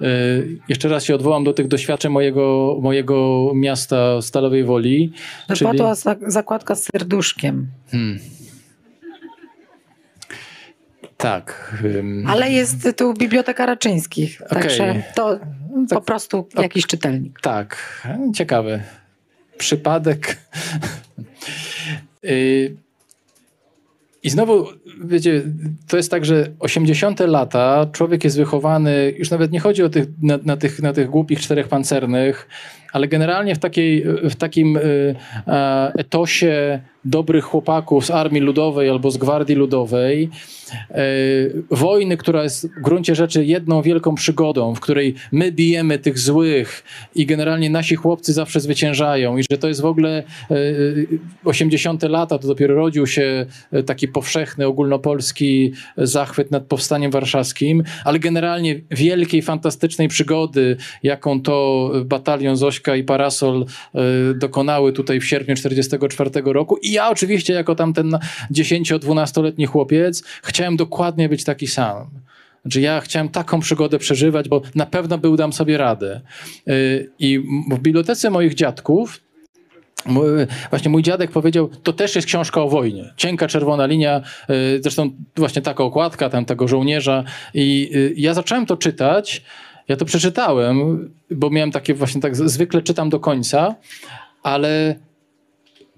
Y, 0.00 0.58
jeszcze 0.68 0.88
raz 0.88 1.04
się 1.04 1.14
odwołam 1.14 1.44
do 1.44 1.52
tych 1.52 1.68
doświadczeń 1.68 2.12
mojego, 2.12 2.76
mojego 2.82 3.50
miasta 3.54 4.22
Stalowej 4.22 4.64
Woli. 4.64 5.12
Wypadła 5.48 5.96
czyli... 5.96 6.16
zakładka 6.26 6.74
z 6.74 6.84
serduszkiem. 6.92 7.66
Hmm. 7.90 8.18
Tak. 11.16 11.76
Ale 12.28 12.50
jest 12.50 12.88
tu 12.96 13.14
Biblioteka 13.14 13.66
Raczyńskich, 13.66 14.42
okay. 14.46 14.62
także 14.62 15.02
to 15.14 15.38
tak, 15.88 15.98
po 15.98 16.00
prostu 16.00 16.48
jakiś 16.58 16.86
czytelnik. 16.86 17.40
Tak, 17.40 18.02
ciekawe. 18.34 18.82
Przypadek. 19.58 20.36
Y, 22.24 22.76
I 24.22 24.30
znowu, 24.30 24.66
wiecie, 25.04 25.42
to 25.88 25.96
jest 25.96 26.10
tak, 26.10 26.24
że 26.24 26.52
80. 26.58 27.20
lata, 27.20 27.86
człowiek 27.92 28.24
jest 28.24 28.36
wychowany, 28.36 29.14
już 29.16 29.30
nawet 29.30 29.52
nie 29.52 29.60
chodzi 29.60 29.82
o 29.82 29.88
tych, 29.88 30.06
na, 30.22 30.38
na 30.44 30.56
tych, 30.56 30.82
na 30.82 30.92
tych 30.92 31.10
głupich 31.10 31.40
czterech 31.40 31.68
pancernych, 31.68 32.48
ale 32.96 33.08
generalnie 33.08 33.54
w, 33.54 33.58
takiej, 33.58 34.04
w 34.30 34.34
takim 34.36 34.76
y, 34.76 35.14
etosie 35.98 36.80
dobrych 37.06 37.44
chłopaków 37.44 38.06
z 38.06 38.10
Armii 38.10 38.40
Ludowej 38.40 38.90
albo 38.90 39.10
z 39.10 39.16
Gwardii 39.16 39.56
Ludowej, 39.56 40.30
e, 40.90 41.04
wojny, 41.70 42.16
która 42.16 42.42
jest 42.42 42.68
w 42.78 42.82
gruncie 42.82 43.14
rzeczy 43.14 43.44
jedną 43.44 43.82
wielką 43.82 44.14
przygodą, 44.14 44.74
w 44.74 44.80
której 44.80 45.14
my 45.32 45.52
bijemy 45.52 45.98
tych 45.98 46.18
złych 46.18 46.84
i 47.14 47.26
generalnie 47.26 47.70
nasi 47.70 47.96
chłopcy 47.96 48.32
zawsze 48.32 48.60
zwyciężają 48.60 49.36
i 49.36 49.42
że 49.50 49.58
to 49.58 49.68
jest 49.68 49.80
w 49.80 49.84
ogóle 49.84 50.22
e, 50.50 50.54
80. 51.44 52.02
lata, 52.02 52.38
to 52.38 52.48
dopiero 52.48 52.74
rodził 52.74 53.06
się 53.06 53.46
e, 53.72 53.82
taki 53.82 54.08
powszechny, 54.08 54.66
ogólnopolski 54.66 55.72
zachwyt 55.96 56.50
nad 56.50 56.64
powstaniem 56.64 57.10
warszawskim, 57.10 57.82
ale 58.04 58.18
generalnie 58.18 58.80
wielkiej, 58.90 59.42
fantastycznej 59.42 60.08
przygody, 60.08 60.76
jaką 61.02 61.42
to 61.42 61.90
batalion 62.04 62.56
Zośka 62.56 62.85
i 62.94 63.04
Parasol 63.04 63.66
e, 63.94 63.98
dokonały 64.34 64.92
tutaj 64.92 65.20
w 65.20 65.24
sierpniu 65.24 65.54
1944 65.54 66.52
roku 66.52 66.76
i 66.76 66.92
ja 66.92 67.10
oczywiście 67.10 67.52
jako 67.52 67.74
tamten 67.74 68.18
10-12-letni 68.52 69.66
chłopiec 69.66 70.22
chciałem 70.42 70.76
dokładnie 70.76 71.28
być 71.28 71.44
taki 71.44 71.66
sam. 71.66 72.06
Znaczy 72.62 72.80
ja 72.80 73.00
chciałem 73.00 73.28
taką 73.28 73.60
przygodę 73.60 73.98
przeżywać, 73.98 74.48
bo 74.48 74.62
na 74.74 74.86
pewno 74.86 75.18
by 75.18 75.28
udam 75.28 75.52
sobie 75.52 75.78
radę. 75.78 76.20
Y, 76.68 77.10
I 77.18 77.38
w 77.70 77.78
bibliotece 77.78 78.30
moich 78.30 78.54
dziadków 78.54 79.20
Właśnie 80.70 80.90
mój 80.90 81.02
dziadek 81.02 81.30
powiedział, 81.30 81.68
to 81.82 81.92
też 81.92 82.14
jest 82.14 82.26
książka 82.26 82.62
o 82.62 82.68
wojnie. 82.68 83.12
Cienka 83.16 83.48
czerwona 83.48 83.86
linia, 83.86 84.22
y, 84.50 84.82
zresztą 84.82 85.10
właśnie 85.36 85.62
taka 85.62 85.84
okładka 85.84 86.30
tam 86.30 86.44
tego 86.44 86.68
żołnierza. 86.68 87.24
I 87.54 87.90
y, 87.94 88.14
ja 88.16 88.34
zacząłem 88.34 88.66
to 88.66 88.76
czytać. 88.76 89.42
Ja 89.88 89.96
to 89.96 90.04
przeczytałem, 90.04 91.08
bo 91.30 91.50
miałem 91.50 91.70
takie 91.70 91.94
właśnie 91.94 92.20
tak, 92.20 92.36
zwykle 92.36 92.82
czytam 92.82 93.10
do 93.10 93.20
końca, 93.20 93.74
ale 94.42 94.94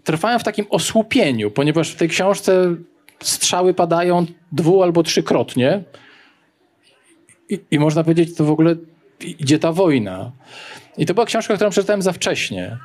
trwałem 0.04 0.40
w 0.40 0.44
takim 0.44 0.66
osłupieniu, 0.70 1.50
ponieważ 1.50 1.90
w 1.90 1.96
tej 1.96 2.08
książce 2.08 2.74
strzały 3.20 3.74
padają 3.74 4.26
dwu 4.52 4.82
albo 4.82 5.02
trzykrotnie 5.02 5.82
i, 7.48 7.60
i 7.70 7.78
można 7.78 8.04
powiedzieć, 8.04 8.36
to 8.36 8.44
w 8.44 8.50
ogóle 8.50 8.76
idzie 9.20 9.58
ta 9.58 9.72
wojna. 9.72 10.32
I 10.98 11.06
to 11.06 11.14
była 11.14 11.26
książka, 11.26 11.54
którą 11.54 11.70
przeczytałem 11.70 12.02
za 12.02 12.12
wcześnie. 12.12 12.76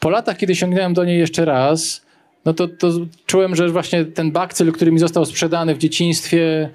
Po 0.00 0.10
latach, 0.10 0.36
kiedy 0.36 0.54
sięgnąłem 0.54 0.94
do 0.94 1.04
niej 1.04 1.18
jeszcze 1.18 1.44
raz, 1.44 2.06
no 2.44 2.54
to, 2.54 2.68
to 2.68 2.90
czułem, 3.26 3.56
że 3.56 3.68
właśnie 3.68 4.04
ten 4.04 4.32
bakcyl, 4.32 4.72
który 4.72 4.92
mi 4.92 4.98
został 4.98 5.24
sprzedany 5.24 5.74
w 5.74 5.78
dzieciństwie, 5.78 6.70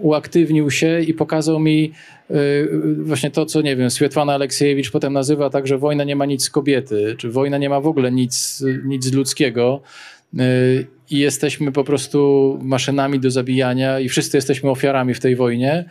uaktywnił 0.00 0.70
się 0.70 1.00
i 1.00 1.14
pokazał 1.14 1.60
mi 1.60 1.92
y, 2.30 2.68
właśnie 2.98 3.30
to, 3.30 3.46
co 3.46 3.62
nie 3.62 3.76
wiem, 3.76 3.90
Swietłana 3.90 4.32
Aleksiejewicz 4.32 4.90
potem 4.90 5.12
nazywa 5.12 5.50
tak, 5.50 5.66
że 5.66 5.78
wojna 5.78 6.04
nie 6.04 6.16
ma 6.16 6.26
nic 6.26 6.44
z 6.44 6.50
kobiety, 6.50 7.14
czy 7.18 7.30
wojna 7.30 7.58
nie 7.58 7.68
ma 7.68 7.80
w 7.80 7.86
ogóle 7.86 8.12
nic, 8.12 8.64
nic 8.84 9.12
ludzkiego 9.12 9.80
y, 10.34 10.86
i 11.10 11.18
jesteśmy 11.18 11.72
po 11.72 11.84
prostu 11.84 12.58
maszynami 12.62 13.20
do 13.20 13.30
zabijania 13.30 14.00
i 14.00 14.08
wszyscy 14.08 14.36
jesteśmy 14.36 14.70
ofiarami 14.70 15.14
w 15.14 15.20
tej 15.20 15.36
wojnie. 15.36 15.84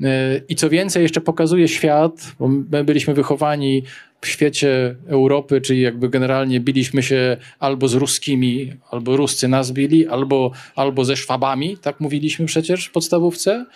Y, 0.00 0.04
I 0.48 0.56
co 0.56 0.70
więcej, 0.70 1.02
jeszcze 1.02 1.20
pokazuje 1.20 1.68
świat, 1.68 2.32
bo 2.38 2.48
my 2.48 2.84
byliśmy 2.84 3.14
wychowani 3.14 3.82
w 4.20 4.26
świecie 4.26 4.96
Europy, 5.06 5.60
czyli 5.60 5.80
jakby 5.80 6.08
generalnie 6.08 6.60
biliśmy 6.60 7.02
się 7.02 7.36
albo 7.58 7.88
z 7.88 7.94
ruskimi, 7.94 8.72
albo 8.90 9.16
Ruscy 9.16 9.48
nas 9.48 9.72
bili, 9.72 10.06
albo, 10.06 10.50
albo 10.76 11.04
ze 11.04 11.16
Szwabami, 11.16 11.76
tak 11.76 12.00
mówiliśmy 12.00 12.46
przecież 12.46 12.86
w 12.86 12.92
podstawówce. 12.92 13.66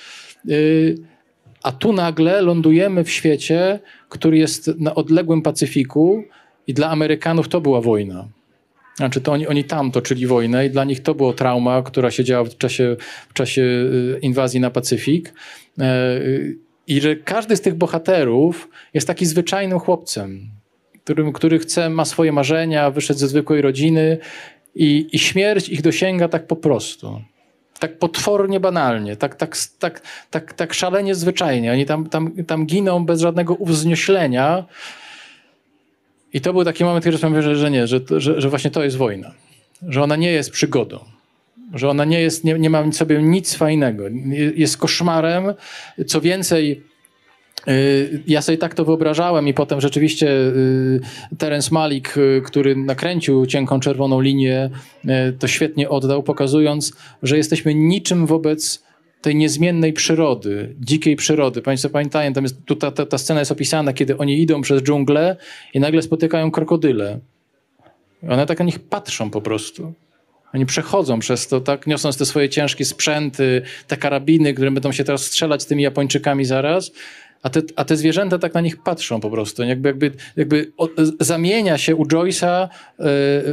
Y, 0.48 0.98
a 1.62 1.72
tu 1.72 1.92
nagle 1.92 2.42
lądujemy 2.42 3.04
w 3.04 3.10
świecie, 3.10 3.80
który 4.08 4.38
jest 4.38 4.70
na 4.78 4.94
odległym 4.94 5.42
Pacyfiku 5.42 6.24
i 6.66 6.74
dla 6.74 6.90
Amerykanów 6.90 7.48
to 7.48 7.60
była 7.60 7.80
wojna. 7.80 8.28
Znaczy 8.96 9.20
to 9.20 9.32
oni, 9.32 9.46
oni 9.46 9.64
tam 9.64 9.90
toczyli 9.90 10.26
wojnę 10.26 10.66
i 10.66 10.70
dla 10.70 10.84
nich 10.84 11.02
to 11.02 11.14
było 11.14 11.32
trauma, 11.32 11.82
która 11.82 12.10
się 12.10 12.24
działa 12.24 12.44
w 12.44 12.58
czasie, 12.58 12.96
w 13.28 13.32
czasie 13.32 13.62
y, 13.62 14.18
inwazji 14.22 14.60
na 14.60 14.70
Pacyfik. 14.70 15.32
Y, 15.80 16.56
i 16.86 17.00
że 17.00 17.16
każdy 17.16 17.56
z 17.56 17.60
tych 17.60 17.74
bohaterów 17.74 18.68
jest 18.94 19.06
taki 19.06 19.26
zwyczajnym 19.26 19.78
chłopcem, 19.78 20.50
którym, 21.04 21.32
który 21.32 21.58
chce, 21.58 21.90
ma 21.90 22.04
swoje 22.04 22.32
marzenia, 22.32 22.90
wyszedł 22.90 23.20
ze 23.20 23.28
zwykłej 23.28 23.62
rodziny 23.62 24.18
i, 24.74 25.08
i 25.12 25.18
śmierć 25.18 25.68
ich 25.68 25.82
dosięga 25.82 26.28
tak 26.28 26.46
po 26.46 26.56
prostu. 26.56 27.22
Tak 27.78 27.98
potwornie 27.98 28.60
banalnie, 28.60 29.16
tak, 29.16 29.34
tak, 29.34 29.56
tak, 29.78 30.02
tak, 30.30 30.52
tak 30.52 30.74
szalenie 30.74 31.14
zwyczajnie. 31.14 31.72
Oni 31.72 31.86
tam, 31.86 32.08
tam, 32.08 32.44
tam 32.44 32.66
giną 32.66 33.06
bez 33.06 33.20
żadnego 33.20 33.54
uwznieślenia. 33.54 34.64
I 36.36 36.40
to 36.40 36.52
był 36.52 36.64
taki 36.64 36.84
moment, 36.84 37.04
kiedy 37.04 37.18
sobie 37.18 37.42
że, 37.42 37.56
że 37.56 37.70
nie, 37.70 37.86
że, 37.86 38.00
że, 38.16 38.40
że 38.40 38.48
właśnie 38.48 38.70
to 38.70 38.84
jest 38.84 38.96
wojna. 38.96 39.30
Że 39.88 40.02
ona 40.02 40.16
nie 40.16 40.32
jest 40.32 40.50
przygodą 40.50 40.98
że 41.74 41.88
ona 41.88 42.04
nie, 42.04 42.20
jest, 42.20 42.44
nie, 42.44 42.58
nie 42.58 42.70
ma 42.70 42.82
w 42.82 42.94
sobie 42.94 43.22
nic 43.22 43.54
fajnego, 43.54 44.04
jest 44.56 44.76
koszmarem. 44.76 45.44
Co 46.06 46.20
więcej, 46.20 46.82
y, 47.68 48.22
ja 48.26 48.42
sobie 48.42 48.58
tak 48.58 48.74
to 48.74 48.84
wyobrażałem 48.84 49.48
i 49.48 49.54
potem 49.54 49.80
rzeczywiście 49.80 50.28
y, 50.30 51.00
Terence 51.38 51.70
Malik, 51.72 52.16
y, 52.16 52.42
który 52.44 52.76
nakręcił 52.76 53.46
cienką 53.46 53.80
czerwoną 53.80 54.20
linię, 54.20 54.70
to 55.38 55.48
świetnie 55.48 55.88
oddał, 55.88 56.22
pokazując, 56.22 56.92
że 57.22 57.36
jesteśmy 57.36 57.74
niczym 57.74 58.26
wobec 58.26 58.85
tej 59.26 59.36
niezmiennej 59.36 59.92
przyrody, 59.92 60.74
dzikiej 60.80 61.16
przyrody. 61.16 61.62
Państwo 61.62 61.90
pamiętają, 61.90 62.32
tam 62.32 62.44
jest, 62.44 62.64
tu 62.64 62.76
ta, 62.76 62.90
ta, 62.90 63.06
ta 63.06 63.18
scena 63.18 63.40
jest 63.40 63.52
opisana, 63.52 63.92
kiedy 63.92 64.18
oni 64.18 64.40
idą 64.40 64.62
przez 64.62 64.82
dżunglę 64.82 65.36
i 65.74 65.80
nagle 65.80 66.02
spotykają 66.02 66.50
krokodyle. 66.50 67.18
One 68.28 68.46
tak 68.46 68.58
na 68.58 68.64
nich 68.64 68.78
patrzą 68.78 69.30
po 69.30 69.40
prostu. 69.40 69.92
Oni 70.54 70.66
przechodzą 70.66 71.18
przez 71.18 71.48
to, 71.48 71.60
tak, 71.60 71.86
niosąc 71.86 72.16
te 72.16 72.26
swoje 72.26 72.48
ciężkie 72.48 72.84
sprzęty, 72.84 73.62
te 73.86 73.96
karabiny, 73.96 74.54
które 74.54 74.70
będą 74.70 74.92
się 74.92 75.04
teraz 75.04 75.24
strzelać 75.24 75.62
z 75.62 75.66
tymi 75.66 75.82
Japończykami 75.82 76.44
zaraz, 76.44 76.92
a 77.42 77.50
te, 77.50 77.62
a 77.76 77.84
te 77.84 77.96
zwierzęta 77.96 78.38
tak 78.38 78.54
na 78.54 78.60
nich 78.60 78.82
patrzą 78.82 79.20
po 79.20 79.30
prostu. 79.30 79.62
Jakby, 79.62 79.88
jakby, 79.88 80.12
jakby 80.36 80.72
o, 80.76 80.88
zamienia 81.20 81.78
się 81.78 81.96
u 81.96 82.04
Joyce'a 82.04 82.68
y, 82.68 83.04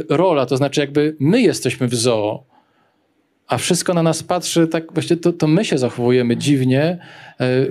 rola, 0.08 0.46
to 0.46 0.56
znaczy 0.56 0.80
jakby 0.80 1.16
my 1.20 1.42
jesteśmy 1.42 1.88
w 1.88 1.94
zoo, 1.94 2.44
a 3.48 3.58
wszystko 3.58 3.94
na 3.94 4.02
nas 4.02 4.22
patrzy, 4.22 4.66
tak 4.66 4.92
właśnie 4.92 5.16
to, 5.16 5.32
to 5.32 5.46
my 5.46 5.64
się 5.64 5.78
zachowujemy 5.78 6.36
dziwnie, 6.36 6.98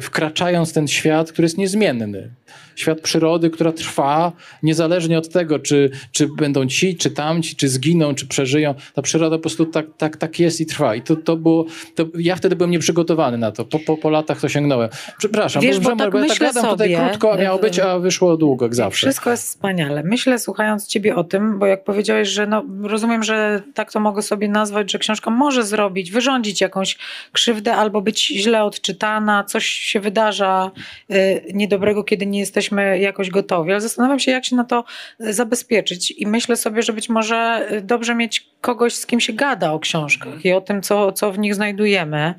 wkraczając 0.01 0.74
ten 0.74 0.88
świat, 0.88 1.32
który 1.32 1.45
jest 1.45 1.57
niezmienny 1.57 2.30
świat 2.76 3.01
przyrody, 3.01 3.49
która 3.49 3.72
trwa 3.72 4.32
niezależnie 4.64 5.18
od 5.18 5.30
tego, 5.30 5.59
czy, 5.59 5.89
czy 6.11 6.28
będą 6.28 6.68
ci, 6.68 6.97
czy 6.97 7.11
tamci, 7.11 7.55
czy 7.55 7.70
zginą, 7.70 8.16
czy 8.16 8.28
przeżyją. 8.28 8.76
Ta 8.93 9.01
przyroda 9.01 9.36
po 9.38 9.41
prostu 9.41 9.66
tak, 9.66 9.86
tak, 9.97 10.18
tak 10.18 10.39
jest 10.39 10.61
i 10.61 10.66
trwa. 10.66 10.95
I 10.95 11.01
to, 11.01 11.16
to 11.16 11.38
było, 11.38 11.66
to 11.95 12.05
ja 12.20 12.36
wtedy 12.36 12.55
byłem 12.55 12.72
nieprzygotowany 12.72 13.38
na 13.38 13.51
to. 13.51 13.66
Po, 13.66 13.80
po, 13.80 13.97
po 13.97 14.09
latach 14.09 14.39
to 14.39 14.49
sięgnąłem. 14.49 14.89
Przepraszam, 15.18 15.61
Wiesz, 15.61 15.80
bo, 15.80 15.89
bo, 15.89 15.95
tak 15.95 16.11
bo 16.11 16.20
ja 16.20 16.28
tak 16.28 16.39
gadam 16.39 16.64
sobie, 16.64 16.72
tutaj 16.72 17.09
krótko, 17.09 17.34
a 17.34 17.38
miało 17.38 17.59
być, 17.59 17.80
a 17.80 17.99
wyszło 17.99 18.38
długo, 18.38 18.66
jak 18.66 18.76
zawsze. 18.76 19.07
Wszystko 19.07 19.32
jest 19.32 19.43
wspaniale. 19.43 20.03
Myślę, 20.03 20.39
słuchając 20.39 20.88
ciebie 20.88 21.16
o 21.16 21.24
tym, 21.24 21.59
bo 21.59 21.66
jak 21.66 21.84
powiedziałeś, 21.84 22.30
że 22.30 22.47
no, 22.47 22.64
rozumiem, 22.84 23.24
że 23.24 23.61
tak 23.74 23.91
to 23.91 23.99
mogę 23.99 24.22
sobie 24.22 24.47
nazwać, 24.47 24.91
że 24.91 24.99
książka 24.99 25.32
może 25.32 25.64
zrobić, 25.64 26.11
wyrządzić 26.11 26.61
jakąś 26.61 26.97
krzywdę 27.32 27.76
albo 27.76 28.01
być 28.01 28.28
źle 28.28 28.64
odczytana, 28.64 29.43
coś 29.54 29.66
się 29.66 29.99
wydarza 29.99 30.72
y, 31.12 31.43
niedobrego, 31.54 32.04
kiedy 32.04 32.26
nie 32.26 32.39
jesteśmy 32.39 32.99
jakoś 32.99 33.30
gotowi, 33.30 33.72
ale 33.72 33.82
zastanawiam 33.82 34.20
się, 34.20 34.32
jak 34.32 34.45
się 34.45 34.56
na 34.56 34.64
to 34.64 34.84
e, 35.20 35.34
zabezpieczyć. 35.34 36.12
I 36.12 36.28
myślę 36.28 36.56
sobie, 36.56 36.82
że 36.82 36.93
być 36.93 37.10
może 37.10 37.36
e, 37.70 37.82
dobrze 37.82 38.16
mieć 38.16 38.47
kogoś, 38.62 38.93
z 38.93 39.06
kim 39.06 39.20
się 39.20 39.34
gada 39.34 39.74
o 39.74 39.80
książkach 39.80 40.45
i 40.45 40.54
o 40.54 40.62
tym, 40.62 40.82
co, 40.82 41.12
co 41.12 41.32
w 41.32 41.39
nich 41.39 41.56
znajdujemy. 41.56 42.34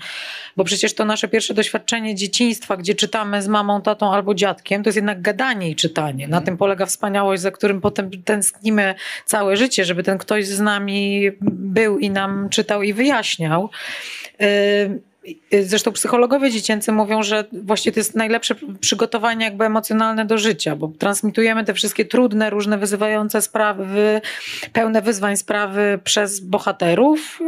Bo 0.57 0.65
przecież 0.65 0.95
to 0.95 1.05
nasze 1.05 1.29
pierwsze 1.29 1.55
doświadczenie 1.55 2.15
dzieciństwa, 2.15 2.77
gdzie 2.77 2.95
czytamy 2.95 3.43
z 3.43 3.49
mamą, 3.49 3.83
tatą 3.83 4.13
albo 4.13 4.35
dziadkiem, 4.35 4.83
to 4.83 4.89
jest 4.89 4.97
jednak 4.97 5.23
gadanie 5.23 5.71
i 5.71 5.77
czytanie. 5.77 6.29
Na 6.29 6.41
tym 6.41 6.57
polega 6.57 6.87
wspaniałość, 6.87 7.43
za 7.43 7.51
którym 7.51 7.81
potem 7.81 8.11
tęsknimy 8.25 8.95
całe 9.25 9.57
życie, 9.57 9.85
żeby 9.85 10.03
ten 10.03 10.19
ktoś 10.19 10.47
z 10.47 10.61
nami 10.61 11.31
był 11.41 11.99
i 11.99 12.11
nam 12.11 12.49
czytał 12.49 12.83
i 12.83 12.93
wyjaśniał. 12.93 13.71
Yy, 14.41 14.47
Zresztą 15.63 15.93
psychologowie 15.93 16.51
dziecięcy 16.51 16.93
mówią, 16.93 17.23
że 17.23 17.45
właściwie 17.53 17.93
to 17.93 18.01
jest 18.01 18.15
najlepsze 18.15 18.55
przygotowanie 18.81 19.45
jakby 19.45 19.65
emocjonalne 19.65 20.25
do 20.25 20.39
życia, 20.39 20.77
bo 20.77 20.93
transmitujemy 20.99 21.65
te 21.65 21.75
wszystkie 21.75 22.05
trudne, 22.05 22.51
różne 22.51 22.79
wyzywające 22.79 23.43
sprawy, 23.43 24.21
pełne 24.73 25.03
wyzwań 25.03 25.37
sprawy 25.37 25.99
przez 26.05 26.41
bohaterów, 26.41 27.41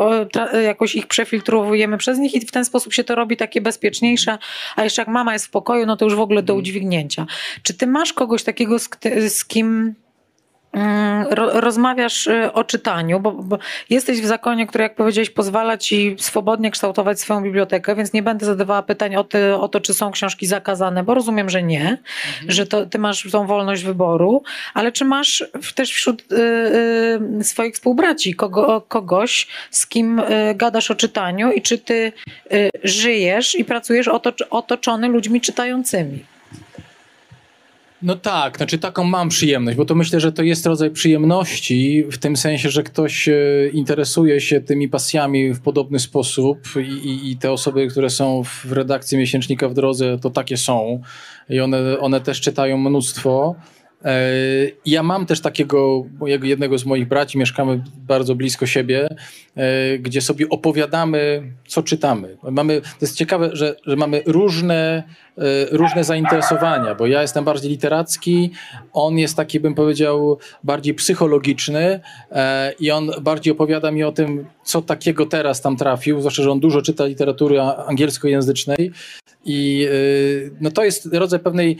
jakoś 0.64 0.94
ich 0.94 1.06
przefiltrowujemy 1.06 1.98
przez 1.98 2.18
nich 2.18 2.34
i 2.34 2.40
w 2.40 2.52
ten 2.52 2.64
sposób 2.64 2.92
się 2.92 3.04
to 3.04 3.14
robi 3.14 3.36
takie 3.36 3.60
bezpieczniejsze, 3.60 4.38
a 4.76 4.84
jeszcze 4.84 5.02
jak 5.02 5.08
mama 5.08 5.32
jest 5.32 5.46
w 5.46 5.50
pokoju, 5.50 5.86
no 5.86 5.96
to 5.96 6.04
już 6.04 6.14
w 6.14 6.20
ogóle 6.20 6.42
do 6.42 6.52
mhm. 6.52 6.58
udźwignięcia. 6.58 7.26
Czy 7.62 7.74
ty 7.74 7.86
masz 7.86 8.12
kogoś 8.12 8.42
takiego, 8.42 8.78
z, 8.78 8.88
z 9.28 9.44
kim 9.44 9.94
rozmawiasz 11.34 12.26
y, 12.26 12.52
o 12.52 12.64
czytaniu, 12.64 13.20
bo, 13.20 13.32
bo, 13.32 13.58
jesteś 13.90 14.20
w 14.20 14.26
zakonie, 14.26 14.66
który, 14.66 14.82
jak 14.82 14.94
powiedziałeś, 14.94 15.30
pozwala 15.30 15.78
ci 15.78 16.16
swobodnie 16.18 16.70
kształtować 16.70 17.20
swoją 17.20 17.42
bibliotekę, 17.42 17.94
więc 17.94 18.12
nie 18.12 18.22
będę 18.22 18.46
zadawała 18.46 18.82
pytań 18.82 19.16
o, 19.16 19.24
ty, 19.24 19.54
o 19.54 19.68
to, 19.68 19.80
czy 19.80 19.94
są 19.94 20.10
książki 20.10 20.46
zakazane, 20.46 21.02
bo 21.02 21.14
rozumiem, 21.14 21.50
że 21.50 21.62
nie, 21.62 21.80
mhm. 21.80 22.50
że 22.50 22.66
to, 22.66 22.86
ty 22.86 22.98
masz 22.98 23.30
tą 23.32 23.46
wolność 23.46 23.84
wyboru, 23.84 24.42
ale 24.74 24.92
czy 24.92 25.04
masz 25.04 25.44
też 25.74 25.92
wśród 25.92 26.32
y, 26.32 26.36
y, 27.40 27.44
swoich 27.44 27.74
współbraci 27.74 28.34
kogo, 28.34 28.80
kogoś, 28.88 29.46
z 29.70 29.86
kim 29.86 30.18
y, 30.18 30.54
gadasz 30.54 30.90
o 30.90 30.94
czytaniu 30.94 31.52
i 31.52 31.62
czy 31.62 31.78
ty 31.78 32.12
y, 32.52 32.70
żyjesz 32.84 33.54
i 33.54 33.64
pracujesz 33.64 34.10
otoczony 34.50 35.08
ludźmi 35.08 35.40
czytającymi? 35.40 36.35
No 38.02 38.16
tak, 38.16 38.56
znaczy 38.56 38.78
taką 38.78 39.04
mam 39.04 39.28
przyjemność, 39.28 39.76
bo 39.76 39.84
to 39.84 39.94
myślę, 39.94 40.20
że 40.20 40.32
to 40.32 40.42
jest 40.42 40.66
rodzaj 40.66 40.90
przyjemności 40.90 42.04
w 42.10 42.18
tym 42.18 42.36
sensie, 42.36 42.70
że 42.70 42.82
ktoś 42.82 43.28
e, 43.28 43.34
interesuje 43.72 44.40
się 44.40 44.60
tymi 44.60 44.88
pasjami 44.88 45.52
w 45.54 45.60
podobny 45.60 45.98
sposób 45.98 46.58
i, 46.76 47.08
i, 47.08 47.30
i 47.30 47.36
te 47.36 47.52
osoby, 47.52 47.86
które 47.86 48.10
są 48.10 48.42
w 48.44 48.72
redakcji 48.72 49.18
Miesięcznika 49.18 49.68
w 49.68 49.74
Drodze, 49.74 50.18
to 50.18 50.30
takie 50.30 50.56
są 50.56 51.00
i 51.48 51.60
one, 51.60 51.98
one 51.98 52.20
też 52.20 52.40
czytają 52.40 52.78
mnóstwo. 52.78 53.56
E, 54.04 54.20
ja 54.86 55.02
mam 55.02 55.26
też 55.26 55.40
takiego, 55.40 56.04
jednego 56.42 56.78
z 56.78 56.84
moich 56.84 57.08
braci, 57.08 57.38
mieszkamy 57.38 57.82
bardzo 57.96 58.34
blisko 58.34 58.66
siebie, 58.66 59.08
e, 59.56 59.98
gdzie 59.98 60.20
sobie 60.20 60.48
opowiadamy, 60.48 61.42
co 61.66 61.82
czytamy. 61.82 62.36
Mamy, 62.42 62.80
to 62.80 62.88
jest 63.00 63.16
ciekawe, 63.16 63.50
że, 63.52 63.76
że 63.86 63.96
mamy 63.96 64.22
różne, 64.26 65.02
e, 65.38 65.42
różne 65.70 66.04
zainteresowania, 66.04 66.94
bo 66.94 67.06
ja 67.06 67.22
jestem 67.22 67.44
bardziej 67.44 67.70
literacki, 67.70 68.50
on 68.92 69.18
jest 69.18 69.36
taki, 69.36 69.60
bym 69.60 69.74
powiedział, 69.74 70.38
bardziej 70.64 70.94
psychologiczny 70.94 72.00
i 72.80 72.90
on 72.90 73.10
bardziej 73.20 73.52
opowiada 73.52 73.90
mi 73.90 74.04
o 74.04 74.12
tym, 74.12 74.46
co 74.64 74.82
takiego 74.82 75.26
teraz 75.26 75.60
tam 75.60 75.76
trafił, 75.76 76.20
zwłaszcza, 76.20 76.42
że 76.42 76.50
on 76.50 76.60
dużo 76.60 76.82
czyta 76.82 77.06
literatury 77.06 77.60
angielskojęzycznej 77.60 78.92
i 79.44 79.88
no 80.60 80.70
to 80.70 80.84
jest 80.84 81.08
rodzaj 81.12 81.40
pewnej 81.40 81.76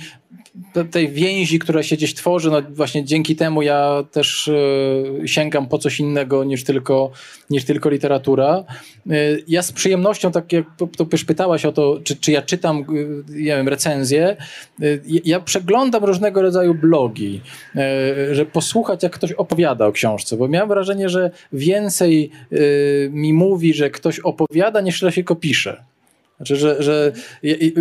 tej 0.90 1.08
więzi, 1.08 1.58
która 1.58 1.82
się 1.82 1.96
gdzieś 1.96 2.14
tworzy, 2.14 2.50
no 2.50 2.62
właśnie 2.70 3.04
dzięki 3.04 3.36
temu 3.36 3.62
ja 3.62 4.04
też 4.12 4.48
e, 4.48 5.28
sięgam 5.28 5.68
po 5.68 5.78
coś 5.78 6.00
innego 6.00 6.44
niż 6.44 6.64
tylko, 6.64 7.10
niż 7.50 7.64
tylko 7.64 7.90
literatura. 7.90 8.64
E, 9.10 9.14
ja 9.48 9.62
z 9.62 9.72
przyjemnością, 9.72 10.32
tak 10.32 10.52
jak 10.52 10.64
to 10.96 11.04
też 11.04 11.24
pytałaś 11.24 11.64
o 11.64 11.72
to, 11.72 12.00
czy, 12.04 12.16
czy 12.16 12.32
ja 12.32 12.42
czytam, 12.42 12.78
e, 12.78 12.82
nie 13.32 13.44
wiem, 13.44 13.68
recenzje, 13.68 14.36
ja 15.24 15.40
przeglądam 15.40 16.04
różnego 16.04 16.42
rodzaju 16.42 16.74
blogi, 16.74 17.40
że 18.32 18.46
posłuchać, 18.46 19.02
jak 19.02 19.12
ktoś 19.12 19.32
opowiada 19.32 19.86
o 19.86 19.92
książce, 19.92 20.36
bo 20.36 20.48
miałem 20.48 20.68
wrażenie, 20.68 21.08
że 21.08 21.30
więcej 21.52 22.30
mi 23.10 23.32
mówi, 23.32 23.74
że 23.74 23.90
ktoś 23.90 24.18
opowiada, 24.20 24.80
niż 24.80 24.98
że 24.98 25.12
się 25.12 25.22
go 25.22 25.36
pisze. 25.36 25.84
Znaczy, 26.36 26.56
że, 26.56 26.82
że 26.82 27.12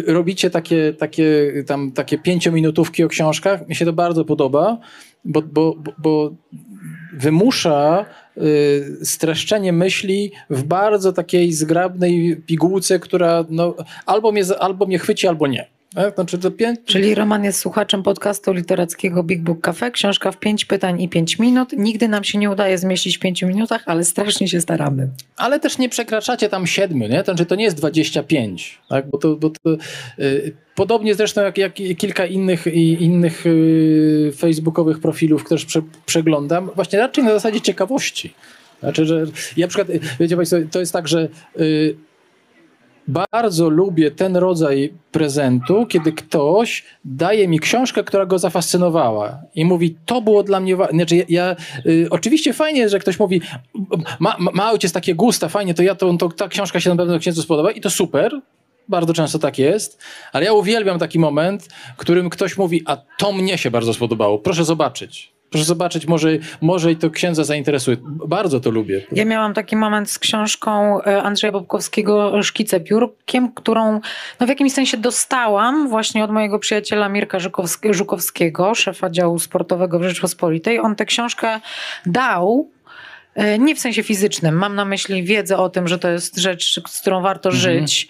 robicie 0.08 0.50
takie, 0.50 0.94
takie, 0.94 1.54
tam, 1.68 1.92
takie 1.92 2.18
pięciominutówki 2.18 3.04
o 3.04 3.08
książkach. 3.08 3.68
Mi 3.68 3.76
się 3.76 3.86
to 3.86 3.94
bardzo 3.94 4.26
podoba, 4.26 4.78
bo, 5.26 5.42
bo, 5.42 5.76
bo 5.98 6.32
wymusza 7.14 8.06
y, 8.38 9.06
streszczenie 9.06 9.74
myśli 9.74 10.32
w 10.50 10.64
bardzo 10.64 11.14
takiej 11.14 11.54
zgrabnej 11.54 12.42
pigułce, 12.46 13.00
która 13.00 13.46
no, 13.50 13.76
albo, 14.06 14.32
mnie, 14.32 14.44
albo 14.60 14.86
mnie 14.86 15.00
chwyci, 15.00 15.28
albo 15.28 15.48
nie. 15.48 15.75
Tak? 15.96 16.16
Znaczy 16.16 16.38
to 16.38 16.52
pię... 16.52 16.74
Czyli 16.86 17.16
Roman 17.16 17.44
jest 17.44 17.60
słuchaczem 17.60 18.04
podcastu 18.04 18.54
literackiego 18.54 19.24
Big 19.24 19.42
Book 19.42 19.62
Cafe. 19.62 19.92
Książka 19.92 20.32
w 20.32 20.38
pięć 20.38 20.66
pytań 20.66 21.02
i 21.02 21.10
pięć 21.10 21.40
minut. 21.40 21.70
Nigdy 21.78 22.08
nam 22.08 22.24
się 22.24 22.38
nie 22.38 22.50
udaje 22.50 22.78
zmieścić 22.78 23.18
w 23.18 23.20
pięciu 23.20 23.48
minutach, 23.48 23.84
ale 23.86 24.04
strasznie 24.04 24.48
się 24.48 24.62
staramy. 24.62 25.10
Ale 25.38 25.60
też 25.60 25.78
nie 25.78 25.90
przekraczacie 25.90 26.50
tam 26.50 26.68
siedmiu, 26.68 27.08
nie? 27.08 27.24
To 27.24 27.32
znaczy 27.32 27.46
to 27.46 27.56
nie 27.56 27.64
jest 27.64 27.78
25, 27.78 28.80
tak? 28.90 29.10
Bo 29.10 29.18
to, 29.18 29.36
bo 29.36 29.50
to 29.50 29.70
yy, 30.18 30.54
podobnie 30.76 31.16
zresztą 31.16 31.42
jak, 31.42 31.58
jak 31.58 31.74
kilka 31.98 32.26
innych, 32.26 32.68
innych 33.00 33.46
yy, 33.46 34.32
facebookowych 34.38 35.00
profilów, 35.00 35.44
które 35.44 35.66
prze, 35.66 35.82
przeglądam, 36.06 36.70
właśnie 36.76 37.00
raczej 37.00 37.24
na 37.24 37.32
zasadzie 37.32 37.62
ciekawości. 37.62 38.34
Znaczy, 38.80 39.06
że 39.06 39.26
ja 39.58 39.68
przykład, 39.68 39.88
wiecie 40.20 40.36
Państwo, 40.36 40.58
to 40.72 40.80
jest 40.80 40.94
tak, 40.94 41.08
że 41.08 41.28
yy, 41.56 41.96
bardzo 43.08 43.70
lubię 43.70 44.12
ten 44.12 44.38
rodzaj 44.38 44.94
prezentu, 45.12 45.86
kiedy 45.86 46.12
ktoś 46.14 46.84
daje 47.06 47.48
mi 47.48 47.60
książkę, 47.60 48.04
która 48.04 48.26
go 48.26 48.40
zafascynowała 48.40 49.42
i 49.56 49.66
mówi, 49.66 49.96
to 50.06 50.22
było 50.22 50.44
dla 50.44 50.60
mnie 50.60 50.76
ważne. 50.76 50.98
Znaczy, 50.98 51.16
ja, 51.16 51.26
ja 51.30 51.56
y, 51.86 52.08
oczywiście 52.10 52.54
fajnie, 52.54 52.90
że 52.90 53.00
ktoś 53.00 53.20
mówi, 53.20 53.42
ma, 54.20 54.36
ma, 54.40 54.72
ojciec 54.72 54.92
takie 54.92 55.16
gusta, 55.16 55.50
fajnie, 55.50 55.74
to 55.74 55.84
ja 55.84 55.96
to, 55.96 56.18
to 56.18 56.30
ta 56.30 56.48
książka 56.48 56.80
się 56.80 56.90
na 56.90 56.96
pewno 56.96 57.20
księdzu 57.20 57.42
spodoba 57.42 57.72
i 57.72 57.82
to 57.82 57.90
super, 57.90 58.42
bardzo 58.88 59.14
często 59.14 59.40
tak 59.40 59.60
jest, 59.60 60.02
ale 60.34 60.46
ja 60.46 60.54
uwielbiam 60.54 61.00
taki 61.00 61.20
moment, 61.20 61.68
w 61.96 61.98
którym 61.98 62.30
ktoś 62.30 62.58
mówi, 62.58 62.82
a 62.86 62.98
to 63.18 63.32
mnie 63.32 63.58
się 63.58 63.72
bardzo 63.72 63.94
spodobało, 63.94 64.40
proszę 64.40 64.66
zobaczyć. 64.66 65.35
Proszę 65.56 65.66
zobaczyć, 65.66 66.08
może, 66.08 66.30
może 66.62 66.92
i 66.92 66.96
to 66.96 67.10
księdza 67.10 67.44
zainteresuje. 67.44 67.98
Bardzo 68.28 68.60
to 68.60 68.72
lubię. 68.72 69.02
Ja 69.12 69.26
miałam 69.26 69.54
taki 69.54 69.76
moment 69.76 70.12
z 70.12 70.20
książką 70.20 71.02
e, 71.02 71.24
Andrzeja 71.24 71.52
Bobkowskiego 71.52 72.44
Szkice 72.44 72.80
piórkiem, 72.80 73.54
którą 73.54 74.00
no 74.40 74.46
w 74.46 74.50
jakimś 74.50 74.74
sensie 74.74 74.98
dostałam 74.98 75.90
właśnie 75.90 76.24
od 76.24 76.32
mojego 76.32 76.60
przyjaciela 76.60 77.10
Mirka 77.10 77.38
Żukowskiego, 77.90 78.76
szefa 78.76 79.10
działu 79.10 79.40
sportowego 79.40 80.00
w 80.00 80.04
Rzeczpospolitej. 80.04 80.80
On 80.80 80.96
tę 80.96 81.06
książkę 81.06 81.60
dał 82.06 82.70
e, 83.36 83.60
nie 83.60 83.76
w 83.76 83.80
sensie 83.80 84.04
fizycznym. 84.04 84.56
Mam 84.56 84.76
na 84.76 84.86
myśli 84.86 85.24
wiedzę 85.24 85.58
o 85.58 85.70
tym, 85.70 85.88
że 85.88 86.00
to 86.00 86.10
jest 86.10 86.38
rzecz, 86.38 86.82
z 86.88 87.02
którą 87.02 87.22
warto 87.22 87.50
mhm. 87.50 87.62
żyć, 87.62 88.08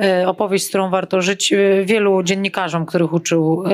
e, 0.00 0.28
opowieść, 0.28 0.64
z 0.64 0.68
którą 0.68 0.90
warto 0.90 1.22
żyć. 1.22 1.54
Wielu 1.84 2.22
dziennikarzom, 2.22 2.86
których 2.86 3.12
uczył 3.12 3.64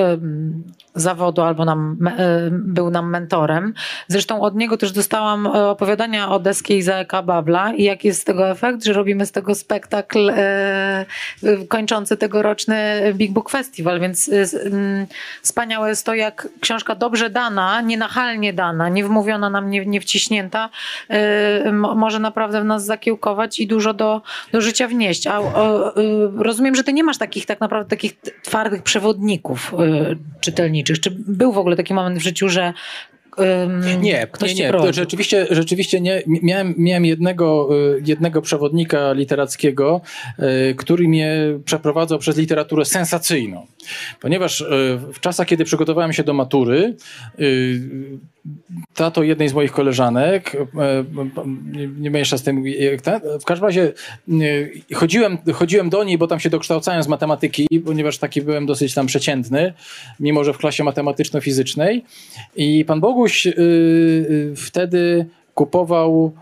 zawodu 0.95 1.41
albo 1.41 1.65
nam, 1.65 1.97
e, 2.17 2.49
był 2.51 2.89
nam 2.89 3.09
mentorem. 3.09 3.73
Zresztą 4.07 4.41
od 4.41 4.55
niego 4.55 4.77
też 4.77 4.91
dostałam 4.91 5.47
e, 5.47 5.49
opowiadania 5.67 6.31
o 6.31 6.39
deskie 6.39 6.77
Izaaka 6.77 7.23
Babla 7.23 7.73
i 7.73 7.83
jaki 7.83 8.07
jest 8.07 8.21
z 8.21 8.23
tego 8.23 8.49
efekt, 8.49 8.83
że 8.83 8.93
robimy 8.93 9.25
z 9.25 9.31
tego 9.31 9.55
spektakl 9.55 10.29
e, 10.29 11.05
kończący 11.67 12.17
tegoroczny 12.17 13.01
Big 13.13 13.31
Book 13.31 13.49
Festival, 13.49 13.99
więc 13.99 14.29
e, 14.29 14.45
wspaniałe 15.41 15.89
jest 15.89 16.05
to, 16.05 16.13
jak 16.13 16.47
książka 16.59 16.95
dobrze 16.95 17.29
dana, 17.29 17.81
nienachalnie 17.81 18.53
dana, 18.53 18.89
nie 18.89 19.05
wmówiona 19.05 19.49
nam, 19.49 19.69
nie, 19.69 19.85
nie 19.85 20.01
wciśnięta, 20.01 20.69
e, 21.09 21.71
mo- 21.71 21.95
może 21.95 22.19
naprawdę 22.19 22.61
w 22.61 22.65
nas 22.65 22.85
zakiełkować 22.85 23.59
i 23.59 23.67
dużo 23.67 23.93
do, 23.93 24.21
do 24.51 24.61
życia 24.61 24.87
wnieść. 24.87 25.27
A 25.27 25.39
o, 25.39 25.95
e, 25.97 26.01
rozumiem, 26.37 26.75
że 26.75 26.83
ty 26.83 26.93
nie 26.93 27.03
masz 27.03 27.17
takich 27.17 27.45
tak 27.45 27.59
naprawdę 27.59 27.89
takich 27.89 28.13
twardych 28.43 28.83
przewodników 28.83 29.73
e, 29.73 30.15
czytelniczych. 30.83 30.99
Czy 30.99 31.33
był 31.33 31.53
w 31.53 31.57
ogóle 31.57 31.75
taki 31.75 31.93
moment 31.93 32.19
w 32.19 32.23
życiu, 32.23 32.49
że 32.49 32.73
em, 33.37 34.01
Nie, 34.01 34.27
ktoś 34.27 34.55
nie, 34.55 34.71
nie. 34.71 34.93
rzeczywiście, 34.93 35.47
rzeczywiście 35.49 36.01
nie. 36.01 36.23
Miałem, 36.27 36.75
miałem 36.77 37.05
jednego, 37.05 37.69
y, 37.97 38.01
jednego 38.05 38.41
przewodnika 38.41 39.13
literackiego, 39.13 40.01
y, 40.71 40.75
który 40.75 41.07
mnie 41.07 41.37
przeprowadzał 41.65 42.19
przez 42.19 42.37
literaturę 42.37 42.85
sensacyjną. 42.85 43.67
Ponieważ 44.21 44.61
y, 44.61 44.65
w 45.13 45.19
czasach, 45.19 45.47
kiedy 45.47 45.63
przygotowałem 45.63 46.13
się 46.13 46.23
do 46.23 46.33
matury, 46.33 46.95
tato 48.93 49.23
jednej 49.23 49.49
z 49.49 49.53
moich 49.53 49.71
koleżanek, 49.71 50.55
e, 50.55 51.03
nie, 51.71 51.87
nie 51.87 52.09
miesza 52.09 52.37
z 52.37 52.43
tym, 52.43 52.63
ten, 53.03 53.21
w 53.41 53.45
każdym 53.45 53.65
razie 53.65 53.93
e, 54.91 54.95
chodziłem, 54.95 55.37
chodziłem 55.53 55.89
do 55.89 56.03
niej, 56.03 56.17
bo 56.17 56.27
tam 56.27 56.39
się 56.39 56.49
dokształcałem 56.49 57.03
z 57.03 57.07
matematyki, 57.07 57.67
ponieważ 57.85 58.17
taki 58.17 58.41
byłem 58.41 58.65
dosyć 58.65 58.93
tam 58.93 59.07
przeciętny, 59.07 59.73
mimo 60.19 60.43
że 60.43 60.53
w 60.53 60.57
klasie 60.57 60.83
matematyczno-fizycznej. 60.83 62.03
I 62.55 62.85
pan 62.85 62.99
Boguś 62.99 63.47
wtedy 64.55 65.25
kupował 65.53 66.33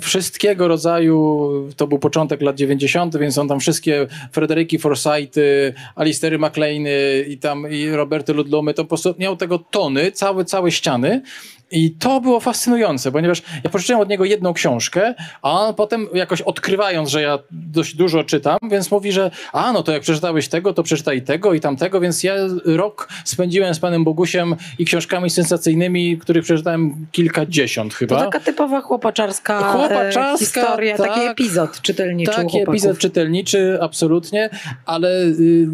wszystkiego 0.00 0.68
rodzaju, 0.68 1.50
to 1.76 1.86
był 1.86 1.98
początek 1.98 2.42
lat 2.42 2.56
90., 2.56 3.16
więc 3.16 3.38
on 3.38 3.48
tam 3.48 3.60
wszystkie 3.60 4.06
Frederiki 4.32 4.78
Forsythy, 4.78 5.74
Alistery 5.94 6.38
MacLeany 6.38 7.24
i 7.28 7.38
tam 7.38 7.70
i 7.70 7.88
Roberty 7.90 8.32
Ludlumy, 8.32 8.74
to 8.74 8.84
po 8.84 8.88
prostu 8.88 9.14
miał 9.18 9.36
tego 9.36 9.58
tony, 9.58 10.12
całe, 10.12 10.44
całe 10.44 10.70
ściany. 10.70 11.22
I 11.70 11.90
to 11.90 12.20
było 12.20 12.40
fascynujące, 12.40 13.12
ponieważ 13.12 13.42
ja 13.64 13.70
pożyczyłem 13.70 14.00
od 14.00 14.08
niego 14.08 14.24
jedną 14.24 14.52
książkę, 14.52 15.14
a 15.42 15.50
on 15.50 15.74
potem 15.74 16.08
jakoś 16.14 16.42
odkrywając, 16.42 17.08
że 17.08 17.22
ja 17.22 17.38
dość 17.50 17.94
dużo 17.94 18.24
czytam, 18.24 18.58
więc 18.70 18.90
mówi, 18.90 19.12
że 19.12 19.30
a 19.52 19.72
no 19.72 19.82
to 19.82 19.92
jak 19.92 20.02
przeczytałeś 20.02 20.48
tego, 20.48 20.72
to 20.72 20.82
przeczytaj 20.82 21.22
tego 21.22 21.54
i 21.54 21.60
tamtego, 21.60 22.00
więc 22.00 22.22
ja 22.22 22.34
rok 22.64 23.08
spędziłem 23.24 23.74
z 23.74 23.78
panem 23.78 24.04
Bogusiem 24.04 24.56
i 24.78 24.84
książkami 24.84 25.30
sensacyjnymi, 25.30 26.18
których 26.18 26.44
przeczytałem 26.44 27.06
kilkadziesiąt 27.12 27.92
To 27.92 27.98
chyba. 27.98 28.24
taka 28.24 28.40
typowa 28.40 28.80
chłopaczarska, 28.80 29.72
Chłopaczarska, 29.72 30.34
e, 30.34 30.38
historia, 30.38 30.96
taki 30.96 31.20
tak. 31.20 31.30
epizod 31.30 31.80
czytelniczy 31.80 32.32
Taki 32.32 32.60
epizod 32.60 32.98
czytelniczy, 32.98 33.78
absolutnie, 33.80 34.50
ale 34.86 35.22
y, 35.24 35.66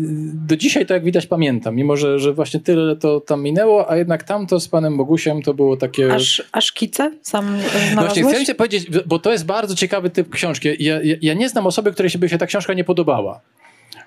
do 0.46 0.56
dzisiaj 0.56 0.86
to 0.86 0.94
jak 0.94 1.04
widać 1.04 1.26
pamiętam, 1.26 1.74
mimo 1.74 1.96
że, 1.96 2.18
że 2.18 2.32
właśnie 2.32 2.60
tyle 2.60 2.96
to 2.96 3.20
tam 3.20 3.42
minęło, 3.42 3.90
a 3.90 3.96
jednak 3.96 4.22
tamto 4.22 4.60
z 4.60 4.68
panem 4.68 4.96
Bogusiem 4.96 5.42
to 5.42 5.54
było 5.54 5.76
takie... 5.82 6.14
Aż, 6.14 6.42
a 6.52 6.60
szkice 6.60 7.10
sam 7.22 7.46
e, 7.46 7.58
No 7.58 7.58
Właśnie 7.62 7.90
znalazłeś? 7.92 8.36
chcę 8.36 8.46
ci 8.46 8.54
powiedzieć, 8.54 8.86
bo 9.06 9.18
to 9.18 9.32
jest 9.32 9.44
bardzo 9.46 9.74
ciekawy 9.74 10.10
typ 10.10 10.30
książki. 10.30 10.68
Ja, 10.84 11.02
ja, 11.02 11.16
ja 11.22 11.34
nie 11.34 11.48
znam 11.48 11.66
osoby, 11.66 11.92
której 11.92 12.10
się 12.10 12.18
by 12.18 12.28
się 12.28 12.38
ta 12.38 12.46
książka 12.46 12.74
nie 12.74 12.84
podobała. 12.84 13.40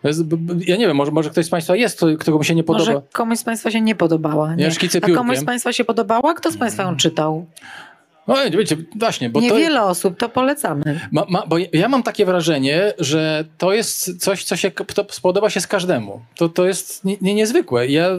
To 0.02 0.10
Ja 0.68 0.76
nie 0.76 0.88
wiem, 0.88 0.96
może, 0.98 1.12
może 1.12 1.30
ktoś 1.30 1.46
z 1.46 1.50
Państwa 1.50 1.76
jest, 1.76 2.02
kto- 2.20 2.40
mi 2.40 2.46
się 2.46 2.56
nie 2.56 2.64
podoba. 2.64 2.92
Może 2.94 3.02
komuś 3.14 3.38
z 3.40 3.44
Państwa 3.44 3.72
się 3.72 3.82
nie 3.82 3.96
podobała. 3.96 4.56
Nie? 4.56 4.64
Ja 4.64 4.72
szkicę 4.72 4.98
A 4.98 5.02
komuś 5.02 5.18
piórkiem. 5.18 5.42
z 5.42 5.46
Państwa 5.46 5.74
się 5.74 5.86
podobała? 5.86 6.34
Kto 6.34 6.52
z 6.52 6.58
Państwa 6.58 6.84
ją 6.84 6.98
czytał? 6.98 7.46
No 8.28 8.36
wiecie, 8.58 8.78
właśnie, 8.96 9.30
bo 9.30 9.40
to, 9.40 9.46
Niewiele 9.46 9.84
osób, 9.84 10.18
to 10.18 10.30
polecamy. 10.30 11.00
ma, 11.12 11.26
ma, 11.30 11.44
bo 11.48 11.58
ja- 11.58 11.68
ja 11.74 11.90
mam 11.90 12.04
takie 12.04 12.26
wrażenie, 12.26 12.94
że 13.00 13.46
to 13.58 13.74
jest 13.74 14.22
coś, 14.24 14.44
co 14.44 14.56
się 14.56 14.72
to 14.72 15.06
spodoba 15.12 15.50
się 15.50 15.62
z 15.62 15.68
każdemu. 15.68 16.22
To, 16.36 16.50
to 16.50 16.66
jest 16.68 17.06
nie, 17.06 17.18
nie, 17.22 17.34
niezwykłe. 17.34 17.88
Ja, 17.88 18.10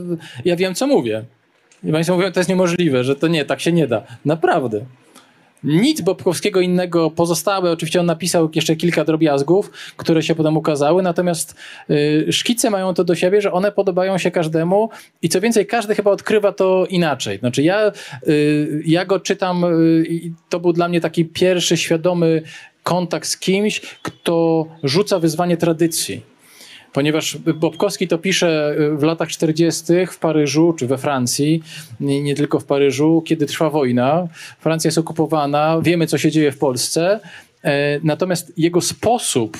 ja 0.45 0.57
wiem, 0.57 0.75
co 0.75 0.87
mówię. 0.87 1.25
I 1.85 1.93
Państwo 1.93 2.17
mówią, 2.17 2.33
to 2.33 2.41
jest 2.41 2.51
niemożliwe, 2.51 3.05
że 3.05 3.17
to 3.17 3.29
nie, 3.29 3.45
tak 3.45 3.61
się 3.61 3.73
nie 3.73 3.87
da. 3.87 4.03
Naprawdę. 4.25 4.81
Nic 5.65 6.01
Bobkowskiego 6.01 6.61
innego 6.61 7.11
pozostałe. 7.11 7.71
Oczywiście 7.71 8.01
on 8.01 8.07
napisał 8.07 8.51
jeszcze 8.55 8.77
kilka 8.77 9.05
drobiazgów, 9.05 9.71
które 9.97 10.23
się 10.23 10.35
potem 10.35 10.57
ukazały, 10.57 11.03
natomiast 11.03 11.55
y, 11.91 12.33
szkice 12.33 12.71
mają 12.71 12.95
to 12.95 13.05
do 13.05 13.15
siebie, 13.15 13.41
że 13.41 13.53
one 13.53 13.73
podobają 13.73 14.19
się 14.19 14.31
każdemu 14.31 14.91
i 15.23 15.29
co 15.29 15.41
więcej, 15.41 15.67
każdy 15.67 15.95
chyba 15.95 16.11
odkrywa 16.11 16.53
to 16.53 16.87
inaczej. 16.91 17.39
Znaczy 17.39 17.63
ja, 17.63 17.93
y, 18.29 18.83
ja 18.87 19.05
go 19.05 19.21
czytam 19.21 19.65
y, 19.65 20.33
to 20.49 20.61
był 20.61 20.73
dla 20.73 20.89
mnie 20.89 21.01
taki 21.01 21.25
pierwszy 21.25 21.77
świadomy 21.77 22.43
kontakt 22.83 23.29
z 23.29 23.39
kimś, 23.39 23.81
kto 24.03 24.67
rzuca 24.83 25.19
wyzwanie 25.19 25.57
tradycji. 25.57 26.36
Ponieważ 26.97 27.37
Bobkowski 27.37 28.09
to 28.09 28.19
pisze 28.19 28.75
y, 28.79 28.97
w 28.97 29.03
latach 29.03 29.29
40. 29.29 29.85
w 30.11 30.19
Paryżu 30.19 30.75
czy 30.79 30.87
we 30.87 30.99
Francji, 30.99 31.63
nie, 32.01 32.23
nie 32.23 32.35
tylko 32.35 32.61
w 32.61 32.65
Paryżu, 32.65 33.23
kiedy 33.27 33.47
trwa 33.47 33.71
wojna. 33.71 34.29
Francja 34.61 34.89
jest 34.89 34.99
okupowana, 34.99 35.81
wiemy 35.83 36.07
co 36.07 36.19
się 36.19 36.31
dzieje 36.31 36.53
w 36.53 36.59
Polsce. 36.59 37.21
E, 37.65 38.01
Natomiast 38.03 38.53
jego 38.57 38.81
sposób 38.81 39.57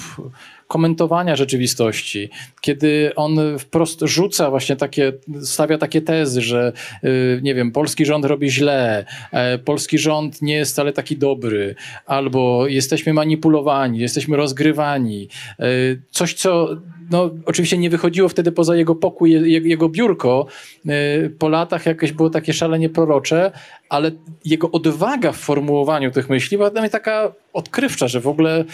komentowania 0.69 1.37
rzeczywistości, 1.37 2.31
kiedy 2.61 3.13
on 3.17 3.39
wprost 3.59 4.01
rzuca 4.01 4.51
właśnie 4.51 4.77
takie, 4.77 5.13
stawia 5.43 5.79
takie 5.79 6.03
tezy, 6.03 6.41
że 6.41 6.73
y, 7.05 7.41
nie 7.43 7.55
wiem, 7.55 7.73
polski 7.73 8.07
rząd 8.07 8.25
robi 8.25 8.51
źle, 8.51 9.05
e, 9.33 9.59
polski 9.59 9.99
rząd 9.99 10.43
nie 10.43 10.55
jest 10.55 10.73
wcale 10.73 10.93
taki 10.93 11.17
dobry, 11.17 11.75
albo 12.07 12.67
jesteśmy 12.67 13.13
manipulowani, 13.13 13.99
jesteśmy 13.99 14.37
rozgrywani. 14.37 15.29
E, 15.59 15.65
Coś, 16.11 16.35
co 16.35 16.69
no, 17.11 17.31
oczywiście 17.47 17.79
nie 17.79 17.91
wychodziło 17.91 18.29
wtedy 18.29 18.53
poza 18.53 18.77
jego 18.77 18.95
pokój, 18.95 19.31
je- 19.31 19.41
jego 19.61 19.89
biurko. 19.89 20.47
E, 20.89 20.93
Po 21.39 21.49
latach 21.49 21.87
jakieś 21.87 22.13
było 22.13 22.31
takie 22.31 22.53
szalenie 22.53 22.89
prorocze, 22.89 23.53
ale 23.89 24.11
jego 24.45 24.71
odwaga 24.71 25.33
w 25.33 25.37
formułowaniu 25.37 26.11
tych 26.11 26.29
myśli 26.31 26.57
była 26.57 26.71
dla 26.71 26.81
mnie 26.81 26.91
taka 26.91 27.33
odkrywcza, 27.53 28.09
że 28.09 28.21
w 28.21 28.29
ogóle 28.29 28.65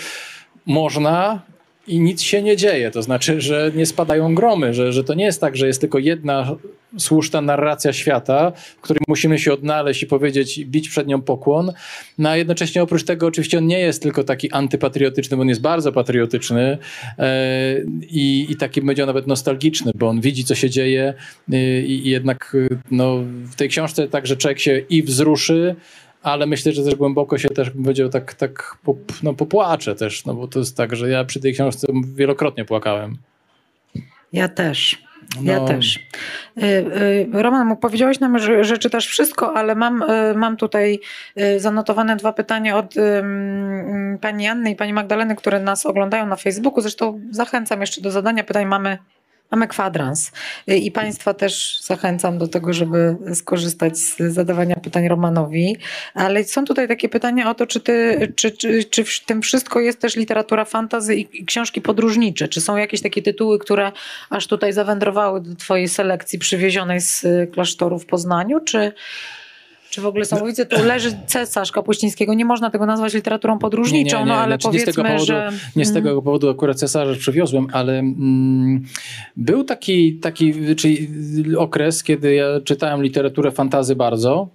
można 0.67 1.43
i 1.87 2.01
nic 2.01 2.23
się 2.23 2.43
nie 2.43 2.57
dzieje. 2.57 2.91
To 2.91 3.03
znaczy, 3.03 3.41
że 3.41 3.73
nie 3.75 3.87
spadają 3.87 4.35
gromy, 4.35 4.75
że, 4.75 4.93
że 4.93 5.05
to 5.05 5.15
nie 5.15 5.25
jest 5.25 5.41
tak, 5.41 5.57
że 5.57 5.67
jest 5.67 5.81
tylko 5.81 5.99
jedna 5.99 6.57
słuszna 6.99 7.41
narracja 7.41 7.93
świata, 7.93 8.53
w 8.79 8.81
której 8.81 9.03
musimy 9.09 9.39
się 9.39 9.53
odnaleźć 9.53 10.03
i 10.03 10.07
powiedzieć, 10.07 10.65
bić 10.65 10.89
przed 10.89 11.07
nią 11.07 11.23
pokłon. 11.23 11.73
No 12.19 12.29
a 12.29 12.37
jednocześnie 12.37 12.83
oprócz 12.83 13.05
tego 13.05 13.27
oczywiście 13.27 13.59
on 13.59 13.67
nie 13.67 13.79
jest 13.79 14.03
tylko 14.03 14.25
taki 14.25 14.53
antypatriotyczny, 14.53 15.37
bo 15.37 15.41
on 15.41 15.49
jest 15.49 15.61
bardzo 15.61 15.93
patriotyczny 15.93 16.79
e, 17.19 17.77
i, 18.11 18.47
i 18.51 18.57
taki 18.57 18.83
będzie 18.83 19.07
nawet 19.07 19.27
nostalgiczny, 19.27 19.93
bo 19.95 20.09
on 20.09 20.21
widzi, 20.21 20.45
co 20.45 20.55
się 20.55 20.71
dzieje 20.71 21.15
e, 21.53 21.81
i, 21.81 22.11
jednak 22.11 22.57
e, 22.71 22.77
no, 22.91 23.17
w 23.45 23.55
tej 23.55 23.69
książce 23.69 24.09
także 24.09 24.37
człowiek 24.37 24.59
się 24.59 24.79
i 24.79 25.03
wzruszy, 25.03 25.77
ale 26.23 26.47
myślę, 26.47 26.73
że 26.73 26.85
też 26.85 26.95
głęboko 26.95 27.39
się 27.39 27.49
też 27.49 27.71
bym 27.71 27.83
powiedział 27.83 28.09
tak, 28.09 28.35
tak 28.35 28.77
pop, 28.85 28.99
no, 29.23 29.35
popłaczę 29.35 29.95
też, 29.95 30.25
no 30.25 30.35
bo 30.35 30.49
to 30.49 30.59
jest 30.59 30.77
tak, 30.77 30.97
że 30.97 31.09
ja 31.09 31.25
przy 31.25 31.41
tej 31.41 31.53
książce 31.53 31.87
wielokrotnie 32.15 32.65
płakałem. 32.65 33.17
Ja 34.33 34.49
też. 34.49 35.03
Ja 35.43 35.59
No. 35.59 35.67
też. 35.67 35.99
Y, 36.59 36.65
y, 36.65 37.29
Roman, 37.33 37.77
powiedziałeś 37.77 38.21
nam, 38.21 38.39
że, 38.39 38.65
że 38.65 38.79
czytasz 38.79 39.07
wszystko, 39.07 39.55
ale 39.57 39.75
mam, 39.75 40.03
y, 40.03 40.35
mam 40.37 40.57
tutaj 40.57 41.01
zanotowane 41.57 42.17
dwa 42.17 42.33
pytania 42.33 42.77
od 42.77 42.95
pani 44.21 44.49
Anny 44.49 44.71
i 44.71 44.77
pani 44.77 44.93
Magdaleny, 44.93 45.37
które 45.37 45.61
nas 45.61 45.87
oglądają 45.87 46.27
na 46.27 46.37
Facebooku. 46.37 46.81
Zresztą 46.81 47.21
zachęcam 47.31 47.81
jeszcze 47.81 48.01
do 48.01 48.11
zadania 48.11 48.45
pytań. 48.45 48.67
Mamy, 48.67 48.99
mamy 49.53 49.69
kwadrans. 49.69 50.33
Y, 50.71 50.77
I 50.77 50.91
państwa 50.91 51.35
też 51.35 51.81
zachęcam 51.81 52.39
do 52.39 52.49
tego, 52.49 52.73
żeby 52.73 53.17
skorzystać 53.35 53.99
z 53.99 54.17
zadawania 54.19 54.77
pytań 54.77 55.09
Romanowi. 55.09 55.77
Ale 56.15 56.45
są 56.45 56.65
tutaj 56.65 56.89
takie 56.89 57.09
pytania 57.09 57.51
o 57.51 57.55
to, 57.55 57.67
czy, 57.67 57.81
ty, 57.81 58.33
czy, 58.37 58.51
czy, 58.51 58.85
czy 58.85 59.05
w 59.05 59.21
tym 59.21 59.43
wszystko 59.43 59.81
jest 59.81 60.01
też 60.01 60.17
literatura 60.17 60.65
fantazy 60.65 61.17
i 61.17 61.45
książki 61.45 61.81
podróżnicze? 61.81 62.49
Czy 62.49 62.61
są 62.61 62.77
jakieś 62.77 63.01
takie 63.01 63.23
tytuły, 63.23 63.59
które 63.59 63.93
aż 64.31 64.47
tutaj 64.47 64.73
zawędrowały 64.73 65.41
do 65.41 65.55
twojej 65.55 65.89
selekcji 65.89 66.39
przywiezionej 66.39 67.01
z 67.01 67.25
y, 67.25 67.49
klasztoru 67.53 67.99
w 67.99 68.07
Poznaniu? 68.07 68.61
Czy, 68.61 68.93
czy 69.93 70.01
w 70.01 70.07
ogóle 70.07 70.25
są? 70.25 70.47
Widzę, 70.47 70.67
tu 70.67 70.85
leży 70.85 71.13
cesarz 71.27 71.73
Kapuścińskiego. 71.73 72.35
Nie 72.35 72.45
można 72.45 72.71
tego 72.71 72.87
nazwać 72.87 73.15
literaturą 73.15 73.59
podróżniczą, 73.59 74.27
no 74.27 74.35
ale 74.35 74.59
znaczy 74.59 74.77
nie 74.77 74.81
z 74.81 74.85
tego 74.85 75.03
powiedzmy, 75.03 75.27
powodu, 75.27 75.27
że... 75.27 75.51
Nie 75.77 75.85
z 75.85 75.93
tego 75.93 76.23
powodu 76.23 76.51
akurat 76.51 76.77
cesarza 76.77 77.19
przywiozłem, 77.19 77.67
ale 77.73 77.99
mm, 77.99 78.85
był 79.37 79.65
taki, 79.65 80.15
taki 80.15 80.55
czyli 80.77 81.09
okres, 81.59 82.03
kiedy 82.03 82.35
ja 82.35 82.47
czytałem 82.65 83.03
literaturę 83.03 83.51
fantazy 83.51 83.97
bardzo. 83.97 84.49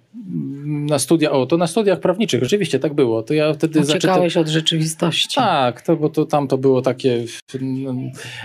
na 0.88 0.98
studia, 0.98 1.30
o 1.30 1.46
to 1.46 1.56
na 1.56 1.66
studiach 1.66 2.00
prawniczych, 2.00 2.42
rzeczywiście 2.42 2.78
tak 2.78 2.94
było. 2.94 3.22
To 3.22 3.34
ja 3.34 3.54
wtedy 3.54 3.80
Uciekałeś 3.80 4.36
od 4.36 4.48
rzeczywistości. 4.48 5.36
Tak, 5.36 5.82
to, 5.82 5.96
bo 5.96 6.08
to 6.08 6.26
tam 6.26 6.48
to 6.48 6.58
było 6.58 6.82
takie, 6.82 7.24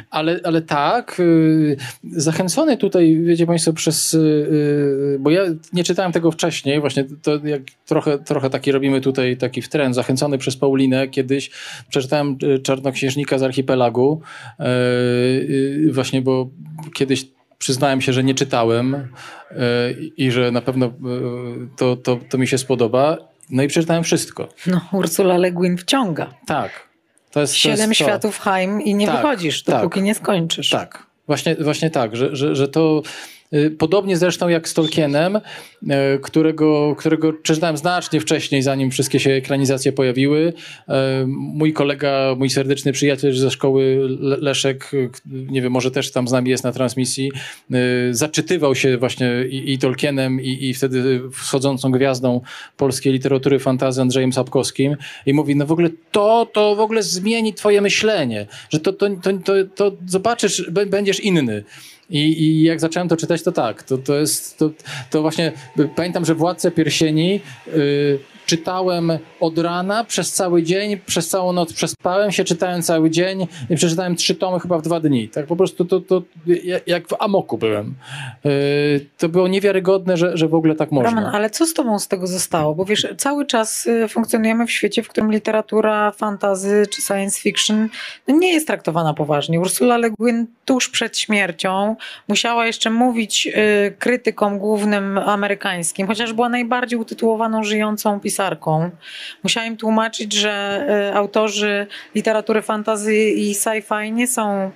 ale, 0.10 0.40
ale 0.44 0.62
tak, 0.62 1.20
y, 1.20 1.78
zachęcony 2.04 2.78
tutaj, 2.78 3.18
wiecie 3.24 3.46
Państwo, 3.46 3.74
przez, 3.74 4.14
y, 4.14 5.18
bo 5.20 5.30
ja 5.30 5.44
nie 5.74 5.84
czytałem 5.84 6.12
tego 6.12 6.32
wcześniej, 6.32 6.82
właśnie 6.84 7.06
to 7.22 7.32
jak 7.44 7.62
trochę, 7.86 8.20
trochę 8.20 8.50
taki 8.50 8.72
robimy 8.72 9.02
tutaj 9.02 9.38
taki 9.38 9.62
w 9.62 9.70
trend, 9.70 9.96
zachęcony 9.96 10.38
przez 10.38 10.58
Paulinę 10.58 11.08
kiedyś, 11.08 11.52
przeczytałem 11.90 12.38
Czarnoksiężnika 12.64 13.38
z 13.38 13.44
Archipelagu, 13.44 14.22
właśnie, 15.92 16.22
bo 16.22 16.50
kiedyś 16.94 17.26
przyznałem 17.64 18.02
się, 18.02 18.14
że 18.14 18.24
nie 18.24 18.36
czytałem 18.36 18.96
e, 18.96 19.08
i 20.18 20.32
że 20.32 20.52
na 20.52 20.62
pewno 20.62 20.86
e, 20.86 20.92
to, 21.78 21.96
to, 21.96 22.20
to 22.30 22.38
mi 22.38 22.48
się 22.48 22.58
spodoba. 22.58 23.18
No 23.50 23.64
i 23.64 23.68
przeczytałem 23.68 24.04
wszystko. 24.04 24.48
No, 24.68 24.82
Ursula 24.92 25.38
Le 25.38 25.52
Guin 25.52 25.78
wciąga. 25.78 26.34
Tak. 26.46 26.88
To 27.32 27.42
jest, 27.42 27.56
Siedem 27.56 27.78
to 27.78 27.90
jest 27.90 28.02
światów 28.02 28.40
Haim 28.40 28.82
i 28.82 28.96
nie 28.96 29.08
tak, 29.08 29.16
wychodzisz, 29.16 29.64
dopóki 29.64 30.00
tak, 30.00 30.04
nie 30.04 30.16
skończysz. 30.16 30.70
Tak. 30.70 31.06
Właśnie, 31.28 31.56
właśnie 31.56 31.90
tak, 31.90 32.16
że, 32.16 32.36
że, 32.36 32.56
że 32.56 32.68
to 32.68 33.02
Y, 33.04 33.43
podobnie 33.78 34.18
zresztą 34.18 34.48
jak 34.48 34.70
z 34.70 34.74
Tolkienem, 34.74 35.36
y, 35.36 35.40
którego, 36.22 36.96
którego 36.96 37.34
czytałem 37.34 37.78
znacznie 37.78 38.20
wcześniej, 38.20 38.62
zanim 38.62 38.92
wszystkie 38.92 39.20
się 39.20 39.32
ekranizacje 39.32 39.92
pojawiły. 39.92 40.54
Y, 40.90 40.94
mój 41.28 41.74
kolega, 41.74 42.36
mój 42.38 42.50
serdeczny 42.50 42.92
przyjaciel 42.92 43.34
ze 43.34 43.52
szkoły 43.52 44.08
Leszek, 44.20 44.92
nie 45.26 45.62
wiem, 45.62 45.72
może 45.72 45.92
też 45.92 46.12
tam 46.12 46.28
z 46.28 46.32
nami 46.32 46.50
jest 46.50 46.64
na 46.64 46.72
transmisji, 46.72 47.32
zaczytywał 48.12 48.76
się 48.76 48.98
właśnie 48.98 49.46
i, 49.50 49.74
i 49.74 49.78
Tolkienem, 49.78 50.42
i, 50.42 50.70
i 50.70 50.74
wtedy 50.74 51.22
wschodzącą 51.32 51.92
gwiazdą 51.92 52.42
polskiej 52.78 53.14
literatury 53.14 53.60
fantazy 53.60 54.02
Andrzejem 54.02 54.34
Sapkowskim 54.34 54.98
i 55.26 55.34
mówi, 55.34 55.56
no 55.56 55.66
w 55.66 55.72
ogóle 55.72 55.90
to, 56.12 56.48
to 56.54 56.76
w 56.76 56.80
ogóle 56.80 57.04
zmieni 57.04 57.54
twoje 57.54 57.82
myślenie, 57.82 58.48
że 58.70 58.80
to, 58.80 58.94
to, 58.94 59.10
to, 59.10 59.32
to, 59.46 59.54
to 59.76 59.98
zobaczysz, 60.08 60.72
będziesz 60.88 61.20
inny. 61.20 61.64
I, 62.10 62.44
I, 62.44 62.64
jak 62.64 62.80
zacząłem 62.80 63.10
to 63.10 63.18
czytać, 63.18 63.44
to 63.44 63.52
tak, 63.52 63.84
to, 63.84 63.98
to 63.98 64.16
jest, 64.16 64.58
to, 64.58 64.70
to 65.10 65.22
właśnie, 65.22 65.52
pamiętam, 65.96 66.26
że 66.26 66.36
Władcę 66.36 66.72
Pierścieni 66.72 67.42
yy, 67.68 68.20
czytałem 68.46 69.12
od 69.40 69.58
rana 69.58 70.04
przez 70.04 70.32
cały 70.32 70.64
dzień, 70.64 70.98
przez 71.06 71.28
całą 71.28 71.54
noc 71.54 71.74
przespałem 71.74 72.32
się, 72.32 72.44
czytałem 72.44 72.82
cały 72.82 73.10
dzień 73.10 73.48
i 73.70 73.76
przeczytałem 73.76 74.16
trzy 74.16 74.36
tomy 74.36 74.60
chyba 74.60 74.78
w 74.78 74.82
dwa 74.82 75.00
dni. 75.00 75.30
Tak 75.30 75.46
po 75.46 75.56
prostu 75.56 75.86
to, 75.86 76.00
to 76.00 76.22
jak 76.88 77.08
w 77.08 77.14
amoku 77.20 77.58
byłem. 77.58 77.96
Yy, 78.44 78.52
to 79.18 79.30
było 79.30 79.48
niewiarygodne, 79.48 80.18
że, 80.18 80.38
że 80.38 80.48
w 80.48 80.56
ogóle 80.56 80.76
tak 80.76 80.92
można. 80.92 81.10
Roman, 81.10 81.36
ale 81.36 81.50
co 81.50 81.66
z 81.66 81.74
tobą 81.74 82.00
z 82.00 82.08
tego 82.08 82.28
zostało? 82.28 82.76
Bo 82.76 82.86
wiesz, 82.86 83.08
cały 83.18 83.46
czas 83.46 83.86
y, 83.86 84.08
funkcjonujemy 84.08 84.68
w 84.68 84.72
świecie, 84.72 85.04
w 85.04 85.10
którym 85.10 85.32
literatura 85.32 86.12
fantazy 86.12 86.86
czy 86.92 87.02
science 87.02 87.42
fiction 87.42 87.90
no 88.28 88.36
nie 88.36 88.54
jest 88.54 88.68
traktowana 88.68 89.14
poważnie. 89.14 89.60
Ursula 89.60 89.98
Le 89.98 90.10
Guin 90.10 90.48
tuż 90.66 90.90
przed 90.90 91.18
śmiercią 91.18 91.96
musiała 92.28 92.66
jeszcze 92.68 92.90
mówić 92.90 93.48
y, 93.48 93.96
krytykom 94.00 94.60
głównym 94.60 95.18
amerykańskim, 95.18 96.08
chociaż 96.08 96.34
była 96.34 96.50
najbardziej 96.50 97.00
utytułowaną 97.00 97.64
żyjącą 97.64 98.20
pisarką 98.20 98.33
pisarką. 98.34 98.92
Musiała 99.44 99.66
im 99.66 99.78
tłumaczyć, 99.78 100.34
że 100.34 100.52
e, 101.12 101.16
autorzy 101.16 101.88
literatury 102.16 102.62
fantasy 102.62 103.16
i 103.16 103.54
sci-fi 103.56 104.12
nie 104.12 104.28
są 104.28 104.52
e, 104.62 104.72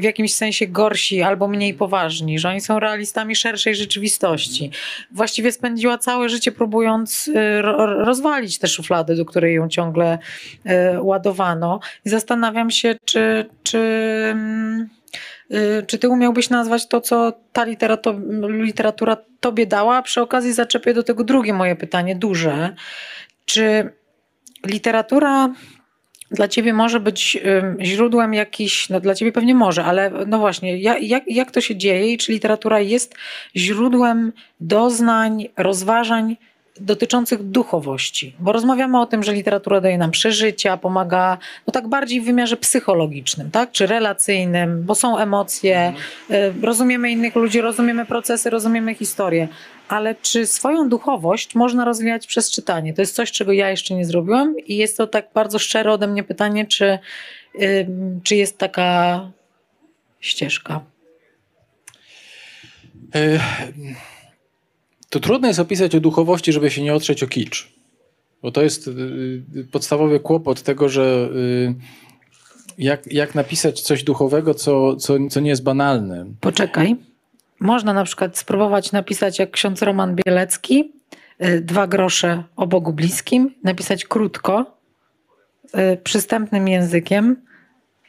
w 0.00 0.02
jakimś 0.02 0.34
sensie 0.34 0.66
gorsi 0.66 1.22
albo 1.22 1.48
mniej 1.48 1.74
poważni, 1.74 2.38
że 2.38 2.48
oni 2.48 2.60
są 2.60 2.78
realistami 2.78 3.36
szerszej 3.36 3.74
rzeczywistości. 3.74 4.70
Właściwie 5.12 5.52
spędziła 5.52 5.98
całe 5.98 6.28
życie 6.28 6.52
próbując 6.52 7.30
e, 7.34 7.62
rozwalić 8.04 8.58
tę 8.58 8.66
szufladę, 8.66 9.16
do 9.16 9.24
której 9.24 9.54
ją 9.54 9.68
ciągle 9.68 10.18
ładowano. 11.00 11.80
I 12.04 12.08
zastanawiam 12.08 12.70
się, 12.70 12.94
czy, 13.04 13.46
czy 13.62 13.78
mm, 14.32 14.88
czy 15.86 15.98
ty 15.98 16.08
umiałbyś 16.08 16.50
nazwać 16.50 16.88
to, 16.88 17.00
co 17.00 17.32
ta 17.52 17.64
literatura 18.48 19.16
tobie 19.40 19.66
dała? 19.66 20.02
Przy 20.02 20.20
okazji 20.20 20.52
zaczepię 20.52 20.94
do 20.94 21.02
tego 21.02 21.24
drugie 21.24 21.52
moje 21.52 21.76
pytanie, 21.76 22.16
duże. 22.16 22.74
Czy 23.44 23.90
literatura 24.66 25.54
dla 26.30 26.48
ciebie 26.48 26.72
może 26.72 27.00
być 27.00 27.38
źródłem 27.80 28.34
jakiś, 28.34 28.88
no 28.88 29.00
dla 29.00 29.14
ciebie 29.14 29.32
pewnie 29.32 29.54
może, 29.54 29.84
ale 29.84 30.10
no 30.26 30.38
właśnie, 30.38 30.78
jak, 30.78 31.22
jak 31.26 31.50
to 31.50 31.60
się 31.60 31.76
dzieje 31.76 32.12
i 32.12 32.18
czy 32.18 32.32
literatura 32.32 32.80
jest 32.80 33.14
źródłem 33.56 34.32
doznań, 34.60 35.48
rozważań 35.56 36.36
dotyczących 36.80 37.42
duchowości, 37.42 38.34
bo 38.38 38.52
rozmawiamy 38.52 39.00
o 39.00 39.06
tym, 39.06 39.22
że 39.22 39.32
literatura 39.32 39.80
daje 39.80 39.98
nam 39.98 40.10
przeżycia, 40.10 40.76
pomaga 40.76 41.38
no 41.66 41.72
tak 41.72 41.88
bardziej 41.88 42.20
w 42.20 42.24
wymiarze 42.24 42.56
psychologicznym, 42.56 43.50
tak, 43.50 43.72
czy 43.72 43.86
relacyjnym, 43.86 44.82
bo 44.82 44.94
są 44.94 45.18
emocje, 45.18 45.92
mhm. 46.30 46.64
rozumiemy 46.64 47.10
innych 47.10 47.34
ludzi, 47.34 47.60
rozumiemy 47.60 48.06
procesy, 48.06 48.50
rozumiemy 48.50 48.94
historię, 48.94 49.48
ale 49.88 50.14
czy 50.14 50.46
swoją 50.46 50.88
duchowość 50.88 51.54
można 51.54 51.84
rozwijać 51.84 52.26
przez 52.26 52.50
czytanie? 52.50 52.94
To 52.94 53.02
jest 53.02 53.14
coś, 53.14 53.32
czego 53.32 53.52
ja 53.52 53.70
jeszcze 53.70 53.94
nie 53.94 54.04
zrobiłam 54.04 54.54
i 54.66 54.76
jest 54.76 54.96
to 54.96 55.06
tak 55.06 55.28
bardzo 55.34 55.58
szczere 55.58 55.92
ode 55.92 56.06
mnie 56.06 56.24
pytanie, 56.24 56.66
czy, 56.66 56.98
czy 58.22 58.36
jest 58.36 58.58
taka 58.58 59.20
ścieżka? 60.20 60.80
Y 63.16 63.40
to 65.10 65.20
trudno 65.20 65.48
jest 65.48 65.60
opisać 65.60 65.94
o 65.94 66.00
duchowości, 66.00 66.52
żeby 66.52 66.70
się 66.70 66.82
nie 66.82 66.94
otrzeć 66.94 67.22
o 67.22 67.26
kicz. 67.26 67.72
Bo 68.42 68.50
to 68.50 68.62
jest 68.62 68.88
y, 68.88 68.90
y, 69.56 69.64
podstawowy 69.72 70.20
kłopot 70.20 70.62
tego, 70.62 70.88
że 70.88 71.28
y, 71.36 71.74
jak, 72.78 73.12
jak 73.12 73.34
napisać 73.34 73.80
coś 73.80 74.04
duchowego, 74.04 74.54
co, 74.54 74.96
co, 74.96 75.14
co 75.30 75.40
nie 75.40 75.50
jest 75.50 75.62
banalne. 75.62 76.26
Poczekaj. 76.40 76.96
Można 77.60 77.92
na 77.92 78.04
przykład 78.04 78.38
spróbować 78.38 78.92
napisać 78.92 79.38
jak 79.38 79.50
ksiądz 79.50 79.82
Roman 79.82 80.16
Bielecki, 80.16 80.92
dwa 81.62 81.86
grosze 81.86 82.44
o 82.56 82.66
Bogu 82.66 82.92
bliskim, 82.92 83.54
napisać 83.64 84.04
krótko, 84.04 84.78
przystępnym 86.02 86.68
językiem, 86.68 87.36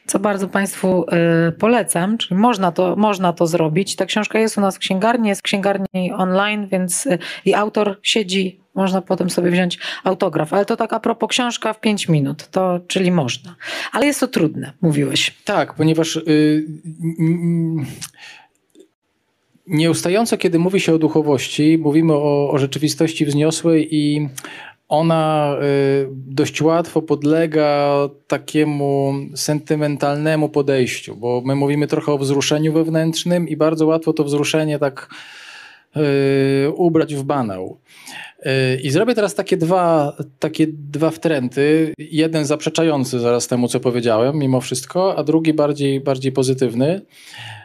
co 0.08 0.18
bardzo 0.18 0.48
Państwu 0.48 1.06
y, 1.48 1.52
polecam, 1.52 2.18
czyli 2.18 2.40
można 2.40 2.72
to, 2.72 2.96
można 2.96 3.32
to 3.32 3.46
zrobić. 3.46 3.96
Ta 3.96 4.06
książka 4.06 4.38
jest 4.38 4.58
u 4.58 4.60
nas 4.60 4.76
w 4.76 4.78
księgarni, 4.78 5.28
jest 5.28 5.40
w 5.40 5.44
księgarni 5.44 6.12
online, 6.16 6.68
więc 6.68 7.06
y, 7.06 7.18
i 7.44 7.54
autor 7.54 7.98
siedzi, 8.02 8.60
można 8.74 9.02
potem 9.02 9.30
sobie 9.30 9.50
wziąć 9.50 9.78
autograf. 10.04 10.52
Ale 10.52 10.64
to 10.64 10.76
tak 10.76 10.92
a 10.92 11.00
propos 11.00 11.28
książka 11.28 11.72
w 11.72 11.80
5 11.80 12.08
minut, 12.08 12.48
to 12.50 12.80
czyli 12.86 13.10
można. 13.10 13.54
Ale 13.92 14.06
jest 14.06 14.20
to 14.20 14.28
trudne, 14.28 14.72
mówiłeś. 14.80 15.34
Tak, 15.44 15.74
ponieważ 15.74 16.16
y, 16.16 16.66
nieustająco, 19.66 20.36
kiedy 20.36 20.58
mówi 20.58 20.80
się 20.80 20.94
o 20.94 20.98
duchowości, 20.98 21.78
mówimy 21.78 22.12
o, 22.12 22.50
o 22.50 22.58
rzeczywistości 22.58 23.26
wzniosłej 23.26 23.96
i 23.96 24.28
ona 24.88 25.56
y, 25.62 26.08
dość 26.12 26.62
łatwo 26.62 27.02
podlega 27.02 27.94
takiemu 28.26 29.14
sentymentalnemu 29.34 30.48
podejściu, 30.48 31.16
bo 31.16 31.42
my 31.44 31.54
mówimy 31.54 31.86
trochę 31.86 32.12
o 32.12 32.18
wzruszeniu 32.18 32.72
wewnętrznym 32.72 33.48
i 33.48 33.56
bardzo 33.56 33.86
łatwo 33.86 34.12
to 34.12 34.24
wzruszenie 34.24 34.78
tak 34.78 35.08
y, 35.96 36.70
ubrać 36.70 37.14
w 37.14 37.22
banał. 37.22 37.78
Y, 38.46 38.80
I 38.82 38.90
zrobię 38.90 39.14
teraz 39.14 39.34
takie 39.34 39.56
dwa, 39.56 40.16
takie 40.38 40.66
dwa 40.72 41.10
wtręty. 41.10 41.94
Jeden 41.98 42.44
zaprzeczający 42.44 43.20
zaraz 43.20 43.46
temu, 43.46 43.68
co 43.68 43.80
powiedziałem, 43.80 44.36
mimo 44.36 44.60
wszystko, 44.60 45.16
a 45.16 45.24
drugi 45.24 45.54
bardziej, 45.54 46.00
bardziej 46.00 46.32
pozytywny. 46.32 47.00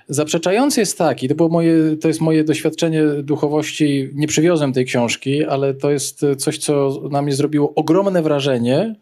Zaprzeczający 0.07 0.80
jest 0.80 0.97
taki, 0.97 1.28
to, 1.28 1.36
było 1.36 1.49
moje, 1.49 1.97
to 2.01 2.07
jest 2.07 2.21
moje 2.21 2.43
doświadczenie 2.43 3.03
duchowości, 3.03 4.09
nie 4.13 4.28
przywiozłem 4.28 4.74
tej 4.74 4.86
książki, 4.86 5.45
ale 5.45 5.74
to 5.74 5.91
jest 5.91 6.26
coś, 6.38 6.57
co 6.57 7.01
na 7.11 7.21
mnie 7.21 7.34
zrobiło 7.34 7.74
ogromne 7.76 8.21
wrażenie, 8.21 8.95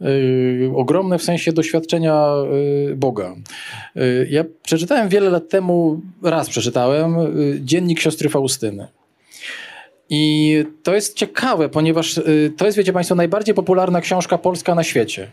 Yy, 0.00 0.72
ogromne 0.76 1.18
w 1.18 1.22
sensie 1.22 1.52
doświadczenia 1.52 2.26
yy, 2.86 2.96
Boga. 2.96 3.34
Yy, 3.94 4.28
ja 4.30 4.44
przeczytałem 4.62 5.08
wiele 5.08 5.30
lat 5.30 5.48
temu, 5.48 6.00
raz 6.22 6.48
przeczytałem, 6.48 7.16
yy, 7.38 7.60
dziennik 7.60 8.00
siostry 8.00 8.28
Faustyny. 8.28 8.88
I 10.10 10.64
to 10.82 10.94
jest 10.94 11.14
ciekawe, 11.14 11.68
ponieważ 11.68 12.16
yy, 12.16 12.52
to 12.56 12.66
jest, 12.66 12.78
wiecie 12.78 12.92
Państwo, 12.92 13.14
najbardziej 13.14 13.54
popularna 13.54 14.00
książka 14.00 14.38
polska 14.38 14.74
na 14.74 14.84
świecie 14.84 15.28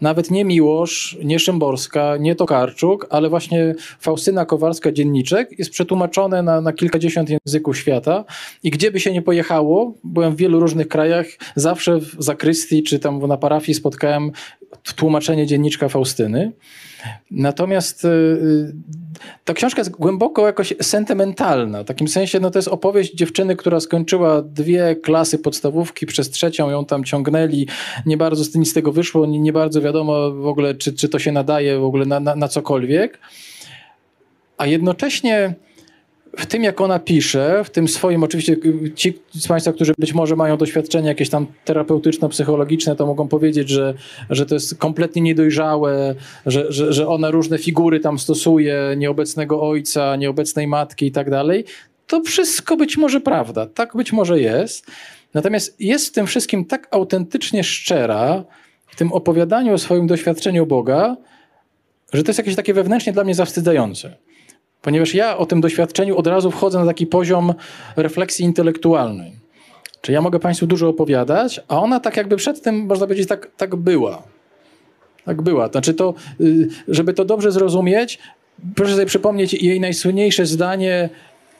nawet 0.00 0.30
nie 0.30 0.44
Miłosz, 0.44 1.18
nie 1.24 1.38
Szymborska, 1.38 2.16
nie 2.16 2.34
Tokarczuk, 2.34 3.06
ale 3.10 3.28
właśnie 3.28 3.74
Faustyna 4.00 4.46
Kowalska 4.46 4.92
Dzienniczek 4.92 5.58
jest 5.58 5.70
przetłumaczone 5.70 6.42
na, 6.42 6.60
na 6.60 6.72
kilkadziesiąt 6.72 7.30
języków 7.30 7.78
świata 7.78 8.24
i 8.62 8.70
gdzie 8.70 8.90
by 8.90 9.00
się 9.00 9.12
nie 9.12 9.22
pojechało, 9.22 9.94
byłem 10.04 10.32
w 10.32 10.36
wielu 10.36 10.60
różnych 10.60 10.88
krajach, 10.88 11.26
zawsze 11.56 11.98
w 12.00 12.16
zakrystii 12.18 12.82
czy 12.82 12.98
tam 12.98 13.26
na 13.26 13.36
parafii 13.36 13.74
spotkałem 13.74 14.32
tłumaczenie 14.96 15.46
dzienniczka 15.46 15.88
Faustyny. 15.88 16.52
Natomiast 17.30 18.06
ta 19.44 19.54
książka 19.54 19.80
jest 19.80 19.90
głęboko 19.90 20.46
jakoś 20.46 20.74
sentymentalna. 20.82 21.82
W 21.82 21.86
takim 21.86 22.08
sensie, 22.08 22.40
no 22.40 22.50
to 22.50 22.58
jest 22.58 22.68
opowieść 22.68 23.14
dziewczyny, 23.14 23.56
która 23.56 23.80
skończyła 23.80 24.42
dwie 24.42 24.96
klasy 24.96 25.38
podstawówki, 25.38 26.06
przez 26.06 26.30
trzecią 26.30 26.70
ją 26.70 26.84
tam 26.84 27.04
ciągnęli. 27.04 27.66
Nie 28.06 28.16
bardzo 28.16 28.58
nic 28.58 28.70
z 28.70 28.74
tego 28.74 28.92
wyszło, 28.92 29.26
nie, 29.26 29.40
nie 29.40 29.52
bardzo 29.52 29.80
wiadomo 29.80 30.30
w 30.30 30.46
ogóle, 30.46 30.74
czy, 30.74 30.92
czy 30.92 31.08
to 31.08 31.18
się 31.18 31.32
nadaje 31.32 31.78
w 31.78 31.84
ogóle 31.84 32.06
na, 32.06 32.20
na, 32.20 32.36
na 32.36 32.48
cokolwiek. 32.48 33.18
A 34.58 34.66
jednocześnie 34.66 35.54
w 36.38 36.46
tym, 36.46 36.62
jak 36.62 36.80
ona 36.80 36.98
pisze, 36.98 37.64
w 37.64 37.70
tym 37.70 37.88
swoim, 37.88 38.22
oczywiście 38.22 38.56
ci 38.94 39.18
z 39.34 39.48
Państwa, 39.48 39.72
którzy 39.72 39.94
być 39.98 40.14
może 40.14 40.36
mają 40.36 40.56
doświadczenie 40.56 41.08
jakieś 41.08 41.30
tam 41.30 41.46
terapeutyczno-psychologiczne, 41.64 42.96
to 42.96 43.06
mogą 43.06 43.28
powiedzieć, 43.28 43.68
że, 43.68 43.94
że 44.30 44.46
to 44.46 44.54
jest 44.54 44.78
kompletnie 44.78 45.22
niedojrzałe, 45.22 46.14
że, 46.46 46.72
że, 46.72 46.92
że 46.92 47.08
ona 47.08 47.30
różne 47.30 47.58
figury 47.58 48.00
tam 48.00 48.18
stosuje, 48.18 48.94
nieobecnego 48.96 49.62
ojca, 49.62 50.16
nieobecnej 50.16 50.66
matki 50.66 51.06
i 51.06 51.12
tak 51.12 51.30
dalej. 51.30 51.64
To 52.06 52.20
wszystko 52.20 52.76
być 52.76 52.96
może 52.96 53.20
prawda, 53.20 53.66
tak 53.66 53.96
być 53.96 54.12
może 54.12 54.40
jest. 54.40 54.86
Natomiast 55.34 55.80
jest 55.80 56.08
w 56.08 56.12
tym 56.12 56.26
wszystkim 56.26 56.64
tak 56.64 56.88
autentycznie 56.90 57.64
szczera, 57.64 58.44
w 58.86 58.96
tym 58.96 59.12
opowiadaniu 59.12 59.74
o 59.74 59.78
swoim 59.78 60.06
doświadczeniu 60.06 60.66
Boga, 60.66 61.16
że 62.12 62.22
to 62.22 62.28
jest 62.28 62.38
jakieś 62.38 62.56
takie 62.56 62.74
wewnętrznie 62.74 63.12
dla 63.12 63.24
mnie 63.24 63.34
zawstydzające. 63.34 64.16
Ponieważ 64.84 65.14
ja 65.14 65.38
o 65.38 65.46
tym 65.46 65.60
doświadczeniu 65.60 66.16
od 66.16 66.26
razu 66.26 66.50
wchodzę 66.50 66.78
na 66.78 66.86
taki 66.86 67.06
poziom 67.06 67.54
refleksji 67.96 68.44
intelektualnej. 68.44 69.32
Czy 70.00 70.12
ja 70.12 70.20
mogę 70.20 70.38
Państwu 70.38 70.66
dużo 70.66 70.88
opowiadać, 70.88 71.60
a 71.68 71.80
ona 71.80 72.00
tak 72.00 72.16
jakby 72.16 72.36
przed 72.36 72.62
tym, 72.62 72.86
można 72.86 73.06
powiedzieć, 73.06 73.28
tak, 73.28 73.50
tak 73.56 73.76
była. 73.76 74.22
Tak 75.24 75.42
była. 75.42 75.68
Znaczy 75.68 75.94
to, 75.94 76.14
y, 76.40 76.68
żeby 76.88 77.14
to 77.14 77.24
dobrze 77.24 77.52
zrozumieć, 77.52 78.18
proszę 78.74 78.92
sobie 78.92 79.06
przypomnieć 79.06 79.54
jej 79.54 79.80
najsłynniejsze 79.80 80.46
zdanie. 80.46 81.08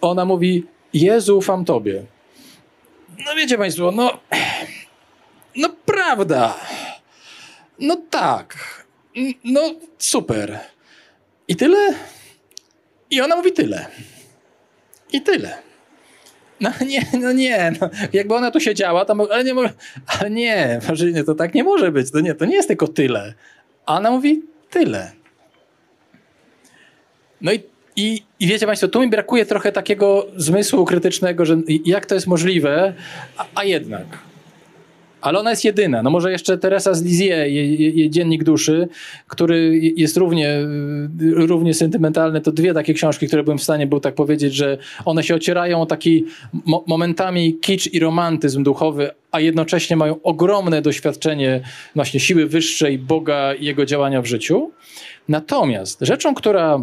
Ona 0.00 0.24
mówi, 0.24 0.66
Jezu, 0.92 1.38
ufam 1.38 1.64
Tobie. 1.64 2.04
No 3.26 3.34
wiecie 3.36 3.58
Państwo, 3.58 3.90
no, 3.90 4.18
no 5.56 5.68
prawda. 5.86 6.54
No 7.78 7.96
tak. 8.10 8.56
No 9.44 9.60
super. 9.98 10.60
I 11.48 11.56
tyle? 11.56 11.94
I 13.14 13.20
ona 13.20 13.36
mówi 13.36 13.52
tyle. 13.52 13.86
I 15.12 15.20
tyle. 15.20 15.58
No 16.60 16.70
nie, 16.86 17.06
no 17.20 17.32
nie, 17.32 17.72
no, 17.80 17.90
jakby 18.12 18.34
ona 18.34 18.50
tu 18.50 18.60
siedziała, 18.60 19.04
to 19.04 19.16
ale 19.30 19.44
nie, 19.44 19.54
ale 20.06 20.30
nie, 20.30 20.80
to 21.26 21.34
tak 21.34 21.54
nie 21.54 21.64
może 21.64 21.92
być, 21.92 22.10
to 22.10 22.20
nie, 22.20 22.34
to 22.34 22.44
nie 22.44 22.54
jest 22.54 22.68
tylko 22.68 22.88
tyle. 22.88 23.34
A 23.86 23.96
ona 23.96 24.10
mówi 24.10 24.42
tyle. 24.70 25.12
No 27.40 27.52
i, 27.52 27.62
i, 27.96 28.22
i 28.40 28.46
wiecie 28.46 28.66
Państwo, 28.66 28.88
tu 28.88 29.00
mi 29.00 29.08
brakuje 29.08 29.46
trochę 29.46 29.72
takiego 29.72 30.26
zmysłu 30.36 30.84
krytycznego, 30.84 31.44
że 31.44 31.56
jak 31.84 32.06
to 32.06 32.14
jest 32.14 32.26
możliwe, 32.26 32.94
a, 33.36 33.46
a 33.54 33.64
jednak 33.64 34.06
ale 35.24 35.38
ona 35.38 35.50
jest 35.50 35.64
jedyna. 35.64 36.02
No 36.02 36.10
może 36.10 36.32
jeszcze 36.32 36.58
Teresa 36.58 36.94
z 36.94 37.02
Lizie, 37.02 37.48
jej, 37.48 38.10
Dziennik 38.10 38.44
Duszy, 38.44 38.88
który 39.26 39.80
jest 39.96 40.16
równie, 40.16 40.58
równie 41.32 41.74
sentymentalny. 41.74 42.40
To 42.40 42.52
dwie 42.52 42.74
takie 42.74 42.94
książki, 42.94 43.26
które 43.26 43.42
byłem 43.42 43.58
w 43.58 43.62
stanie 43.62 43.86
był 43.86 44.00
tak 44.00 44.14
powiedzieć, 44.14 44.54
że 44.54 44.78
one 45.04 45.22
się 45.22 45.34
ocierają 45.34 45.82
o 45.82 45.86
taki 45.86 46.24
mo 46.64 46.84
momentami 46.86 47.58
kicz 47.60 47.94
i 47.94 47.98
romantyzm 47.98 48.62
duchowy, 48.62 49.10
a 49.30 49.40
jednocześnie 49.40 49.96
mają 49.96 50.22
ogromne 50.22 50.82
doświadczenie 50.82 51.60
właśnie 51.94 52.20
siły 52.20 52.46
wyższej, 52.46 52.98
Boga 52.98 53.54
i 53.54 53.64
jego 53.64 53.86
działania 53.86 54.22
w 54.22 54.26
życiu. 54.26 54.70
Natomiast 55.28 55.98
rzeczą, 56.00 56.34
która 56.34 56.82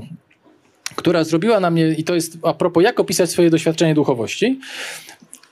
która 0.95 1.23
zrobiła 1.23 1.59
na 1.59 1.71
mnie, 1.71 1.95
i 1.97 2.03
to 2.03 2.15
jest 2.15 2.37
a 2.43 2.53
propos, 2.53 2.83
jak 2.83 2.99
opisać 2.99 3.29
swoje 3.29 3.49
doświadczenie 3.49 3.93
duchowości, 3.93 4.59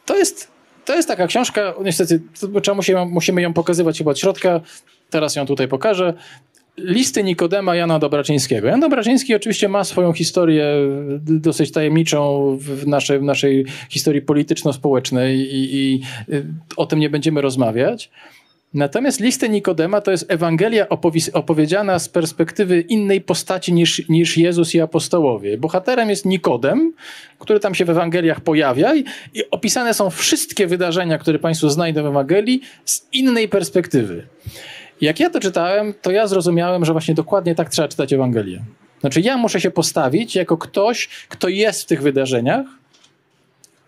to 0.05 0.17
jest 0.17 0.58
to 0.89 0.95
jest 0.95 1.07
taka 1.07 1.27
książka, 1.27 1.73
niestety 1.83 2.21
trzeba 2.61 2.75
musimy, 2.75 3.05
musimy 3.05 3.41
ją 3.41 3.53
pokazywać 3.53 3.97
chyba 3.97 4.11
od 4.11 4.19
środka, 4.19 4.61
teraz 5.09 5.35
ją 5.35 5.45
tutaj 5.45 5.67
pokażę. 5.67 6.13
Listy 6.77 7.23
Nikodema 7.23 7.75
Jana 7.75 7.99
Dobraczyńskiego. 7.99 8.67
Jan 8.67 8.79
Dobraczyński 8.79 9.35
oczywiście 9.35 9.67
ma 9.67 9.83
swoją 9.83 10.13
historię 10.13 10.65
dosyć 11.19 11.71
tajemniczą 11.71 12.57
w 12.61 12.87
naszej, 12.87 13.19
w 13.19 13.23
naszej 13.23 13.65
historii 13.89 14.21
polityczno-społecznej 14.21 15.39
i, 15.39 15.75
i 15.75 16.01
o 16.77 16.85
tym 16.85 16.99
nie 16.99 17.09
będziemy 17.09 17.41
rozmawiać. 17.41 18.11
Natomiast 18.73 19.19
listy 19.19 19.49
Nikodema 19.49 20.01
to 20.01 20.11
jest 20.11 20.25
Ewangelia 20.31 20.87
opowiedziana 21.33 21.99
z 21.99 22.09
perspektywy 22.09 22.81
innej 22.81 23.21
postaci 23.21 23.73
niż, 23.73 24.09
niż 24.09 24.37
Jezus 24.37 24.75
i 24.75 24.81
apostołowie. 24.81 25.57
Bohaterem 25.57 26.09
jest 26.09 26.25
Nikodem, 26.25 26.93
który 27.39 27.59
tam 27.59 27.75
się 27.75 27.85
w 27.85 27.89
Ewangeliach 27.89 28.41
pojawia 28.41 28.95
i, 28.95 29.03
i 29.33 29.49
opisane 29.51 29.93
są 29.93 30.09
wszystkie 30.09 30.67
wydarzenia, 30.67 31.17
które 31.17 31.39
Państwo 31.39 31.69
znajdą 31.69 32.03
w 32.03 32.05
Ewangelii 32.05 32.61
z 32.85 33.07
innej 33.13 33.49
perspektywy. 33.49 34.27
Jak 35.01 35.19
ja 35.19 35.29
to 35.29 35.39
czytałem, 35.39 35.93
to 36.01 36.11
ja 36.11 36.27
zrozumiałem, 36.27 36.85
że 36.85 36.91
właśnie 36.91 37.15
dokładnie 37.15 37.55
tak 37.55 37.69
trzeba 37.69 37.87
czytać 37.87 38.13
Ewangelię. 38.13 38.61
Znaczy 39.01 39.21
ja 39.21 39.37
muszę 39.37 39.61
się 39.61 39.71
postawić 39.71 40.35
jako 40.35 40.57
ktoś, 40.57 41.09
kto 41.29 41.47
jest 41.47 41.83
w 41.83 41.85
tych 41.85 42.01
wydarzeniach 42.01 42.65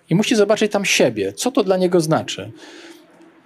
i 0.09 0.15
musi 0.15 0.35
zobaczyć 0.35 0.71
tam 0.71 0.85
siebie, 0.85 1.33
co 1.33 1.51
to 1.51 1.63
dla 1.63 1.77
niego 1.77 1.99
znaczy 1.99 2.51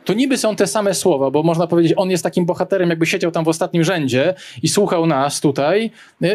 to 0.06 0.14
niby 0.14 0.38
są 0.38 0.56
te 0.56 0.68
same 0.68 0.94
słowa, 0.94 1.32
bo 1.32 1.44
można 1.44 1.68
powiedzieć, 1.68 1.94
on 1.98 2.11
jest 2.11 2.23
takim 2.23 2.45
bohaterem, 2.45 2.90
jakby 2.90 3.06
siedział 3.06 3.32
tam 3.32 3.45
w 3.45 3.48
ostatnim 3.48 3.84
rzędzie 3.84 4.34
i 4.64 4.68
słuchał 4.69 5.07
nas 5.07 5.41
tutaj 5.41 5.91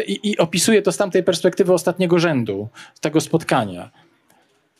i, 0.07 0.19
i 0.23 0.37
opisuje 0.37 0.81
to 0.81 0.91
z 0.91 0.97
tamtej 0.97 1.23
perspektywy 1.23 1.73
ostatniego 1.73 2.19
rzędu, 2.19 2.67
tego 3.01 3.21
spotkania. 3.21 3.91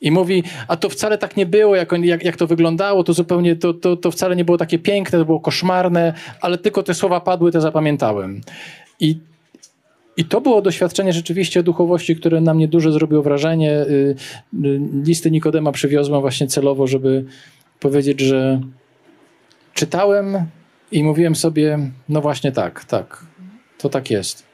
I 0.01 0.11
mówi, 0.11 0.43
a 0.67 0.77
to 0.77 0.89
wcale 0.89 1.17
tak 1.17 1.37
nie 1.37 1.45
było, 1.45 1.75
jak, 1.75 1.91
jak, 2.01 2.23
jak 2.23 2.35
to 2.37 2.47
wyglądało, 2.47 3.03
to 3.03 3.13
zupełnie, 3.13 3.55
to, 3.55 3.73
to, 3.73 3.97
to 3.97 4.11
wcale 4.11 4.35
nie 4.35 4.45
było 4.45 4.57
takie 4.57 4.79
piękne, 4.79 5.19
to 5.19 5.25
było 5.25 5.39
koszmarne, 5.39 6.13
ale 6.41 6.57
tylko 6.57 6.83
te 6.83 6.93
słowa 6.93 7.21
padły, 7.21 7.51
te 7.51 7.61
zapamiętałem. 7.61 8.41
I 8.99 9.17
i 10.17 10.25
to 10.25 10.41
było 10.41 10.61
doświadczenie 10.61 11.13
rzeczywiście 11.13 11.63
duchowości, 11.63 12.15
które 12.15 12.41
na 12.41 12.53
mnie 12.53 12.67
dużo 12.67 12.91
zrobiło 12.91 13.23
wrażenie. 13.23 13.71
Y, 13.71 14.15
y, 14.65 14.81
listy 15.03 15.31
Nikodema 15.31 15.71
przywiozłem 15.71 16.21
właśnie 16.21 16.47
celowo, 16.47 16.87
żeby 16.87 17.25
powiedzieć, 17.79 18.19
że 18.19 18.61
czytałem 19.73 20.45
i 20.91 21.03
mówiłem 21.03 21.35
sobie, 21.35 21.79
no 22.09 22.21
właśnie 22.21 22.51
tak, 22.51 22.85
tak, 22.85 23.25
to 23.77 23.89
tak 23.89 24.11
jest. 24.11 24.51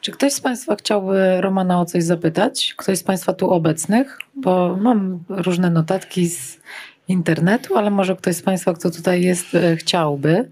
Czy 0.00 0.12
ktoś 0.12 0.32
z 0.32 0.40
Państwa 0.40 0.76
chciałby 0.76 1.40
Romana 1.40 1.80
o 1.80 1.84
coś 1.84 2.04
zapytać? 2.04 2.74
Ktoś 2.76 2.98
z 2.98 3.02
Państwa 3.02 3.32
tu 3.32 3.50
obecnych? 3.50 4.18
Bo 4.34 4.76
mam 4.80 5.24
różne 5.28 5.70
notatki 5.70 6.28
z 6.28 6.60
internetu, 7.08 7.76
ale 7.76 7.90
może 7.90 8.16
ktoś 8.16 8.36
z 8.36 8.42
Państwa, 8.42 8.74
kto 8.74 8.90
tutaj 8.90 9.22
jest, 9.22 9.54
e, 9.54 9.76
chciałby. 9.76 10.50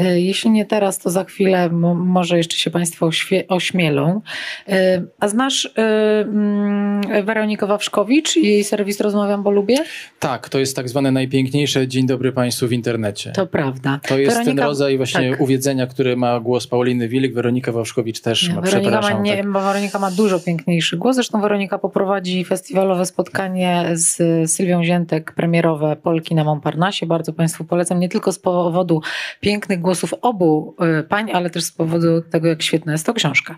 E, 0.00 0.20
jeśli 0.20 0.50
nie 0.50 0.66
teraz, 0.66 0.98
to 0.98 1.10
za 1.10 1.24
chwilę 1.24 1.70
może 1.94 2.36
jeszcze 2.36 2.56
się 2.56 2.70
Państwo 2.70 3.10
ośmielą. 3.48 4.20
E, 4.68 5.02
a 5.20 5.28
znasz 5.28 5.66
e, 5.66 5.80
mm, 6.20 7.24
Weronikę 7.24 7.66
Wawrzkowicz 7.66 8.36
i 8.36 8.46
jej 8.46 8.64
serwis 8.64 9.00
Rozmawiam, 9.00 9.42
bo 9.42 9.50
lubię? 9.50 9.76
Tak, 10.18 10.48
to 10.48 10.58
jest 10.58 10.76
tak 10.76 10.88
zwane 10.88 11.12
najpiękniejsze 11.12 11.88
Dzień 11.88 12.06
dobry 12.06 12.32
Państwu 12.32 12.68
w 12.68 12.72
internecie. 12.72 13.32
To 13.32 13.46
prawda. 13.46 14.00
To 14.08 14.18
jest 14.18 14.36
Weronika, 14.36 14.56
ten 14.56 14.68
rodzaj 14.68 14.96
właśnie 14.96 15.30
tak. 15.30 15.40
uwiedzenia, 15.40 15.86
który 15.86 16.16
ma 16.16 16.40
głos 16.40 16.66
Pauliny 16.66 17.08
Wilik, 17.08 17.34
Weronika 17.34 17.72
Wawrzkowicz 17.72 18.20
też 18.20 18.48
ma, 18.48 18.60
Weronika 18.60 18.80
przepraszam. 18.80 19.16
Ma, 19.16 19.22
nie, 19.22 19.36
tak. 19.36 19.52
Weronika 19.52 19.98
ma 19.98 20.10
dużo 20.10 20.40
piękniejszy 20.40 20.96
głos, 20.96 21.14
zresztą 21.14 21.40
Weronika 21.40 21.78
poprowadzi 21.78 22.44
festiwalowe 22.44 23.06
spotkanie 23.06 23.84
z 23.92 24.16
Sylwią 24.50 24.84
Ziętek, 24.84 25.32
premierowe 25.32 25.96
Polki 25.96 26.34
na 26.34 26.44
Montparnasse. 26.44 27.06
Bardzo 27.06 27.32
Państwu 27.32 27.64
polecam, 27.64 28.00
nie 28.00 28.08
tylko 28.08 28.32
z 28.32 28.38
powodu 28.38 29.00
pięknych 29.40 29.80
głosów 29.84 30.14
obu 30.22 30.74
e, 30.80 31.02
pań, 31.02 31.30
ale 31.32 31.50
też 31.50 31.64
z 31.64 31.72
powodu 31.72 32.22
tego, 32.30 32.48
jak 32.48 32.62
świetna 32.62 32.92
jest 32.92 33.06
to 33.06 33.14
książka. 33.14 33.56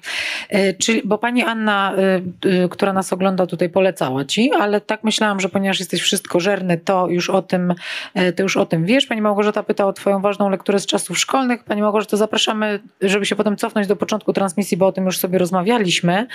E, 0.49 0.75
czyli, 0.75 1.03
bo 1.05 1.19
pani 1.19 1.43
Anna, 1.43 1.95
e, 2.45 2.69
która 2.69 2.93
nas 2.93 3.13
ogląda 3.13 3.47
tutaj, 3.47 3.69
polecała 3.69 4.25
ci, 4.25 4.51
ale 4.61 4.81
tak 4.81 5.05
myślałam, 5.05 5.41
że 5.41 5.49
ponieważ 5.49 5.79
jesteś 5.79 6.01
wszystkożerny, 6.01 6.79
to 6.79 7.09
już 7.09 7.31
o 7.31 7.43
tym, 7.43 7.75
to 8.37 8.43
już 8.43 8.57
o 8.57 8.67
tym 8.67 8.85
wiesz. 8.85 9.07
Pani 9.07 9.23
Małgorzata 9.23 9.63
pyta 9.63 9.87
o 9.87 9.93
twoją 9.93 10.21
ważną 10.21 10.51
lekturę 10.51 10.79
z 10.79 10.87
czasów 10.87 11.19
szkolnych. 11.19 11.65
Pani 11.65 11.83
Małgorzato, 11.83 12.17
zapraszamy, 12.17 12.81
żeby 13.01 13.27
się 13.27 13.37
potem 13.37 13.57
cofnąć 13.57 13.87
do 13.87 13.97
początku 13.97 14.33
transmisji, 14.33 14.77
bo 14.77 14.87
o 14.87 14.93
tym 14.93 15.05
już 15.05 15.19
sobie 15.19 15.39
rozmawialiśmy. 15.39 16.27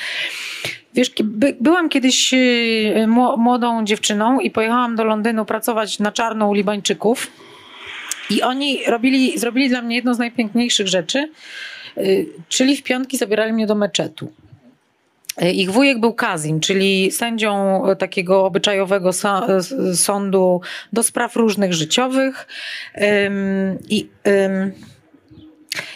Wiesz, 0.94 1.12
by, 1.24 1.58
byłam 1.62 1.90
kiedyś 1.90 2.34
młodą 3.38 3.86
dziewczyną 3.86 4.40
i 4.40 4.52
pojechałam 4.52 4.96
do 4.96 5.04
Londynu 5.04 5.46
pracować 5.46 6.00
na 6.00 6.12
czarno 6.12 6.48
u 6.48 6.54
Libańczyków. 6.54 7.28
I 8.32 8.42
oni 8.42 8.86
robili, 8.88 9.40
zrobili 9.40 9.70
dla 9.70 9.82
mnie 9.82 9.96
jedną 9.96 10.14
z 10.14 10.20
najpiękniejszych 10.20 10.88
rzeczy, 10.88 11.30
y, 11.98 12.26
czyli 12.50 12.78
w 12.78 12.84
piątki 12.84 13.18
zabierali 13.18 13.54
mnie 13.54 13.68
do 13.68 13.76
meczetu. 13.76 14.32
Y, 15.44 15.52
ich 15.52 15.72
wujek 15.72 16.00
był 16.00 16.14
Kazim, 16.14 16.60
czyli 16.60 17.12
sędzią 17.12 17.84
takiego 18.00 18.46
obyczajowego 18.46 19.12
sądu 19.96 20.62
do 20.94 21.04
spraw 21.04 21.36
różnych 21.36 21.74
życiowych. 21.74 22.48
I 23.90 24.08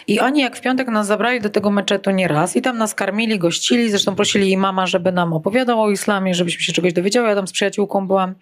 I 0.06 0.20
oni 0.20 0.40
jak 0.40 0.56
w 0.56 0.60
piątek 0.60 0.88
nas 0.88 1.06
zabrali 1.06 1.40
do 1.40 1.50
tego 1.50 1.70
meczetu 1.70 2.10
nie 2.10 2.28
raz 2.28 2.56
i 2.56 2.62
tam 2.62 2.78
nas 2.78 2.94
karmili, 2.94 3.38
gościli, 3.38 3.90
zresztą 3.90 4.14
prosili 4.14 4.46
jej 4.46 4.56
mama, 4.56 4.86
żeby 4.86 5.12
nam 5.12 5.32
opowiadał 5.32 5.82
o 5.82 5.90
islamie, 5.90 6.34
żebyśmy 6.34 6.62
się 6.62 6.72
czegoś 6.72 6.92
dowiedziały, 6.92 7.28
ja 7.28 7.34
tam 7.34 7.48
z 7.48 7.52
przyjaciółką 7.52 8.06
byłam. 8.06 8.34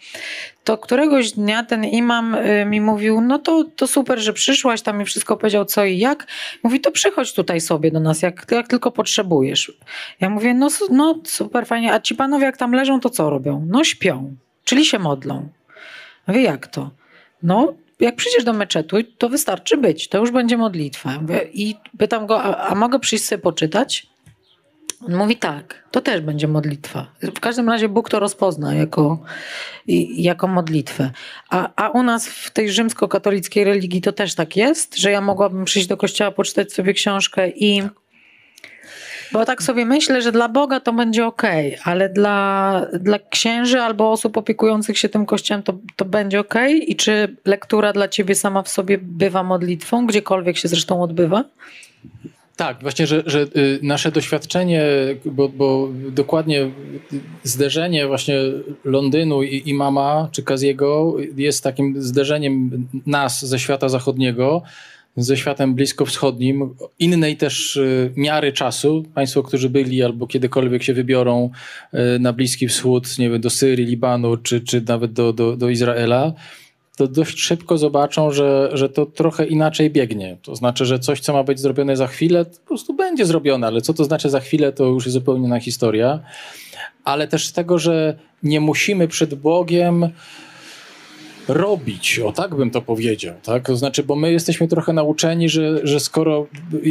To 0.64 0.78
któregoś 0.78 1.32
dnia 1.32 1.64
ten 1.64 1.84
imam 1.84 2.34
y, 2.34 2.64
mi 2.64 2.80
mówił, 2.80 3.20
no 3.20 3.38
to, 3.38 3.64
to 3.76 3.86
super, 3.86 4.18
że 4.18 4.32
przyszłaś, 4.32 4.82
tam 4.82 4.98
mi 4.98 5.04
wszystko 5.04 5.36
powiedział 5.36 5.64
co 5.64 5.84
i 5.84 5.98
jak. 5.98 6.26
Mówi, 6.62 6.80
to 6.80 6.90
przychodź 6.90 7.34
tutaj 7.34 7.60
sobie 7.60 7.90
do 7.90 8.00
nas, 8.00 8.22
jak, 8.22 8.46
jak 8.50 8.68
tylko 8.68 8.90
potrzebujesz. 8.90 9.72
Ja 10.20 10.30
mówię, 10.30 10.54
no, 10.54 10.68
no 10.90 11.20
super, 11.24 11.66
fajnie, 11.66 11.92
a 11.92 12.00
ci 12.00 12.14
panowie 12.14 12.44
jak 12.44 12.56
tam 12.56 12.72
leżą, 12.72 13.00
to 13.00 13.10
co 13.10 13.30
robią? 13.30 13.66
No 13.68 13.84
śpią, 13.84 14.36
czyli 14.64 14.84
się 14.84 14.98
modlą. 14.98 15.48
Mówię, 16.26 16.42
jak 16.42 16.66
to? 16.66 16.90
No, 17.42 17.74
jak 18.00 18.16
przyjdziesz 18.16 18.44
do 18.44 18.52
meczetu, 18.52 18.96
to 19.18 19.28
wystarczy 19.28 19.76
być, 19.76 20.08
to 20.08 20.18
już 20.18 20.30
będzie 20.30 20.56
modlitwa. 20.56 21.20
I 21.52 21.74
pytam 21.98 22.26
go, 22.26 22.42
a, 22.42 22.68
a 22.68 22.74
mogę 22.74 22.98
przyjść 22.98 23.24
sobie 23.24 23.42
poczytać? 23.42 24.06
On 25.06 25.16
mówi 25.16 25.36
tak, 25.36 25.84
to 25.90 26.00
też 26.00 26.20
będzie 26.20 26.48
modlitwa. 26.48 27.06
W 27.22 27.40
każdym 27.40 27.68
razie 27.68 27.88
Bóg 27.88 28.10
to 28.10 28.20
rozpozna 28.20 28.74
jako, 28.74 29.18
jako 30.16 30.48
modlitwę. 30.48 31.10
A, 31.50 31.70
a 31.76 31.88
u 31.88 32.02
nas 32.02 32.28
w 32.28 32.50
tej 32.50 32.72
rzymskokatolickiej 32.72 33.64
religii 33.64 34.00
to 34.00 34.12
też 34.12 34.34
tak 34.34 34.56
jest, 34.56 34.96
że 34.96 35.10
ja 35.10 35.20
mogłabym 35.20 35.64
przyjść 35.64 35.88
do 35.88 35.96
kościoła, 35.96 36.30
poczytać 36.30 36.72
sobie 36.72 36.92
książkę 36.92 37.48
i 37.50 37.82
bo 39.32 39.44
tak 39.44 39.62
sobie 39.62 39.86
myślę, 39.86 40.22
że 40.22 40.32
dla 40.32 40.48
Boga 40.48 40.80
to 40.80 40.92
będzie 40.92 41.26
ok, 41.26 41.42
ale 41.84 42.08
dla, 42.08 42.86
dla 43.00 43.18
księży 43.18 43.80
albo 43.80 44.10
osób 44.10 44.36
opiekujących 44.36 44.98
się 44.98 45.08
tym 45.08 45.26
kościołem 45.26 45.62
to, 45.62 45.74
to 45.96 46.04
będzie 46.04 46.40
ok? 46.40 46.54
I 46.86 46.96
czy 46.96 47.36
lektura 47.44 47.92
dla 47.92 48.08
ciebie 48.08 48.34
sama 48.34 48.62
w 48.62 48.68
sobie 48.68 48.98
bywa 48.98 49.42
modlitwą, 49.42 50.06
gdziekolwiek 50.06 50.56
się 50.56 50.68
zresztą 50.68 51.02
odbywa? 51.02 51.44
Tak, 52.56 52.82
właśnie, 52.82 53.06
że, 53.06 53.22
że 53.26 53.40
y, 53.56 53.78
nasze 53.82 54.12
doświadczenie, 54.12 54.84
bo, 55.24 55.48
bo, 55.48 55.88
dokładnie 56.10 56.70
zderzenie 57.42 58.06
właśnie 58.06 58.36
Londynu 58.84 59.42
i, 59.42 59.62
i 59.68 59.74
Mama 59.74 60.28
czy 60.32 60.42
Kaziego 60.42 61.16
jest 61.36 61.64
takim 61.64 62.02
zderzeniem 62.02 62.70
nas 63.06 63.46
ze 63.46 63.58
świata 63.58 63.88
zachodniego 63.88 64.62
ze 65.16 65.36
światem 65.36 65.74
bliskowschodnim, 65.74 66.74
innej 66.98 67.36
też 67.36 67.76
y, 67.76 68.12
miary 68.16 68.52
czasu. 68.52 69.04
Państwo, 69.14 69.42
którzy 69.42 69.70
byli 69.70 70.02
albo 70.02 70.26
kiedykolwiek 70.26 70.82
się 70.82 70.94
wybiorą 70.94 71.50
y, 71.94 72.18
na 72.18 72.32
Bliski 72.32 72.68
Wschód, 72.68 73.18
nie 73.18 73.30
wiem, 73.30 73.40
do 73.40 73.50
Syrii, 73.50 73.86
Libanu 73.86 74.36
czy, 74.36 74.60
czy 74.60 74.82
nawet 74.88 75.12
do, 75.12 75.32
do, 75.32 75.56
do 75.56 75.68
Izraela, 75.68 76.32
to 76.96 77.06
dość 77.06 77.40
szybko 77.40 77.78
zobaczą, 77.78 78.30
że, 78.30 78.70
że 78.72 78.88
to 78.88 79.06
trochę 79.06 79.46
inaczej 79.46 79.90
biegnie. 79.90 80.36
To 80.42 80.56
znaczy, 80.56 80.84
że 80.84 80.98
coś, 80.98 81.20
co 81.20 81.32
ma 81.32 81.44
być 81.44 81.60
zrobione 81.60 81.96
za 81.96 82.06
chwilę, 82.06 82.44
po 82.44 82.68
prostu 82.68 82.94
będzie 82.94 83.26
zrobione, 83.26 83.66
ale 83.66 83.80
co 83.80 83.94
to 83.94 84.04
znaczy 84.04 84.30
za 84.30 84.40
chwilę, 84.40 84.72
to 84.72 84.84
już 84.84 85.04
jest 85.04 85.14
zupełnie 85.14 85.46
inna 85.46 85.60
historia. 85.60 86.20
Ale 87.04 87.28
też 87.28 87.46
z 87.46 87.52
tego, 87.52 87.78
że 87.78 88.18
nie 88.42 88.60
musimy 88.60 89.08
przed 89.08 89.34
Bogiem 89.34 90.08
robić, 91.48 92.18
o 92.18 92.32
tak 92.32 92.54
bym 92.54 92.70
to 92.70 92.82
powiedział, 92.82 93.34
tak? 93.42 93.66
To 93.66 93.76
znaczy, 93.76 94.02
bo 94.02 94.16
my 94.16 94.32
jesteśmy 94.32 94.68
trochę 94.68 94.92
nauczeni, 94.92 95.48
że, 95.48 95.86
że 95.86 96.00
skoro, 96.00 96.46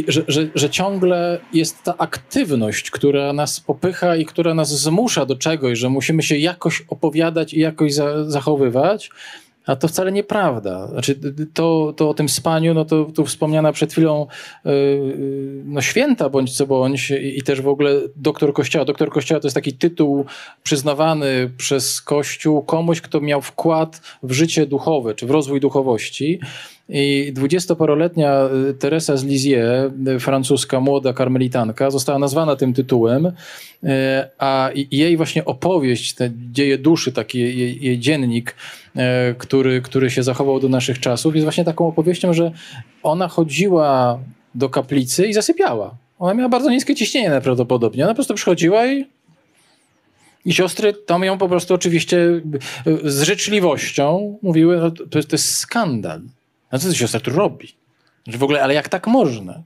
że, 0.07 0.23
że, 0.27 0.47
że 0.55 0.69
ciągle 0.69 1.39
jest 1.53 1.83
ta 1.83 1.97
aktywność, 1.97 2.91
która 2.91 3.33
nas 3.33 3.59
popycha 3.59 4.15
i 4.15 4.25
która 4.25 4.53
nas 4.53 4.81
zmusza 4.81 5.25
do 5.25 5.35
czegoś, 5.35 5.79
że 5.79 5.89
musimy 5.89 6.23
się 6.23 6.37
jakoś 6.37 6.85
opowiadać 6.89 7.53
i 7.53 7.59
jakoś 7.59 7.93
za, 7.93 8.31
zachowywać, 8.31 9.09
a 9.65 9.75
to 9.75 9.87
wcale 9.87 10.11
nieprawda. 10.11 10.87
Znaczy, 10.87 11.19
to, 11.53 11.93
to 11.97 12.09
o 12.09 12.13
tym 12.13 12.29
spaniu, 12.29 12.73
no 12.73 12.85
to 12.85 13.05
tu 13.05 13.25
wspomniana 13.25 13.71
przed 13.71 13.91
chwilą 13.91 14.27
yy, 14.65 14.71
no 15.65 15.81
święta 15.81 16.29
bądź 16.29 16.57
co 16.57 16.67
bądź 16.67 17.11
i, 17.11 17.37
i, 17.39 17.41
też 17.41 17.61
w 17.61 17.67
ogóle 17.67 18.01
doktor 18.15 18.53
Kościoła. 18.53 18.85
Doktor 18.85 19.09
Kościoła 19.09 19.39
to 19.39 19.47
jest 19.47 19.55
taki 19.55 19.73
tytuł 19.73 20.25
przyznawany 20.63 21.51
przez 21.57 22.01
Kościół 22.01 22.63
komuś, 22.63 23.01
kto 23.01 23.21
miał 23.21 23.41
wkład 23.41 24.01
w 24.23 24.31
życie 24.31 24.65
duchowe, 24.65 25.15
czy 25.15 25.25
w 25.27 25.31
rozwój 25.31 25.59
duchowości. 25.59 26.39
I 26.95 27.31
dwudziestoparoletnia 27.33 28.49
y, 28.69 28.73
Teresa 28.73 29.17
z 29.17 29.23
Lisieux, 29.23 29.91
y, 30.07 30.19
francuska 30.19 30.79
młoda 30.79 31.13
karmelitanka, 31.13 31.91
została 31.91 32.19
nazwana 32.19 32.55
tym 32.55 32.73
tytułem, 32.73 33.25
y, 33.25 33.31
a 34.39 34.69
jej 34.91 35.17
właśnie 35.17 35.45
opowieść, 35.45 36.13
te 36.13 36.31
dzieje 36.51 36.77
duszy, 36.77 37.11
taki 37.11 37.39
jej, 37.39 37.83
jej 37.83 37.99
dziennik, 37.99 38.55
który, 39.37 39.81
który 39.81 40.09
się 40.09 40.23
zachował 40.23 40.59
do 40.59 40.69
naszych 40.69 40.99
czasów, 40.99 41.35
jest 41.35 41.45
właśnie 41.45 41.63
taką 41.65 41.87
opowieścią, 41.87 42.33
że 42.33 42.51
ona 43.03 43.27
chodziła 43.27 44.19
do 44.55 44.69
kaplicy 44.69 45.27
i 45.27 45.33
zasypiała. 45.33 45.95
Ona 46.19 46.33
miała 46.33 46.49
bardzo 46.49 46.69
niskie 46.69 46.95
ciśnienie 46.95 47.29
najprawdopodobniej. 47.29 48.03
Ona 48.03 48.11
po 48.11 48.15
prostu 48.15 48.33
przychodziła 48.33 48.87
i 48.87 49.05
i 50.45 50.53
siostry 50.53 50.93
tam 50.93 51.23
ją 51.23 51.37
po 51.37 51.49
prostu 51.49 51.73
oczywiście 51.73 52.41
z 53.03 53.21
życzliwością 53.21 54.37
mówiły, 54.41 54.77
no 54.77 54.91
to, 54.91 55.05
to 55.05 55.19
jest 55.31 55.57
skandal. 55.57 56.21
A 56.73 56.77
co 56.77 56.87
ta 56.87 56.93
siostra 56.93 57.19
tu 57.19 57.31
robi? 57.31 57.67
Że 58.27 58.37
w 58.37 58.43
ogóle, 58.43 58.63
ale 58.63 58.73
jak 58.73 58.89
tak 58.89 59.07
można? 59.07 59.63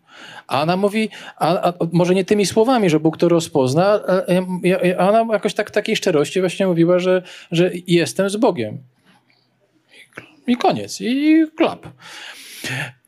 A 0.48 0.62
ona 0.62 0.78
mówi, 0.78 1.10
a, 1.38 1.70
a, 1.70 1.74
może 1.92 2.16
nie 2.16 2.26
tymi 2.26 2.46
słowami, 2.46 2.90
że 2.90 3.00
Bóg 3.00 3.18
to 3.18 3.30
rozpozna, 3.30 3.86
a, 3.88 5.02
a 5.04 5.10
ona 5.10 5.34
jakoś 5.34 5.54
tak 5.54 5.72
takiej 5.72 5.96
szczerości 5.96 6.40
właśnie 6.40 6.68
mówiła, 6.68 7.00
że, 7.00 7.24
że 7.52 7.72
jestem 7.88 8.30
z 8.30 8.36
Bogiem. 8.36 8.78
I 10.48 10.58
koniec. 10.58 11.02
I 11.02 11.46
klap. 11.58 11.86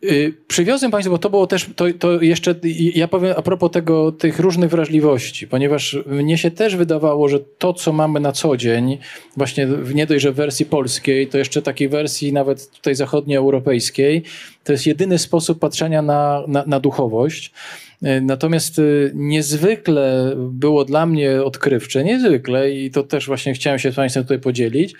Y, 0.03 0.33
przywiozłem 0.47 0.91
Państwu, 0.91 1.11
bo 1.11 1.17
to 1.17 1.29
było 1.29 1.47
też, 1.47 1.69
to, 1.75 1.85
to 1.99 2.21
jeszcze, 2.21 2.55
ja 2.95 3.07
powiem 3.07 3.33
a 3.37 3.41
propos 3.41 3.71
tego, 3.71 4.11
tych 4.11 4.39
różnych 4.39 4.69
wrażliwości, 4.69 5.47
ponieważ 5.47 5.97
mnie 6.05 6.37
się 6.37 6.51
też 6.51 6.75
wydawało, 6.75 7.29
że 7.29 7.39
to, 7.39 7.73
co 7.73 7.93
mamy 7.93 8.19
na 8.19 8.31
co 8.31 8.57
dzień, 8.57 8.97
właśnie 9.37 9.67
nie 9.93 10.05
dość, 10.05 10.23
że 10.23 10.31
w 10.31 10.35
wersji 10.35 10.65
polskiej, 10.65 11.27
to 11.27 11.37
jeszcze 11.37 11.61
takiej 11.61 11.89
wersji 11.89 12.33
nawet 12.33 12.71
tutaj 12.71 12.95
zachodnioeuropejskiej, 12.95 14.23
to 14.63 14.71
jest 14.71 14.87
jedyny 14.87 15.17
sposób 15.17 15.59
patrzenia 15.59 16.01
na, 16.01 16.43
na, 16.47 16.63
na 16.67 16.79
duchowość. 16.79 17.51
Y, 18.03 18.21
natomiast 18.21 18.79
y, 18.79 19.11
niezwykle 19.15 20.33
było 20.37 20.85
dla 20.85 21.05
mnie 21.05 21.43
odkrywcze, 21.43 22.03
niezwykle, 22.03 22.71
i 22.71 22.91
to 22.91 23.03
też 23.03 23.27
właśnie 23.27 23.53
chciałem 23.53 23.79
się 23.79 23.91
z 23.91 23.95
Państwem 23.95 24.23
tutaj 24.23 24.39
podzielić. 24.39 24.93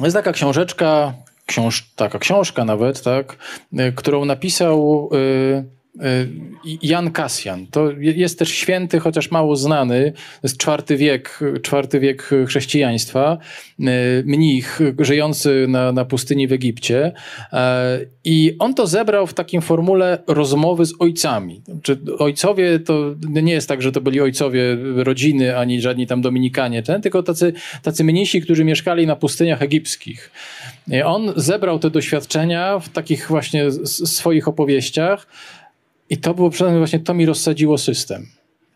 Jest 0.00 0.16
taka 0.16 0.32
książeczka, 0.32 1.14
książ 1.50 1.90
taka 1.96 2.18
książka 2.18 2.64
nawet, 2.64 3.02
tak, 3.02 3.36
e, 3.76 3.92
którą 3.92 4.24
napisał 4.24 5.10
e, 5.12 6.06
e, 6.06 6.26
Jan 6.82 7.10
Kasjan. 7.10 7.66
To 7.66 7.90
jest 8.00 8.38
też 8.38 8.48
święty, 8.50 9.00
chociaż 9.00 9.30
mało 9.30 9.56
znany. 9.56 10.12
To 10.12 10.40
jest 10.42 10.56
czwarty 10.56 10.96
wiek, 10.96 11.40
czwarty 11.62 12.00
wiek 12.00 12.30
chrześcijaństwa. 12.46 13.38
Mnich 14.24 14.80
żyjący 14.98 15.66
na, 15.68 15.92
na 15.92 16.04
pustyni 16.04 16.48
w 16.48 16.52
Egipcie. 16.52 17.12
I 18.24 18.56
on 18.58 18.74
to 18.74 18.86
zebrał 18.86 19.26
w 19.26 19.34
takim 19.34 19.62
formule 19.62 20.22
rozmowy 20.26 20.86
z 20.86 20.92
ojcami. 20.98 21.62
Czy 21.82 21.98
ojcowie 22.18 22.78
to 22.78 23.14
nie 23.28 23.52
jest 23.52 23.68
tak, 23.68 23.82
że 23.82 23.92
to 23.92 24.00
byli 24.00 24.20
ojcowie 24.20 24.62
rodziny, 24.96 25.58
ani 25.58 25.80
żadni 25.80 26.06
tam 26.06 26.20
dominikanie, 26.20 26.82
ten, 26.82 27.02
tylko 27.02 27.22
tacy, 27.22 27.52
tacy 27.82 28.04
mnisi, 28.04 28.40
którzy 28.40 28.64
mieszkali 28.64 29.06
na 29.06 29.16
pustyniach 29.16 29.62
egipskich. 29.62 30.30
On 31.04 31.32
zebrał 31.36 31.78
te 31.78 31.90
doświadczenia 31.90 32.78
w 32.78 32.88
takich 32.88 33.28
właśnie 33.28 33.70
swoich 33.70 34.48
opowieściach 34.48 35.26
i 36.10 36.18
to 36.18 36.34
było 36.34 36.50
przynajmniej 36.50 36.80
właśnie 36.80 37.00
to 37.00 37.14
mi 37.14 37.26
rozsadziło 37.26 37.78
system. 37.78 38.26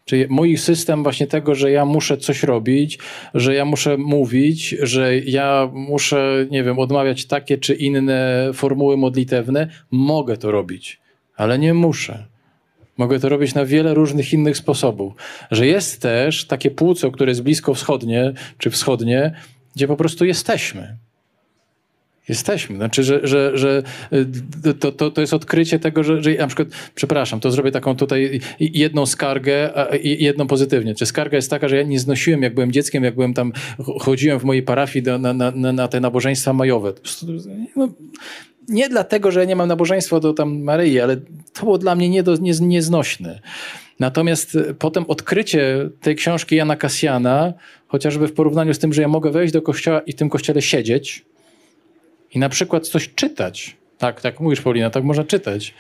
Czyli 0.05 0.27
mój 0.29 0.57
system 0.57 1.03
właśnie 1.03 1.27
tego, 1.27 1.55
że 1.55 1.71
ja 1.71 1.85
muszę 1.85 2.17
coś 2.17 2.43
robić, 2.43 2.99
że 3.35 3.55
ja 3.55 3.65
muszę 3.65 3.97
mówić, 3.97 4.77
że 4.83 5.19
ja 5.19 5.71
muszę, 5.73 6.47
nie 6.51 6.65
wiem, 6.65 6.79
odmawiać 6.79 7.27
takie 7.27 7.59
czy 7.59 7.75
inne 7.75 8.51
formuły 8.55 8.97
modlitewne, 8.97 9.69
mogę 9.91 10.37
to 10.37 10.51
robić, 10.51 11.01
ale 11.37 11.59
nie 11.59 11.75
muszę. 11.75 12.27
Mogę 12.97 13.21
to 13.21 13.29
robić 13.29 13.55
na 13.55 13.65
wiele 13.65 13.95
różnych 13.95 14.33
innych 14.33 14.57
sposobów. 14.57 15.13
Że 15.51 15.67
jest 15.67 16.03
też 16.03 16.47
takie 16.47 16.71
płuco, 16.71 17.11
które 17.11 17.31
jest 17.31 17.43
blisko 17.43 17.75
wschodnie 17.75 18.33
czy 18.59 18.71
wschodnie, 18.71 19.35
gdzie 19.77 19.89
po 19.89 19.97
prostu 19.97 20.25
jesteśmy. 20.25 20.97
Jesteśmy. 22.29 22.77
Znaczy, 22.77 23.03
że, 23.03 23.21
że, 23.23 23.59
że 23.59 23.83
y, 24.67 24.75
to, 24.75 24.93
to, 24.93 25.11
to 25.11 25.21
jest 25.21 25.35
odkrycie 25.35 25.79
tego, 25.79 26.05
że, 26.05 26.23
że 26.23 26.35
na 26.35 26.47
przykład, 26.47 26.69
przepraszam, 26.95 27.41
to 27.41 27.51
zrobię 27.51 27.71
taką 27.71 27.97
tutaj 27.97 28.41
jedną 28.61 29.07
skargę 29.07 29.71
i 30.03 30.25
jedną 30.25 30.47
pozytywnie. 30.47 30.95
Czy 30.95 31.07
skarga 31.07 31.37
jest 31.37 31.51
taka, 31.51 31.69
że 31.69 31.77
ja 31.77 31.83
nie 31.83 32.01
znosiłem, 32.01 32.43
jak 32.43 32.55
byłem 32.55 32.73
dzieckiem, 32.73 33.05
jak 33.05 33.15
byłem 33.15 33.35
tam, 33.35 33.53
chodziłem 34.01 34.41
w 34.41 34.45
mojej 34.45 34.63
parafii 34.63 35.03
do, 35.03 35.19
na, 35.19 35.33
na, 35.33 35.73
na 35.73 35.89
te 35.89 36.01
nabożeństwa 36.01 36.53
majowe. 36.53 36.93
No, 37.77 37.89
nie 38.69 38.89
dlatego, 38.89 39.31
że 39.31 39.41
ja 39.41 39.47
nie 39.47 39.57
mam 39.57 39.69
nabożeństwa 39.69 40.21
do 40.21 40.33
tam 40.33 40.63
Maryi, 40.63 41.01
ale 41.01 41.17
to 41.53 41.61
było 41.61 41.79
dla 41.79 41.95
mnie 41.95 42.09
nie 42.09 42.23
do, 42.23 42.37
nie, 42.37 42.53
nieznośne. 42.61 43.41
Natomiast 44.01 44.59
potem 44.79 45.05
odkrycie 45.09 45.91
tej 46.01 46.17
książki 46.17 46.57
Jana 46.57 46.77
Kasjana, 46.77 47.53
chociażby 47.87 48.29
w 48.29 48.33
porównaniu 48.33 48.75
z 48.75 48.79
tym, 48.79 48.93
że 48.93 49.03
ja 49.03 49.09
mogę 49.09 49.31
wejść 49.31 49.53
do 49.53 49.63
kościoła 49.63 50.01
i 50.01 50.13
w 50.13 50.15
tym 50.15 50.29
kościele 50.29 50.63
siedzieć, 50.63 51.25
i 52.35 52.39
na 52.39 52.49
przykład 52.49 52.89
coś 52.89 53.15
czytać, 53.15 53.77
Tak, 53.99 54.21
tak 54.21 54.41
mówisz, 54.41 54.61
Paulina, 54.61 54.91
tak 54.91 55.05
można 55.05 55.25
czytać. 55.25 55.75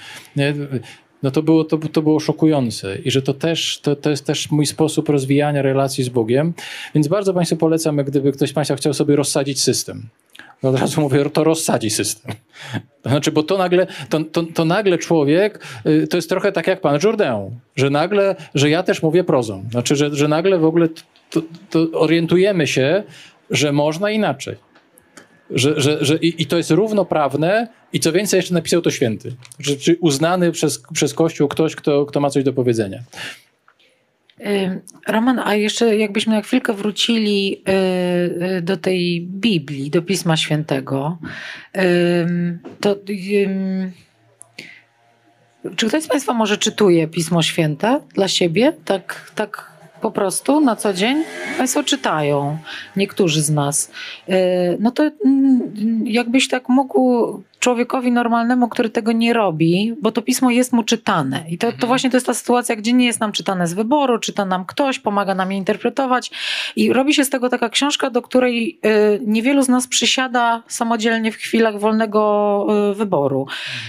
No 1.22 1.30
to 1.30 1.42
było, 1.42 1.64
to, 1.64 1.78
to 1.78 2.02
było 2.02 2.20
szokujące 2.20 2.98
i 2.98 3.10
że 3.10 3.22
to 3.22 3.34
też, 3.34 3.80
to, 3.82 3.96
to 3.96 4.10
jest 4.10 4.26
też 4.26 4.50
mój 4.50 4.66
sposób 4.66 5.08
rozwijania 5.08 5.62
relacji 5.62 6.04
z 6.04 6.08
Bogiem, 6.08 6.54
więc 6.94 7.08
bardzo 7.08 7.34
Państwu 7.34 7.56
polecam, 7.56 7.96
gdyby 7.96 8.32
ktoś 8.32 8.50
z 8.50 8.52
Państwa 8.52 8.76
chciał 8.76 8.94
sobie 8.94 9.16
rozsadzić 9.16 9.62
system. 9.62 10.08
No 10.62 10.70
od 10.70 10.80
razu 10.80 11.00
mówię, 11.00 11.30
to 11.30 11.44
rozsadzi 11.44 11.90
system. 11.90 12.32
To 13.02 13.10
znaczy, 13.10 13.32
bo 13.32 13.42
to 13.42 13.58
nagle, 13.58 13.86
to, 14.08 14.24
to, 14.24 14.42
to 14.42 14.64
nagle 14.64 14.98
człowiek, 14.98 15.66
y, 15.86 16.06
to 16.06 16.16
jest 16.16 16.28
trochę 16.28 16.52
tak 16.52 16.66
jak 16.66 16.80
pan 16.80 16.98
Jourdain, 17.04 17.50
że 17.76 17.90
nagle, 17.90 18.36
że 18.54 18.70
ja 18.70 18.82
też 18.82 19.02
mówię 19.02 19.24
prozą. 19.24 19.64
Znaczy, 19.70 19.96
że, 19.96 20.14
że 20.14 20.28
nagle 20.28 20.58
w 20.58 20.64
ogóle 20.64 20.88
to, 21.30 21.42
to 21.70 21.86
orientujemy 21.92 22.66
się, 22.66 23.02
że 23.50 23.72
można 23.72 24.10
inaczej. 24.10 24.56
Że, 25.50 25.80
że, 25.80 26.04
że 26.04 26.16
i, 26.16 26.42
i, 26.42 26.46
to 26.46 26.56
jest 26.56 26.70
równoprawne 26.70 27.68
i 27.92 28.00
co 28.00 28.12
więcej 28.12 28.38
jeszcze 28.38 28.54
napisał 28.54 28.82
to 28.82 28.90
święty. 28.90 29.34
Że, 29.58 29.76
czy 29.76 29.96
uznany 30.00 30.52
przez, 30.52 30.82
przez 30.92 31.14
Kościół 31.14 31.48
ktoś, 31.48 31.76
kto, 31.76 32.06
kto 32.06 32.20
ma 32.20 32.30
coś 32.30 32.44
do 32.44 32.52
powiedzenia. 32.52 32.98
Roman, 35.08 35.38
a 35.38 35.54
jeszcze 35.54 35.96
jakbyśmy 35.96 36.32
na 36.32 36.42
chwilkę 36.42 36.72
wrócili 36.72 37.62
y, 37.68 37.72
y, 38.56 38.62
do 38.62 38.76
tej 38.76 39.26
Biblii, 39.30 39.90
do 39.90 40.02
Pisma 40.02 40.36
Świętego, 40.36 41.18
to 42.80 42.96
czy 45.76 45.88
ktoś 45.88 46.02
z 46.02 46.08
Państwa 46.08 46.34
może 46.34 46.58
czytuje 46.58 47.08
Pismo 47.08 47.42
Święte 47.42 48.00
dla 48.14 48.28
siebie? 48.28 48.72
Tak, 48.84 49.32
tak 49.34 49.73
po 50.04 50.10
prostu 50.10 50.60
na 50.60 50.76
co 50.76 50.92
dzień? 50.92 51.24
Państwo 51.58 51.82
czytają, 51.82 52.58
niektórzy 52.96 53.42
z 53.42 53.50
nas. 53.50 53.90
Y, 54.28 54.32
no 54.80 54.90
to 54.90 55.10
mm, 55.24 56.06
jakbyś 56.06 56.48
tak 56.48 56.68
mógł 56.68 57.42
człowiekowi 57.64 58.12
normalnemu, 58.12 58.68
który 58.68 58.90
tego 58.90 59.12
nie 59.12 59.32
robi, 59.32 59.94
bo 60.02 60.12
to 60.12 60.22
pismo 60.22 60.50
jest 60.50 60.72
mu 60.72 60.82
czytane. 60.82 61.44
I 61.48 61.58
to, 61.58 61.66
to 61.66 61.72
mhm. 61.72 61.88
właśnie 61.88 62.10
to 62.10 62.16
jest 62.16 62.26
ta 62.26 62.34
sytuacja, 62.34 62.76
gdzie 62.76 62.92
nie 62.92 63.06
jest 63.06 63.20
nam 63.20 63.32
czytane 63.32 63.66
z 63.66 63.74
wyboru, 63.74 64.18
czyta 64.18 64.44
nam 64.44 64.64
ktoś, 64.64 64.98
pomaga 64.98 65.34
nam 65.34 65.52
je 65.52 65.58
interpretować. 65.58 66.30
I 66.76 66.92
robi 66.92 67.14
się 67.14 67.24
z 67.24 67.30
tego 67.30 67.48
taka 67.48 67.68
książka, 67.68 68.10
do 68.10 68.22
której 68.22 68.80
y, 68.86 69.20
niewielu 69.26 69.62
z 69.62 69.68
nas 69.68 69.86
przysiada 69.86 70.62
samodzielnie 70.68 71.32
w 71.32 71.36
chwilach 71.36 71.78
wolnego 71.78 72.66
y, 72.90 72.94
wyboru. 72.94 73.46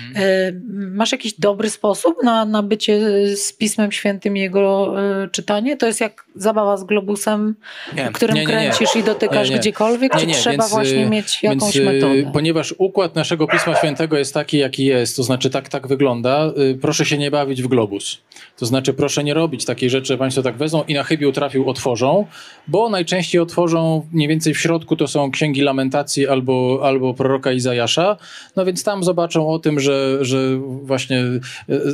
Mhm. 0.10 0.27
Y, 0.27 0.61
masz 0.91 1.11
jakiś 1.11 1.34
dobry 1.39 1.69
sposób 1.69 2.23
na, 2.23 2.45
na 2.45 2.64
bycie 2.64 2.99
z 3.35 3.53
Pismem 3.53 3.91
Świętym 3.91 4.38
i 4.38 4.39
jego 4.39 4.95
czytanie? 5.31 5.77
To 5.77 5.88
jest 5.88 6.02
jak 6.02 6.24
zabawa 6.36 6.78
z 6.78 6.84
globusem, 6.84 7.56
nie, 7.95 8.10
którym 8.14 8.36
nie, 8.36 8.41
nie, 8.41 8.48
kręcisz 8.48 8.95
i 8.95 9.03
dotykasz 9.03 9.52
gdziekolwiek? 9.52 10.16
Czy 10.16 10.28
trzeba 10.28 10.52
więc, 10.52 10.70
właśnie 10.70 11.06
mieć 11.06 11.44
jakąś 11.44 11.78
więc, 11.78 11.86
metodę? 11.86 12.32
Ponieważ 12.34 12.76
układ 12.78 13.16
naszego 13.16 13.48
Pisma 13.48 13.76
Świętego 13.76 14.18
jest 14.18 14.34
taki, 14.34 14.57
jaki 14.57 14.86
jest, 14.86 15.16
to 15.16 15.24
znaczy 15.24 15.49
tak, 15.49 15.70
tak 15.70 15.88
wygląda, 15.88 16.52
y, 16.57 16.78
proszę 16.82 17.06
się 17.06 17.18
nie 17.18 17.32
bawić 17.32 17.64
w 17.64 17.68
globus. 17.68 18.22
To 18.57 18.66
znaczy 18.66 18.94
proszę 18.94 19.24
nie 19.24 19.34
robić 19.34 19.66
takiej 19.66 19.90
rzeczy, 19.90 20.07
że 20.07 20.18
Państwo 20.18 20.41
tak 20.41 20.57
wezmą 20.57 20.84
i 20.88 20.94
na 20.94 21.03
chybił 21.03 21.32
trafił 21.32 21.70
otworzą, 21.70 22.26
bo 22.68 22.90
najczęściej 22.90 23.41
otworzą 23.41 24.07
mniej 24.12 24.28
więcej 24.28 24.53
w 24.53 24.60
środku 24.60 24.95
to 24.95 25.07
są 25.07 25.32
księgi 25.32 25.62
lamentacji 25.62 26.28
albo, 26.28 26.80
albo 26.84 27.14
proroka 27.14 27.52
Izajasza, 27.52 28.18
no 28.56 28.66
więc 28.66 28.84
tam 28.84 29.03
zobaczą 29.03 29.49
o 29.49 29.60
tym, 29.60 29.80
że, 29.80 30.18
że 30.22 30.57
właśnie 30.82 31.18
y, 31.20 31.41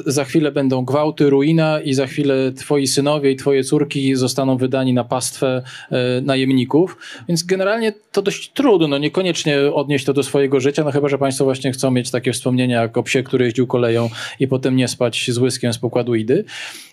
za 0.05 0.25
chwilę 0.25 0.51
będą 0.51 0.85
gwałty, 0.85 1.29
ruina 1.29 1.81
i 1.81 1.93
za 1.93 2.07
chwilę 2.07 2.51
twoi 2.51 2.87
synowie 2.87 3.31
i 3.31 3.35
twoje 3.35 3.63
córki 3.63 4.15
zostaną 4.15 4.30
wydani 4.57 4.93
na 4.93 5.03
pastwę 5.03 5.63
y, 5.91 5.95
najemników, 6.21 6.97
więc 7.27 7.43
generalnie 7.43 7.93
to 8.11 8.21
dość 8.21 8.51
trudno, 8.51 8.97
niekoniecznie 8.97 9.59
odnieść 9.73 10.05
to 10.05 10.13
do 10.13 10.23
swojego 10.23 10.59
życia, 10.59 10.83
no 10.83 10.91
chyba, 10.91 11.09
że 11.09 11.17
Państwo 11.17 11.43
właśnie 11.43 11.71
chcą 11.71 11.91
mieć 11.91 12.11
takie 12.11 12.33
wspomnienia 12.33 12.81
jak 12.81 12.97
o 12.97 13.03
psie, 13.03 13.23
który 13.23 13.45
jeździł 13.45 13.67
koleją 13.67 14.09
i 14.39 14.47
potem 14.47 14.75
nie 14.75 14.87
spać 14.87 15.31
z 15.31 15.37
łyskiem 15.37 15.73
z 15.73 15.77
pokładu 15.77 16.15
Idy. 16.15 16.45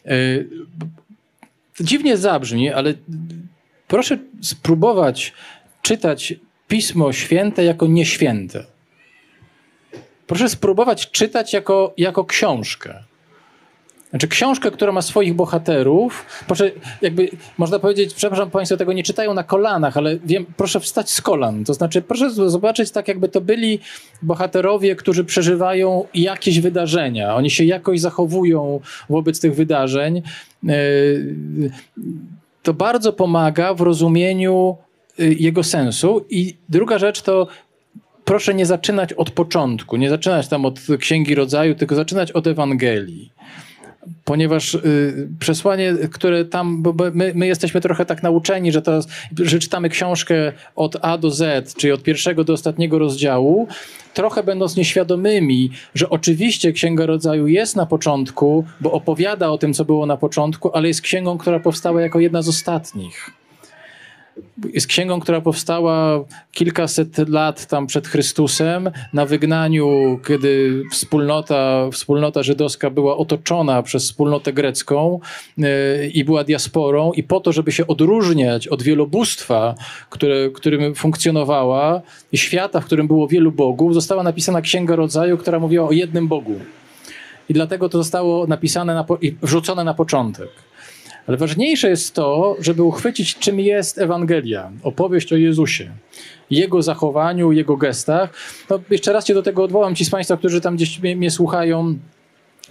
E, 0.06 0.10
dziwnie 1.81 2.16
zabrzmi, 2.16 2.70
ale 2.70 2.94
proszę 3.89 4.19
spróbować 4.43 5.32
czytać 5.82 6.35
Pismo 6.69 7.12
Święte 7.12 7.65
jako 7.65 7.86
nieświęte. 7.86 8.65
Proszę 10.27 10.48
spróbować 10.48 11.10
czytać 11.10 11.52
jako, 11.52 11.94
jako 11.97 12.24
książkę. 12.24 13.07
Znaczy 14.10 14.28
książkę, 14.28 14.70
która 14.70 14.93
ma 14.93 15.02
swoich 15.02 15.35
bohaterów, 15.35 16.26
proszę, 16.47 16.70
jakby 17.02 17.28
można 17.59 17.78
powiedzieć, 17.78 18.14
przepraszam 18.14 18.51
Państwo, 18.51 18.76
tego 18.76 18.93
nie 18.93 19.02
czytają 19.02 19.35
na 19.35 19.43
kolanach, 19.43 19.97
ale 19.97 20.16
wiem, 20.24 20.47
proszę 20.56 20.80
wstać 20.80 21.10
z 21.10 21.20
kolan. 21.20 21.64
To 21.64 21.74
znaczy, 21.74 22.02
proszę 22.02 22.30
zobaczyć 22.30 22.90
tak, 22.90 23.09
jakby 23.09 23.28
to 23.28 23.40
byli 23.40 23.78
bohaterowie, 24.22 24.97
którzy 24.97 25.24
przeżywają 25.24 26.05
jakieś 26.14 26.60
wydarzenia. 26.60 27.35
Oni 27.36 27.51
się 27.51 27.64
jakoś 27.64 28.01
zachowują 28.01 28.80
wobec 29.10 29.40
tych 29.40 29.55
wydarzeń. 29.55 30.22
E, 30.68 30.72
to 32.62 32.74
bardzo 32.74 33.12
pomaga 33.12 33.74
w 33.74 33.80
rozumieniu 33.80 34.76
e, 35.18 35.24
jego 35.24 35.62
sensu. 35.64 36.26
I 36.30 36.56
druga 36.68 36.98
rzecz 36.98 37.22
to 37.22 37.47
proszę 38.24 38.55
nie 38.55 38.66
zaczynać 38.66 39.12
od 39.12 39.30
początku, 39.30 39.97
nie 39.97 40.10
zaczynać 40.10 40.48
tam 40.48 40.64
od 40.64 40.80
Księgi 40.98 41.35
Rodzaju, 41.35 41.74
tylko 41.74 41.94
zaczynać 41.94 42.32
od 42.32 42.47
Ewangelii 42.47 43.38
ponieważ 44.24 44.74
y, 44.74 45.28
przesłanie, 45.39 45.94
które 46.12 46.44
tam, 46.44 46.82
bo 46.82 46.94
my, 47.14 47.32
my, 47.35 47.47
jesteśmy 47.47 47.80
trochę 47.80 48.06
tak 48.06 48.22
nauczeni, 48.22 48.72
że, 48.72 48.82
to, 48.82 49.01
że 49.39 49.59
czytamy 49.59 49.89
książkę 49.89 50.52
od 50.76 50.97
A 51.02 51.18
do 51.18 51.30
Z, 51.30 51.74
czyli 51.74 51.93
od 51.93 52.02
pierwszego 52.02 52.44
do 52.44 52.52
ostatniego 52.52 52.98
rozdziału, 52.98 53.68
trochę 54.14 54.43
będąc 54.43 54.76
nieświadomymi, 54.76 55.70
że 55.94 56.10
oczywiście 56.10 56.72
Księga 56.72 57.06
Rodzaju 57.06 57.47
jest 57.47 57.76
na 57.76 57.86
początku, 57.86 58.64
bo 58.80 58.93
opowiada 58.93 59.51
o 59.51 59.59
tym, 59.59 59.74
co 59.74 59.85
było 59.85 60.06
na 60.06 60.16
początku, 60.16 60.76
ale 60.76 60.89
jest 60.89 61.01
księgą, 61.01 61.39
która 61.39 61.60
powstała 61.60 62.02
jako 62.02 62.20
jedna 62.20 62.43
z 62.43 62.48
ostatnich 62.48 63.38
jest 64.74 64.86
księgą, 64.86 65.20
która 65.20 65.40
powstała 65.40 66.24
kilkaset 66.52 67.28
lat 67.28 67.66
tam 67.66 67.86
przed 67.86 68.09
Chrystusem, 68.09 68.90
na 69.12 69.27
wygnaniu, 69.27 70.20
kiedy 70.27 70.82
wspólnota, 70.93 71.90
wspólnota 71.93 72.43
żydowska 72.43 72.90
była 72.90 73.16
otoczona 73.16 73.82
przez 73.82 74.05
wspólnotę 74.05 74.52
grecką 74.52 75.20
yy, 75.59 75.66
i 76.15 76.24
była 76.24 76.44
diasporą 76.44 77.12
i 77.12 77.23
po 77.23 77.40
to, 77.40 77.52
żeby 77.52 77.73
się 77.73 77.86
odróżniać 77.86 78.69
od 78.69 78.82
wielobóstwa, 78.82 79.74
które, 80.10 80.51
którym 80.51 80.94
funkcjonowała 80.94 82.02
i 82.32 82.39
świata, 82.39 82.81
w 82.81 82.85
którym 82.85 83.06
było 83.06 83.28
wielu 83.28 83.52
bogów, 83.52 83.94
została 83.94 84.23
napisana 84.23 84.60
Księga 84.60 84.97
Rodzaju, 84.97 85.39
która 85.39 85.59
mówiła 85.59 85.89
o 85.89 85.93
jednym 85.93 86.28
Bogu. 86.28 86.60
I 87.48 87.55
dlatego 87.55 87.89
to 87.89 87.98
zostało 87.98 88.47
napisane 88.47 88.94
na, 88.94 89.05
i 89.23 89.35
wrzucone 89.43 89.85
na 89.85 89.94
początek. 89.94 90.48
Ale 91.28 91.36
ważniejsze 91.36 91.88
jest 91.88 92.14
to, 92.14 92.56
żeby 92.60 92.82
uchwycić, 92.82 93.38
czym 93.38 93.60
jest 93.60 93.98
Ewangelia, 93.98 94.70
opowieść 94.82 95.32
o 95.32 95.36
Jezusie, 95.36 95.90
Jego 96.50 96.82
zachowaniu, 96.82 97.52
Jego 97.52 97.76
gestach. 97.76 98.34
No, 98.70 98.80
jeszcze 98.90 99.12
raz 99.12 99.26
się 99.26 99.34
do 99.34 99.42
tego 99.42 99.64
odwołam, 99.64 99.94
ci 99.94 100.05
z 100.05 100.10
Państwa, 100.10 100.36
którzy 100.36 100.60
tam 100.60 100.76
gdzieś 100.76 101.00
mnie, 101.00 101.16
mnie 101.16 101.30
słuchają, 101.30 101.98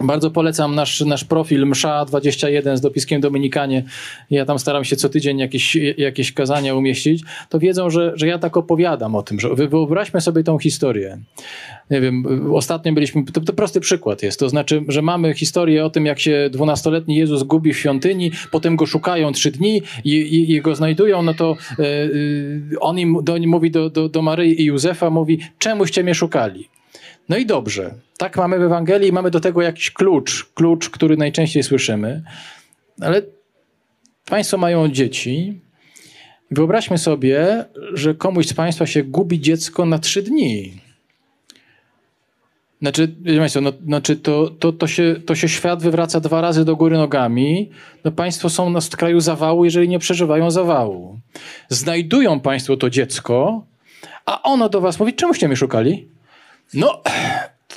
bardzo 0.00 0.30
polecam 0.30 0.74
nasz, 0.74 1.00
nasz 1.00 1.24
profil 1.24 1.66
MSZA21 1.66 2.76
z 2.76 2.80
dopiskiem 2.80 3.20
Dominikanie. 3.20 3.84
Ja 4.30 4.44
tam 4.44 4.58
staram 4.58 4.84
się 4.84 4.96
co 4.96 5.08
tydzień 5.08 5.38
jakieś, 5.38 5.76
jakieś 5.98 6.32
kazania 6.32 6.74
umieścić. 6.74 7.22
To 7.48 7.58
wiedzą, 7.58 7.90
że, 7.90 8.12
że 8.14 8.26
ja 8.26 8.38
tak 8.38 8.56
opowiadam 8.56 9.14
o 9.14 9.22
tym, 9.22 9.40
że 9.40 9.54
wyobraźmy 9.54 10.20
sobie 10.20 10.42
tą 10.44 10.58
historię. 10.58 11.18
Nie 11.90 12.00
wiem, 12.00 12.24
ostatnio 12.54 12.92
byliśmy, 12.92 13.24
to, 13.24 13.40
to 13.40 13.52
prosty 13.52 13.80
przykład 13.80 14.22
jest, 14.22 14.40
to 14.40 14.48
znaczy, 14.48 14.84
że 14.88 15.02
mamy 15.02 15.34
historię 15.34 15.84
o 15.84 15.90
tym, 15.90 16.06
jak 16.06 16.20
się 16.20 16.50
dwunastoletni 16.52 17.16
Jezus 17.16 17.42
gubi 17.42 17.72
w 17.72 17.78
świątyni, 17.78 18.30
potem 18.50 18.76
go 18.76 18.86
szukają 18.86 19.32
trzy 19.32 19.50
dni 19.50 19.82
i, 20.04 20.12
i, 20.12 20.52
i 20.52 20.60
go 20.60 20.74
znajdują, 20.74 21.22
no 21.22 21.34
to 21.34 21.56
e, 21.78 21.84
on 22.80 22.98
im 22.98 23.18
do, 23.22 23.36
mówi 23.46 23.70
do, 23.70 23.90
do, 23.90 24.08
do 24.08 24.22
Maryi 24.22 24.62
i 24.62 24.64
Józefa, 24.64 25.10
mówi, 25.10 25.38
czemuście 25.58 26.04
mnie 26.04 26.14
szukali? 26.14 26.68
No 27.28 27.36
i 27.36 27.46
dobrze. 27.46 27.94
Tak 28.18 28.36
mamy 28.36 28.58
w 28.58 28.62
Ewangelii, 28.62 29.12
mamy 29.12 29.30
do 29.30 29.40
tego 29.40 29.62
jakiś 29.62 29.90
klucz, 29.90 30.44
klucz, 30.54 30.90
który 30.90 31.16
najczęściej 31.16 31.62
słyszymy. 31.62 32.22
Ale 33.00 33.22
Państwo 34.24 34.58
mają 34.58 34.88
dzieci. 34.88 35.60
Wyobraźmy 36.50 36.98
sobie, 36.98 37.64
że 37.92 38.14
komuś 38.14 38.46
z 38.46 38.54
Państwa 38.54 38.86
się 38.86 39.02
gubi 39.02 39.40
dziecko 39.40 39.86
na 39.86 39.98
trzy 39.98 40.22
dni. 40.22 40.72
Znaczy, 42.82 43.14
Państwo, 43.38 43.60
no, 43.60 43.72
znaczy 43.84 44.16
to, 44.16 44.50
to, 44.50 44.72
to, 44.72 44.86
się, 44.86 45.16
to 45.26 45.34
się 45.34 45.48
świat 45.48 45.82
wywraca 45.82 46.20
dwa 46.20 46.40
razy 46.40 46.64
do 46.64 46.76
góry 46.76 46.96
nogami. 46.96 47.70
No 48.04 48.12
państwo 48.12 48.50
są 48.50 48.70
na 48.70 48.80
kraju 48.96 49.20
zawału, 49.20 49.64
jeżeli 49.64 49.88
nie 49.88 49.98
przeżywają 49.98 50.50
zawału. 50.50 51.20
Znajdują 51.68 52.40
Państwo 52.40 52.76
to 52.76 52.90
dziecko, 52.90 53.64
a 54.26 54.42
ono 54.42 54.68
do 54.68 54.80
Was 54.80 55.00
mówi, 55.00 55.14
czemuście 55.14 55.48
mnie 55.48 55.56
szukali? 55.56 56.08
No, 56.74 57.02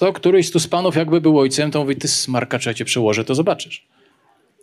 to 0.02 0.14
któryś 0.14 0.52
tu 0.52 0.60
z 0.60 0.68
panów 0.68 0.96
jakby 0.96 1.22
był 1.22 1.40
ojcem, 1.40 1.72
to 1.72 1.82
mówi, 1.82 1.96
ty 1.96 2.08
smarkacz, 2.08 2.66
ja 2.66 2.74
cię 2.74 2.86
przełożę, 2.86 3.26
to 3.26 3.36
zobaczysz. 3.36 3.86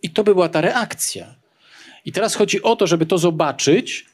I 0.02 0.10
to 0.10 0.24
była 0.24 0.48
ta 0.48 0.60
reakcja. 0.60 1.34
I 2.04 2.12
teraz 2.12 2.34
chodzi 2.34 2.62
o 2.62 2.76
to, 2.76 2.86
żeby 2.86 3.06
to 3.06 3.18
zobaczyć 3.18 4.06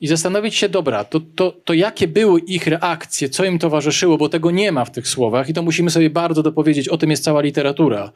i 0.00 0.06
zastanowić 0.06 0.54
się, 0.54 0.68
dobra, 0.68 1.04
to, 1.04 1.20
to, 1.34 1.52
to 1.64 1.74
jakie 1.74 2.08
były 2.08 2.40
ich 2.40 2.66
reakcje, 2.66 3.28
co 3.28 3.44
im 3.44 3.58
towarzyszyło, 3.58 4.18
bo 4.18 4.28
tego 4.28 4.50
nie 4.50 4.72
ma 4.72 4.84
w 4.84 4.90
tych 4.90 5.08
słowach 5.08 5.48
i 5.48 5.54
to 5.54 5.62
musimy 5.62 5.90
sobie 5.90 6.10
bardzo 6.10 6.42
dopowiedzieć, 6.42 6.88
o 6.88 6.98
tym 6.98 7.10
jest 7.10 7.24
cała 7.24 7.40
literatura. 7.40 8.12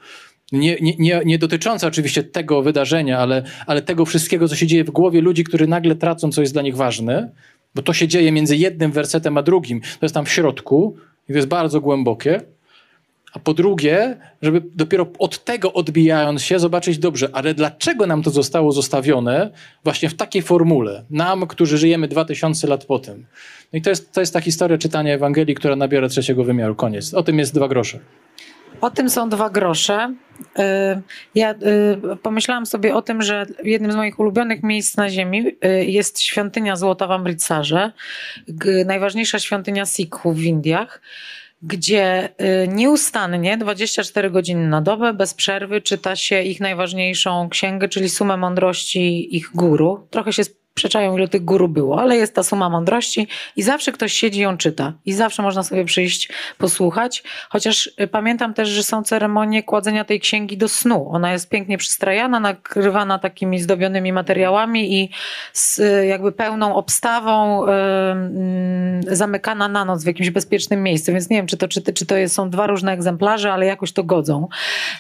Nie, 0.53 0.77
nie, 0.81 0.95
nie, 0.99 1.23
nie 1.25 1.39
dotycząca 1.39 1.87
oczywiście 1.87 2.23
tego 2.23 2.63
wydarzenia, 2.63 3.19
ale, 3.19 3.43
ale 3.67 3.83
tego 3.83 4.05
wszystkiego, 4.05 4.49
co 4.49 4.57
się 4.57 4.67
dzieje 4.67 4.85
w 4.85 4.91
głowie 4.91 5.21
ludzi, 5.21 5.45
którzy 5.45 5.67
nagle 5.67 5.95
tracą, 5.95 6.33
co 6.33 6.41
jest 6.41 6.53
dla 6.53 6.63
nich 6.63 6.77
ważne, 6.77 7.31
bo 7.75 7.83
to 7.83 7.93
się 7.93 8.09
dzieje 8.09 8.33
między 8.33 8.57
jednym 8.57 8.93
wersetem 8.93 9.39
a 9.39 9.43
drugim, 9.43 9.81
to 9.81 9.99
jest 10.03 10.15
tam 10.15 10.25
w 10.25 10.31
środku 10.31 10.97
i 11.29 11.33
to 11.33 11.39
jest 11.39 11.49
bardzo 11.49 11.81
głębokie. 11.81 12.41
A 13.33 13.39
po 13.39 13.55
drugie, 13.55 14.17
żeby 14.43 14.63
dopiero 14.75 15.07
od 15.19 15.45
tego 15.45 15.73
odbijając 15.73 16.43
się, 16.43 16.59
zobaczyć 16.59 16.99
dobrze, 16.99 17.29
ale 17.33 17.55
dlaczego 17.55 18.07
nam 18.07 18.23
to 18.23 18.31
zostało 18.31 18.73
zostawione 18.73 19.51
właśnie 19.85 20.09
w 20.09 20.15
takiej 20.15 20.43
formule? 20.43 21.05
Nam, 21.11 21.47
którzy 21.47 21.79
żyjemy 21.79 22.09
2000 22.09 22.67
lat 22.67 22.85
po 22.85 22.99
tym. 22.99 23.27
No 23.73 23.79
i 23.79 23.83
to 23.83 23.91
jest, 23.91 24.13
to 24.13 24.21
jest 24.21 24.33
ta 24.33 24.41
historia 24.41 24.79
czytania 24.79 25.15
Ewangelii, 25.15 25.55
która 25.55 25.77
nabiera 25.77 26.09
trzeciego 26.09 26.45
wymiaru. 26.45 26.75
Koniec. 26.75 27.15
O 27.15 27.23
tym 27.23 27.39
jest 27.39 27.55
dwa 27.55 27.69
grosze. 27.69 27.99
O 28.81 28.91
tym 28.91 29.11
są 29.11 29.29
dwa 29.29 29.51
grosze. 29.51 30.15
Y, 30.41 30.63
ja 31.35 31.51
y, 31.53 32.17
pomyślałam 32.23 32.67
sobie 32.67 32.95
o 32.95 33.03
tym, 33.03 33.23
że 33.23 33.47
jednym 33.65 33.93
z 33.93 33.97
moich 33.97 34.19
ulubionych 34.19 34.63
miejsc 34.63 34.97
na 34.97 35.11
Ziemi 35.11 35.47
y, 35.65 35.85
jest 35.85 36.21
świątynia 36.21 36.77
Złota 36.77 37.07
w 37.07 37.11
Amritsarze, 37.11 37.93
najważniejsza 38.87 39.39
świątynia 39.39 39.87
Sikhów 39.87 40.37
w 40.37 40.45
Indiach 40.45 41.01
gdzie 41.63 42.29
nieustannie 42.69 43.59
24 43.59 44.31
godziny 44.31 44.69
na 44.69 44.81
dobę, 44.81 45.15
bez 45.15 45.35
przerwy 45.35 45.81
czyta 45.81 46.17
się 46.17 46.43
ich 46.43 46.61
najważniejszą 46.61 47.49
księgę, 47.49 47.89
czyli 47.89 48.09
Sumę 48.09 48.37
Mądrości 48.37 49.37
ich 49.37 49.51
guru. 49.55 50.07
Trochę 50.11 50.33
się 50.33 50.43
przeczają, 50.77 51.17
ile 51.17 51.29
tych 51.29 51.45
guru 51.45 51.69
było, 51.69 52.01
ale 52.01 52.17
jest 52.17 52.35
ta 52.35 52.43
suma 52.43 52.69
mądrości 52.71 53.29
i 53.57 53.63
zawsze 53.63 53.93
ktoś 53.93 54.13
siedzi 54.13 54.39
i 54.39 54.43
ją 54.43 54.57
czyta. 54.57 54.93
I 55.07 55.13
zawsze 55.13 55.43
można 55.43 55.63
sobie 55.63 55.85
przyjść, 55.85 56.29
posłuchać. 56.59 57.23
Chociaż 57.49 57.91
y, 58.01 58.07
pamiętam 58.07 58.55
też, 58.55 58.69
że 58.69 58.83
są 58.83 59.03
ceremonie 59.03 59.63
kładzenia 59.63 60.05
tej 60.05 60.21
księgi 60.21 60.57
do 60.57 60.69
snu. 60.69 61.09
Ona 61.11 61.33
jest 61.33 61.49
pięknie 61.49 61.79
przystrajana, 61.79 62.41
nakrywana 62.41 63.19
takimi 63.19 63.59
zdobionymi 63.59 64.13
materiałami 64.13 65.03
i 65.03 65.11
z 65.53 65.79
y, 65.79 66.07
jakby 66.07 66.33
pełną 66.33 66.75
obstawą 66.75 67.67
yy, 67.67 69.17
zamykana 69.17 69.69
na 69.69 69.85
noc 69.85 70.05
w 70.05 70.07
jakimś 70.07 70.31
bezpiecznym 70.31 70.83
miejscu. 70.83 71.13
Więc 71.13 71.31
nie 71.31 71.37
wiem, 71.37 71.47
czy 71.47 71.57
to, 71.57 71.69
czy, 71.69 71.83
czy 71.83 72.07
to 72.07 72.17
jest, 72.17 72.35
są 72.35 72.51
dwa 72.51 72.67
różne 72.67 72.93
egzemplarze, 72.93 73.53
ale 73.53 73.67
jakoś 73.67 73.93
to 73.93 74.05
godzą. 74.05 74.49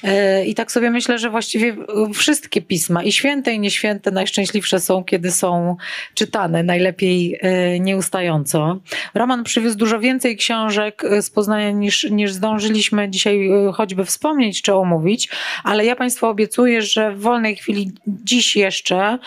Yy, 0.03 0.45
I 0.45 0.55
tak 0.55 0.73
sobie 0.73 0.91
myślę, 0.91 1.19
że 1.19 1.31
właściwie 1.31 1.77
wszystkie 2.15 2.63
pisma, 2.63 3.03
i 3.03 3.13
święte, 3.13 3.53
i 3.53 3.61
nieświęte, 3.61 4.11
najszczęśliwsze 4.11 4.81
są, 4.81 5.05
kiedy 5.05 5.33
są 5.33 5.66
czytane, 6.15 6.63
najlepiej 6.63 7.39
e, 7.41 7.81
nieustająco. 7.81 8.79
Roman 9.15 9.45
przywiózł 9.45 9.79
dużo 9.79 10.01
więcej 10.01 10.37
książek 10.37 11.05
e, 11.05 11.23
z 11.23 11.31
Poznania 11.31 11.71
niż, 11.71 12.11
niż 12.11 12.33
zdążyliśmy 12.33 13.11
dzisiaj 13.11 13.51
e, 13.51 13.73
choćby 13.73 14.05
wspomnieć 14.05 14.63
czy 14.63 14.75
omówić, 14.75 15.29
ale 15.65 15.85
ja 15.85 15.97
Państwu 15.97 16.27
obiecuję, 16.27 16.83
że 16.83 17.13
w 17.13 17.21
wolnej 17.21 17.57
chwili 17.57 17.93
dziś 18.07 18.57
jeszcze 18.57 19.19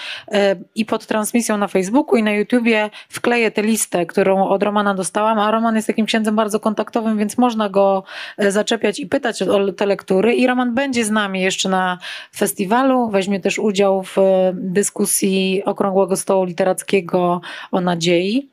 i 0.75 0.85
pod 0.85 1.05
transmisją 1.05 1.57
na 1.57 1.67
Facebooku 1.67 2.15
i 2.17 2.23
na 2.23 2.31
YouTubie 2.31 2.89
wkleję 3.09 3.51
tę 3.51 3.61
listę, 3.61 4.05
którą 4.05 4.47
od 4.47 4.63
Romana 4.63 4.93
dostałam, 4.93 5.39
a 5.39 5.51
Roman 5.51 5.75
jest 5.75 5.87
takim 5.87 6.05
księdzem 6.05 6.35
bardzo 6.35 6.59
kontaktowym, 6.59 7.17
więc 7.17 7.37
można 7.37 7.69
go 7.69 8.03
zaczepiać 8.37 8.99
i 8.99 9.07
pytać 9.07 9.41
o 9.41 9.71
te 9.71 9.85
lektury. 9.85 10.35
I 10.35 10.47
Roman 10.47 10.75
będzie 10.75 11.05
z 11.05 11.09
nami 11.11 11.41
jeszcze 11.41 11.69
na 11.69 11.97
festiwalu, 12.35 13.09
weźmie 13.09 13.39
też 13.39 13.59
udział 13.59 14.03
w 14.03 14.15
dyskusji 14.53 15.63
Okrągłego 15.65 16.17
Stołu 16.17 16.28
Stołu 16.29 16.45
Literackiego 16.45 17.41
o 17.71 17.81
nadziei. 17.81 18.49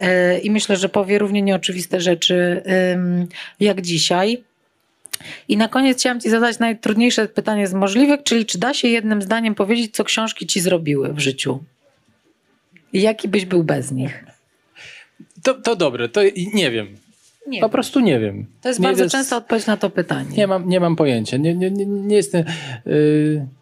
E, 0.00 0.38
I 0.38 0.50
myślę, 0.50 0.76
że 0.76 0.88
powie 0.88 1.18
równie 1.18 1.42
nieoczywiste 1.42 2.00
rzeczy 2.00 2.62
jak 3.60 3.80
dzisiaj. 3.80 4.42
I 5.48 5.56
na 5.56 5.68
koniec 5.68 5.98
chciałam 5.98 6.20
Ci 6.20 6.30
zadać 6.30 6.58
najtrudniejsze 6.58 7.28
pytanie 7.28 7.66
z 7.66 7.74
możliwych, 7.74 8.22
czyli 8.22 8.46
czy 8.46 8.58
da 8.58 8.74
się 8.74 8.88
jednym 8.88 9.22
zdaniem 9.22 9.54
powiedzieć, 9.54 9.94
co 9.94 10.04
książki 10.04 10.46
Ci 10.46 10.60
zrobiły 10.60 11.12
w 11.12 11.18
życiu? 11.18 11.64
I 12.92 13.02
jaki 13.02 13.28
byś 13.28 13.44
był 13.44 13.64
bez 13.64 13.92
nich? 13.92 14.24
To, 15.42 15.54
to 15.54 15.76
dobre, 15.76 16.08
to 16.08 16.20
nie 16.54 16.70
wiem. 16.70 16.96
Nie 17.46 17.60
po 17.60 17.68
prostu 17.68 18.00
nie 18.00 18.20
wiem. 18.20 18.46
To 18.62 18.68
jest 18.68 18.80
nie 18.80 18.88
bardzo 18.88 19.10
częsta 19.10 19.36
odpowiedź 19.36 19.66
na 19.66 19.76
to 19.76 19.90
pytanie. 19.90 20.36
Nie 20.36 20.46
mam, 20.46 20.68
nie 20.68 20.80
mam 20.80 20.96
pojęcia. 20.96 21.36
Nie, 21.36 21.54
nie, 21.54 21.70
nie, 21.70 21.86
nie 21.86 22.16
jestem. 22.16 22.44
Yy 22.86 23.57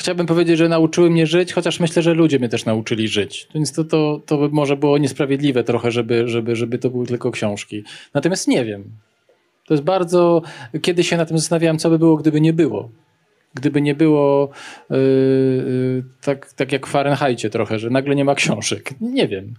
Chciałbym 0.00 0.26
powiedzieć, 0.26 0.58
że 0.58 0.68
nauczyły 0.68 1.10
mnie 1.10 1.26
żyć, 1.26 1.52
chociaż 1.52 1.80
myślę, 1.80 2.02
że 2.02 2.14
ludzie 2.14 2.38
mnie 2.38 2.48
też 2.48 2.64
nauczyli 2.64 3.08
żyć. 3.08 3.48
Więc 3.54 3.72
to, 3.72 3.84
to, 3.84 4.20
to 4.26 4.48
może 4.52 4.76
było 4.76 4.98
niesprawiedliwe 4.98 5.64
trochę, 5.64 5.90
żeby, 5.90 6.28
żeby, 6.28 6.56
żeby 6.56 6.78
to 6.78 6.90
były 6.90 7.06
tylko 7.06 7.30
książki. 7.30 7.84
Natomiast 8.14 8.48
nie 8.48 8.64
wiem. 8.64 8.84
To 9.66 9.74
jest 9.74 9.84
bardzo. 9.84 10.42
Kiedy 10.82 11.04
się 11.04 11.16
na 11.16 11.26
tym 11.26 11.38
zastanawiałem, 11.38 11.78
co 11.78 11.90
by 11.90 11.98
było, 11.98 12.16
gdyby 12.16 12.40
nie 12.40 12.52
było. 12.52 12.90
Gdyby 13.54 13.82
nie 13.82 13.94
było 13.94 14.50
yy, 14.90 14.96
yy, 14.96 16.04
tak, 16.20 16.52
tak 16.52 16.72
jak 16.72 16.86
w 16.86 16.90
Fahrenheitie 16.90 17.50
trochę, 17.50 17.78
że 17.78 17.90
nagle 17.90 18.14
nie 18.14 18.24
ma 18.24 18.34
książek. 18.34 18.90
Nie 19.00 19.28
wiem. 19.28 19.54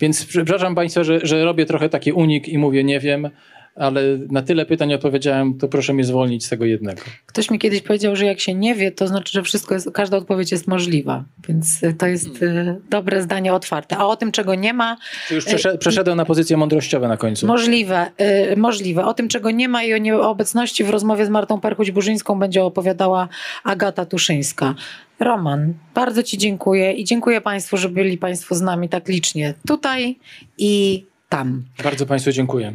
Więc 0.00 0.26
przepraszam 0.26 0.74
Państwa, 0.74 1.04
że, 1.04 1.20
że 1.22 1.44
robię 1.44 1.66
trochę 1.66 1.88
taki 1.88 2.12
unik 2.12 2.48
i 2.48 2.58
mówię 2.58 2.84
nie 2.84 3.00
wiem 3.00 3.30
ale 3.76 4.02
na 4.30 4.42
tyle 4.42 4.66
pytań 4.66 4.94
odpowiedziałem, 4.94 5.58
to 5.58 5.68
proszę 5.68 5.92
mnie 5.92 6.04
zwolnić 6.04 6.46
z 6.46 6.48
tego 6.48 6.64
jednego. 6.64 7.02
Ktoś 7.26 7.50
mi 7.50 7.58
kiedyś 7.58 7.82
powiedział, 7.82 8.16
że 8.16 8.26
jak 8.26 8.40
się 8.40 8.54
nie 8.54 8.74
wie, 8.74 8.92
to 8.92 9.06
znaczy, 9.06 9.32
że 9.32 9.42
wszystko 9.42 9.74
jest, 9.74 9.90
każda 9.90 10.16
odpowiedź 10.16 10.52
jest 10.52 10.68
możliwa, 10.68 11.24
więc 11.48 11.82
y, 11.82 11.94
to 11.94 12.06
jest 12.06 12.38
hmm. 12.38 12.80
dobre 12.90 13.22
zdanie 13.22 13.54
otwarte. 13.54 13.96
A 13.96 14.06
o 14.06 14.16
tym, 14.16 14.32
czego 14.32 14.54
nie 14.54 14.72
ma... 14.72 14.96
Czy 15.28 15.34
już 15.34 15.46
y, 15.46 15.78
przeszedłem 15.78 16.16
na 16.16 16.24
pozycje 16.24 16.56
mądrościowe 16.56 17.08
na 17.08 17.16
końcu? 17.16 17.46
Możliwe, 17.46 18.10
możliwe. 18.56 19.04
O 19.04 19.14
tym, 19.14 19.28
czego 19.28 19.50
nie 19.50 19.68
ma 19.68 19.84
i 19.84 19.94
o 19.94 19.98
nieobecności 19.98 20.84
w 20.84 20.90
rozmowie 20.90 21.26
z 21.26 21.28
Martą 21.28 21.56
Perchuć-Burzyńską 21.56 22.38
będzie 22.38 22.64
opowiadała 22.64 23.28
Agata 23.64 24.06
Tuszyńska. 24.06 24.74
Roman, 25.20 25.74
bardzo 25.94 26.22
Ci 26.22 26.38
dziękuję 26.38 26.92
i 26.92 27.04
dziękuję 27.04 27.40
Państwu, 27.40 27.76
że 27.76 27.88
byli 27.88 28.18
Państwo 28.18 28.54
z 28.54 28.60
nami 28.60 28.88
tak 28.88 29.08
licznie 29.08 29.54
tutaj 29.66 30.18
i 30.58 31.04
tam. 31.28 31.64
Bardzo 31.84 32.06
Państwu 32.06 32.32
dziękuję. 32.32 32.72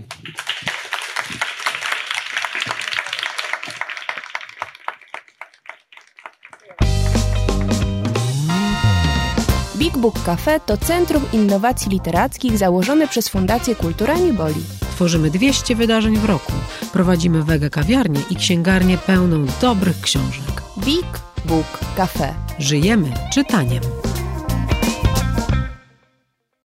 Big 9.92 10.02
Book 10.02 10.24
Cafe 10.24 10.60
to 10.60 10.78
Centrum 10.78 11.24
Innowacji 11.34 11.92
Literackich 11.92 12.58
założone 12.58 13.08
przez 13.08 13.30
Fundację 13.30 13.76
Kultura 13.76 14.18
Nieboli. 14.18 14.64
Tworzymy 14.96 15.30
200 15.30 15.76
wydarzeń 15.76 16.18
w 16.18 16.26
roku. 16.26 16.52
Prowadzimy 16.94 17.44
wege 17.44 17.70
kawiarnię 17.70 18.22
i 18.30 18.36
księgarnię 18.36 18.98
pełną 18.98 19.46
dobrych 19.62 20.02
książek. 20.02 20.62
Big 20.78 21.20
Book 21.46 21.80
Cafe. 21.98 22.34
Żyjemy 22.60 23.14
czytaniem. 23.34 23.82